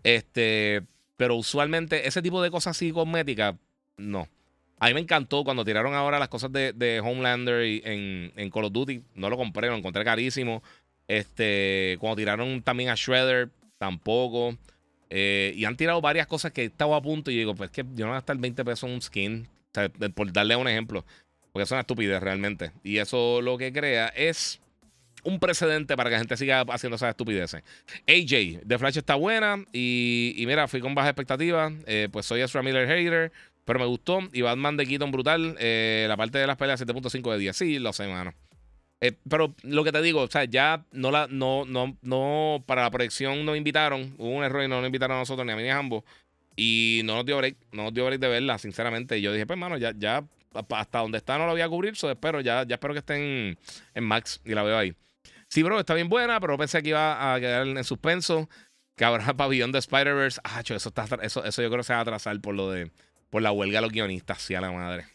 Este. 0.02 0.82
Pero 1.16 1.34
usualmente 1.34 2.06
ese 2.06 2.22
tipo 2.22 2.40
de 2.40 2.50
cosas 2.50 2.76
así 2.76 2.92
cosméticas, 2.92 3.56
no. 3.96 4.28
A 4.80 4.86
mí 4.86 4.94
me 4.94 5.00
encantó 5.00 5.44
cuando 5.44 5.64
tiraron 5.64 5.94
ahora 5.94 6.18
las 6.18 6.28
cosas 6.28 6.52
de, 6.52 6.72
de 6.72 7.00
Homelander 7.00 7.62
en, 7.62 8.32
en, 8.36 8.50
Call 8.50 8.64
of 8.64 8.72
Duty. 8.72 9.02
No 9.14 9.28
lo 9.28 9.36
compré, 9.36 9.68
lo 9.68 9.76
encontré 9.76 10.04
carísimo. 10.04 10.62
Este, 11.08 11.96
cuando 11.98 12.16
tiraron 12.16 12.62
también 12.62 12.90
a 12.90 12.94
Shredder, 12.94 13.50
tampoco. 13.78 14.56
Eh, 15.10 15.52
y 15.56 15.64
han 15.64 15.76
tirado 15.76 16.00
varias 16.00 16.26
cosas 16.26 16.52
que 16.52 16.64
estaba 16.64 16.96
a 16.96 17.02
punto. 17.02 17.30
Y 17.30 17.36
digo, 17.36 17.54
pues 17.54 17.70
que 17.70 17.82
yo 17.94 18.04
no 18.04 18.06
voy 18.06 18.12
a 18.12 18.20
gastar 18.20 18.36
20 18.36 18.64
pesos 18.64 18.88
en 18.88 18.94
un 18.94 19.02
skin. 19.02 19.48
por 20.14 20.32
darle 20.32 20.54
un 20.54 20.68
ejemplo. 20.68 21.04
Porque 21.52 21.64
es 21.64 21.70
una 21.70 21.80
estupidez 21.80 22.22
realmente. 22.22 22.70
Y 22.84 22.98
eso 22.98 23.40
lo 23.42 23.58
que 23.58 23.72
crea 23.72 24.08
es 24.08 24.60
un 25.24 25.40
precedente 25.40 25.96
para 25.96 26.10
que 26.10 26.14
la 26.14 26.20
gente 26.20 26.36
siga 26.36 26.60
haciendo 26.68 26.96
esas 26.96 27.10
estupideces. 27.10 27.62
AJ, 28.06 28.60
The 28.66 28.78
Flash 28.78 28.98
está 28.98 29.16
buena. 29.16 29.64
Y, 29.72 30.44
mira, 30.46 30.68
fui 30.68 30.80
con 30.80 30.94
baja 30.94 31.08
expectativa. 31.08 31.72
Eh, 31.86 32.08
pues 32.12 32.26
soy 32.26 32.42
Ezra 32.42 32.62
Miller 32.62 32.86
Hater. 32.86 33.32
Pero 33.68 33.80
me 33.80 33.84
gustó. 33.84 34.20
Y 34.32 34.40
Batman 34.40 34.78
de 34.78 34.86
Keaton 34.86 35.10
brutal. 35.10 35.54
Eh, 35.58 36.06
la 36.08 36.16
parte 36.16 36.38
de 36.38 36.46
las 36.46 36.56
peleas 36.56 36.80
7.5 36.80 37.32
de 37.32 37.38
10. 37.38 37.54
Sí, 37.54 37.78
lo 37.78 37.92
sé, 37.92 38.08
mano. 38.08 38.32
Eh, 39.02 39.12
pero 39.28 39.54
lo 39.62 39.84
que 39.84 39.92
te 39.92 40.00
digo, 40.00 40.22
o 40.22 40.26
sea, 40.26 40.44
ya 40.44 40.86
no 40.90 41.10
la, 41.10 41.26
no, 41.28 41.66
no, 41.66 41.94
no, 42.00 42.64
para 42.66 42.80
la 42.80 42.90
proyección 42.90 43.44
nos 43.44 43.58
invitaron, 43.58 44.14
hubo 44.16 44.30
un 44.30 44.42
error 44.42 44.64
y 44.64 44.68
no 44.68 44.78
nos 44.78 44.86
invitaron 44.86 45.18
a 45.18 45.20
nosotros 45.20 45.46
ni 45.46 45.52
a 45.52 45.56
mí 45.56 45.64
ni 45.64 45.68
a 45.68 45.76
ambos. 45.76 46.02
Y 46.56 47.02
no 47.04 47.16
nos 47.16 47.26
dio 47.26 47.36
break, 47.36 47.56
no 47.72 47.82
nos 47.82 47.92
dio 47.92 48.06
break 48.06 48.18
de 48.18 48.28
verla, 48.28 48.56
sinceramente. 48.56 49.18
Y 49.18 49.20
yo 49.20 49.34
dije, 49.34 49.44
pues, 49.44 49.56
hermano, 49.56 49.76
ya, 49.76 49.92
ya 49.94 50.24
hasta 50.70 51.00
donde 51.00 51.18
está 51.18 51.36
no 51.36 51.44
la 51.44 51.52
voy 51.52 51.60
a 51.60 51.68
cubrir, 51.68 51.94
so 51.94 52.10
espero, 52.10 52.40
ya, 52.40 52.64
ya 52.66 52.76
espero 52.76 52.94
que 52.94 53.00
esté 53.00 53.16
en, 53.16 53.58
en 53.94 54.04
Max 54.04 54.40
y 54.46 54.54
la 54.54 54.62
veo 54.62 54.78
ahí. 54.78 54.94
Sí, 55.48 55.62
bro, 55.62 55.78
está 55.78 55.92
bien 55.92 56.08
buena, 56.08 56.40
pero 56.40 56.56
pensé 56.56 56.82
que 56.82 56.88
iba 56.88 57.34
a 57.34 57.38
quedar 57.38 57.66
en 57.66 57.84
suspenso. 57.84 58.48
Que 58.96 59.04
habrá 59.04 59.26
pabellón 59.36 59.72
de 59.72 59.78
Spider-Verse. 59.78 60.40
Ah, 60.42 60.62
eso, 60.66 60.88
está, 60.88 61.06
eso, 61.20 61.44
eso 61.44 61.62
yo 61.62 61.68
creo 61.68 61.80
que 61.80 61.84
se 61.84 61.92
va 61.92 61.98
a 61.98 62.02
atrasar 62.02 62.40
por 62.40 62.54
lo 62.54 62.70
de 62.70 62.90
por 63.30 63.42
la 63.42 63.52
huelga 63.52 63.78
de 63.78 63.82
los 63.82 63.92
guionistas, 63.92 64.42
sí, 64.42 64.54
a 64.54 64.60
la 64.60 64.70
madre. 64.70 65.06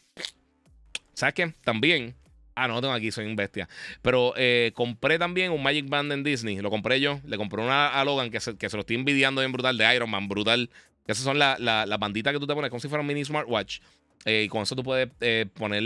¿Sabes 1.14 1.36
qué? 1.36 1.54
También 1.64 2.16
Ah, 2.56 2.68
no, 2.68 2.80
tengo 2.82 2.94
aquí, 2.94 3.12
soy 3.12 3.26
un 3.26 3.36
bestia. 3.36 3.68
Pero 4.02 4.34
eh, 4.38 4.72
compré 4.76 5.18
también 5.18 5.52
un 5.52 5.64
Magic 5.64 5.90
Band 5.90 6.12
en 6.12 6.24
Disney. 6.24 6.58
Lo 6.58 6.70
compré 6.70 7.00
yo. 7.00 7.20
Le 7.26 7.38
compré 7.38 7.62
una 7.62 7.88
a 7.88 8.06
Logan 8.06 8.30
que 8.30 8.40
se, 8.40 8.58
que 8.58 8.70
se 8.70 8.78
lo 8.78 8.82
estoy 8.82 8.96
envidiando 8.96 9.42
bien 9.42 9.52
brutal 9.52 9.78
de 9.78 9.96
Iron 9.96 10.10
Man, 10.10 10.28
brutal. 10.28 10.70
Esas 11.08 11.24
son 11.24 11.40
las 11.40 11.60
la, 11.60 11.86
banditas 11.98 12.34
que 12.34 12.40
tú 12.40 12.48
te 12.48 12.54
pones 12.54 12.70
como 12.70 12.80
si 12.80 12.88
fuera 12.88 13.02
un 13.02 13.08
mini 13.08 13.26
smartwatch. 13.26 13.80
Eh, 14.26 14.44
y 14.46 14.48
con 14.48 14.64
eso 14.64 14.76
tú 14.76 14.84
puedes 14.84 15.10
eh, 15.22 15.48
poner. 15.54 15.84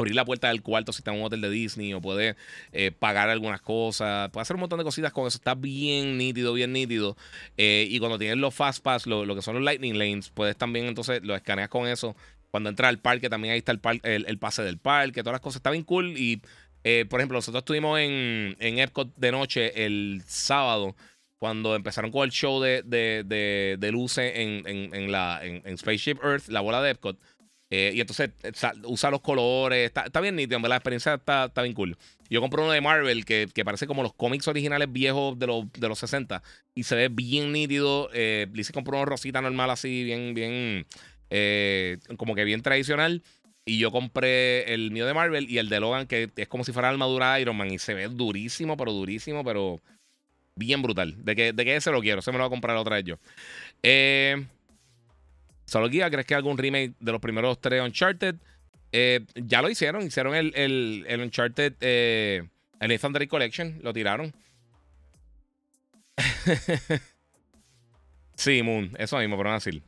Abrir 0.00 0.14
la 0.14 0.24
puerta 0.24 0.48
del 0.48 0.62
cuarto 0.62 0.92
si 0.92 1.00
está 1.00 1.12
en 1.12 1.20
un 1.20 1.26
hotel 1.26 1.40
de 1.40 1.50
Disney 1.50 1.94
o 1.94 2.00
puedes 2.00 2.36
pagar 2.98 3.30
algunas 3.30 3.60
cosas. 3.60 4.30
Puedes 4.30 4.46
hacer 4.46 4.56
un 4.56 4.60
montón 4.60 4.78
de 4.78 4.84
cositas 4.84 5.12
con 5.12 5.26
eso. 5.26 5.38
Está 5.38 5.54
bien 5.54 6.18
nítido, 6.18 6.52
bien 6.52 6.72
nítido. 6.72 7.16
y 7.56 7.98
cuando 7.98 8.18
tienes 8.18 8.38
los 8.38 8.54
Fast 8.54 8.82
Pass, 8.82 9.06
lo, 9.06 9.34
que 9.34 9.42
son 9.42 9.54
los 9.54 9.64
Lightning 9.64 9.98
Lanes, 9.98 10.30
puedes 10.30 10.56
también 10.56 10.86
entonces 10.86 11.22
lo 11.22 11.34
escaneas 11.34 11.68
con 11.68 11.86
eso 11.86 12.16
cuando 12.50 12.68
entra 12.68 12.88
al 12.88 12.98
parque, 12.98 13.30
también 13.30 13.52
ahí 13.52 13.58
está 13.58 13.72
el, 13.72 13.80
el, 14.02 14.38
pase 14.38 14.62
del 14.62 14.78
parque, 14.78 15.22
todas 15.22 15.34
las 15.34 15.40
cosas. 15.40 15.58
Está 15.60 15.70
bien 15.70 15.84
cool. 15.84 16.16
Y, 16.16 16.42
eh, 16.84 17.06
por 17.08 17.20
ejemplo, 17.20 17.38
nosotros 17.38 17.60
estuvimos 17.60 17.98
en, 18.00 18.56
en 18.58 18.78
Epcot 18.78 19.14
de 19.16 19.32
noche 19.32 19.84
el 19.86 20.22
sábado, 20.26 20.96
cuando 21.38 21.74
empezaron 21.74 22.10
con 22.10 22.24
el 22.24 22.30
show 22.30 22.60
de, 22.60 22.82
de, 22.84 23.24
de, 23.78 23.92
luces 23.92 24.32
en, 24.34 24.66
en, 24.66 25.12
la, 25.12 25.40
en, 25.42 25.78
Spaceship 25.78 26.18
Earth, 26.22 26.48
la 26.48 26.60
bola 26.60 26.82
de 26.82 26.90
Epcot. 26.90 27.18
Eh, 27.72 27.92
y 27.94 28.00
entonces 28.00 28.30
usa 28.84 29.12
los 29.12 29.20
colores, 29.20 29.86
está, 29.86 30.02
está 30.02 30.20
bien 30.20 30.34
nítido, 30.34 30.58
la 30.58 30.74
experiencia 30.74 31.14
está, 31.14 31.44
está, 31.44 31.62
bien 31.62 31.74
cool. 31.74 31.96
Yo 32.28 32.40
compré 32.40 32.60
uno 32.62 32.72
de 32.72 32.80
Marvel 32.80 33.24
que, 33.24 33.48
que, 33.54 33.64
parece 33.64 33.86
como 33.86 34.02
los 34.02 34.12
cómics 34.12 34.48
originales 34.48 34.92
viejos 34.92 35.38
de 35.38 35.46
los, 35.46 35.72
de 35.72 35.88
los 35.88 35.98
60 36.00 36.42
y 36.74 36.82
se 36.82 36.96
ve 36.96 37.08
bien 37.08 37.52
nítido. 37.52 38.10
Eh, 38.12 38.48
Lizzie 38.52 38.72
compró 38.72 38.96
uno 38.96 39.04
rosita 39.04 39.40
normal 39.40 39.70
así, 39.70 40.02
bien, 40.02 40.34
bien 40.34 40.86
eh, 41.30 41.98
como 42.16 42.34
que 42.34 42.44
bien 42.44 42.62
tradicional. 42.62 43.22
Y 43.64 43.78
yo 43.78 43.92
compré 43.92 44.74
el 44.74 44.90
mío 44.90 45.06
de 45.06 45.14
Marvel 45.14 45.48
y 45.48 45.58
el 45.58 45.68
de 45.68 45.78
Logan, 45.78 46.06
que 46.06 46.30
es 46.34 46.48
como 46.48 46.64
si 46.64 46.72
fuera 46.72 46.88
armadura 46.88 47.38
Iron 47.38 47.56
Man. 47.56 47.70
Y 47.70 47.78
se 47.78 47.94
ve 47.94 48.08
durísimo, 48.08 48.76
pero 48.76 48.92
durísimo, 48.92 49.44
pero 49.44 49.80
bien 50.56 50.82
brutal. 50.82 51.24
¿De 51.24 51.36
que, 51.36 51.52
de 51.52 51.64
que 51.64 51.76
ese 51.76 51.92
lo 51.92 52.00
quiero? 52.00 52.20
Se 52.20 52.32
me 52.32 52.38
lo 52.38 52.44
voy 52.44 52.48
a 52.48 52.50
comprar 52.50 52.76
otra 52.76 52.96
vez 52.96 53.04
yo. 53.04 53.18
Eh, 53.82 54.44
Solo 55.70 55.88
guía, 55.88 56.10
¿crees 56.10 56.26
que 56.26 56.34
algún 56.34 56.58
remake 56.58 56.94
de 56.98 57.12
los 57.12 57.20
primeros 57.20 57.60
tres 57.60 57.80
Uncharted? 57.80 58.34
Eh, 58.90 59.24
ya 59.36 59.62
lo 59.62 59.70
hicieron. 59.70 60.02
Hicieron 60.02 60.34
el, 60.34 60.52
el, 60.56 61.04
el 61.06 61.20
Uncharted, 61.20 61.74
eh, 61.80 62.42
el 62.80 62.98
Drake 62.98 63.28
Collection. 63.28 63.78
Lo 63.80 63.92
tiraron. 63.92 64.34
sí, 68.34 68.64
Moon. 68.64 68.90
Eso 68.98 69.18
mismo, 69.18 69.36
pero 69.36 69.50
no 69.50 69.54
decir. 69.54 69.80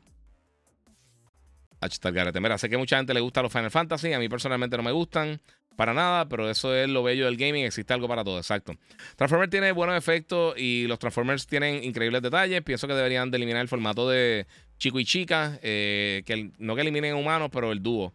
Mira, 2.39 2.57
sé 2.57 2.69
que 2.69 2.77
mucha 2.77 2.95
gente 2.95 3.13
le 3.13 3.19
gusta 3.19 3.41
los 3.41 3.51
Final 3.51 3.69
Fantasy. 3.69 4.13
A 4.13 4.19
mí 4.19 4.29
personalmente 4.29 4.77
no 4.77 4.83
me 4.83 4.93
gustan 4.93 5.41
para 5.75 5.93
nada, 5.93 6.29
pero 6.29 6.49
eso 6.49 6.73
es 6.73 6.87
lo 6.87 7.03
bello 7.03 7.25
del 7.25 7.35
gaming. 7.35 7.65
Existe 7.65 7.93
algo 7.93 8.07
para 8.07 8.23
todo, 8.23 8.37
exacto. 8.37 8.73
Transformers 9.17 9.51
tiene 9.51 9.73
buenos 9.73 9.97
efectos 9.97 10.55
y 10.57 10.87
los 10.87 10.97
Transformers 10.97 11.45
tienen 11.45 11.83
increíbles 11.83 12.21
detalles. 12.21 12.61
Pienso 12.61 12.87
que 12.87 12.93
deberían 12.93 13.31
de 13.31 13.35
eliminar 13.37 13.61
el 13.61 13.67
formato 13.67 14.07
de 14.09 14.47
chico 14.83 14.99
y 14.99 15.05
chica. 15.05 15.59
Eh, 15.61 16.23
que 16.25 16.51
no 16.57 16.75
que 16.75 16.81
eliminen 16.81 17.15
humanos, 17.15 17.49
pero 17.51 17.71
el 17.71 17.81
dúo. 17.81 18.13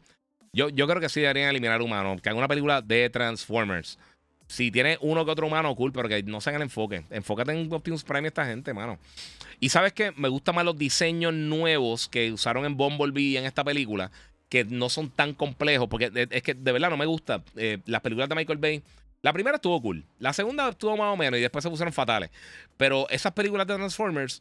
Yo, 0.53 0.69
yo 0.69 0.87
creo 0.87 1.01
que 1.01 1.09
sí 1.09 1.21
deberían 1.21 1.49
eliminar 1.49 1.81
humanos. 1.81 2.21
Que 2.21 2.29
hagan 2.29 2.39
una 2.39 2.49
película 2.49 2.83
de 2.83 3.09
Transformers. 3.09 3.99
Si 4.49 4.71
tiene 4.71 4.99
uno 5.01 5.25
que 5.25 5.31
otro 5.31 5.47
humano, 5.47 5.75
cool, 5.75 5.93
pero 5.93 6.09
que 6.09 6.23
no 6.23 6.41
se 6.41 6.51
hagan 6.51 6.63
enfoque. 6.63 7.05
Enfócate 7.11 7.53
en 7.53 7.73
Optimus 7.73 8.05
Prime 8.05 8.29
esta 8.29 8.47
gente, 8.47 8.73
mano. 8.73 8.99
Y 9.61 9.71
sabes 9.71 9.93
que 9.93 10.13
me 10.13 10.29
gustan 10.29 10.55
más 10.55 10.65
los 10.65 10.79
diseños 10.79 11.35
nuevos 11.35 12.09
que 12.09 12.33
usaron 12.33 12.65
en 12.65 12.77
Bumblebee 12.77 13.37
en 13.37 13.45
esta 13.45 13.65
película 13.65 14.11
que 14.49 14.65
no 14.65 14.89
son 14.89 15.11
tan 15.11 15.35
complejos, 15.35 15.89
porque 15.89 16.11
es 16.31 16.43
que 16.43 16.55
de 16.55 16.73
verdad 16.73 16.89
no 16.89 16.97
me 16.97 17.05
gusta. 17.05 17.43
Eh, 17.57 17.79
las 17.85 18.01
películas 18.01 18.31
de 18.31 18.35
Michael 18.35 18.59
Bay, 18.59 18.83
la 19.21 19.35
primera 19.35 19.57
estuvo 19.57 19.81
cool, 19.83 20.07
la 20.19 20.33
segunda 20.33 20.71
estuvo 20.71 20.97
más 20.97 21.13
o 21.13 21.17
menos 21.19 21.39
y 21.39 21.43
después 21.43 21.63
se 21.63 21.69
pusieron 21.69 21.93
fatales. 21.93 22.31
Pero 22.79 23.07
esas 23.11 23.33
películas 23.33 23.67
de 23.67 23.75
Transformers 23.75 24.41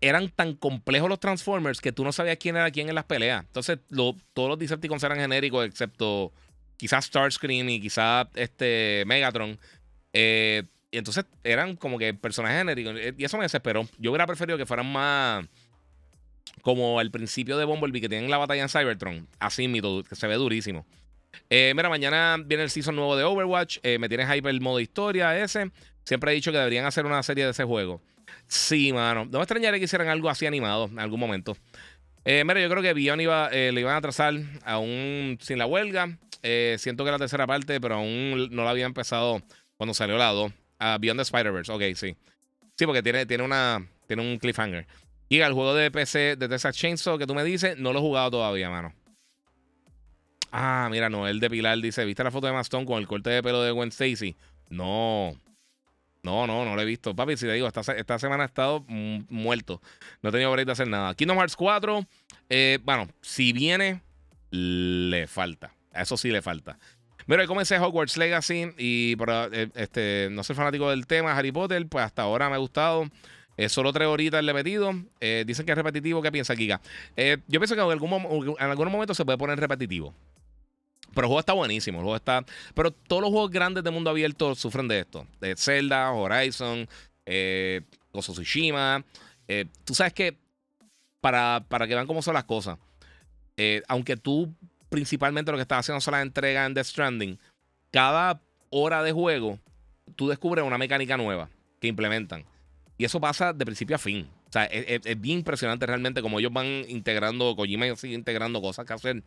eran 0.00 0.28
tan 0.28 0.54
complejos 0.54 1.08
los 1.08 1.20
Transformers 1.20 1.80
que 1.80 1.92
tú 1.92 2.04
no 2.04 2.12
sabías 2.12 2.36
quién 2.38 2.56
era 2.56 2.70
quién 2.70 2.88
en 2.88 2.94
las 2.94 3.04
peleas. 3.04 3.44
Entonces, 3.44 3.78
todos 3.88 4.48
los 4.48 4.58
Decepticons 4.58 5.02
eran 5.02 5.18
genéricos, 5.18 5.66
excepto 5.66 6.32
quizás 6.76 7.06
Starscream 7.06 7.68
y 7.68 7.80
quizás 7.80 8.26
este 8.34 9.04
Megatron. 9.06 9.58
Eh, 10.12 10.64
y 10.90 10.98
entonces 10.98 11.24
eran 11.44 11.76
como 11.76 11.98
que 11.98 12.14
personajes 12.14 12.58
genéricos. 12.58 12.94
Y 13.16 13.24
eso 13.24 13.36
me 13.36 13.44
desesperó. 13.44 13.88
Yo 13.98 14.10
hubiera 14.10 14.26
preferido 14.26 14.58
que 14.58 14.66
fueran 14.66 14.90
más 14.90 15.46
como 16.62 16.98
al 16.98 17.10
principio 17.10 17.58
de 17.58 17.64
Bumblebee, 17.64 18.00
que 18.00 18.08
tienen 18.08 18.30
la 18.30 18.38
batalla 18.38 18.62
en 18.62 18.68
Cybertron. 18.68 19.28
Así, 19.38 19.68
mito, 19.68 20.02
que 20.04 20.16
se 20.16 20.26
ve 20.26 20.34
durísimo. 20.34 20.86
Eh, 21.50 21.72
mira, 21.76 21.88
mañana 21.88 22.36
viene 22.44 22.64
el 22.64 22.70
season 22.70 22.96
nuevo 22.96 23.16
de 23.16 23.24
Overwatch. 23.24 23.78
Eh, 23.82 23.98
me 23.98 24.08
tienes 24.08 24.28
hype 24.30 24.48
el 24.48 24.60
modo 24.60 24.80
historia 24.80 25.38
ese. 25.38 25.70
Siempre 26.04 26.32
he 26.32 26.34
dicho 26.34 26.50
que 26.52 26.58
deberían 26.58 26.84
hacer 26.84 27.04
una 27.06 27.22
serie 27.22 27.44
de 27.44 27.50
ese 27.50 27.64
juego. 27.64 28.00
Sí, 28.46 28.92
mano. 28.92 29.24
No 29.24 29.38
me 29.38 29.42
extrañaría 29.44 29.78
que 29.78 29.84
hicieran 29.84 30.08
algo 30.08 30.28
así 30.28 30.46
animado 30.46 30.86
en 30.86 30.98
algún 30.98 31.20
momento. 31.20 31.56
Eh, 32.24 32.44
mira, 32.44 32.60
yo 32.60 32.68
creo 32.68 32.82
que 32.82 32.92
Beyond 32.92 33.22
iba, 33.22 33.48
eh, 33.52 33.70
le 33.72 33.80
iban 33.80 33.96
a 33.96 34.00
trazar 34.00 34.34
aún 34.64 35.38
sin 35.40 35.58
la 35.58 35.66
huelga. 35.66 36.18
Eh, 36.42 36.76
siento 36.78 37.04
que 37.04 37.10
la 37.10 37.18
tercera 37.18 37.46
parte, 37.46 37.80
pero 37.80 37.96
aún 37.96 38.48
no 38.50 38.64
la 38.64 38.70
había 38.70 38.86
empezado 38.86 39.42
cuando 39.76 39.94
salió 39.94 40.16
la 40.16 40.30
2. 40.32 40.52
Ah, 40.78 40.98
Beyond 41.00 41.18
the 41.18 41.22
Spider-Verse, 41.22 41.72
ok, 41.72 41.82
sí. 41.94 42.16
Sí, 42.76 42.84
porque 42.84 43.02
tiene, 43.02 43.26
tiene, 43.26 43.44
una, 43.44 43.86
tiene 44.06 44.22
un 44.22 44.38
cliffhanger. 44.38 44.86
Y 45.28 45.40
el 45.40 45.52
juego 45.52 45.74
de 45.74 45.90
PC 45.90 46.36
de 46.36 46.48
Texas 46.48 46.76
Chainsaw 46.76 47.18
que 47.18 47.26
tú 47.26 47.34
me 47.34 47.42
dices, 47.42 47.78
no 47.78 47.92
lo 47.92 47.98
he 47.98 48.02
jugado 48.02 48.30
todavía, 48.30 48.70
mano. 48.70 48.92
Ah, 50.52 50.88
mira, 50.90 51.10
Noel 51.10 51.40
de 51.40 51.50
Pilar 51.50 51.78
dice: 51.80 52.04
¿Viste 52.04 52.24
la 52.24 52.30
foto 52.30 52.46
de 52.46 52.52
Maston 52.52 52.86
con 52.86 52.98
el 52.98 53.06
corte 53.06 53.30
de 53.30 53.42
pelo 53.42 53.62
de 53.62 53.72
Gwen 53.72 53.88
Stacy? 53.88 54.36
No. 54.68 55.34
No, 56.26 56.44
no, 56.44 56.64
no 56.64 56.74
lo 56.74 56.82
he 56.82 56.84
visto. 56.84 57.14
Papi, 57.14 57.36
si 57.36 57.46
te 57.46 57.52
digo, 57.52 57.68
esta, 57.68 57.80
esta 57.92 58.18
semana 58.18 58.42
he 58.42 58.46
estado 58.46 58.84
muerto. 58.88 59.80
No 60.22 60.30
he 60.30 60.32
tenido 60.32 60.50
break 60.50 60.66
de 60.66 60.72
hacer 60.72 60.88
nada. 60.88 61.14
Kingdom 61.14 61.38
Hearts 61.38 61.54
4, 61.54 62.04
eh, 62.48 62.80
bueno, 62.82 63.06
si 63.22 63.52
viene, 63.52 64.02
le 64.50 65.28
falta. 65.28 65.72
Eso 65.94 66.16
sí 66.16 66.30
le 66.32 66.42
falta. 66.42 66.80
Mira, 67.28 67.44
yo 67.44 67.48
comencé 67.48 67.78
Hogwarts 67.78 68.16
Legacy 68.16 68.72
y 68.76 69.14
para, 69.14 69.48
eh, 69.52 69.68
este, 69.76 70.28
no 70.32 70.42
soy 70.42 70.56
fanático 70.56 70.90
del 70.90 71.06
tema 71.06 71.36
Harry 71.38 71.52
Potter, 71.52 71.86
pues 71.86 72.04
hasta 72.04 72.22
ahora 72.22 72.48
me 72.48 72.56
ha 72.56 72.58
gustado. 72.58 73.08
Es 73.56 73.70
solo 73.70 73.92
tres 73.92 74.08
horitas 74.08 74.40
el 74.40 74.48
repetido. 74.48 74.94
Eh, 75.20 75.44
dicen 75.46 75.64
que 75.64 75.72
es 75.72 75.78
repetitivo. 75.78 76.22
¿Qué 76.22 76.32
piensa 76.32 76.56
Kika? 76.56 76.80
yo 77.46 77.60
pienso 77.60 77.76
que 77.76 77.82
en 77.82 77.90
algún, 77.92 78.56
en 78.58 78.66
algún 78.68 78.90
momento 78.90 79.14
se 79.14 79.24
puede 79.24 79.38
poner 79.38 79.60
repetitivo. 79.60 80.12
Pero 81.16 81.24
el 81.24 81.28
juego 81.28 81.40
está 81.40 81.54
buenísimo. 81.54 81.98
El 81.98 82.04
juego 82.04 82.16
está. 82.16 82.44
Pero 82.74 82.90
todos 82.90 83.22
los 83.22 83.30
juegos 83.30 83.50
grandes 83.50 83.82
de 83.82 83.90
mundo 83.90 84.10
abierto 84.10 84.54
sufren 84.54 84.86
de 84.86 85.00
esto: 85.00 85.26
de 85.40 85.56
Zelda, 85.56 86.12
Horizon, 86.12 86.86
eh, 87.24 87.80
Tsushima. 88.12 89.02
Eh, 89.48 89.64
tú 89.84 89.94
sabes 89.94 90.12
que 90.12 90.36
para, 91.22 91.64
para 91.68 91.86
que 91.86 91.94
vean 91.94 92.06
cómo 92.06 92.20
son 92.20 92.34
las 92.34 92.44
cosas, 92.44 92.78
eh, 93.56 93.82
aunque 93.88 94.18
tú 94.18 94.54
principalmente 94.90 95.50
lo 95.50 95.56
que 95.56 95.62
estás 95.62 95.80
haciendo 95.80 96.02
son 96.02 96.12
las 96.12 96.22
entregas 96.22 96.66
en 96.66 96.74
Death 96.74 96.86
Stranding, 96.86 97.38
cada 97.90 98.42
hora 98.68 99.02
de 99.02 99.12
juego 99.12 99.58
tú 100.16 100.28
descubres 100.28 100.64
una 100.64 100.76
mecánica 100.76 101.16
nueva 101.16 101.48
que 101.80 101.88
implementan. 101.88 102.44
Y 102.98 103.06
eso 103.06 103.20
pasa 103.20 103.54
de 103.54 103.64
principio 103.64 103.96
a 103.96 103.98
fin. 103.98 104.28
O 104.48 104.52
sea, 104.52 104.64
es, 104.66 105.20
bien 105.20 105.38
impresionante 105.38 105.86
realmente 105.86 106.20
como 106.20 106.38
ellos 106.38 106.52
van 106.52 106.66
integrando, 106.88 107.56
Kojima 107.56 107.96
sigue 107.96 108.14
integrando 108.14 108.60
cosas 108.60 108.84
que 108.84 108.92
hacen 108.92 109.24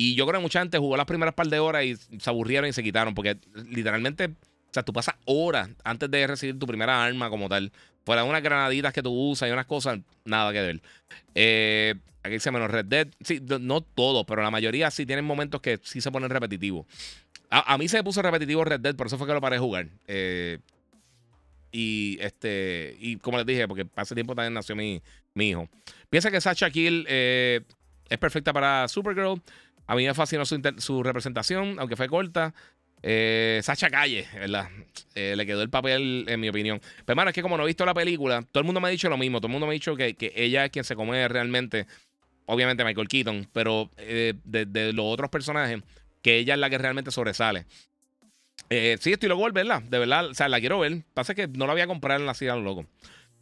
y 0.00 0.14
yo 0.14 0.26
creo 0.26 0.40
que 0.40 0.42
mucha 0.42 0.60
gente 0.60 0.78
jugó 0.78 0.96
las 0.96 1.04
primeras 1.04 1.34
par 1.34 1.48
de 1.48 1.58
horas 1.58 1.84
y 1.84 1.94
se 1.94 2.30
aburrieron 2.30 2.70
y 2.70 2.72
se 2.72 2.82
quitaron, 2.82 3.14
porque 3.14 3.36
literalmente, 3.68 4.28
o 4.28 4.72
sea, 4.72 4.82
tú 4.82 4.94
pasas 4.94 5.16
horas 5.26 5.68
antes 5.84 6.10
de 6.10 6.26
recibir 6.26 6.58
tu 6.58 6.66
primera 6.66 7.04
arma 7.04 7.28
como 7.28 7.50
tal. 7.50 7.70
Fuera 8.06 8.24
unas 8.24 8.42
granaditas 8.42 8.94
que 8.94 9.02
tú 9.02 9.10
usas 9.10 9.50
y 9.50 9.52
unas 9.52 9.66
cosas, 9.66 9.98
nada 10.24 10.54
que 10.54 10.60
ver. 10.62 10.80
Eh, 11.34 11.96
aquí 12.22 12.32
dice 12.32 12.50
menos 12.50 12.70
Red 12.70 12.86
Dead. 12.86 13.08
Sí, 13.20 13.42
no 13.60 13.82
todo, 13.82 14.24
pero 14.24 14.42
la 14.42 14.50
mayoría 14.50 14.90
sí 14.90 15.04
tienen 15.04 15.26
momentos 15.26 15.60
que 15.60 15.78
sí 15.82 16.00
se 16.00 16.10
ponen 16.10 16.30
repetitivos. 16.30 16.86
A, 17.50 17.76
mí 17.76 17.86
se 17.86 17.98
me 17.98 18.04
puso 18.04 18.22
repetitivo 18.22 18.64
Red 18.64 18.80
Dead, 18.80 18.94
por 18.94 19.08
eso 19.08 19.18
fue 19.18 19.26
que 19.26 19.34
lo 19.34 19.40
paré 19.42 19.56
de 19.56 19.60
jugar. 19.60 19.86
Eh, 20.06 20.60
y 21.72 22.16
este 22.22 22.96
y 23.00 23.16
como 23.16 23.36
les 23.36 23.46
dije, 23.46 23.68
porque 23.68 23.86
hace 23.96 24.14
tiempo 24.14 24.34
también 24.34 24.54
nació 24.54 24.74
mi, 24.74 25.02
hijo. 25.34 25.68
Piensa 26.08 26.30
que 26.30 26.40
Sacha 26.40 26.70
Kill 26.70 27.04
eh, 27.06 27.60
es 28.08 28.18
perfecta 28.18 28.52
para 28.52 28.88
Supergirl. 28.88 29.42
A 29.90 29.96
mí 29.96 30.06
me 30.06 30.14
fascinó 30.14 30.44
su, 30.44 31.02
representación, 31.02 31.80
aunque 31.80 31.96
fue 31.96 32.08
corta. 32.08 32.54
Eh, 33.02 33.58
Sacha 33.64 33.90
Calle, 33.90 34.24
¿verdad? 34.34 34.68
Eh, 35.16 35.34
le 35.36 35.44
quedó 35.44 35.62
el 35.62 35.68
papel, 35.68 36.26
en 36.28 36.38
mi 36.38 36.48
opinión. 36.48 36.78
Pero, 36.78 37.06
hermano, 37.08 37.30
es 37.30 37.34
que 37.34 37.42
como 37.42 37.56
no 37.56 37.64
he 37.64 37.66
visto 37.66 37.84
la 37.84 37.92
película, 37.92 38.40
todo 38.52 38.60
el 38.60 38.66
mundo 38.66 38.80
me 38.80 38.86
ha 38.86 38.90
dicho 38.92 39.08
lo 39.08 39.16
mismo. 39.16 39.40
Todo 39.40 39.48
el 39.48 39.52
mundo 39.52 39.66
me 39.66 39.72
ha 39.72 39.74
dicho 39.74 39.96
que, 39.96 40.14
ella 40.36 40.64
es 40.64 40.70
quien 40.70 40.84
se 40.84 40.94
come 40.94 41.26
realmente. 41.26 41.88
Obviamente, 42.46 42.84
Michael 42.84 43.08
Keaton, 43.08 43.48
pero 43.52 43.90
eh, 43.96 44.34
de, 44.44 44.92
los 44.92 45.06
otros 45.06 45.28
personajes, 45.28 45.82
que 46.22 46.38
ella 46.38 46.54
es 46.54 46.60
la 46.60 46.70
que 46.70 46.78
realmente 46.78 47.10
sobresale. 47.10 47.66
sí, 48.68 49.12
estoy 49.12 49.28
loco, 49.28 49.50
¿verdad? 49.50 49.82
De 49.82 49.98
verdad, 49.98 50.26
o 50.26 50.34
sea, 50.34 50.48
la 50.48 50.60
quiero 50.60 50.78
ver. 50.78 51.02
Pasa 51.14 51.34
que 51.34 51.48
no 51.48 51.66
la 51.66 51.72
voy 51.72 51.82
a 51.82 51.88
comprar 51.88 52.20
en 52.20 52.26
la 52.26 52.34
ciudad, 52.34 52.56
loco. 52.62 52.86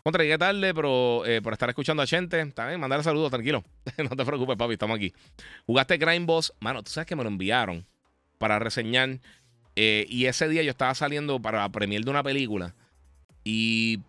Contra, 0.09 0.39
tarde, 0.39 0.73
pero 0.73 1.23
eh, 1.27 1.43
por 1.43 1.53
estar 1.53 1.69
escuchando 1.69 2.03
a 2.03 2.07
gente, 2.07 2.43
también 2.53 2.81
mandar 2.81 3.05
saludos, 3.05 3.31
tranquilo. 3.31 3.63
no 3.99 4.17
te 4.17 4.25
preocupes, 4.25 4.57
papi, 4.57 4.73
estamos 4.73 4.97
aquí. 4.97 5.13
Jugaste 5.67 5.99
Crime 5.99 6.25
Boss. 6.25 6.55
Mano, 6.61 6.83
tú 6.83 6.91
sabes 6.91 7.07
que 7.07 7.15
me 7.15 7.23
lo 7.23 7.29
enviaron 7.29 7.85
para 8.39 8.59
reseñar. 8.59 9.19
Eh, 9.77 10.07
y 10.09 10.25
ese 10.25 10.49
día 10.49 10.63
yo 10.63 10.71
estaba 10.71 10.95
saliendo 10.95 11.43
para 11.43 11.59
la 11.59 11.69
premier 11.69 12.03
de 12.07 12.11
una 12.11 12.23
película. 12.23 12.75
Y 13.45 14.01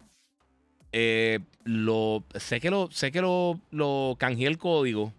eh, 0.94 1.40
lo 1.66 2.24
sé 2.36 2.62
que 2.62 2.70
lo 2.70 2.90
sé 2.92 3.12
que 3.12 3.20
lo, 3.20 3.60
lo 3.70 4.16
canjeé 4.18 4.48
el 4.48 4.58
código. 4.58 5.12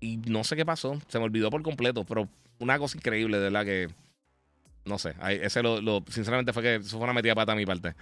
Y 0.00 0.16
no 0.16 0.42
sé 0.42 0.56
qué 0.56 0.64
pasó. 0.64 0.98
Se 1.08 1.18
me 1.18 1.26
olvidó 1.26 1.50
por 1.50 1.60
completo. 1.62 2.04
Pero 2.04 2.30
una 2.60 2.78
cosa 2.78 2.96
increíble, 2.96 3.36
de 3.36 3.42
verdad 3.42 3.66
que. 3.66 3.90
No 4.86 4.98
sé. 4.98 5.16
Ese 5.42 5.62
lo, 5.62 5.82
lo, 5.82 6.02
sinceramente 6.08 6.54
fue 6.54 6.62
que 6.62 6.74
eso 6.76 6.96
fue 6.96 7.04
una 7.04 7.12
metida 7.12 7.34
pata 7.34 7.52
a 7.52 7.56
mi 7.56 7.66
parte. 7.66 7.94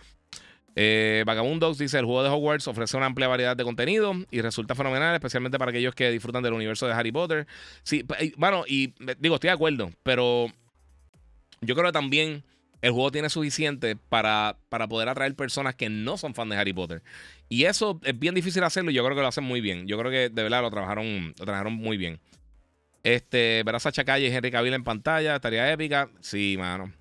Eh, 0.74 1.22
Vagabundos 1.26 1.78
dice: 1.78 1.98
el 1.98 2.04
juego 2.04 2.22
de 2.22 2.30
Hogwarts 2.30 2.68
ofrece 2.68 2.96
una 2.96 3.06
amplia 3.06 3.28
variedad 3.28 3.56
de 3.56 3.64
contenido 3.64 4.14
y 4.30 4.40
resulta 4.40 4.74
fenomenal, 4.74 5.14
especialmente 5.14 5.58
para 5.58 5.70
aquellos 5.70 5.94
que 5.94 6.10
disfrutan 6.10 6.42
del 6.42 6.54
universo 6.54 6.86
de 6.86 6.92
Harry 6.92 7.12
Potter. 7.12 7.46
Sí, 7.82 8.04
bueno, 8.36 8.64
y 8.66 8.94
digo, 9.18 9.34
estoy 9.36 9.48
de 9.48 9.54
acuerdo, 9.54 9.90
pero 10.02 10.46
yo 11.60 11.74
creo 11.74 11.86
que 11.86 11.92
también 11.92 12.42
el 12.80 12.90
juego 12.90 13.12
tiene 13.12 13.30
suficiente 13.30 13.96
para, 13.96 14.56
para 14.68 14.88
poder 14.88 15.08
atraer 15.08 15.34
personas 15.36 15.76
que 15.76 15.88
no 15.88 16.16
son 16.16 16.34
fans 16.34 16.50
de 16.50 16.56
Harry 16.56 16.72
Potter. 16.72 17.02
Y 17.48 17.64
eso 17.64 18.00
es 18.02 18.18
bien 18.18 18.34
difícil 18.34 18.64
hacerlo 18.64 18.90
y 18.90 18.94
yo 18.94 19.04
creo 19.04 19.14
que 19.14 19.22
lo 19.22 19.28
hacen 19.28 19.44
muy 19.44 19.60
bien. 19.60 19.86
Yo 19.86 19.98
creo 19.98 20.10
que 20.10 20.30
de 20.30 20.42
verdad 20.42 20.62
lo 20.62 20.70
trabajaron, 20.70 21.34
lo 21.38 21.44
trabajaron 21.44 21.74
muy 21.74 21.96
bien. 21.96 22.18
Este, 23.04 23.62
ver 23.64 23.74
a 23.74 23.80
Sacha 23.80 24.04
Calle 24.04 24.28
y 24.28 24.34
Henry 24.34 24.50
Cavill 24.50 24.74
en 24.74 24.84
pantalla, 24.84 25.36
estaría 25.36 25.72
épica. 25.72 26.08
Sí, 26.20 26.56
mano. 26.58 26.92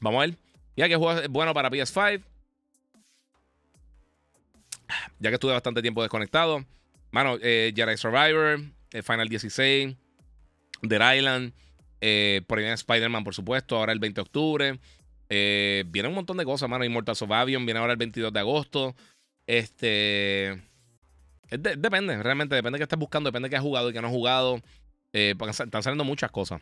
Vamos 0.00 0.18
a 0.18 0.26
ver. 0.26 0.36
Ya 0.76 0.88
que 0.88 0.96
juego 0.96 1.20
es 1.20 1.28
bueno 1.28 1.54
para 1.54 1.70
PS5 1.70 2.22
ya 5.18 5.30
que 5.30 5.34
estuve 5.34 5.52
bastante 5.52 5.82
tiempo 5.82 6.02
desconectado. 6.02 6.64
Mano, 7.10 7.36
eh, 7.40 7.72
Jedi 7.74 7.96
Survivor, 7.96 8.60
eh, 8.92 9.02
Final 9.02 9.28
16, 9.28 9.96
Dead 10.82 11.16
Island, 11.16 11.52
eh, 12.00 12.42
por 12.46 12.58
ahí 12.58 12.64
viene 12.64 12.74
Spider-Man, 12.74 13.24
por 13.24 13.34
supuesto, 13.34 13.76
ahora 13.76 13.92
el 13.92 13.98
20 13.98 14.18
de 14.18 14.22
octubre. 14.22 14.78
Eh, 15.28 15.84
viene 15.88 16.08
un 16.08 16.14
montón 16.14 16.36
de 16.36 16.44
cosas, 16.44 16.68
mano. 16.68 16.84
Immortal 16.84 17.16
of 17.20 17.30
Avion 17.30 17.64
viene 17.64 17.80
ahora 17.80 17.92
el 17.92 17.98
22 17.98 18.32
de 18.32 18.40
agosto. 18.40 18.94
Este. 19.46 20.62
depende, 21.50 22.22
realmente 22.22 22.54
depende 22.54 22.76
de 22.76 22.80
qué 22.80 22.84
estés 22.84 22.98
buscando, 22.98 23.28
depende 23.28 23.46
de 23.46 23.50
qué 23.50 23.56
has 23.56 23.62
jugado 23.62 23.90
y 23.90 23.92
qué 23.92 24.00
no 24.00 24.08
has 24.08 24.12
jugado. 24.12 24.60
están 25.12 25.82
saliendo 25.82 26.04
muchas 26.04 26.30
cosas. 26.30 26.60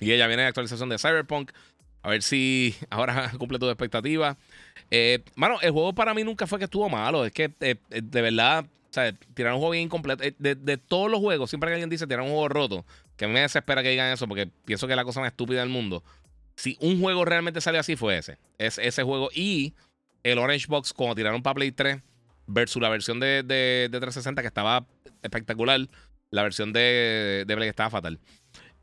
Y 0.00 0.12
ella 0.12 0.26
viene 0.26 0.42
de 0.42 0.48
actualización 0.48 0.88
de 0.88 0.98
Cyberpunk. 0.98 1.52
A 2.04 2.10
ver 2.10 2.22
si 2.22 2.76
ahora 2.90 3.32
cumple 3.38 3.58
tu 3.58 3.66
expectativa. 3.66 4.36
Eh, 4.90 5.24
mano, 5.36 5.58
el 5.62 5.70
juego 5.70 5.94
para 5.94 6.12
mí 6.12 6.22
nunca 6.22 6.46
fue 6.46 6.58
que 6.58 6.66
estuvo 6.66 6.88
malo. 6.90 7.24
Es 7.24 7.32
que 7.32 7.44
eh, 7.60 7.76
eh, 7.90 8.02
de 8.02 8.22
verdad, 8.22 8.66
o 8.66 8.92
sea, 8.92 9.10
tirar 9.32 9.54
un 9.54 9.58
juego 9.58 9.72
bien 9.72 9.84
incompleto. 9.84 10.22
Eh, 10.22 10.34
de, 10.38 10.76
todos 10.76 11.10
los 11.10 11.20
juegos, 11.20 11.48
siempre 11.48 11.70
que 11.70 11.74
alguien 11.74 11.88
dice 11.88 12.06
tirar 12.06 12.20
un 12.20 12.28
juego 12.28 12.48
roto, 12.50 12.84
que 13.16 13.24
a 13.24 13.28
mí 13.28 13.32
me 13.32 13.40
desespera 13.40 13.82
que 13.82 13.88
digan 13.88 14.12
eso 14.12 14.28
porque 14.28 14.50
pienso 14.66 14.86
que 14.86 14.92
es 14.92 14.96
la 14.98 15.04
cosa 15.04 15.20
más 15.20 15.30
estúpida 15.30 15.60
del 15.60 15.70
mundo. 15.70 16.04
Si 16.56 16.76
un 16.78 17.00
juego 17.00 17.24
realmente 17.24 17.62
salió 17.62 17.80
así, 17.80 17.96
fue 17.96 18.18
ese. 18.18 18.36
Es 18.58 18.76
ese 18.76 19.02
juego. 19.02 19.30
Y 19.34 19.72
el 20.24 20.38
Orange 20.38 20.66
Box, 20.68 20.92
cuando 20.92 21.14
tiraron 21.14 21.42
para 21.42 21.54
Play 21.54 21.72
3 21.72 22.02
versus 22.46 22.82
la 22.82 22.90
versión 22.90 23.18
de, 23.18 23.42
de, 23.42 23.88
360 23.88 24.42
que 24.42 24.48
estaba 24.48 24.86
espectacular, 25.22 25.80
la 26.30 26.42
versión 26.42 26.74
de, 26.74 27.44
de 27.46 27.56
Play 27.56 27.70
estaba 27.70 27.88
fatal. 27.88 28.20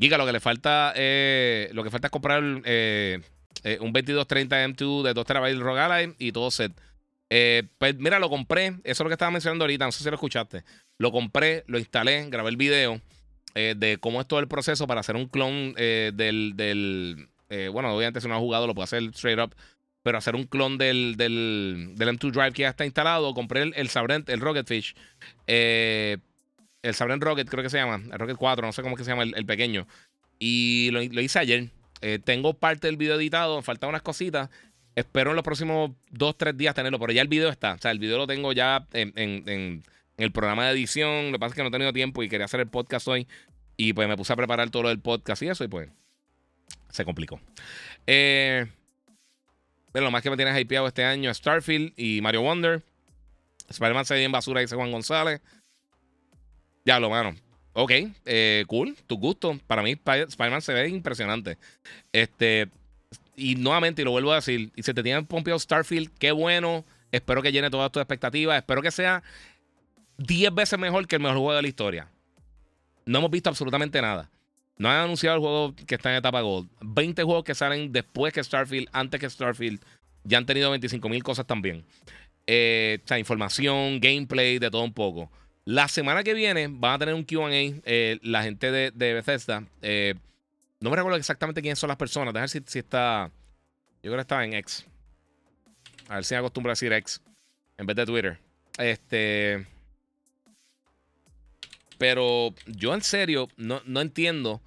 Giga, 0.02 0.18
lo 0.18 0.26
que 0.26 0.32
le 0.32 0.40
falta, 0.40 0.94
eh, 0.96 1.70
lo 1.74 1.84
que 1.84 1.92
falta 1.92 2.08
es 2.08 2.12
comprar 2.12 2.42
eh, 2.66 3.20
eh, 3.64 3.78
un 3.82 3.94
2230 3.94 4.66
M2 4.70 5.04
de 5.04 5.14
2 5.14 5.26
TB 5.26 5.60
Rogue 5.60 6.16
y 6.18 6.32
todo 6.32 6.50
set. 6.50 6.72
pues 7.78 7.96
mira, 8.00 8.18
lo 8.18 8.28
compré. 8.28 8.80
Eso 8.84 8.84
es 8.84 9.00
lo 9.02 9.10
que 9.10 9.14
estaba 9.14 9.30
mencionando 9.30 9.64
ahorita. 9.64 9.86
No 9.86 9.92
sé 9.92 10.04
si 10.04 10.10
lo 10.10 10.16
escuchaste. 10.16 10.64
Lo 10.98 11.12
compré, 11.12 11.64
lo 11.68 11.78
instalé, 11.78 12.28
grabé 12.32 12.50
el 12.50 12.58
video. 12.58 13.00
de 13.54 14.00
cómo 14.02 14.20
es 14.20 14.28
todo 14.28 14.40
el 14.40 14.48
proceso 14.48 14.88
para 14.88 15.02
hacer 15.02 15.16
un 15.16 15.28
clon 15.28 15.74
del. 15.74 16.54
del 16.56 17.28
bueno, 17.72 17.94
obviamente 17.94 18.22
si 18.22 18.28
no 18.28 18.36
ha 18.36 18.40
jugado 18.40 18.66
lo 18.66 18.74
puede 18.74 18.86
hacer 18.86 19.04
straight 19.14 19.40
up. 19.40 19.56
Pero 20.02 20.18
hacer 20.18 20.36
un 20.36 20.46
clon 20.46 20.80
del, 20.80 21.16
del, 21.16 21.94
del 21.96 22.10
M2 22.10 22.32
Drive 22.32 22.54
que 22.54 22.64
ya 22.64 22.70
está 22.70 22.86
instalado. 22.86 23.36
Compré 23.36 23.62
el, 23.62 23.74
el 23.76 23.90
Sabrent, 23.90 24.30
el 24.30 24.40
Rocketfish. 24.40 24.96
El 26.82 26.96
Sabrent 26.96 27.24
Rocket, 27.24 27.50
creo 27.50 27.64
que 27.64 27.70
se 27.70 27.78
llama. 27.78 28.02
El 28.12 28.20
Rocket 28.20 28.38
4, 28.38 28.66
no 28.66 28.74
sé 28.74 28.82
cómo 28.82 28.96
es 28.96 29.00
que 29.00 29.06
se 29.06 29.12
llama 29.12 29.24
el, 29.24 29.46
pequeño. 29.46 29.88
Y 30.40 30.90
lo, 30.92 31.02
hice 31.02 31.40
ayer. 31.40 31.70
tengo 32.24 32.54
parte 32.54 32.88
del 32.88 32.98
video 32.98 33.16
editado, 33.16 33.62
faltan 33.62 33.90
unas 33.90 34.02
cositas. 34.02 34.50
Espero 34.96 35.30
en 35.30 35.36
los 35.36 35.44
próximos 35.44 35.92
dos, 36.10 36.38
tres 36.38 36.58
días 36.58 36.76
tenerlo, 36.76 37.00
pero 37.00 37.14
ya 37.14 37.22
el 37.22 37.28
video 37.28 37.50
está. 37.50 37.74
O 37.74 37.78
sea, 37.78 37.92
el 37.92 38.00
video 38.00 38.18
lo 38.18 38.28
tengo 38.28 38.52
ya 38.52 38.88
en, 38.94 39.84
el 40.18 40.32
programa 40.32 40.66
de 40.66 40.74
edición. 40.74 41.28
Lo 41.28 41.34
que 41.34 41.40
pasa 41.40 41.50
es 41.52 41.56
que 41.56 41.62
no 41.62 41.70
he 41.70 41.72
tenido 41.72 41.94
tiempo 41.94 42.24
y 42.24 42.30
quería 42.30 42.46
hacer 42.46 42.60
el 42.60 42.68
podcast 42.68 43.08
hoy. 43.08 43.28
Y 43.78 43.94
pues 43.94 44.08
me 44.08 44.18
puse 44.18 44.34
a 44.34 44.36
preparar 44.36 44.70
todo 44.70 44.84
lo 44.84 44.90
del 44.90 45.00
podcast 45.00 45.42
y 45.44 45.48
eso, 45.48 45.64
y 45.64 45.68
pues 45.68 45.90
se 46.90 47.06
complicó. 47.06 47.40
Eh, 48.06 48.68
pero 49.92 50.06
lo 50.06 50.12
más 50.12 50.22
que 50.22 50.30
me 50.30 50.36
tienes 50.36 50.60
hypeado 50.60 50.88
este 50.88 51.04
año 51.04 51.32
es 51.32 51.38
Starfield 51.38 51.94
y 51.98 52.22
Mario 52.22 52.42
Wonder. 52.42 52.84
Spider-Man 53.70 54.06
se 54.06 54.16
ve 54.16 54.24
en 54.24 54.32
basura, 54.32 54.62
dice 54.62 54.76
Juan 54.76 54.92
González. 54.92 55.42
Ya 56.86 57.00
lo, 57.00 57.10
mano. 57.10 57.36
Ok, 57.74 57.92
eh, 58.26 58.66
cool, 58.68 58.96
tu 59.08 59.18
gusto. 59.18 59.58
Para 59.68 59.82
mí, 59.82 59.92
Spider-Man 59.92 60.62
se 60.62 60.74
ve 60.74 60.90
impresionante. 60.90 61.58
Este, 62.12 62.70
y 63.36 63.56
nuevamente, 63.56 64.02
y 64.02 64.06
lo 64.06 64.12
vuelvo 64.12 64.32
a 64.34 64.36
decir, 64.36 64.72
y 64.76 64.84
se 64.84 64.94
te 64.94 65.04
tiene 65.04 65.24
pompeado 65.24 65.60
Starfield, 65.60 66.12
qué 66.20 66.32
bueno. 66.32 66.84
Espero 67.12 67.42
que 67.42 67.52
llene 67.52 67.70
todas 67.70 67.92
tus 67.92 68.02
expectativas. 68.02 68.58
Espero 68.58 68.82
que 68.82 68.92
sea 68.92 69.24
10 70.18 70.54
veces 70.54 70.80
mejor 70.80 71.08
que 71.08 71.16
el 71.16 71.22
mejor 71.22 71.38
juego 71.38 71.54
de 71.54 71.62
la 71.62 71.68
historia. 71.68 72.08
No 73.06 73.20
hemos 73.20 73.32
visto 73.32 73.50
absolutamente 73.50 74.02
nada. 74.02 74.30
No 74.78 74.90
han 74.90 74.98
anunciado 74.98 75.36
el 75.36 75.42
juego 75.42 75.76
que 75.76 75.96
está 75.96 76.12
en 76.12 76.18
etapa 76.18 76.42
Gold. 76.42 76.70
20 76.82 77.24
juegos 77.24 77.44
que 77.44 77.56
salen 77.56 77.92
después 77.92 78.34
que 78.34 78.44
Starfield, 78.44 78.90
antes 78.92 79.20
que 79.20 79.30
Starfield. 79.30 79.82
Ya 80.24 80.38
han 80.38 80.46
tenido 80.46 80.70
25 80.70 81.10
mil 81.10 81.24
cosas 81.24 81.46
también. 81.46 81.84
Eh, 82.48 83.00
o 83.04 83.08
sea, 83.08 83.20
información, 83.20 84.00
gameplay, 84.00 84.60
de 84.60 84.70
todo 84.70 84.84
un 84.84 84.94
poco. 84.94 85.32
La 85.66 85.88
semana 85.88 86.24
que 86.24 86.34
viene 86.34 86.68
van 86.70 86.94
a 86.94 87.00
tener 87.00 87.14
un 87.14 87.24
QA. 87.24 87.50
Eh, 87.52 88.20
la 88.24 88.44
gente 88.44 88.72
de, 88.72 88.92
Bethesda. 88.92 89.64
Eh, 89.82 90.16
no 90.80 90.90
me 90.90 90.96
recuerdo 90.96 91.18
exactamente 91.18 91.62
quiénes 91.62 91.80
son 91.80 91.90
las 91.90 91.98
personas. 91.98 92.34
Déjame 92.34 92.52
ver 92.52 92.64
si, 92.68 92.80
está. 92.80 93.30
Yo 94.02 94.10
creo 94.10 94.16
que 94.16 94.22
estaba 94.22 94.44
en 94.44 94.54
X. 94.54 94.86
A 96.10 96.16
ver 96.16 96.24
si 96.26 96.34
me 96.34 96.40
acostumbro 96.40 96.72
a 96.72 96.74
decir 96.74 96.92
X 96.92 97.22
en 97.78 97.86
vez 97.86 97.96
de 97.96 98.06
Twitter. 98.06 98.40
Este. 98.78 99.68
Pero 101.98 102.56
yo 102.66 102.96
en 102.96 103.02
serio 103.02 103.48
no, 103.58 103.82
no 103.86 104.02
entiendo. 104.02 104.62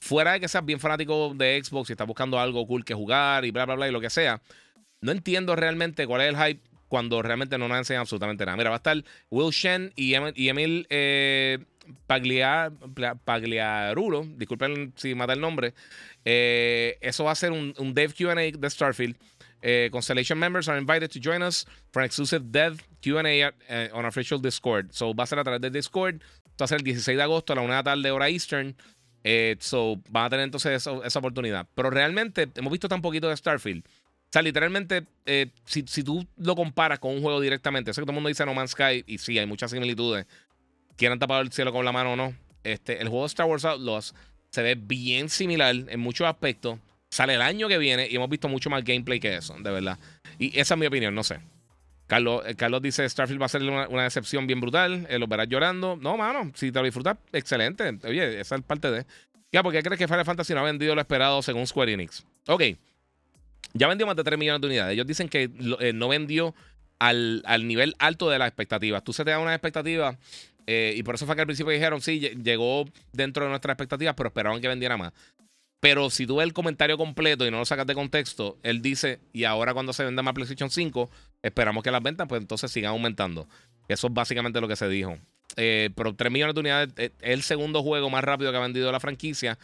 Fuera 0.00 0.32
de 0.32 0.40
que 0.40 0.48
seas 0.48 0.64
bien 0.64 0.80
fanático 0.80 1.32
de 1.34 1.62
Xbox 1.62 1.90
y 1.90 1.92
estás 1.92 2.06
buscando 2.06 2.38
algo 2.38 2.66
cool 2.66 2.84
que 2.84 2.94
jugar 2.94 3.44
y 3.44 3.50
bla, 3.50 3.64
bla, 3.64 3.76
bla 3.76 3.88
y 3.88 3.92
lo 3.92 4.00
que 4.00 4.10
sea. 4.10 4.42
No 5.00 5.12
entiendo 5.12 5.54
realmente 5.54 6.06
cuál 6.06 6.22
es 6.22 6.28
el 6.28 6.36
hype 6.36 6.75
cuando 6.88 7.22
realmente 7.22 7.58
no 7.58 7.68
nos 7.68 7.78
enseñan 7.78 8.02
absolutamente 8.02 8.44
nada. 8.44 8.56
Mira, 8.56 8.70
va 8.70 8.76
a 8.76 8.78
estar 8.78 9.02
Will 9.30 9.50
Shen 9.50 9.92
y, 9.96 10.14
Emil 10.14 10.86
eh, 10.90 11.58
Pagliarulo, 13.24 14.26
disculpen 14.36 14.92
si 14.96 15.14
mata 15.14 15.32
el 15.32 15.40
nombre. 15.40 15.74
Eh, 16.24 16.98
eso 17.00 17.24
va 17.24 17.32
a 17.32 17.36
ser 17.36 17.52
un, 17.52 17.74
un 17.78 17.94
Dev 17.94 18.14
QA 18.14 18.34
de 18.34 18.70
Starfield. 18.70 19.16
Eh, 19.62 19.88
Constellation 19.90 20.38
members 20.38 20.68
are 20.68 20.78
invited 20.78 21.10
to 21.10 21.18
join 21.18 21.42
us 21.42 21.66
for 21.90 22.00
an 22.00 22.06
exclusive 22.06 22.52
Dev 22.52 22.78
QA 23.02 23.50
uh, 23.50 23.96
on 23.96 24.04
official 24.04 24.38
Discord. 24.38 24.92
So 24.92 25.14
va 25.14 25.24
a 25.24 25.26
ser 25.26 25.38
a 25.38 25.44
través 25.44 25.60
de 25.60 25.70
Discord. 25.70 26.22
Esto 26.44 26.62
va 26.62 26.66
a 26.66 26.68
ser 26.68 26.78
el 26.78 26.84
16 26.84 27.16
de 27.16 27.22
agosto 27.22 27.52
a 27.52 27.56
la 27.56 27.62
1 27.62 27.72
de 27.72 27.76
la 27.76 27.82
tarde, 27.82 28.10
hora 28.10 28.28
Eastern. 28.28 28.76
Eh, 29.24 29.56
so 29.58 30.00
van 30.08 30.26
a 30.26 30.30
tener 30.30 30.44
entonces 30.44 30.86
esa 31.04 31.18
oportunidad. 31.18 31.66
Pero 31.74 31.90
realmente 31.90 32.48
hemos 32.54 32.70
visto 32.70 32.88
tan 32.88 33.02
poquito 33.02 33.28
de 33.28 33.36
Starfield. 33.36 33.84
Literalmente, 34.42 35.04
si, 35.64 35.84
si, 35.86 36.02
tú 36.02 36.26
lo 36.36 36.54
comparas 36.54 36.98
con 36.98 37.12
un 37.12 37.22
juego 37.22 37.40
directamente, 37.40 37.92
sé 37.92 38.00
que 38.00 38.04
todo 38.04 38.12
el 38.12 38.16
mundo 38.16 38.28
dice 38.28 38.44
No 38.44 38.54
Man's 38.54 38.72
Sky, 38.72 39.04
y 39.06 39.18
sí, 39.18 39.38
hay 39.38 39.46
muchas 39.46 39.70
similitudes 39.70 40.26
quieran 40.96 41.18
tapar 41.18 41.42
el 41.42 41.52
cielo 41.52 41.72
con 41.72 41.84
la 41.84 41.92
mano 41.92 42.14
o 42.14 42.16
no. 42.16 42.34
Este, 42.64 43.00
el 43.00 43.08
juego 43.08 43.24
de 43.24 43.28
Star 43.28 43.46
Wars 43.46 43.64
Outlaws 43.64 44.14
se 44.50 44.62
ve 44.62 44.74
bien 44.74 45.28
similar 45.28 45.74
en 45.74 46.00
muchos 46.00 46.26
aspectos. 46.26 46.78
Sale 47.10 47.34
el 47.34 47.42
año 47.42 47.68
que 47.68 47.78
viene 47.78 48.08
y 48.10 48.16
hemos 48.16 48.28
visto 48.28 48.48
mucho 48.48 48.68
más 48.68 48.82
gameplay 48.82 49.20
que 49.20 49.36
eso, 49.36 49.54
de 49.58 49.70
verdad. 49.70 49.98
Y 50.38 50.58
esa 50.58 50.74
es 50.74 50.80
mi 50.80 50.86
opinión, 50.86 51.14
no 51.14 51.22
sé. 51.22 51.38
Carlos, 52.06 52.42
eh, 52.46 52.54
Carlos 52.56 52.82
dice: 52.82 53.08
Starfield 53.08 53.40
va 53.40 53.46
a 53.46 53.48
ser 53.48 53.62
una, 53.62 54.02
decepción 54.02 54.46
bien 54.46 54.60
brutal. 54.60 55.06
Eh, 55.08 55.18
lo 55.18 55.26
verás 55.26 55.48
llorando. 55.48 55.96
No, 55.96 56.16
mano, 56.16 56.50
si 56.54 56.72
te 56.72 56.78
lo 56.78 56.84
disfrutas, 56.84 57.16
excelente. 57.32 57.98
Oye, 58.04 58.40
esa 58.40 58.56
es 58.56 58.62
parte 58.62 58.90
de. 58.90 59.06
Ya, 59.52 59.62
porque 59.62 59.82
crees 59.82 59.98
que 59.98 60.08
Final 60.08 60.24
Fantasy 60.24 60.52
no 60.54 60.60
ha 60.60 60.64
vendido 60.64 60.94
lo 60.94 61.00
esperado 61.00 61.40
según 61.42 61.66
Square 61.66 61.92
Enix? 61.92 62.24
Ok. 62.48 62.62
Ya 63.76 63.88
vendió 63.88 64.06
más 64.06 64.16
de 64.16 64.24
3 64.24 64.38
millones 64.38 64.60
de 64.60 64.66
unidades. 64.66 64.94
Ellos 64.94 65.06
dicen 65.06 65.28
que 65.28 65.50
eh, 65.80 65.92
no 65.92 66.08
vendió 66.08 66.54
al, 66.98 67.42
al, 67.46 67.66
nivel 67.66 67.94
alto 67.98 68.30
de 68.30 68.38
las 68.38 68.48
expectativas. 68.48 69.04
Tú 69.04 69.12
se 69.12 69.24
te 69.24 69.30
da 69.30 69.38
una 69.38 69.54
expectativa 69.54 70.18
eh, 70.66 70.94
y 70.96 71.02
por 71.02 71.14
eso 71.14 71.26
fue 71.26 71.34
que 71.34 71.42
al 71.42 71.46
principio 71.46 71.72
dijeron, 71.72 72.00
sí, 72.00 72.20
llegó 72.20 72.84
dentro 73.12 73.44
de 73.44 73.50
nuestras 73.50 73.74
expectativas, 73.74 74.14
pero 74.14 74.28
esperaban 74.28 74.60
que 74.60 74.68
vendiera 74.68 74.96
más. 74.96 75.12
Pero 75.80 76.10
si 76.10 76.26
tú 76.26 76.36
ves 76.36 76.46
el 76.46 76.52
comentario 76.52 76.96
completo 76.96 77.46
y 77.46 77.50
no 77.50 77.58
lo 77.58 77.64
sacas 77.64 77.86
de 77.86 77.94
contexto, 77.94 78.58
él 78.62 78.82
dice, 78.82 79.20
y 79.32 79.44
ahora 79.44 79.74
cuando 79.74 79.92
se 79.92 80.04
venda 80.04 80.22
más 80.22 80.34
PlayStation 80.34 80.70
5, 80.70 81.10
esperamos 81.42 81.84
que 81.84 81.90
las 81.90 82.02
ventas 82.02 82.26
pues 82.26 82.40
entonces 82.40 82.70
sigan 82.72 82.90
aumentando. 82.90 83.46
Eso 83.88 84.08
es 84.08 84.14
básicamente 84.14 84.60
lo 84.60 84.68
que 84.68 84.76
se 84.76 84.88
dijo. 84.88 85.18
Eh, 85.56 85.90
pero 85.94 86.14
3 86.14 86.32
millones 86.32 86.54
de 86.54 86.60
unidades 86.60 86.92
es 86.96 87.12
el 87.20 87.42
segundo 87.42 87.82
juego 87.82 88.10
más 88.10 88.24
rápido 88.24 88.50
que 88.50 88.56
ha 88.56 88.60
vendido 88.60 88.90
la 88.90 89.00
franquicia. 89.00 89.58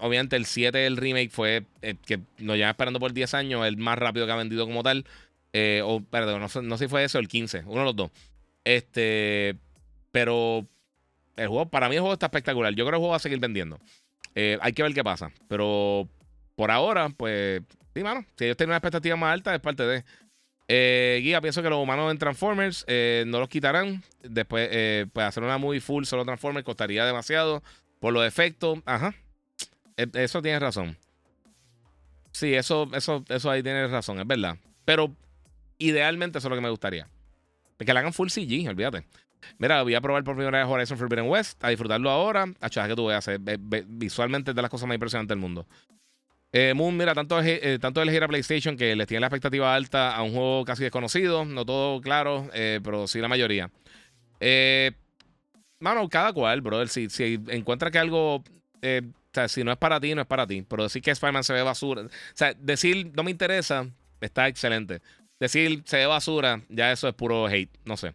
Obviamente 0.00 0.36
el 0.36 0.46
7 0.46 0.76
del 0.76 0.96
remake 0.96 1.30
fue 1.30 1.64
que 2.06 2.20
nos 2.38 2.56
lleva 2.56 2.70
esperando 2.70 3.00
por 3.00 3.12
10 3.12 3.34
años, 3.34 3.66
el 3.66 3.76
más 3.76 3.98
rápido 3.98 4.26
que 4.26 4.32
ha 4.32 4.36
vendido 4.36 4.66
como 4.66 4.82
tal. 4.82 5.04
o 5.84 6.02
perdón, 6.10 6.40
no 6.40 6.48
sé, 6.48 6.62
no 6.62 6.76
si 6.78 6.88
fue 6.88 7.04
eso, 7.04 7.18
el 7.18 7.28
15, 7.28 7.64
uno 7.66 7.80
de 7.80 7.84
los 7.84 7.96
dos. 7.96 8.10
Este, 8.64 9.56
pero 10.12 10.66
el 11.36 11.48
juego, 11.48 11.68
para 11.68 11.88
mí 11.88 11.94
el 11.94 12.00
juego 12.00 12.12
está 12.12 12.26
espectacular. 12.26 12.74
Yo 12.74 12.84
creo 12.84 12.92
que 12.92 12.96
el 12.96 13.00
juego 13.00 13.10
va 13.12 13.16
a 13.16 13.20
seguir 13.20 13.38
vendiendo. 13.38 13.78
Eh, 14.34 14.58
hay 14.60 14.72
que 14.72 14.82
ver 14.82 14.92
qué 14.92 15.02
pasa. 15.02 15.32
Pero 15.48 16.08
por 16.54 16.70
ahora, 16.70 17.08
pues, 17.08 17.62
sí, 17.94 18.02
mano. 18.02 18.24
Si 18.36 18.44
ellos 18.44 18.56
tienen 18.56 18.70
una 18.70 18.76
expectativa 18.76 19.16
más 19.16 19.32
alta, 19.32 19.54
es 19.54 19.60
parte 19.60 19.84
de. 19.84 20.04
Eh, 20.68 21.20
guía, 21.22 21.40
pienso 21.40 21.62
que 21.62 21.70
los 21.70 21.82
humanos 21.82 22.12
en 22.12 22.18
Transformers 22.18 22.84
eh, 22.86 23.24
no 23.26 23.40
los 23.40 23.48
quitarán. 23.48 24.02
Después, 24.22 24.68
pues 25.12 25.26
hacer 25.26 25.42
una 25.42 25.58
muy 25.58 25.80
full 25.80 26.04
solo 26.04 26.24
Transformers 26.24 26.64
costaría 26.64 27.04
demasiado. 27.04 27.62
Por 27.98 28.12
los 28.12 28.26
efectos, 28.26 28.78
ajá. 28.84 29.14
E, 30.00 30.24
eso 30.24 30.40
tienes 30.42 30.60
razón. 30.60 30.96
Sí, 32.32 32.54
eso, 32.54 32.88
eso, 32.94 33.24
eso 33.28 33.50
ahí 33.50 33.62
tienes 33.62 33.90
razón, 33.90 34.20
es 34.20 34.26
verdad. 34.26 34.56
Pero 34.84 35.14
idealmente 35.78 36.38
eso 36.38 36.48
es 36.48 36.50
lo 36.50 36.56
que 36.56 36.62
me 36.62 36.70
gustaría. 36.70 37.08
Que 37.78 37.92
le 37.92 37.98
hagan 37.98 38.12
full 38.12 38.28
CG, 38.28 38.68
olvídate. 38.68 39.04
Mira, 39.58 39.82
voy 39.82 39.94
a 39.94 40.00
probar 40.00 40.22
por 40.22 40.36
primera 40.36 40.58
vez 40.58 40.68
Horizon 40.68 40.98
Forbidden 40.98 41.28
West, 41.28 41.62
a 41.64 41.70
disfrutarlo 41.70 42.10
ahora. 42.10 42.46
A 42.60 42.68
que 42.68 42.94
tú 42.94 43.06
veas, 43.06 43.28
visualmente 43.86 44.50
es 44.50 44.54
de 44.54 44.62
las 44.62 44.70
cosas 44.70 44.86
más 44.86 44.94
impresionantes 44.94 45.34
del 45.34 45.40
mundo. 45.40 45.66
Eh, 46.52 46.74
Moon, 46.74 46.96
mira, 46.96 47.14
tanto, 47.14 47.40
eh, 47.40 47.78
elegir 47.96 48.24
a 48.24 48.28
PlayStation 48.28 48.76
que 48.76 48.96
les 48.96 49.06
tiene 49.06 49.20
la 49.20 49.28
expectativa 49.28 49.74
alta 49.74 50.14
a 50.14 50.22
un 50.22 50.32
juego 50.32 50.64
casi 50.64 50.82
desconocido. 50.82 51.44
No 51.44 51.64
todo 51.64 52.00
claro, 52.00 52.48
eh, 52.52 52.80
pero 52.82 53.06
sí 53.06 53.20
la 53.20 53.28
mayoría. 53.28 53.70
Eh, 54.40 54.92
mano, 55.78 56.08
cada 56.08 56.32
cual, 56.32 56.60
brother. 56.60 56.88
Si, 56.88 57.08
si 57.08 57.40
encuentra 57.48 57.90
que 57.90 57.98
algo. 57.98 58.42
O 59.30 59.34
sea, 59.34 59.48
si 59.48 59.62
no 59.62 59.70
es 59.70 59.78
para 59.78 60.00
ti, 60.00 60.14
no 60.14 60.22
es 60.22 60.26
para 60.26 60.46
ti. 60.46 60.64
Pero 60.68 60.82
decir 60.82 61.02
que 61.02 61.12
Spider-Man 61.12 61.44
se 61.44 61.52
ve 61.52 61.62
basura. 61.62 62.02
O 62.02 62.08
sea, 62.34 62.52
decir 62.54 63.12
no 63.14 63.22
me 63.22 63.30
interesa, 63.30 63.88
está 64.20 64.48
excelente. 64.48 65.00
Decir 65.38 65.82
se 65.86 65.98
ve 65.98 66.06
basura, 66.06 66.62
ya 66.68 66.90
eso 66.90 67.08
es 67.08 67.14
puro 67.14 67.46
hate. 67.46 67.70
No 67.84 67.96
sé. 67.96 68.14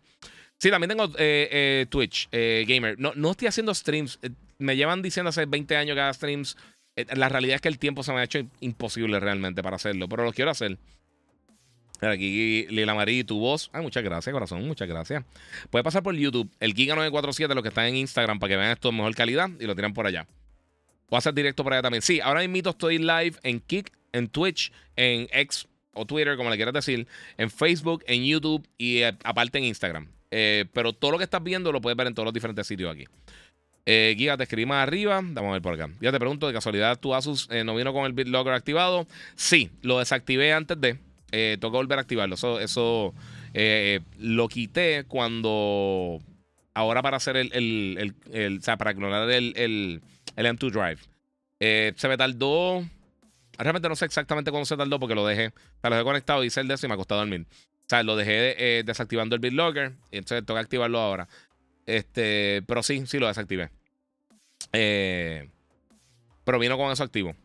Sí, 0.58 0.70
también 0.70 0.90
tengo 0.90 1.06
eh, 1.18 1.50
eh, 1.52 1.86
Twitch, 1.90 2.28
eh, 2.32 2.66
Gamer. 2.68 3.00
No, 3.00 3.14
no 3.16 3.32
estoy 3.32 3.48
haciendo 3.48 3.74
streams. 3.74 4.20
me 4.58 4.76
llevan 4.76 5.02
diciendo 5.02 5.30
hace 5.30 5.46
20 5.46 5.78
años 5.78 5.96
que 5.96 6.02
haga 6.02 6.14
streams. 6.14 6.58
la 6.96 7.30
realidad 7.30 7.56
es 7.56 7.62
que 7.62 7.68
el 7.70 7.80
tiempo 7.80 8.04
se 8.04 8.12
me 8.12 8.20
ha 8.20 8.24
hecho 8.24 8.40
imposible 8.60 9.20
realmente 9.20 9.64
para 9.64 9.78
hacerlo, 9.78 10.10
pero 10.10 10.24
lo 10.26 10.34
quiero 10.34 10.52
hacer. 10.52 10.78
Aquí 12.02 12.68
Lila 12.70 12.94
Marí, 12.94 13.24
tu 13.24 13.40
voz. 13.40 13.70
Ay, 13.72 13.82
muchas 13.82 14.04
gracias, 14.04 14.34
corazón. 14.34 14.68
Muchas 14.68 14.88
gracias. 14.88 15.24
Puede 15.70 15.84
pasar 15.84 16.04
por 16.04 16.14
YouTube, 16.14 16.50
el 16.60 16.76
Giga947, 16.76 17.54
lo 17.54 17.64
que 17.64 17.70
está 17.70 17.88
en 17.88 17.96
Instagram, 17.96 18.40
para 18.40 18.50
que 18.50 18.58
vean 18.58 18.72
esto 18.72 18.90
en 18.90 18.98
mejor 18.98 19.16
calidad 19.16 19.50
y 19.60 19.66
lo 19.66 19.76
tiran 19.76 19.94
por 19.94 20.06
allá. 20.06 20.28
O 21.10 21.18
hacer 21.18 21.34
directo 21.34 21.64
por 21.64 21.74
allá 21.74 21.84
también. 21.84 22.02
Sí, 22.02 22.20
ahora 22.20 22.46
mismo 22.48 22.72
estoy 22.72 22.98
live 22.98 23.34
en 23.44 23.60
Kick, 23.60 23.92
en 24.12 24.28
Twitch, 24.28 24.72
en 24.96 25.28
X 25.32 25.68
o 25.94 26.06
Twitter, 26.06 26.38
como 26.38 26.50
le 26.50 26.56
quieras 26.56 26.74
decir, 26.74 27.08
en 27.38 27.50
Facebook, 27.50 28.04
en 28.08 28.24
YouTube 28.26 28.68
y 28.78 29.02
aparte 29.04 29.58
en 29.58 29.66
Instagram. 29.66 30.08
Eh, 30.32 30.66
pero 30.74 30.94
todo 30.94 31.12
lo 31.12 31.18
que 31.18 31.24
estás 31.24 31.42
viendo 31.42 31.72
lo 31.72 31.82
puedes 31.82 31.96
ver 31.96 32.08
en 32.08 32.14
todos 32.14 32.26
los 32.26 32.34
diferentes 32.34 32.68
sitios 32.68 32.94
aquí. 32.94 33.06
Eh, 33.86 34.16
te 34.18 34.44
escribí 34.44 34.66
más 34.66 34.86
arriba. 34.86 35.22
Vamos 35.24 35.50
a 35.50 35.54
ver 35.54 35.62
por 35.62 35.74
acá. 35.74 35.90
Ya 36.02 36.12
te 36.12 36.20
pregunto, 36.20 36.48
de 36.48 36.54
casualidad, 36.54 37.00
¿tu 37.00 37.14
Asus 37.14 37.48
eh, 37.52 37.64
no 37.64 37.76
vino 37.76 37.94
con 37.94 38.06
el 38.06 38.14
BitLocker 38.14 38.54
activado? 38.54 39.08
Sí, 39.36 39.70
lo 39.82 40.00
desactivé 40.00 40.54
antes 40.54 40.80
de. 40.82 40.98
que 41.32 41.58
volver 41.62 42.00
a 42.00 42.02
activarlo. 42.02 42.36
Eso, 42.36 42.60
eso 42.60 43.14
lo 44.18 44.48
quité 44.50 45.06
cuando. 45.08 46.20
ahora 46.74 47.02
para 47.02 47.18
hacer 47.18 47.38
el, 47.38 47.52
el, 47.54 48.16
el, 48.34 48.58
o 48.58 48.62
sea, 48.62 48.78
para 48.78 48.94
clonar 48.94 49.30
el, 49.30 50.02
el, 50.36 50.46
M2 50.46 50.72
Drive. 50.72 50.98
Eh, 51.60 51.94
se 51.96 52.08
me 52.08 52.18
tardó. 52.18 52.84
Realmente 53.58 53.88
no 53.88 53.96
sé 53.96 54.06
exactamente 54.06 54.52
cuándo 54.52 54.66
se 54.66 54.76
tardó 54.76 55.00
porque 55.00 55.16
lo 55.16 55.26
dejé. 55.26 55.48
O 55.48 55.82
sea, 55.82 55.90
lo 55.90 56.00
he 56.00 56.04
conectado, 56.04 56.44
hice 56.44 56.62
el 56.62 56.72
eso 56.72 56.86
y 56.86 56.90
me 56.90 56.96
ha 56.96 56.98
costado 56.98 57.22
dormir. 57.22 57.46
O 57.50 57.90
sea, 57.90 58.04
lo 58.04 58.16
dejé 58.16 58.56
eh, 58.80 58.84
desactivando 58.84 59.36
el 59.36 59.42
BitLocker. 59.42 59.94
Y 60.12 60.18
entonces 60.18 60.46
tengo 60.46 60.58
que 60.58 60.64
activarlo 60.64 61.00
ahora. 61.00 61.28
Este, 61.86 62.64
pero 62.68 62.84
sí, 62.84 63.06
sí 63.06 63.20
lo 63.20 63.28
desactivé. 63.28 63.70
Eh, 64.74 65.50
pero 66.44 66.60
vino 66.60 66.78
con 66.78 66.92
eso 66.92 67.04
activo. 67.04 67.36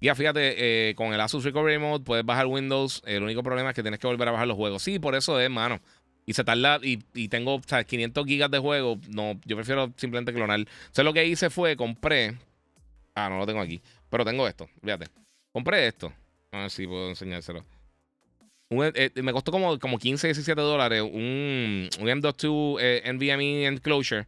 Ya 0.00 0.14
fíjate, 0.14 0.94
con 0.94 1.14
el 1.14 1.20
Asus 1.20 1.42
Recovery 1.42 1.78
Mode 1.78 2.04
puedes 2.04 2.24
bajar 2.24 2.46
Windows. 2.46 3.02
El 3.06 3.22
único 3.22 3.42
problema 3.42 3.70
es 3.70 3.74
que 3.74 3.82
tienes 3.82 3.98
que 3.98 4.06
volver 4.06 4.28
a 4.28 4.32
bajar 4.32 4.46
los 4.46 4.56
juegos. 4.56 4.82
Sí, 4.82 4.98
por 4.98 5.14
eso 5.14 5.40
es, 5.40 5.48
mano. 5.48 5.80
Y 6.26 6.32
se 6.32 6.42
tarda, 6.42 6.80
y, 6.82 6.98
y 7.14 7.28
tengo 7.28 7.54
o 7.54 7.62
sea, 7.64 7.84
500 7.84 8.26
gigas 8.26 8.50
de 8.50 8.58
juego. 8.58 8.98
No, 9.08 9.40
yo 9.44 9.54
prefiero 9.56 9.92
simplemente 9.96 10.32
clonar. 10.32 10.58
Entonces 10.58 11.04
lo 11.04 11.12
que 11.12 11.24
hice 11.24 11.50
fue, 11.50 11.76
compré. 11.76 12.36
Ah, 13.14 13.28
no 13.30 13.38
lo 13.38 13.46
tengo 13.46 13.60
aquí. 13.60 13.80
Pero 14.10 14.24
tengo 14.24 14.46
esto, 14.48 14.68
fíjate. 14.82 15.06
Compré 15.52 15.86
esto. 15.86 16.12
A 16.50 16.62
ver 16.62 16.70
si 16.70 16.86
puedo 16.86 17.08
enseñárselo. 17.08 17.64
Eh, 18.70 19.10
me 19.22 19.32
costó 19.32 19.52
como, 19.52 19.78
como 19.78 19.98
15, 19.98 20.26
17 20.26 20.60
dólares 20.60 21.00
un, 21.02 21.88
un 22.00 22.08
M.2 22.08 22.78
eh, 22.80 23.02
NVMe 23.12 23.66
Enclosure. 23.66 24.26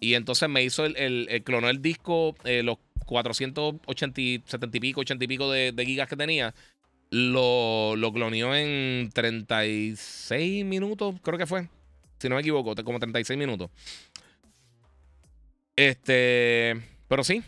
Y 0.00 0.14
entonces 0.14 0.48
me 0.48 0.62
hizo 0.62 0.86
el, 0.86 0.96
el, 1.28 1.44
clonó 1.44 1.68
el 1.68 1.82
disco, 1.82 2.34
eh, 2.44 2.62
los 2.62 2.78
480, 3.04 4.50
70 4.50 4.76
y 4.76 4.80
pico, 4.80 5.00
80 5.02 5.24
y 5.24 5.28
pico 5.28 5.50
de, 5.50 5.72
de 5.72 5.86
gigas 5.86 6.08
que 6.08 6.16
tenía 6.16 6.54
lo, 7.14 7.94
lo 7.94 8.12
cloneó 8.12 8.56
en 8.56 9.08
36 9.10 10.64
minutos, 10.64 11.14
creo 11.22 11.38
que 11.38 11.46
fue. 11.46 11.68
Si 12.18 12.28
no 12.28 12.34
me 12.34 12.40
equivoco, 12.40 12.74
como 12.82 12.98
36 12.98 13.38
minutos. 13.38 13.70
Este. 15.76 16.74
Pero 17.06 17.22
sí. 17.22 17.42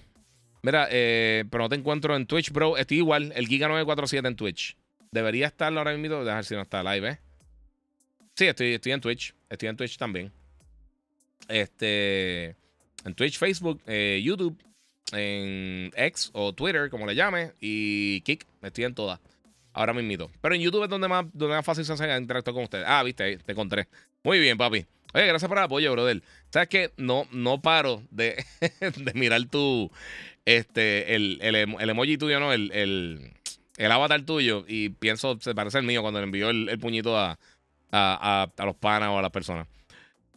Mira, 0.62 0.86
eh, 0.90 1.44
pero 1.50 1.64
no 1.64 1.68
te 1.68 1.74
encuentro 1.74 2.14
en 2.14 2.26
Twitch, 2.26 2.52
bro. 2.52 2.76
Estoy 2.76 2.98
igual, 2.98 3.32
el 3.34 3.48
Giga 3.48 3.66
947 3.66 4.28
en 4.28 4.36
Twitch. 4.36 4.76
Debería 5.10 5.48
estarlo 5.48 5.80
ahora 5.80 5.96
mismo. 5.96 6.24
Dejar 6.24 6.44
si 6.44 6.54
no 6.54 6.62
está 6.62 6.82
live, 6.82 7.08
¿eh? 7.08 7.18
Sí, 8.34 8.46
estoy, 8.46 8.74
estoy 8.74 8.92
en 8.92 9.00
Twitch. 9.00 9.34
Estoy 9.50 9.68
en 9.68 9.76
Twitch 9.76 9.98
también. 9.98 10.32
Este. 11.48 12.54
En 13.04 13.14
Twitch, 13.16 13.38
Facebook, 13.38 13.80
eh, 13.86 14.20
YouTube, 14.22 14.56
en 15.12 15.90
X 15.96 16.30
o 16.34 16.52
Twitter, 16.52 16.88
como 16.88 17.06
le 17.06 17.16
llame, 17.16 17.52
y 17.60 18.20
Kick. 18.20 18.46
Estoy 18.62 18.84
en 18.84 18.94
todas. 18.94 19.20
Ahora 19.76 19.92
me 19.92 20.00
invito. 20.00 20.30
Pero 20.40 20.54
en 20.54 20.62
YouTube 20.62 20.84
es 20.84 20.88
donde 20.88 21.06
más, 21.06 21.26
donde 21.34 21.54
más 21.54 21.64
fácil 21.64 21.84
se 21.84 21.92
hace 21.92 22.16
interactuar 22.16 22.54
con 22.54 22.64
ustedes. 22.64 22.86
Ah, 22.88 23.02
viste, 23.02 23.36
te 23.36 23.52
encontré. 23.52 23.86
Muy 24.24 24.38
bien, 24.38 24.56
papi. 24.56 24.86
Oye, 25.12 25.26
gracias 25.26 25.46
por 25.50 25.58
el 25.58 25.64
apoyo, 25.64 25.92
brother. 25.92 26.22
Sabes 26.48 26.68
que 26.68 26.92
no, 26.96 27.28
no 27.30 27.60
paro 27.60 28.02
de, 28.10 28.42
de 28.80 29.12
mirar 29.12 29.44
tu. 29.50 29.90
Este, 30.46 31.14
el, 31.14 31.38
el, 31.42 31.54
el, 31.54 31.90
emoji 31.90 32.16
tuyo, 32.16 32.40
¿no? 32.40 32.54
El, 32.54 32.72
el, 32.72 33.34
el, 33.76 33.92
avatar 33.92 34.22
tuyo. 34.22 34.64
Y 34.66 34.88
pienso, 34.88 35.38
se 35.42 35.54
parece 35.54 35.76
al 35.76 35.84
mío 35.84 36.00
cuando 36.00 36.20
le 36.20 36.24
envió 36.24 36.48
el, 36.48 36.78
puñito 36.78 37.18
a, 37.18 37.38
a, 37.92 38.48
a, 38.56 38.64
los 38.64 38.76
panas 38.76 39.10
o 39.10 39.18
a 39.18 39.22
las 39.22 39.30
personas. 39.30 39.68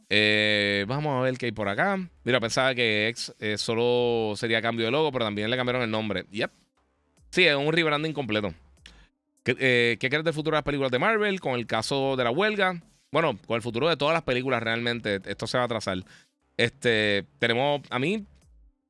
Eh, 0.10 0.84
vamos 0.86 1.18
a 1.18 1.22
ver 1.22 1.38
qué 1.38 1.46
hay 1.46 1.54
por 1.54 1.70
acá. 1.70 1.98
Mira, 2.26 2.42
pensaba 2.42 2.76
que 2.76 3.08
X 3.08 3.34
eh, 3.40 3.58
solo 3.58 4.34
sería 4.36 4.62
cambio 4.62 4.84
de 4.84 4.92
logo, 4.92 5.14
pero 5.14 5.24
también 5.24 5.50
le 5.50 5.56
cambiaron 5.56 5.82
el 5.82 5.92
nombre. 5.92 6.26
Yep. 6.30 6.52
Sí, 7.30 7.46
es 7.46 7.56
un 7.56 7.72
rebranding 7.72 8.12
completo. 8.12 8.54
Eh, 9.60 9.98
¿Qué, 10.00 10.10
crees 10.10 10.24
del 10.24 10.34
futuro 10.34 10.56
de 10.56 10.60
las 10.60 10.64
películas 10.64 10.92
de 10.92 11.00
Marvel? 11.00 11.40
Con 11.40 11.54
el 11.54 11.66
caso 11.66 12.16
de 12.16 12.24
la 12.24 12.32
huelga. 12.32 12.82
Bueno, 13.12 13.38
con 13.48 13.56
el 13.56 13.62
futuro 13.62 13.90
de 13.90 13.98
todas 13.98 14.14
las 14.14 14.24
películas 14.24 14.62
realmente. 14.62 15.20
Esto 15.26 15.48
se 15.48 15.58
va 15.58 15.64
a 15.64 15.66
atrasar. 15.66 15.98
Este, 16.58 17.26
tenemos. 17.40 17.82
A 17.90 18.00
mí 18.00 18.26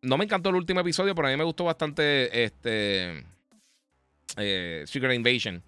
no 0.02 0.18
me 0.18 0.26
encantó 0.26 0.50
el 0.50 0.56
último 0.56 0.80
episodio, 0.80 1.16
pero 1.16 1.28
a 1.28 1.32
mí 1.32 1.38
me 1.38 1.44
gustó 1.44 1.66
bastante 1.66 2.44
este. 2.44 3.24
Eh, 4.38 4.84
Secret 4.86 5.16
Invasion. 5.16 5.62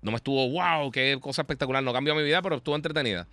No 0.00 0.12
me 0.12 0.16
estuvo, 0.16 0.48
wow, 0.48 0.90
qué 0.90 1.18
cosa 1.20 1.42
espectacular. 1.42 1.82
No 1.82 1.92
cambió 1.92 2.14
mi 2.14 2.22
vida, 2.22 2.40
pero 2.40 2.56
estuvo 2.56 2.76
entretenida. 2.76 3.26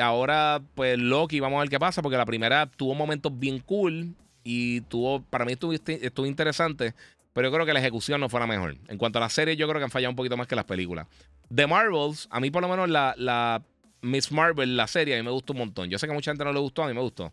Ahora, 0.00 0.60
pues 0.74 0.98
Loki, 0.98 1.40
vamos 1.40 1.58
a 1.58 1.60
ver 1.60 1.70
qué 1.70 1.78
pasa, 1.78 2.02
porque 2.02 2.16
la 2.16 2.26
primera 2.26 2.66
tuvo 2.66 2.94
momentos 2.94 3.38
bien 3.38 3.58
cool 3.60 4.14
y 4.44 4.82
tuvo, 4.82 5.22
para 5.22 5.44
mí 5.44 5.52
estuvo, 5.52 5.72
estuvo 5.72 6.26
interesante. 6.26 6.94
Pero 7.32 7.48
yo 7.48 7.54
creo 7.54 7.66
que 7.66 7.72
la 7.72 7.80
ejecución 7.80 8.20
no 8.20 8.28
fue 8.28 8.40
la 8.40 8.46
mejor. 8.46 8.76
En 8.88 8.98
cuanto 8.98 9.18
a 9.18 9.22
la 9.22 9.28
serie, 9.30 9.56
yo 9.56 9.66
creo 9.66 9.80
que 9.80 9.84
han 9.84 9.90
fallado 9.90 10.10
un 10.10 10.16
poquito 10.16 10.36
más 10.36 10.46
que 10.46 10.56
las 10.56 10.64
películas. 10.64 11.06
The 11.54 11.66
Marvels, 11.66 12.28
a 12.30 12.40
mí 12.40 12.50
por 12.50 12.62
lo 12.62 12.68
menos 12.68 12.88
la, 12.88 13.14
la 13.16 13.62
Miss 14.02 14.32
Marvel, 14.32 14.76
la 14.76 14.86
serie, 14.86 15.14
a 15.14 15.18
mí 15.18 15.24
me 15.24 15.30
gustó 15.30 15.52
un 15.52 15.60
montón. 15.60 15.88
Yo 15.88 15.98
sé 15.98 16.06
que 16.06 16.12
a 16.12 16.14
mucha 16.14 16.30
gente 16.30 16.44
no 16.44 16.52
le 16.52 16.60
gustó, 16.60 16.82
a 16.82 16.88
mí 16.88 16.94
me 16.94 17.00
gustó. 17.00 17.32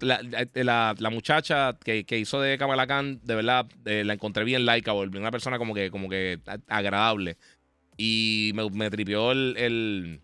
la, 0.00 0.94
la, 0.98 1.10
muchacha 1.10 1.76
que, 1.84 2.04
que, 2.04 2.18
hizo 2.18 2.40
de 2.40 2.56
Kamala 2.56 2.86
Khan, 2.86 3.20
de 3.22 3.34
verdad, 3.34 3.66
eh, 3.84 4.04
la 4.04 4.14
encontré 4.14 4.44
bien 4.44 4.64
likeable, 4.64 5.18
una 5.18 5.30
persona 5.30 5.58
como 5.58 5.74
que, 5.74 5.90
como 5.90 6.08
que 6.08 6.40
agradable. 6.68 7.36
Y 7.98 8.52
me, 8.54 8.70
me 8.70 8.90
tripió 8.90 9.32
el, 9.32 9.54
el 9.58 10.20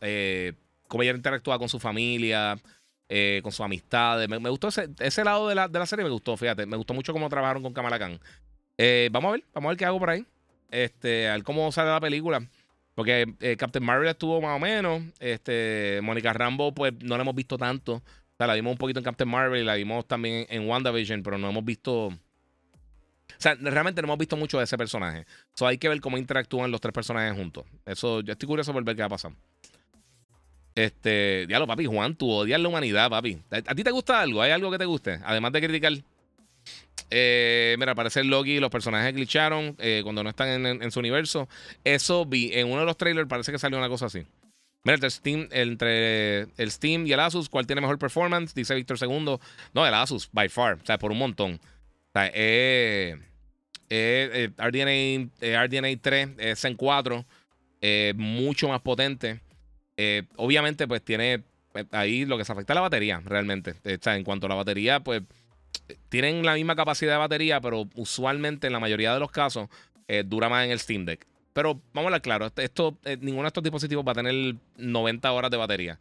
eh, 0.00 0.52
cómo 0.88 1.02
ella 1.02 1.12
interactuaba 1.12 1.58
con 1.58 1.68
su 1.68 1.78
familia, 1.78 2.58
eh, 3.08 3.40
con 3.42 3.52
sus 3.52 3.60
amistades. 3.60 4.28
Me, 4.28 4.36
gustó 4.50 4.68
ese, 4.68 4.88
ese 4.98 5.24
lado 5.24 5.48
de 5.48 5.54
la, 5.54 5.68
de 5.68 5.78
la, 5.78 5.86
serie, 5.86 6.04
me 6.04 6.10
gustó, 6.10 6.36
fíjate. 6.36 6.66
Me 6.66 6.76
gustó 6.76 6.94
mucho 6.94 7.12
cómo 7.12 7.28
trabajaron 7.28 7.62
con 7.62 7.72
Kamala 7.72 7.98
Khan. 7.98 8.20
Eh, 8.76 9.08
vamos 9.10 9.30
a 9.30 9.32
ver, 9.32 9.44
vamos 9.54 9.68
a 9.68 9.70
ver 9.70 9.78
qué 9.78 9.84
hago 9.84 9.98
por 9.98 10.10
ahí. 10.10 10.24
Este, 10.70 11.28
a 11.28 11.32
ver 11.32 11.42
cómo 11.42 11.72
sale 11.72 11.90
la 11.90 12.00
película. 12.00 12.46
Porque 12.94 13.32
eh, 13.40 13.56
Captain 13.56 13.84
Marvel 13.84 14.08
estuvo 14.08 14.40
más 14.40 14.56
o 14.56 14.58
menos. 14.58 15.02
Este, 15.20 16.00
Mónica 16.02 16.32
Rambo, 16.32 16.74
pues 16.74 16.92
no 17.00 17.16
la 17.16 17.22
hemos 17.22 17.34
visto 17.34 17.56
tanto. 17.56 17.94
O 17.94 18.02
sea, 18.36 18.46
la 18.46 18.54
vimos 18.54 18.72
un 18.72 18.78
poquito 18.78 19.00
en 19.00 19.04
Captain 19.04 19.28
Marvel 19.28 19.62
y 19.62 19.64
la 19.64 19.74
vimos 19.74 20.06
también 20.06 20.46
en 20.48 20.68
WandaVision, 20.68 21.22
pero 21.22 21.38
no 21.38 21.48
hemos 21.48 21.64
visto. 21.64 22.06
O 22.06 23.40
sea, 23.40 23.54
realmente 23.54 24.02
no 24.02 24.06
hemos 24.06 24.18
visto 24.18 24.36
mucho 24.36 24.58
de 24.58 24.64
ese 24.64 24.76
personaje. 24.76 25.26
So, 25.54 25.66
hay 25.66 25.78
que 25.78 25.88
ver 25.88 26.00
cómo 26.00 26.18
interactúan 26.18 26.70
los 26.70 26.80
tres 26.80 26.92
personajes 26.92 27.36
juntos. 27.36 27.64
Eso, 27.86 28.20
yo 28.20 28.32
estoy 28.32 28.46
curioso 28.46 28.72
por 28.72 28.82
ver 28.84 28.96
qué 28.96 29.02
va 29.02 29.06
a 29.06 29.10
pasar. 29.10 29.32
Este, 30.78 31.44
diablo, 31.48 31.66
papi, 31.66 31.86
Juan, 31.86 32.14
tú 32.14 32.30
odias 32.30 32.60
la 32.60 32.68
humanidad, 32.68 33.10
papi. 33.10 33.36
¿A, 33.50 33.74
ti 33.74 33.82
te 33.82 33.90
gusta 33.90 34.20
algo? 34.20 34.42
¿Hay 34.42 34.52
algo 34.52 34.70
que 34.70 34.78
te 34.78 34.84
guste? 34.84 35.18
Además 35.24 35.50
de 35.50 35.60
criticar. 35.60 35.92
Eh, 37.10 37.74
mira, 37.80 37.96
parece 37.96 38.22
Loki, 38.22 38.60
los 38.60 38.70
personajes 38.70 39.12
glitcharon 39.12 39.74
eh, 39.80 40.02
cuando 40.04 40.22
no 40.22 40.30
están 40.30 40.64
en, 40.64 40.90
su 40.92 41.00
universo. 41.00 41.48
Eso 41.82 42.24
vi 42.26 42.52
en 42.52 42.68
uno 42.68 42.78
de 42.78 42.86
los 42.86 42.96
trailers, 42.96 43.28
parece 43.28 43.50
que 43.50 43.58
salió 43.58 43.76
una 43.76 43.88
cosa 43.88 44.06
así. 44.06 44.24
Mira, 44.84 44.94
entre, 44.94 45.10
Steam, 45.10 45.48
entre 45.50 46.42
el 46.42 46.70
Steam 46.70 47.08
y 47.08 47.12
el 47.12 47.18
Asus, 47.18 47.48
¿cuál 47.48 47.66
tiene 47.66 47.80
mejor 47.80 47.98
performance? 47.98 48.54
Dice 48.54 48.76
Víctor 48.76 49.00
Segundo. 49.00 49.40
No, 49.74 49.84
el 49.84 49.94
Asus, 49.94 50.28
by 50.30 50.48
far. 50.48 50.74
O 50.80 50.86
sea, 50.86 50.96
por 50.96 51.10
un 51.10 51.18
montón. 51.18 51.54
O 51.54 52.12
sea, 52.12 52.30
eh, 52.32 53.16
RDNA, 53.90 55.28
RDNA 55.64 56.00
3, 56.00 56.56
Zen 56.56 56.76
4, 56.76 57.26
mucho 58.14 58.68
más 58.68 58.80
potente. 58.80 59.40
Eh, 60.00 60.22
obviamente, 60.36 60.86
pues 60.86 61.02
tiene 61.02 61.42
eh, 61.74 61.84
ahí 61.90 62.24
lo 62.24 62.38
que 62.38 62.44
se 62.44 62.52
afecta 62.52 62.72
a 62.72 62.76
la 62.76 62.80
batería, 62.80 63.20
realmente. 63.24 63.74
Eh, 63.84 63.98
en 64.02 64.24
cuanto 64.24 64.46
a 64.46 64.48
la 64.48 64.54
batería, 64.54 65.00
pues 65.00 65.22
tienen 66.08 66.46
la 66.46 66.54
misma 66.54 66.76
capacidad 66.76 67.12
de 67.12 67.18
batería, 67.18 67.60
pero 67.60 67.88
usualmente 67.96 68.68
en 68.68 68.72
la 68.72 68.80
mayoría 68.80 69.12
de 69.12 69.20
los 69.20 69.30
casos 69.30 69.68
dura 70.24 70.48
más 70.48 70.64
en 70.64 70.70
el 70.70 70.80
Steam 70.80 71.04
Deck. 71.04 71.26
Pero 71.52 71.74
vamos 71.92 72.06
a 72.06 72.06
hablar 72.06 72.22
claro, 72.22 72.46
este, 72.46 72.64
esto, 72.64 72.96
ninguno 73.20 73.42
de 73.42 73.48
estos 73.48 73.62
dispositivos 73.62 74.06
va 74.06 74.12
a 74.12 74.14
tener 74.14 74.54
90 74.78 75.30
horas 75.32 75.50
de 75.50 75.56
batería. 75.58 75.98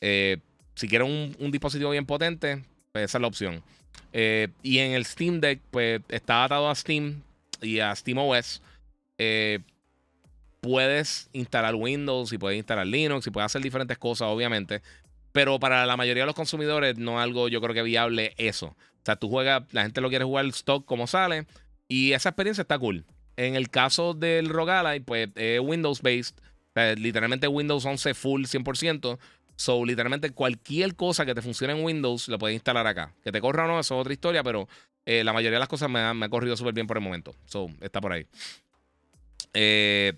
si 0.00 0.88
quieren 0.88 1.34
un, 1.38 1.50
dispositivo 1.50 1.90
bien 1.90 2.06
potente, 2.06 2.64
pues 2.92 3.04
esa 3.04 3.18
es 3.18 3.20
la 3.20 3.28
opción. 3.28 3.62
y 4.14 4.78
en 4.78 4.92
el 4.92 5.04
Steam 5.04 5.40
Deck, 5.40 5.60
pues 5.70 6.00
está 6.08 6.44
atado 6.44 6.70
a 6.70 6.74
Steam 6.74 7.20
y 7.60 7.80
a 7.80 7.94
SteamOS 7.94 8.62
puedes 10.62 11.28
instalar 11.32 11.74
Windows 11.74 12.32
y 12.32 12.38
puedes 12.38 12.56
instalar 12.56 12.86
Linux 12.86 13.26
y 13.26 13.30
puedes 13.30 13.46
hacer 13.46 13.60
diferentes 13.60 13.98
cosas, 13.98 14.28
obviamente. 14.28 14.80
Pero 15.32 15.58
para 15.58 15.84
la 15.84 15.96
mayoría 15.96 16.22
de 16.22 16.26
los 16.26 16.36
consumidores 16.36 16.96
no 16.96 17.18
es 17.18 17.24
algo, 17.24 17.48
yo 17.48 17.60
creo 17.60 17.74
que 17.74 17.82
viable 17.82 18.32
eso. 18.38 18.66
O 18.66 19.04
sea, 19.04 19.16
tú 19.16 19.28
juegas, 19.28 19.64
la 19.72 19.82
gente 19.82 20.00
lo 20.00 20.08
quiere 20.08 20.24
jugar 20.24 20.46
stock 20.46 20.84
como 20.84 21.06
sale 21.06 21.46
y 21.88 22.12
esa 22.12 22.30
experiencia 22.30 22.62
está 22.62 22.78
cool. 22.78 23.04
En 23.36 23.56
el 23.56 23.70
caso 23.70 24.14
del 24.14 24.48
Rogalai, 24.48 25.00
pues 25.00 25.30
es 25.34 25.60
Windows 25.60 26.00
based, 26.00 26.36
literalmente 26.96 27.48
Windows 27.48 27.84
11 27.84 28.14
full 28.14 28.44
100%. 28.44 29.18
So, 29.56 29.84
literalmente 29.84 30.30
cualquier 30.30 30.94
cosa 30.94 31.26
que 31.26 31.34
te 31.34 31.42
funcione 31.42 31.72
en 31.72 31.84
Windows 31.84 32.28
lo 32.28 32.38
puedes 32.38 32.54
instalar 32.54 32.86
acá. 32.86 33.12
Que 33.24 33.32
te 33.32 33.40
corra 33.40 33.64
o 33.64 33.68
no, 33.68 33.80
eso 33.80 33.96
es 33.96 34.00
otra 34.00 34.12
historia, 34.12 34.44
pero 34.44 34.68
eh, 35.06 35.24
la 35.24 35.32
mayoría 35.32 35.56
de 35.56 35.60
las 35.60 35.68
cosas 35.68 35.90
me, 35.90 35.98
ha, 35.98 36.14
me 36.14 36.26
ha 36.26 36.28
corrido 36.28 36.56
súper 36.56 36.72
bien 36.72 36.86
por 36.86 36.96
el 36.98 37.02
momento. 37.02 37.34
So, 37.46 37.68
está 37.80 38.00
por 38.00 38.12
ahí. 38.12 38.26
Eh, 39.54 40.14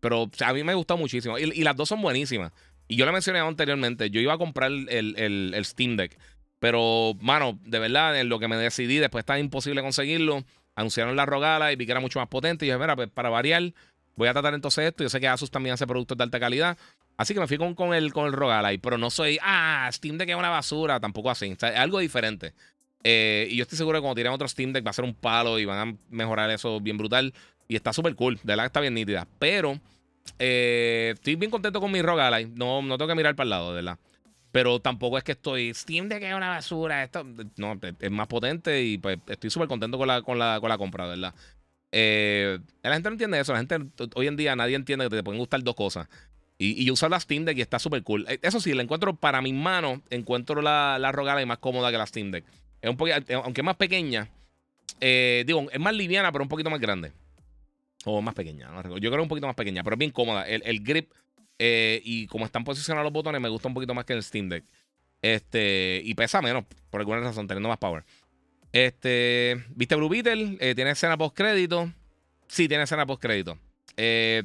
pero 0.00 0.30
a 0.44 0.52
mí 0.52 0.64
me 0.64 0.74
gustó 0.74 0.96
muchísimo. 0.96 1.38
Y, 1.38 1.62
las 1.62 1.76
dos 1.76 1.88
son 1.88 2.02
buenísimas. 2.02 2.52
Y 2.88 2.96
yo 2.96 3.06
le 3.06 3.12
mencioné 3.12 3.38
anteriormente, 3.38 4.10
yo 4.10 4.20
iba 4.20 4.34
a 4.34 4.38
comprar 4.38 4.70
el, 4.70 5.62
Steam 5.64 5.96
Deck. 5.96 6.18
Pero, 6.58 7.14
mano, 7.20 7.58
de 7.64 7.78
verdad, 7.78 8.18
en 8.18 8.28
lo 8.28 8.38
que 8.38 8.48
me 8.48 8.56
decidí, 8.56 8.98
después 8.98 9.22
está 9.22 9.38
imposible 9.38 9.80
conseguirlo. 9.80 10.44
Anunciaron 10.74 11.16
la 11.16 11.26
Rogala 11.26 11.72
y 11.72 11.76
vi 11.76 11.86
que 11.86 11.92
era 11.92 12.00
mucho 12.00 12.18
más 12.18 12.28
potente. 12.28 12.64
Y 12.64 12.68
dije, 12.68 12.78
mira, 12.78 12.96
pues 12.96 13.08
para 13.08 13.30
variar, 13.30 13.72
voy 14.16 14.28
a 14.28 14.32
tratar 14.32 14.54
entonces 14.54 14.86
esto. 14.86 15.02
Yo 15.02 15.08
sé 15.08 15.20
que 15.20 15.28
Asus 15.28 15.50
también 15.50 15.74
hace 15.74 15.86
productos 15.86 16.18
de 16.18 16.24
alta 16.24 16.40
calidad. 16.40 16.76
Así 17.16 17.34
que 17.34 17.40
me 17.40 17.46
fui 17.46 17.58
con, 17.58 17.74
con 17.74 17.94
el, 17.94 18.12
con 18.12 18.26
el 18.26 18.32
Rogalai, 18.32 18.78
pero 18.78 18.96
no 18.96 19.10
soy, 19.10 19.38
ah, 19.42 19.88
Steam 19.92 20.16
Deck 20.16 20.30
es 20.30 20.36
una 20.36 20.48
basura, 20.48 21.00
tampoco 21.00 21.30
así. 21.30 21.50
es 21.50 21.62
algo 21.62 21.98
diferente. 21.98 22.54
Eh, 23.04 23.48
y 23.50 23.56
yo 23.56 23.62
estoy 23.62 23.78
seguro 23.78 23.98
que 23.98 24.02
cuando 24.02 24.16
tiren 24.16 24.32
otro 24.32 24.48
Steam 24.48 24.72
Deck 24.72 24.86
va 24.86 24.90
a 24.90 24.94
ser 24.94 25.04
un 25.04 25.14
palo 25.14 25.58
y 25.58 25.64
van 25.64 25.88
a 25.88 25.96
mejorar 26.10 26.50
eso 26.50 26.80
bien 26.80 26.96
brutal. 26.96 27.34
Y 27.70 27.76
está 27.76 27.92
súper 27.92 28.16
cool, 28.16 28.34
de 28.34 28.40
verdad 28.46 28.64
que 28.64 28.66
está 28.66 28.80
bien 28.80 28.94
nítida. 28.94 29.28
Pero 29.38 29.78
eh, 30.40 31.12
estoy 31.14 31.36
bien 31.36 31.52
contento 31.52 31.80
con 31.80 31.92
mi 31.92 32.02
Rogalai. 32.02 32.46
No, 32.46 32.82
no 32.82 32.98
tengo 32.98 33.06
que 33.08 33.14
mirar 33.14 33.36
para 33.36 33.44
el 33.44 33.50
lado, 33.50 33.68
de 33.70 33.76
verdad. 33.76 33.96
Pero 34.50 34.80
tampoco 34.80 35.16
es 35.16 35.22
que 35.22 35.32
estoy 35.32 35.72
Steam 35.72 36.08
Deck 36.08 36.20
es 36.24 36.34
una 36.34 36.48
basura. 36.48 37.04
Esto 37.04 37.24
no, 37.58 37.78
es 38.00 38.10
más 38.10 38.26
potente 38.26 38.82
y 38.82 38.98
pues 38.98 39.18
estoy 39.28 39.50
súper 39.50 39.68
contento 39.68 39.98
con 39.98 40.08
la, 40.08 40.20
con, 40.20 40.36
la, 40.36 40.58
con 40.58 40.68
la 40.68 40.78
compra, 40.78 41.06
¿verdad? 41.06 41.32
Eh, 41.92 42.58
la 42.82 42.92
gente 42.92 43.08
no 43.08 43.14
entiende 43.14 43.38
eso. 43.38 43.52
La 43.52 43.60
gente 43.60 43.78
hoy 44.16 44.26
en 44.26 44.36
día 44.36 44.56
nadie 44.56 44.74
entiende 44.74 45.08
que 45.08 45.14
te 45.14 45.22
pueden 45.22 45.38
gustar 45.38 45.62
dos 45.62 45.76
cosas. 45.76 46.08
Y, 46.58 46.84
yo 46.84 46.94
uso 46.94 47.08
la 47.08 47.20
Steam 47.20 47.44
Deck 47.44 47.56
y 47.56 47.60
está 47.60 47.78
súper 47.78 48.02
cool. 48.02 48.26
Eh, 48.28 48.40
eso 48.42 48.58
sí, 48.58 48.74
la 48.74 48.82
encuentro 48.82 49.14
para 49.14 49.40
mis 49.42 49.54
manos, 49.54 50.00
encuentro 50.10 50.60
la, 50.60 50.98
la 50.98 51.40
y 51.40 51.46
más 51.46 51.58
cómoda 51.58 51.92
que 51.92 51.98
la 51.98 52.06
Steam 52.08 52.32
Deck. 52.32 52.44
Es 52.82 52.90
un 52.90 52.96
poquito, 52.96 53.16
aunque 53.44 53.60
es 53.60 53.64
más 53.64 53.76
pequeña, 53.76 54.28
digo, 55.00 55.68
es 55.70 55.78
más 55.78 55.94
liviana, 55.94 56.32
pero 56.32 56.42
un 56.42 56.48
poquito 56.48 56.68
más 56.68 56.80
grande. 56.80 57.12
O 58.04 58.22
más 58.22 58.34
pequeña, 58.34 58.70
no 58.70 58.98
Yo 58.98 59.10
creo 59.10 59.22
un 59.22 59.28
poquito 59.28 59.46
más 59.46 59.56
pequeña, 59.56 59.82
pero 59.82 59.94
es 59.94 59.98
bien 59.98 60.10
cómoda. 60.10 60.48
El, 60.48 60.62
el 60.64 60.82
grip 60.82 61.12
eh, 61.62 62.00
y 62.06 62.26
como 62.28 62.46
están 62.46 62.64
posicionados 62.64 63.04
los 63.04 63.12
botones, 63.12 63.38
me 63.38 63.50
gusta 63.50 63.68
un 63.68 63.74
poquito 63.74 63.92
más 63.92 64.06
que 64.06 64.14
el 64.14 64.22
Steam 64.22 64.48
Deck. 64.48 64.64
Este, 65.20 66.00
y 66.02 66.14
pesa 66.14 66.40
menos, 66.40 66.64
por 66.88 67.02
alguna 67.02 67.20
razón, 67.20 67.46
teniendo 67.46 67.68
más 67.68 67.76
power. 67.76 68.02
Este, 68.72 69.62
¿viste 69.68 69.94
Blue 69.94 70.08
Beetle? 70.08 70.56
Eh, 70.58 70.74
¿Tiene 70.74 70.92
escena 70.92 71.18
post 71.18 71.36
crédito? 71.36 71.92
Sí, 72.48 72.66
tiene 72.66 72.84
escena 72.84 73.04
post 73.04 73.20
crédito. 73.20 73.58
Eh, 73.98 74.44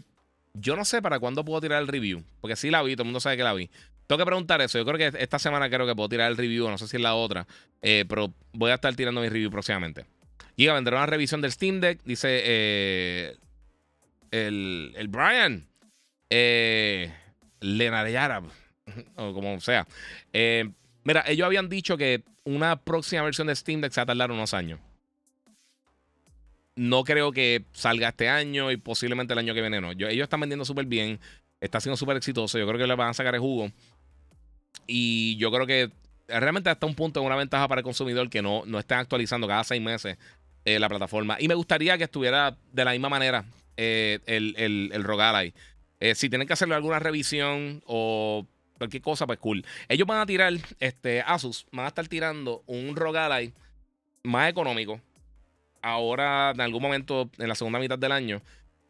yo 0.53 0.75
no 0.75 0.83
sé 0.83 1.01
para 1.01 1.17
cuándo 1.17 1.45
puedo 1.45 1.61
tirar 1.61 1.81
el 1.81 1.87
review, 1.87 2.21
porque 2.41 2.57
sí 2.57 2.69
la 2.69 2.83
vi, 2.83 2.95
todo 2.95 3.03
el 3.03 3.07
mundo 3.07 3.21
sabe 3.21 3.37
que 3.37 3.43
la 3.43 3.53
vi. 3.53 3.69
Tengo 4.07 4.19
que 4.19 4.25
preguntar 4.25 4.59
eso. 4.59 4.77
Yo 4.77 4.83
creo 4.83 4.97
que 4.97 5.17
esta 5.17 5.39
semana 5.39 5.69
creo 5.69 5.87
que 5.87 5.95
puedo 5.95 6.09
tirar 6.09 6.29
el 6.29 6.35
review, 6.35 6.69
no 6.69 6.77
sé 6.77 6.89
si 6.89 6.97
es 6.97 7.01
la 7.01 7.15
otra, 7.15 7.47
pero 7.81 8.33
voy 8.51 8.71
a 8.71 8.75
estar 8.75 8.93
tirando 8.93 9.21
mi 9.21 9.29
review 9.29 9.49
próximamente. 9.49 10.05
Y 10.57 10.67
vendrá 10.67 10.97
una 10.97 11.05
revisión 11.05 11.41
del 11.41 11.53
Steam 11.53 11.79
Deck, 11.79 12.01
dice 12.03 13.37
el, 14.35 14.93
el 14.95 15.07
Brian. 15.07 15.67
Eh, 16.29 17.11
Lenarayara, 17.61 18.43
o 19.15 19.33
como 19.33 19.59
sea. 19.59 19.87
Eh, 20.33 20.69
mira, 21.03 21.23
ellos 21.27 21.45
habían 21.45 21.69
dicho 21.69 21.97
que 21.97 22.23
una 22.43 22.75
próxima 22.77 23.23
versión 23.23 23.47
de 23.47 23.55
Steam 23.55 23.81
Deck 23.81 23.91
se 23.91 24.01
va 24.01 24.03
a 24.03 24.07
tardar 24.07 24.31
unos 24.31 24.53
años. 24.53 24.79
No 26.75 27.03
creo 27.03 27.31
que 27.31 27.63
salga 27.71 28.09
este 28.09 28.27
año 28.27 28.69
y 28.71 28.77
posiblemente 28.77 29.33
el 29.33 29.39
año 29.39 29.53
que 29.53 29.61
viene 29.61 29.79
no. 29.79 29.91
ellos 29.91 30.23
están 30.23 30.41
vendiendo 30.41 30.65
súper 30.65 30.85
bien. 30.85 31.19
Está 31.61 31.79
siendo 31.79 31.95
súper 31.95 32.17
exitoso. 32.17 32.59
Yo 32.59 32.67
creo 32.67 32.77
que 32.77 32.85
le 32.85 32.95
van 32.95 33.09
a 33.09 33.13
sacar 33.13 33.33
el 33.33 33.39
jugo. 33.39 33.71
Y 34.85 35.37
yo 35.37 35.51
creo 35.51 35.65
que 35.65 35.89
realmente 36.27 36.69
hasta 36.69 36.85
un 36.85 36.93
punto 36.93 37.21
es 37.21 37.25
una 37.25 37.37
ventaja 37.37 37.67
para 37.67 37.79
el 37.79 37.85
consumidor 37.85 38.29
que 38.29 38.41
no, 38.41 38.63
no 38.65 38.77
estén 38.77 38.97
actualizando 38.97 39.47
cada 39.47 39.63
seis 39.63 39.81
meses 39.81 40.17
eh, 40.65 40.79
la 40.79 40.89
plataforma. 40.89 41.37
Y 41.39 41.47
me 41.47 41.55
gustaría 41.55 41.97
que 41.97 42.03
estuviera 42.03 42.57
de 42.73 42.85
la 42.85 42.91
misma 42.91 43.07
manera 43.07 43.45
eh, 43.77 44.19
el, 44.25 44.55
el, 44.57 44.91
el. 44.93 45.53
Eh, 45.99 46.15
si 46.15 46.29
tienen 46.29 46.47
que 46.47 46.53
hacerle 46.53 46.75
alguna 46.75 46.99
revisión 46.99 47.81
o 47.85 48.45
cualquier 48.77 49.01
cosa, 49.01 49.25
pues 49.25 49.39
cool. 49.39 49.65
Ellos 49.87 50.07
van 50.07 50.19
a 50.19 50.25
tirar, 50.25 50.53
este, 50.79 51.21
Asus, 51.21 51.65
van 51.71 51.85
a 51.85 51.89
estar 51.89 52.07
tirando 52.07 52.63
un 52.67 52.95
Rogalai 52.95 53.53
más 54.23 54.49
económico. 54.49 55.01
Ahora, 55.81 56.51
en 56.51 56.61
algún 56.61 56.81
momento, 56.81 57.29
en 57.37 57.47
la 57.47 57.55
segunda 57.55 57.79
mitad 57.79 57.99
del 57.99 58.11
año. 58.11 58.41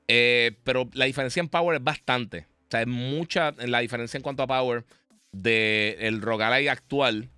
Eh, 0.08 0.58
pero 0.64 0.90
la 0.94 1.06
diferencia 1.06 1.40
en 1.40 1.50
power 1.50 1.78
es 1.78 1.84
bastante. 1.84 2.48
O 2.68 2.72
sea, 2.72 2.82
es 2.82 2.88
mucha 2.88 3.54
la 3.58 3.80
diferencia 3.80 4.18
en 4.18 4.24
cuanto 4.24 4.44
a 4.44 4.48
power 4.48 4.86
del 5.32 5.96
el 6.00 6.22
Rogalai 6.22 6.68
actual 6.68 7.30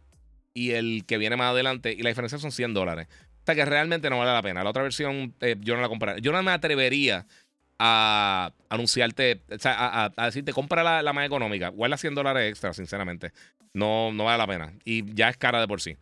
y 0.54 0.72
el 0.72 1.06
que 1.06 1.18
viene 1.18 1.36
más 1.36 1.52
adelante. 1.52 1.94
Y 1.94 2.04
la 2.04 2.10
diferencia 2.10 2.38
son 2.38 2.52
100 2.52 2.74
dólares. 2.74 3.08
Sea, 3.48 3.56
que 3.56 3.64
realmente 3.64 4.10
no 4.10 4.20
vale 4.20 4.34
la 4.34 4.42
pena. 4.42 4.62
La 4.62 4.72
otra 4.72 4.84
versión 4.84 5.34
eh, 5.40 5.56
yo 5.62 5.78
no 5.78 5.82
la 5.82 5.88
compraría. 5.88 6.22
Yo 6.22 6.34
no 6.34 6.44
me 6.44 6.52
atrevería 6.52 7.26
a 7.80 8.52
anunciarte, 8.68 9.42
o 9.50 9.58
sea, 9.58 10.12
a, 10.18 10.26
decirte, 10.26 10.52
compra 10.52 11.02
la, 11.02 11.14
más 11.14 11.26
económica, 11.26 11.70
guarda 11.70 11.96
100 11.96 12.14
dólares 12.14 12.50
extra, 12.50 12.74
sinceramente. 12.74 13.32
No, 13.74 14.12
no 14.12 14.26
vale 14.26 14.40
la 14.40 14.48
pena. 14.48 14.74
Y 14.84 15.16
ya 15.16 15.30
es 15.30 15.38
cara 15.38 15.62
de 15.62 15.68
por 15.68 15.80
sí. 15.80 15.96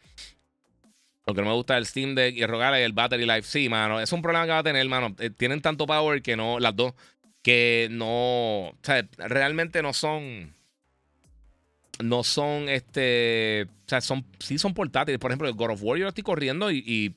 Lo 1.27 1.35
que 1.35 1.41
no 1.43 1.49
me 1.49 1.53
gusta 1.53 1.77
el 1.77 1.85
Steam 1.85 2.15
Deck 2.15 2.33
y 2.33 2.39
y 2.39 2.81
el 2.81 2.93
Battery 2.93 3.27
Life. 3.27 3.43
Sí, 3.43 3.69
mano, 3.69 3.99
es 4.01 4.11
un 4.11 4.23
problema 4.23 4.45
que 4.45 4.51
va 4.51 4.59
a 4.59 4.63
tener, 4.63 4.89
mano. 4.89 5.15
Eh, 5.19 5.29
tienen 5.29 5.61
tanto 5.61 5.85
power 5.85 6.23
que 6.23 6.35
no, 6.35 6.59
las 6.59 6.75
dos, 6.75 6.95
que 7.43 7.89
no, 7.91 8.69
o 8.69 8.77
sea, 8.81 9.07
realmente 9.17 9.83
no 9.83 9.93
son, 9.93 10.51
no 12.03 12.23
son, 12.23 12.69
este, 12.69 13.67
o 13.85 13.89
sea, 13.89 14.01
son, 14.01 14.25
sí 14.39 14.57
son 14.57 14.73
portátiles. 14.73 15.19
Por 15.19 15.29
ejemplo, 15.29 15.47
el 15.47 15.53
God 15.53 15.73
of 15.73 15.83
War 15.83 15.99
yo 15.99 16.05
lo 16.05 16.09
estoy 16.09 16.23
corriendo 16.23 16.71
y 16.71 17.13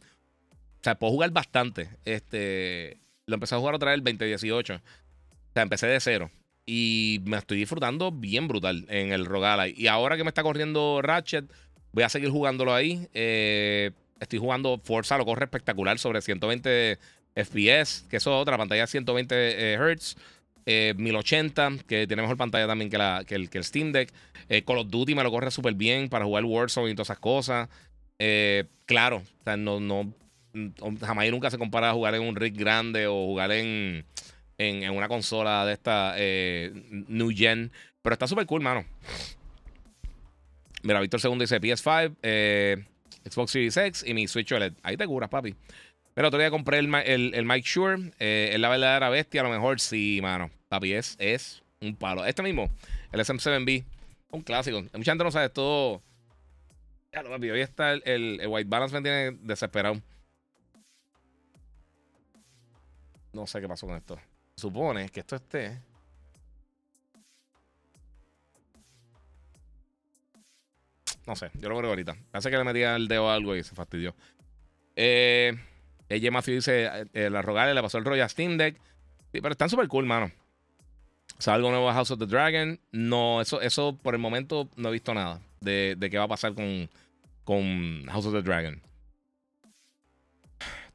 o 0.80 0.84
sea, 0.84 0.94
puedo 0.96 1.12
jugar 1.12 1.30
bastante. 1.30 1.90
Este, 2.05 2.98
lo 3.26 3.34
empecé 3.34 3.55
a 3.55 3.59
jugar 3.59 3.74
otra 3.74 3.90
vez 3.90 3.98
el 3.98 4.05
2018. 4.05 4.74
O 4.74 4.80
sea, 5.52 5.62
empecé 5.62 5.86
de 5.88 6.00
cero. 6.00 6.30
Y 6.66 7.20
me 7.24 7.36
estoy 7.38 7.59
disfrutando 7.59 8.12
bien 8.12 8.46
brutal 8.46 8.84
en 8.88 9.12
el 9.12 9.26
Rogala. 9.26 9.68
Y 9.68 9.86
ahora 9.88 10.16
que 10.16 10.24
me 10.24 10.28
está 10.28 10.42
corriendo 10.42 11.00
Ratchet, 11.02 11.46
voy 11.92 12.05
a 12.05 12.09
seguir 12.09 12.30
jugándolo 12.30 12.74
ahí. 12.74 13.09
Eh, 13.12 13.90
estoy 14.20 14.38
jugando 14.38 14.78
Forza, 14.84 15.18
lo 15.18 15.24
corre 15.24 15.46
espectacular 15.46 15.98
sobre 15.98 16.20
120 16.20 16.98
FPS, 17.34 18.05
que 18.09 18.18
eso 18.18 18.30
es 18.30 18.42
otra 18.42 18.56
pantalla 18.56 18.86
120 18.86 19.74
eh, 19.74 19.78
Hz. 19.78 20.16
1080, 20.96 21.78
que 21.86 22.06
tiene 22.06 22.20
mejor 22.20 22.36
pantalla 22.36 22.66
también 22.66 22.90
que, 22.90 22.98
la, 22.98 23.24
que, 23.26 23.34
el, 23.34 23.48
que 23.48 23.56
el 23.56 23.64
Steam 23.64 23.90
Deck. 23.90 24.12
Eh, 24.50 24.62
Call 24.64 24.76
of 24.76 24.88
Duty 24.90 25.14
me 25.14 25.22
lo 25.22 25.30
corre 25.30 25.50
súper 25.50 25.72
bien 25.72 26.10
para 26.10 26.26
jugar 26.26 26.44
Warzone 26.44 26.90
y 26.90 26.94
todas 26.94 27.06
esas 27.06 27.18
cosas. 27.18 27.70
claro, 28.84 29.16
o 29.16 29.44
sea, 29.44 29.56
no, 29.56 29.80
no, 29.80 30.12
jamás 31.00 31.26
y 31.26 31.30
nunca 31.30 31.50
se 31.50 31.58
compara 31.58 31.90
a 31.90 31.92
jugar 31.92 32.14
en 32.14 32.22
un 32.22 32.36
rig 32.36 32.56
grande 32.56 33.06
o 33.06 33.26
jugar 33.26 33.52
en, 33.52 34.04
en, 34.58 34.90
una 34.90 35.08
consola 35.08 35.64
de 35.64 35.72
esta 35.72 36.14
eh, 36.16 36.72
New 37.08 37.30
Gen. 37.34 37.72
Pero 38.02 38.14
está 38.14 38.26
súper 38.26 38.46
cool, 38.46 38.62
mano. 38.62 38.84
Mira, 40.82 41.00
Víctor 41.00 41.20
Segundo 41.20 41.42
dice 41.42 41.60
PS5, 41.60 42.16
eh, 42.22 42.84
Xbox 43.28 43.50
Series 43.50 43.76
X 43.76 44.04
y 44.06 44.14
mi 44.14 44.28
Switch 44.28 44.52
OLED. 44.52 44.74
Ahí 44.82 44.96
te 44.96 45.06
curas, 45.06 45.28
papi. 45.28 45.54
Pero 46.14 46.28
otro 46.28 46.40
día 46.40 46.50
compré 46.50 46.78
el, 46.78 47.34
el, 47.34 47.44
Mike 47.44 47.68
Shure. 47.68 48.10
Eh, 48.18 48.50
es 48.52 48.60
la 48.60 48.68
verdadera 48.68 49.08
bestia. 49.08 49.40
A 49.40 49.44
lo 49.44 49.50
mejor 49.50 49.80
sí, 49.80 50.18
mano. 50.22 50.50
Papi, 50.68 50.92
es, 50.94 51.16
es 51.18 51.62
un 51.80 51.94
palo. 51.94 52.24
Este 52.24 52.42
mismo, 52.42 52.70
el 53.12 53.20
SM7B. 53.20 53.84
Un 54.30 54.42
clásico. 54.42 54.82
Mucha 54.82 55.12
gente 55.12 55.24
no 55.24 55.30
sabe 55.30 55.48
todo. 55.48 56.02
Ya 57.12 57.22
lo 57.22 57.30
papi. 57.30 57.50
Hoy 57.50 57.60
está 57.60 57.92
el, 57.92 58.02
el 58.40 58.46
White 58.46 58.68
Balance 58.68 58.94
me 58.94 59.02
tiene 59.02 59.38
desesperado. 59.42 60.00
No 63.32 63.46
sé 63.46 63.60
qué 63.60 63.68
pasó 63.68 63.86
con 63.86 63.96
esto. 63.96 64.18
Supone 64.56 65.09
que 65.10 65.20
esto 65.20 65.36
esté. 65.36 65.80
No 71.26 71.36
sé, 71.36 71.50
yo 71.55 71.68
lo 71.68 71.76
creo 71.76 71.90
ahorita. 71.90 72.16
Parece 72.30 72.50
que 72.50 72.56
le 72.56 72.64
metía 72.64 72.96
el 72.96 73.06
dedo 73.06 73.30
a 73.30 73.34
algo 73.34 73.55
y 73.55 73.62
se 73.62 73.74
fastidió. 73.74 74.14
Eh, 74.96 75.52
ella 76.09 76.40
dice: 76.40 77.06
eh, 77.12 77.30
La 77.30 77.42
Rogale 77.42 77.74
le 77.74 77.82
pasó 77.82 77.98
el 77.98 78.05
rollo 78.05 78.24
a 78.24 78.28
Steam 78.28 78.56
Deck. 78.56 78.76
Sí, 79.32 79.40
pero 79.42 79.50
están 79.50 79.68
súper 79.68 79.88
cool, 79.88 80.06
mano. 80.06 80.32
O 81.38 81.42
sea, 81.42 81.55
algo 81.55 81.70
nuevo 81.70 81.88
a 81.88 81.92
House 81.92 82.10
of 82.10 82.18
the 82.18 82.26
Dragon. 82.26 82.80
No, 82.92 83.42
eso, 83.42 83.60
eso 83.60 83.96
por 83.96 84.14
el 84.14 84.20
momento 84.20 84.68
no 84.76 84.88
he 84.88 84.92
visto 84.92 85.12
nada 85.12 85.40
de, 85.60 85.94
de 85.98 86.10
qué 86.10 86.18
va 86.18 86.24
a 86.24 86.28
pasar 86.28 86.55
con, 86.55 86.88
con 87.44 88.06
House 88.06 88.26
of 88.26 88.32
the 88.32 88.42
Dragon. 88.42 88.80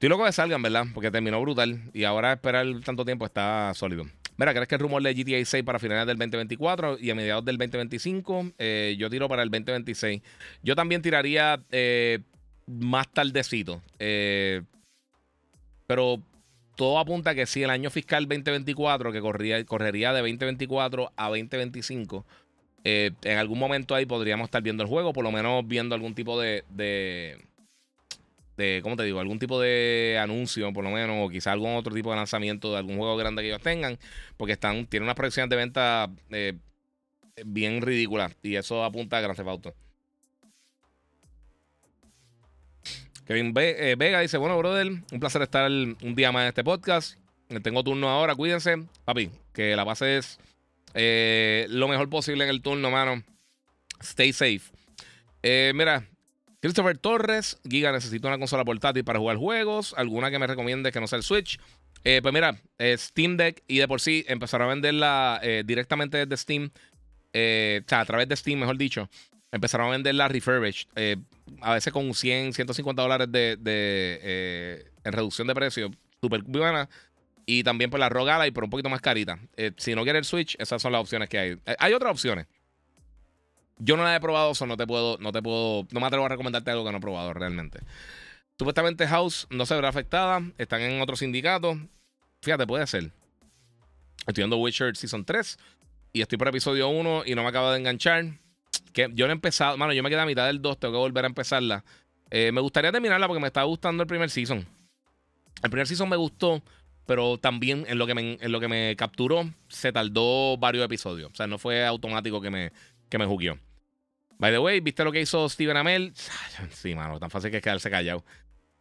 Estoy 0.04 0.10
loco 0.10 0.26
de 0.26 0.34
salgan, 0.34 0.62
¿verdad? 0.62 0.88
Porque 0.94 1.10
terminó 1.12 1.40
brutal 1.40 1.80
y 1.94 2.04
ahora 2.04 2.34
esperar 2.34 2.68
tanto 2.84 3.06
tiempo 3.06 3.26
está 3.26 3.72
sólido. 3.74 4.04
Mira, 4.36 4.54
¿crees 4.54 4.68
que 4.68 4.76
el 4.76 4.82
rumor 4.82 5.02
de 5.02 5.14
GTA 5.14 5.46
6 5.46 5.64
para 5.64 5.80
finales 5.80 6.06
del 6.06 6.18
2024 6.18 6.98
y 7.00 7.10
a 7.10 7.16
mediados 7.16 7.46
del 7.46 7.58
2025? 7.58 8.52
Eh, 8.58 8.98
yo 9.00 9.10
tiro 9.10 9.30
para 9.30 9.44
el 9.44 9.50
2026. 9.50 10.22
Yo 10.62 10.76
también 10.76 11.02
tiraría 11.02 11.64
eh, 11.72 12.20
más 12.68 13.08
tardecito. 13.14 13.82
Eh, 13.98 14.64
pero 15.88 16.22
todo 16.76 17.00
apunta 17.00 17.30
a 17.30 17.36
que 17.36 17.46
si 17.46 17.64
el 17.64 17.70
año 17.70 17.90
fiscal 17.90 18.28
2024, 18.28 19.10
que 19.14 19.22
corría, 19.22 19.64
correría 19.64 20.12
de 20.12 20.20
2024 20.20 21.14
a 21.16 21.30
2025, 21.30 22.26
en 22.84 23.38
algún 23.38 23.58
momento 23.58 23.96
ahí 23.96 24.06
podríamos 24.06 24.48
estar 24.48 24.62
viendo 24.62 24.84
el 24.84 24.90
juego, 24.90 25.14
por 25.14 25.24
lo 25.24 25.32
menos 25.32 25.66
viendo 25.66 25.96
algún 25.96 26.14
tipo 26.14 26.38
de 26.38 26.66
de, 26.72 27.38
¿cómo 28.84 28.96
te 28.96 29.04
digo? 29.04 29.20
Algún 29.20 29.40
tipo 29.40 29.60
de 29.60 30.20
anuncio, 30.22 30.72
por 30.74 30.84
lo 30.84 30.92
menos, 30.92 31.18
o 31.20 31.30
quizá 31.30 31.52
algún 31.52 31.76
otro 31.76 31.94
tipo 31.94 32.12
de 32.12 32.18
lanzamiento 32.18 32.72
de 32.72 32.78
algún 32.78 32.98
juego 32.98 33.18
grande 33.18 33.42
que 33.42 33.50
ellos 33.50 33.62
tengan, 33.62 33.98
porque 34.38 34.54
están, 34.54 34.86
tienen 34.86 35.06
unas 35.06 35.16
proyecciones 35.16 35.50
de 35.50 35.56
venta 35.56 36.10
eh, 36.30 36.54
bien 37.46 37.82
ridículas 37.82 38.36
y 38.44 38.56
eso 38.56 38.84
apunta 38.84 39.18
a 39.18 39.22
Gran 39.22 39.36
Theft 39.36 39.50
Auto. 39.50 39.74
Kevin 43.26 43.54
eh, 43.58 43.96
Vega 43.98 44.20
dice, 44.20 44.38
bueno, 44.38 44.58
brother, 44.58 44.88
un 44.88 45.20
placer 45.20 45.42
estar 45.42 45.70
un 45.72 46.16
día 46.16 46.32
más 46.32 46.44
en 46.44 46.50
este 46.50 46.64
podcast. 46.64 47.18
Tengo 47.62 47.84
turno 47.84 48.10
ahora, 48.10 48.36
cuídense. 48.36 48.86
Papi, 49.06 49.30
que 49.54 49.76
la 49.76 49.86
pases 49.86 50.40
eh, 50.94 51.66
lo 51.70 51.88
mejor 51.88 52.10
posible 52.10 52.44
en 52.44 52.50
el 52.50 52.62
turno, 52.62 52.92
mano. 52.92 53.24
Stay 54.02 54.34
safe. 54.34 54.62
Mira, 55.74 56.06
Christopher 56.64 56.98
Torres, 56.98 57.60
Giga, 57.70 57.92
necesito 57.92 58.30
una 58.30 58.40
consola 58.40 58.64
portátil 58.64 59.04
para 59.04 59.20
jugar 59.20 59.36
juegos. 59.36 59.94
¿Alguna 59.98 60.32
que 60.32 60.40
me 60.40 60.48
recomiende 60.48 60.94
que 60.94 61.02
no 61.02 61.08
sea 61.08 61.18
el 61.18 61.24
Switch? 61.24 61.60
Eh, 62.06 62.22
pues 62.22 62.34
mira, 62.34 62.58
Steam 62.80 63.36
Deck 63.36 63.62
y 63.68 63.80
de 63.80 63.88
por 63.90 64.00
sí 64.00 64.24
empezaron 64.30 64.68
a 64.68 64.70
venderla 64.70 65.42
directamente 65.66 66.26
desde 66.26 66.38
Steam. 66.38 66.72
o 66.72 67.88
sea, 67.88 68.00
a 68.00 68.06
través 68.06 68.30
de 68.30 68.38
Steam, 68.38 68.60
mejor 68.60 68.78
dicho. 68.78 69.10
Empezaron 69.52 69.88
a 69.88 69.92
venderla 69.92 70.30
refurbished. 70.30 70.88
a 71.60 71.74
veces 71.74 71.92
con 71.92 72.14
100, 72.14 72.54
150 72.54 73.02
dólares 73.02 73.28
de, 73.30 74.88
en 75.04 75.12
reducción 75.12 75.48
de 75.48 75.56
precio. 75.56 75.92
Súper 76.22 76.44
buena. 76.44 76.88
Y 77.46 77.64
también 77.64 77.90
por 77.90 78.00
la 78.00 78.10
rogada 78.10 78.48
y 78.48 78.52
por 78.52 78.64
un 78.64 78.70
poquito 78.70 78.90
más 78.90 79.02
carita. 79.02 79.38
Eh, 79.58 79.72
si 79.78 79.96
no 79.96 80.04
quieres 80.04 80.22
el 80.22 80.26
Switch, 80.26 80.56
esas 80.60 80.82
son 80.82 80.94
las 80.94 81.02
opciones 81.02 81.28
que 81.28 81.38
hay. 81.38 81.52
Eh, 81.66 81.76
hay 81.78 81.94
otras 81.94 82.12
opciones. 82.12 82.48
Yo 83.78 83.98
no 83.98 84.04
las 84.04 84.18
he 84.18 84.22
probado, 84.22 84.52
eso 84.52 84.66
no 84.66 84.78
te 84.78 84.86
puedo, 84.86 85.18
no 85.20 85.32
te 85.32 85.42
puedo, 85.42 85.88
no 85.92 86.00
me 86.00 86.08
atrevo 86.08 86.26
a 86.26 86.30
recomendarte 86.30 86.72
algo 86.72 86.86
que 86.86 86.92
no 86.92 86.98
he 86.98 87.02
probado 87.02 87.34
realmente. 87.34 87.80
Supuestamente 88.58 89.08
House 89.08 89.48
no 89.50 89.66
se 89.66 89.76
verá 89.76 89.90
afectada. 89.90 90.42
Están 90.58 90.82
en 90.82 91.02
otro 91.02 91.16
sindicato. 91.16 91.78
Fíjate, 92.42 92.68
puede 92.68 92.86
ser. 92.88 93.12
Estoy 94.28 94.44
viendo 94.44 94.58
Witcher 94.58 94.96
Season 94.96 95.26
3 95.26 95.58
y 96.14 96.22
estoy 96.22 96.38
por 96.38 96.48
episodio 96.48 96.88
1 96.90 97.24
y 97.26 97.36
no 97.36 97.44
me 97.44 97.50
acabo 97.50 97.72
de 97.72 97.80
enganchar. 97.80 98.40
Que 98.94 99.10
yo 99.14 99.26
no 99.26 99.32
he 99.32 99.36
empezado, 99.36 99.76
mano, 99.78 99.92
yo 99.94 100.04
me 100.04 100.10
quedé 100.10 100.22
a 100.22 100.26
mitad 100.26 100.46
del 100.46 100.62
2, 100.62 100.80
tengo 100.80 100.94
que 100.94 101.00
volver 101.00 101.26
a 101.26 101.28
empezarla. 101.28 101.84
Eh, 102.30 102.52
me 102.52 102.62
gustaría 102.62 102.92
terminarla 102.92 103.28
porque 103.28 103.42
me 103.42 103.48
está 103.48 103.64
gustando 103.64 104.04
el 104.04 104.08
primer 104.08 104.30
season. 104.30 104.66
El 105.64 105.70
primer 105.70 105.88
season 105.88 106.10
me 106.10 106.16
gustó 106.16 106.62
pero 107.06 107.38
también 107.38 107.86
en 107.88 107.98
lo 107.98 108.08
que 108.08 108.14
en 108.14 108.52
lo 108.52 108.60
que 108.60 108.68
me 108.68 108.96
capturó 108.96 109.50
se 109.68 109.92
tardó 109.92 110.58
varios 110.58 110.86
episodios. 110.86 111.32
O 111.32 111.36
sea, 111.36 111.48
no 111.48 111.58
fue 111.58 111.86
automático 111.86 112.42
que 112.42 112.50
me, 112.50 112.72
que 113.10 113.18
me 113.18 113.26
jugueó. 113.26 113.58
By 114.38 114.52
the 114.52 114.60
way, 114.60 114.80
¿viste 114.80 115.04
lo 115.04 115.12
que 115.12 115.22
hizo 115.22 115.48
Steven 115.50 115.78
Amell? 115.78 116.14
Sí, 116.72 116.96
mano, 116.96 117.20
tan 117.20 117.30
fácil 117.30 117.52
que 117.52 117.58
es 117.58 117.64
quedarse 117.64 117.90
callado. 117.90 118.24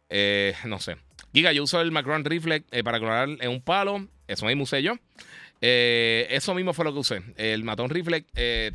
Eh, 0.09 0.53
no 0.65 0.79
sé. 0.79 0.97
Giga, 1.33 1.51
yo 1.53 1.63
uso 1.63 1.81
el 1.81 1.91
Macron 1.91 2.25
Reflex 2.25 2.65
eh, 2.71 2.83
para 2.83 2.99
clonar 2.99 3.29
en 3.39 3.49
un 3.49 3.61
palo. 3.61 4.07
Eso 4.27 4.45
mismo 4.45 4.63
usé 4.63 4.83
yo. 4.83 4.95
Eh, 5.61 6.27
eso 6.29 6.53
mismo 6.53 6.73
fue 6.73 6.85
lo 6.85 6.93
que 6.93 6.99
usé. 6.99 7.23
El 7.37 7.63
Matón 7.63 7.89
Reflex 7.89 8.27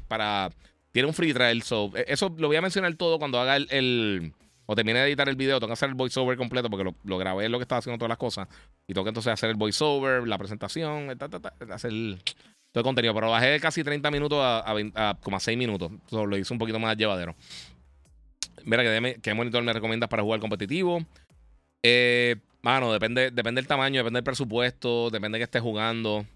para. 0.08 0.50
Tiene 0.90 1.08
un 1.08 1.14
free 1.14 1.34
trial. 1.34 1.58
eso 1.58 2.34
lo 2.38 2.48
voy 2.48 2.56
a 2.56 2.62
mencionar 2.62 2.94
todo 2.94 3.18
cuando 3.18 3.38
haga 3.38 3.56
el 3.56 4.32
o 4.70 4.76
termine 4.76 4.98
de 4.98 5.06
editar 5.06 5.26
el 5.30 5.36
video, 5.36 5.58
tengo 5.58 5.68
que 5.68 5.72
hacer 5.72 5.88
el 5.88 5.94
voiceover 5.94 6.36
completo 6.36 6.68
porque 6.68 6.94
lo, 7.02 7.18
grabé 7.18 7.48
lo 7.48 7.58
que 7.58 7.62
estaba 7.62 7.78
haciendo 7.78 7.96
todas 7.96 8.10
las 8.10 8.18
cosas. 8.18 8.48
Y 8.86 8.92
tengo 8.92 9.02
que 9.02 9.08
entonces 9.08 9.32
hacer 9.32 9.48
el 9.48 9.56
voiceover, 9.56 10.28
la 10.28 10.36
presentación, 10.36 11.16
hacer 11.70 11.92
todo 12.72 12.80
el 12.80 12.84
contenido. 12.84 13.14
Pero 13.14 13.30
bajé 13.30 13.46
de 13.46 13.60
casi 13.60 13.82
30 13.82 14.10
minutos 14.10 14.38
a, 14.42 15.16
como 15.22 15.36
a 15.36 15.40
6 15.40 15.56
minutos. 15.56 15.92
lo 16.10 16.36
hice 16.36 16.52
un 16.52 16.58
poquito 16.58 16.78
más 16.78 16.96
llevadero. 16.96 17.34
Mira, 18.64 18.82
¿qué, 19.22 19.34
monitor 19.34 19.62
me 19.62 19.72
recomiendas 19.72 20.08
para 20.08 20.22
jugar 20.22 20.40
competitivo? 20.40 21.04
Eh, 21.82 22.36
mano, 22.62 22.92
depende, 22.92 23.30
depende 23.30 23.60
del 23.60 23.68
tamaño, 23.68 23.98
depende 23.98 24.18
del 24.18 24.24
presupuesto, 24.24 25.10
depende 25.10 25.36
de 25.36 25.40
que 25.40 25.44
estés 25.44 25.62
jugando. 25.62 26.26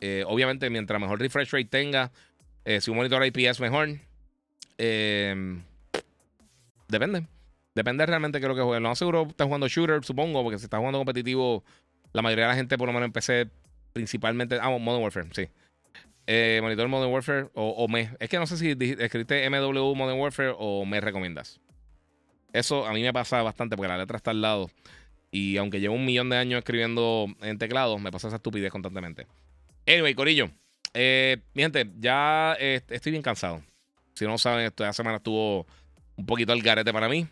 Eh, 0.00 0.24
obviamente, 0.26 0.70
mientras 0.70 1.00
mejor 1.00 1.20
refresh 1.20 1.50
rate 1.50 1.66
tenga, 1.66 2.10
eh, 2.64 2.80
si 2.80 2.90
un 2.90 2.96
monitor 2.96 3.24
IPS 3.24 3.60
mejor. 3.60 3.88
Eh, 4.78 5.60
depende. 6.88 7.26
Depende 7.74 8.06
realmente 8.06 8.38
de 8.38 8.40
qué 8.40 8.46
es 8.46 8.48
lo 8.48 8.54
que 8.56 8.62
juegue. 8.62 8.80
No 8.80 8.94
seguro 8.96 9.26
está 9.28 9.44
jugando 9.44 9.68
shooter, 9.68 10.04
supongo, 10.04 10.42
porque 10.42 10.58
si 10.58 10.64
está 10.64 10.78
jugando 10.78 10.98
competitivo, 10.98 11.62
la 12.12 12.22
mayoría 12.22 12.46
de 12.46 12.50
la 12.50 12.56
gente, 12.56 12.76
por 12.76 12.88
lo 12.88 12.92
menos 12.92 13.06
empecé 13.06 13.48
principalmente. 13.92 14.58
Ah, 14.60 14.70
Modern 14.70 15.02
Warfare, 15.02 15.28
sí. 15.32 15.48
Eh, 16.30 16.60
monitor 16.60 16.86
Modern 16.88 17.10
Warfare 17.10 17.48
o, 17.54 17.88
me. 17.88 18.10
Es 18.20 18.28
que 18.28 18.38
no 18.38 18.46
sé 18.46 18.58
si 18.58 18.72
escribiste 18.72 19.48
MW 19.48 19.94
Modern 19.94 20.20
Warfare 20.20 20.52
o 20.58 20.84
me 20.84 21.00
recomiendas. 21.00 21.58
Eso 22.52 22.86
a 22.86 22.92
mí 22.92 23.02
me 23.02 23.14
pasa 23.14 23.42
bastante 23.42 23.76
porque 23.76 23.88
la 23.88 23.96
letra 23.96 24.18
está 24.18 24.32
al 24.32 24.42
lado. 24.42 24.70
Y 25.30 25.56
aunque 25.56 25.80
llevo 25.80 25.94
un 25.94 26.04
millón 26.04 26.28
de 26.28 26.36
años 26.36 26.58
escribiendo 26.58 27.28
en 27.40 27.56
teclado, 27.56 27.98
me 27.98 28.12
pasa 28.12 28.28
esa 28.28 28.36
estupidez 28.36 28.70
constantemente. 28.70 29.26
Anyway, 29.86 30.14
Corillo. 30.14 30.50
Eh, 30.92 31.38
mi 31.54 31.62
gente, 31.62 31.90
ya 31.98 32.54
eh, 32.60 32.82
estoy 32.90 33.12
bien 33.12 33.22
cansado. 33.22 33.62
Si 34.12 34.26
no 34.26 34.36
saben, 34.36 34.66
esta 34.66 34.92
semana 34.92 35.16
estuvo 35.16 35.66
un 36.14 36.26
poquito 36.26 36.52
al 36.52 36.60
garete 36.60 36.92
para 36.92 37.08
mí. 37.08 37.26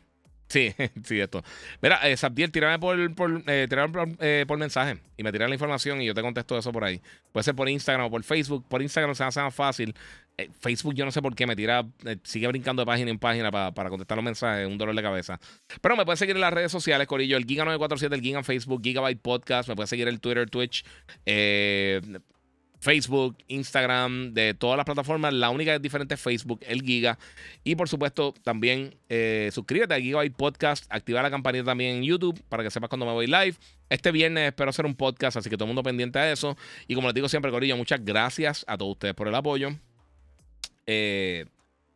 Sí, 0.48 0.74
sí, 1.04 1.20
esto. 1.20 1.42
Mira, 1.82 1.96
eh, 2.08 2.16
Sabdiel, 2.16 2.50
tírame 2.52 2.78
por, 2.78 3.14
por, 3.14 3.42
eh, 3.46 3.68
eh, 3.68 4.44
por, 4.46 4.58
mensaje 4.58 4.98
y 5.16 5.22
me 5.22 5.32
tiran 5.32 5.48
la 5.48 5.54
información 5.54 6.00
y 6.00 6.06
yo 6.06 6.14
te 6.14 6.22
contesto 6.22 6.56
eso 6.56 6.72
por 6.72 6.84
ahí. 6.84 7.00
Puede 7.32 7.44
ser 7.44 7.54
por 7.54 7.68
Instagram 7.68 8.06
o 8.06 8.10
por 8.10 8.22
Facebook. 8.22 8.64
Por 8.68 8.82
Instagram 8.82 9.14
se 9.14 9.24
hace 9.24 9.40
más 9.40 9.54
fácil. 9.54 9.94
Eh, 10.38 10.50
Facebook, 10.60 10.94
yo 10.94 11.06
no 11.06 11.10
sé 11.10 11.22
por 11.22 11.34
qué 11.34 11.46
me 11.46 11.56
tira, 11.56 11.86
sigue 12.22 12.46
brincando 12.48 12.82
de 12.82 12.86
página 12.86 13.10
en 13.10 13.18
página 13.18 13.50
para, 13.50 13.88
contestar 13.88 14.16
los 14.16 14.24
mensajes, 14.24 14.66
un 14.66 14.76
dolor 14.76 14.94
de 14.94 15.02
cabeza. 15.02 15.40
Pero 15.80 15.96
me 15.96 16.04
puedes 16.04 16.18
seguir 16.18 16.36
en 16.36 16.42
las 16.42 16.52
redes 16.52 16.70
sociales, 16.70 17.06
Corillo, 17.06 17.38
el 17.38 17.46
Giga947, 17.46 18.12
el 18.12 18.20
Giga 18.20 18.38
en 18.38 18.44
Facebook, 18.44 18.82
Gigabyte 18.82 19.20
Podcast, 19.20 19.68
me 19.68 19.74
puedes 19.74 19.88
seguir 19.88 20.08
en 20.08 20.18
Twitter, 20.18 20.50
Twitch, 20.50 20.84
eh, 21.24 22.02
Facebook, 22.80 23.36
Instagram, 23.48 24.32
de 24.34 24.54
todas 24.54 24.76
las 24.76 24.84
plataformas. 24.84 25.32
La 25.32 25.50
única 25.50 25.72
que 25.72 25.76
es 25.76 25.82
diferente 25.82 26.14
es 26.14 26.20
Facebook, 26.20 26.60
el 26.66 26.82
Giga. 26.82 27.18
Y 27.64 27.74
por 27.74 27.88
supuesto, 27.88 28.34
también 28.42 28.96
eh, 29.08 29.50
suscríbete 29.52 29.94
a 29.94 30.00
Gigabyte 30.00 30.34
Podcast. 30.34 30.86
Activa 30.88 31.22
la 31.22 31.30
campanita 31.30 31.64
también 31.64 31.96
en 31.96 32.02
YouTube 32.04 32.42
para 32.48 32.62
que 32.62 32.70
sepas 32.70 32.88
cuando 32.88 33.06
me 33.06 33.12
voy 33.12 33.26
live. 33.26 33.54
Este 33.88 34.10
viernes 34.10 34.48
espero 34.48 34.70
hacer 34.70 34.86
un 34.86 34.94
podcast, 34.94 35.36
así 35.36 35.48
que 35.48 35.56
todo 35.56 35.64
el 35.64 35.68
mundo 35.68 35.82
pendiente 35.82 36.18
a 36.18 36.30
eso. 36.30 36.56
Y 36.88 36.94
como 36.94 37.08
les 37.08 37.14
digo 37.14 37.28
siempre, 37.28 37.50
Corillo, 37.50 37.76
muchas 37.76 38.04
gracias 38.04 38.64
a 38.68 38.76
todos 38.76 38.92
ustedes 38.92 39.14
por 39.14 39.28
el 39.28 39.34
apoyo. 39.34 39.70
Eh, 40.86 41.46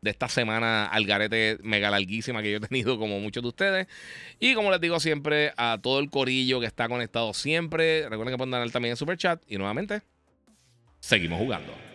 de 0.03 0.11
esta 0.11 0.29
semana 0.29 0.87
al 0.87 1.05
garete 1.05 1.59
mega 1.63 1.91
larguísima 1.91 2.43
que 2.43 2.51
yo 2.51 2.57
he 2.57 2.61
tenido 2.61 2.99
como 2.99 3.21
muchos 3.21 3.43
de 3.43 3.49
ustedes. 3.49 3.87
Y 4.39 4.55
como 4.55 4.71
les 4.71 4.81
digo 4.81 4.99
siempre, 5.01 5.53
a 5.57 5.79
todo 5.83 5.99
el 5.99 6.11
corillo 6.11 6.61
que 6.61 6.67
está 6.67 6.89
conectado 6.89 7.35
siempre. 7.35 8.09
Recuerden 8.09 8.35
que 8.35 8.39
pueden 8.39 8.51
dar 8.51 8.71
también 8.71 8.93
en 8.93 8.97
super 8.97 9.17
chat. 9.17 9.43
Y 9.47 9.59
nuevamente, 9.59 10.03
seguimos 11.01 11.39
jugando. 11.39 11.90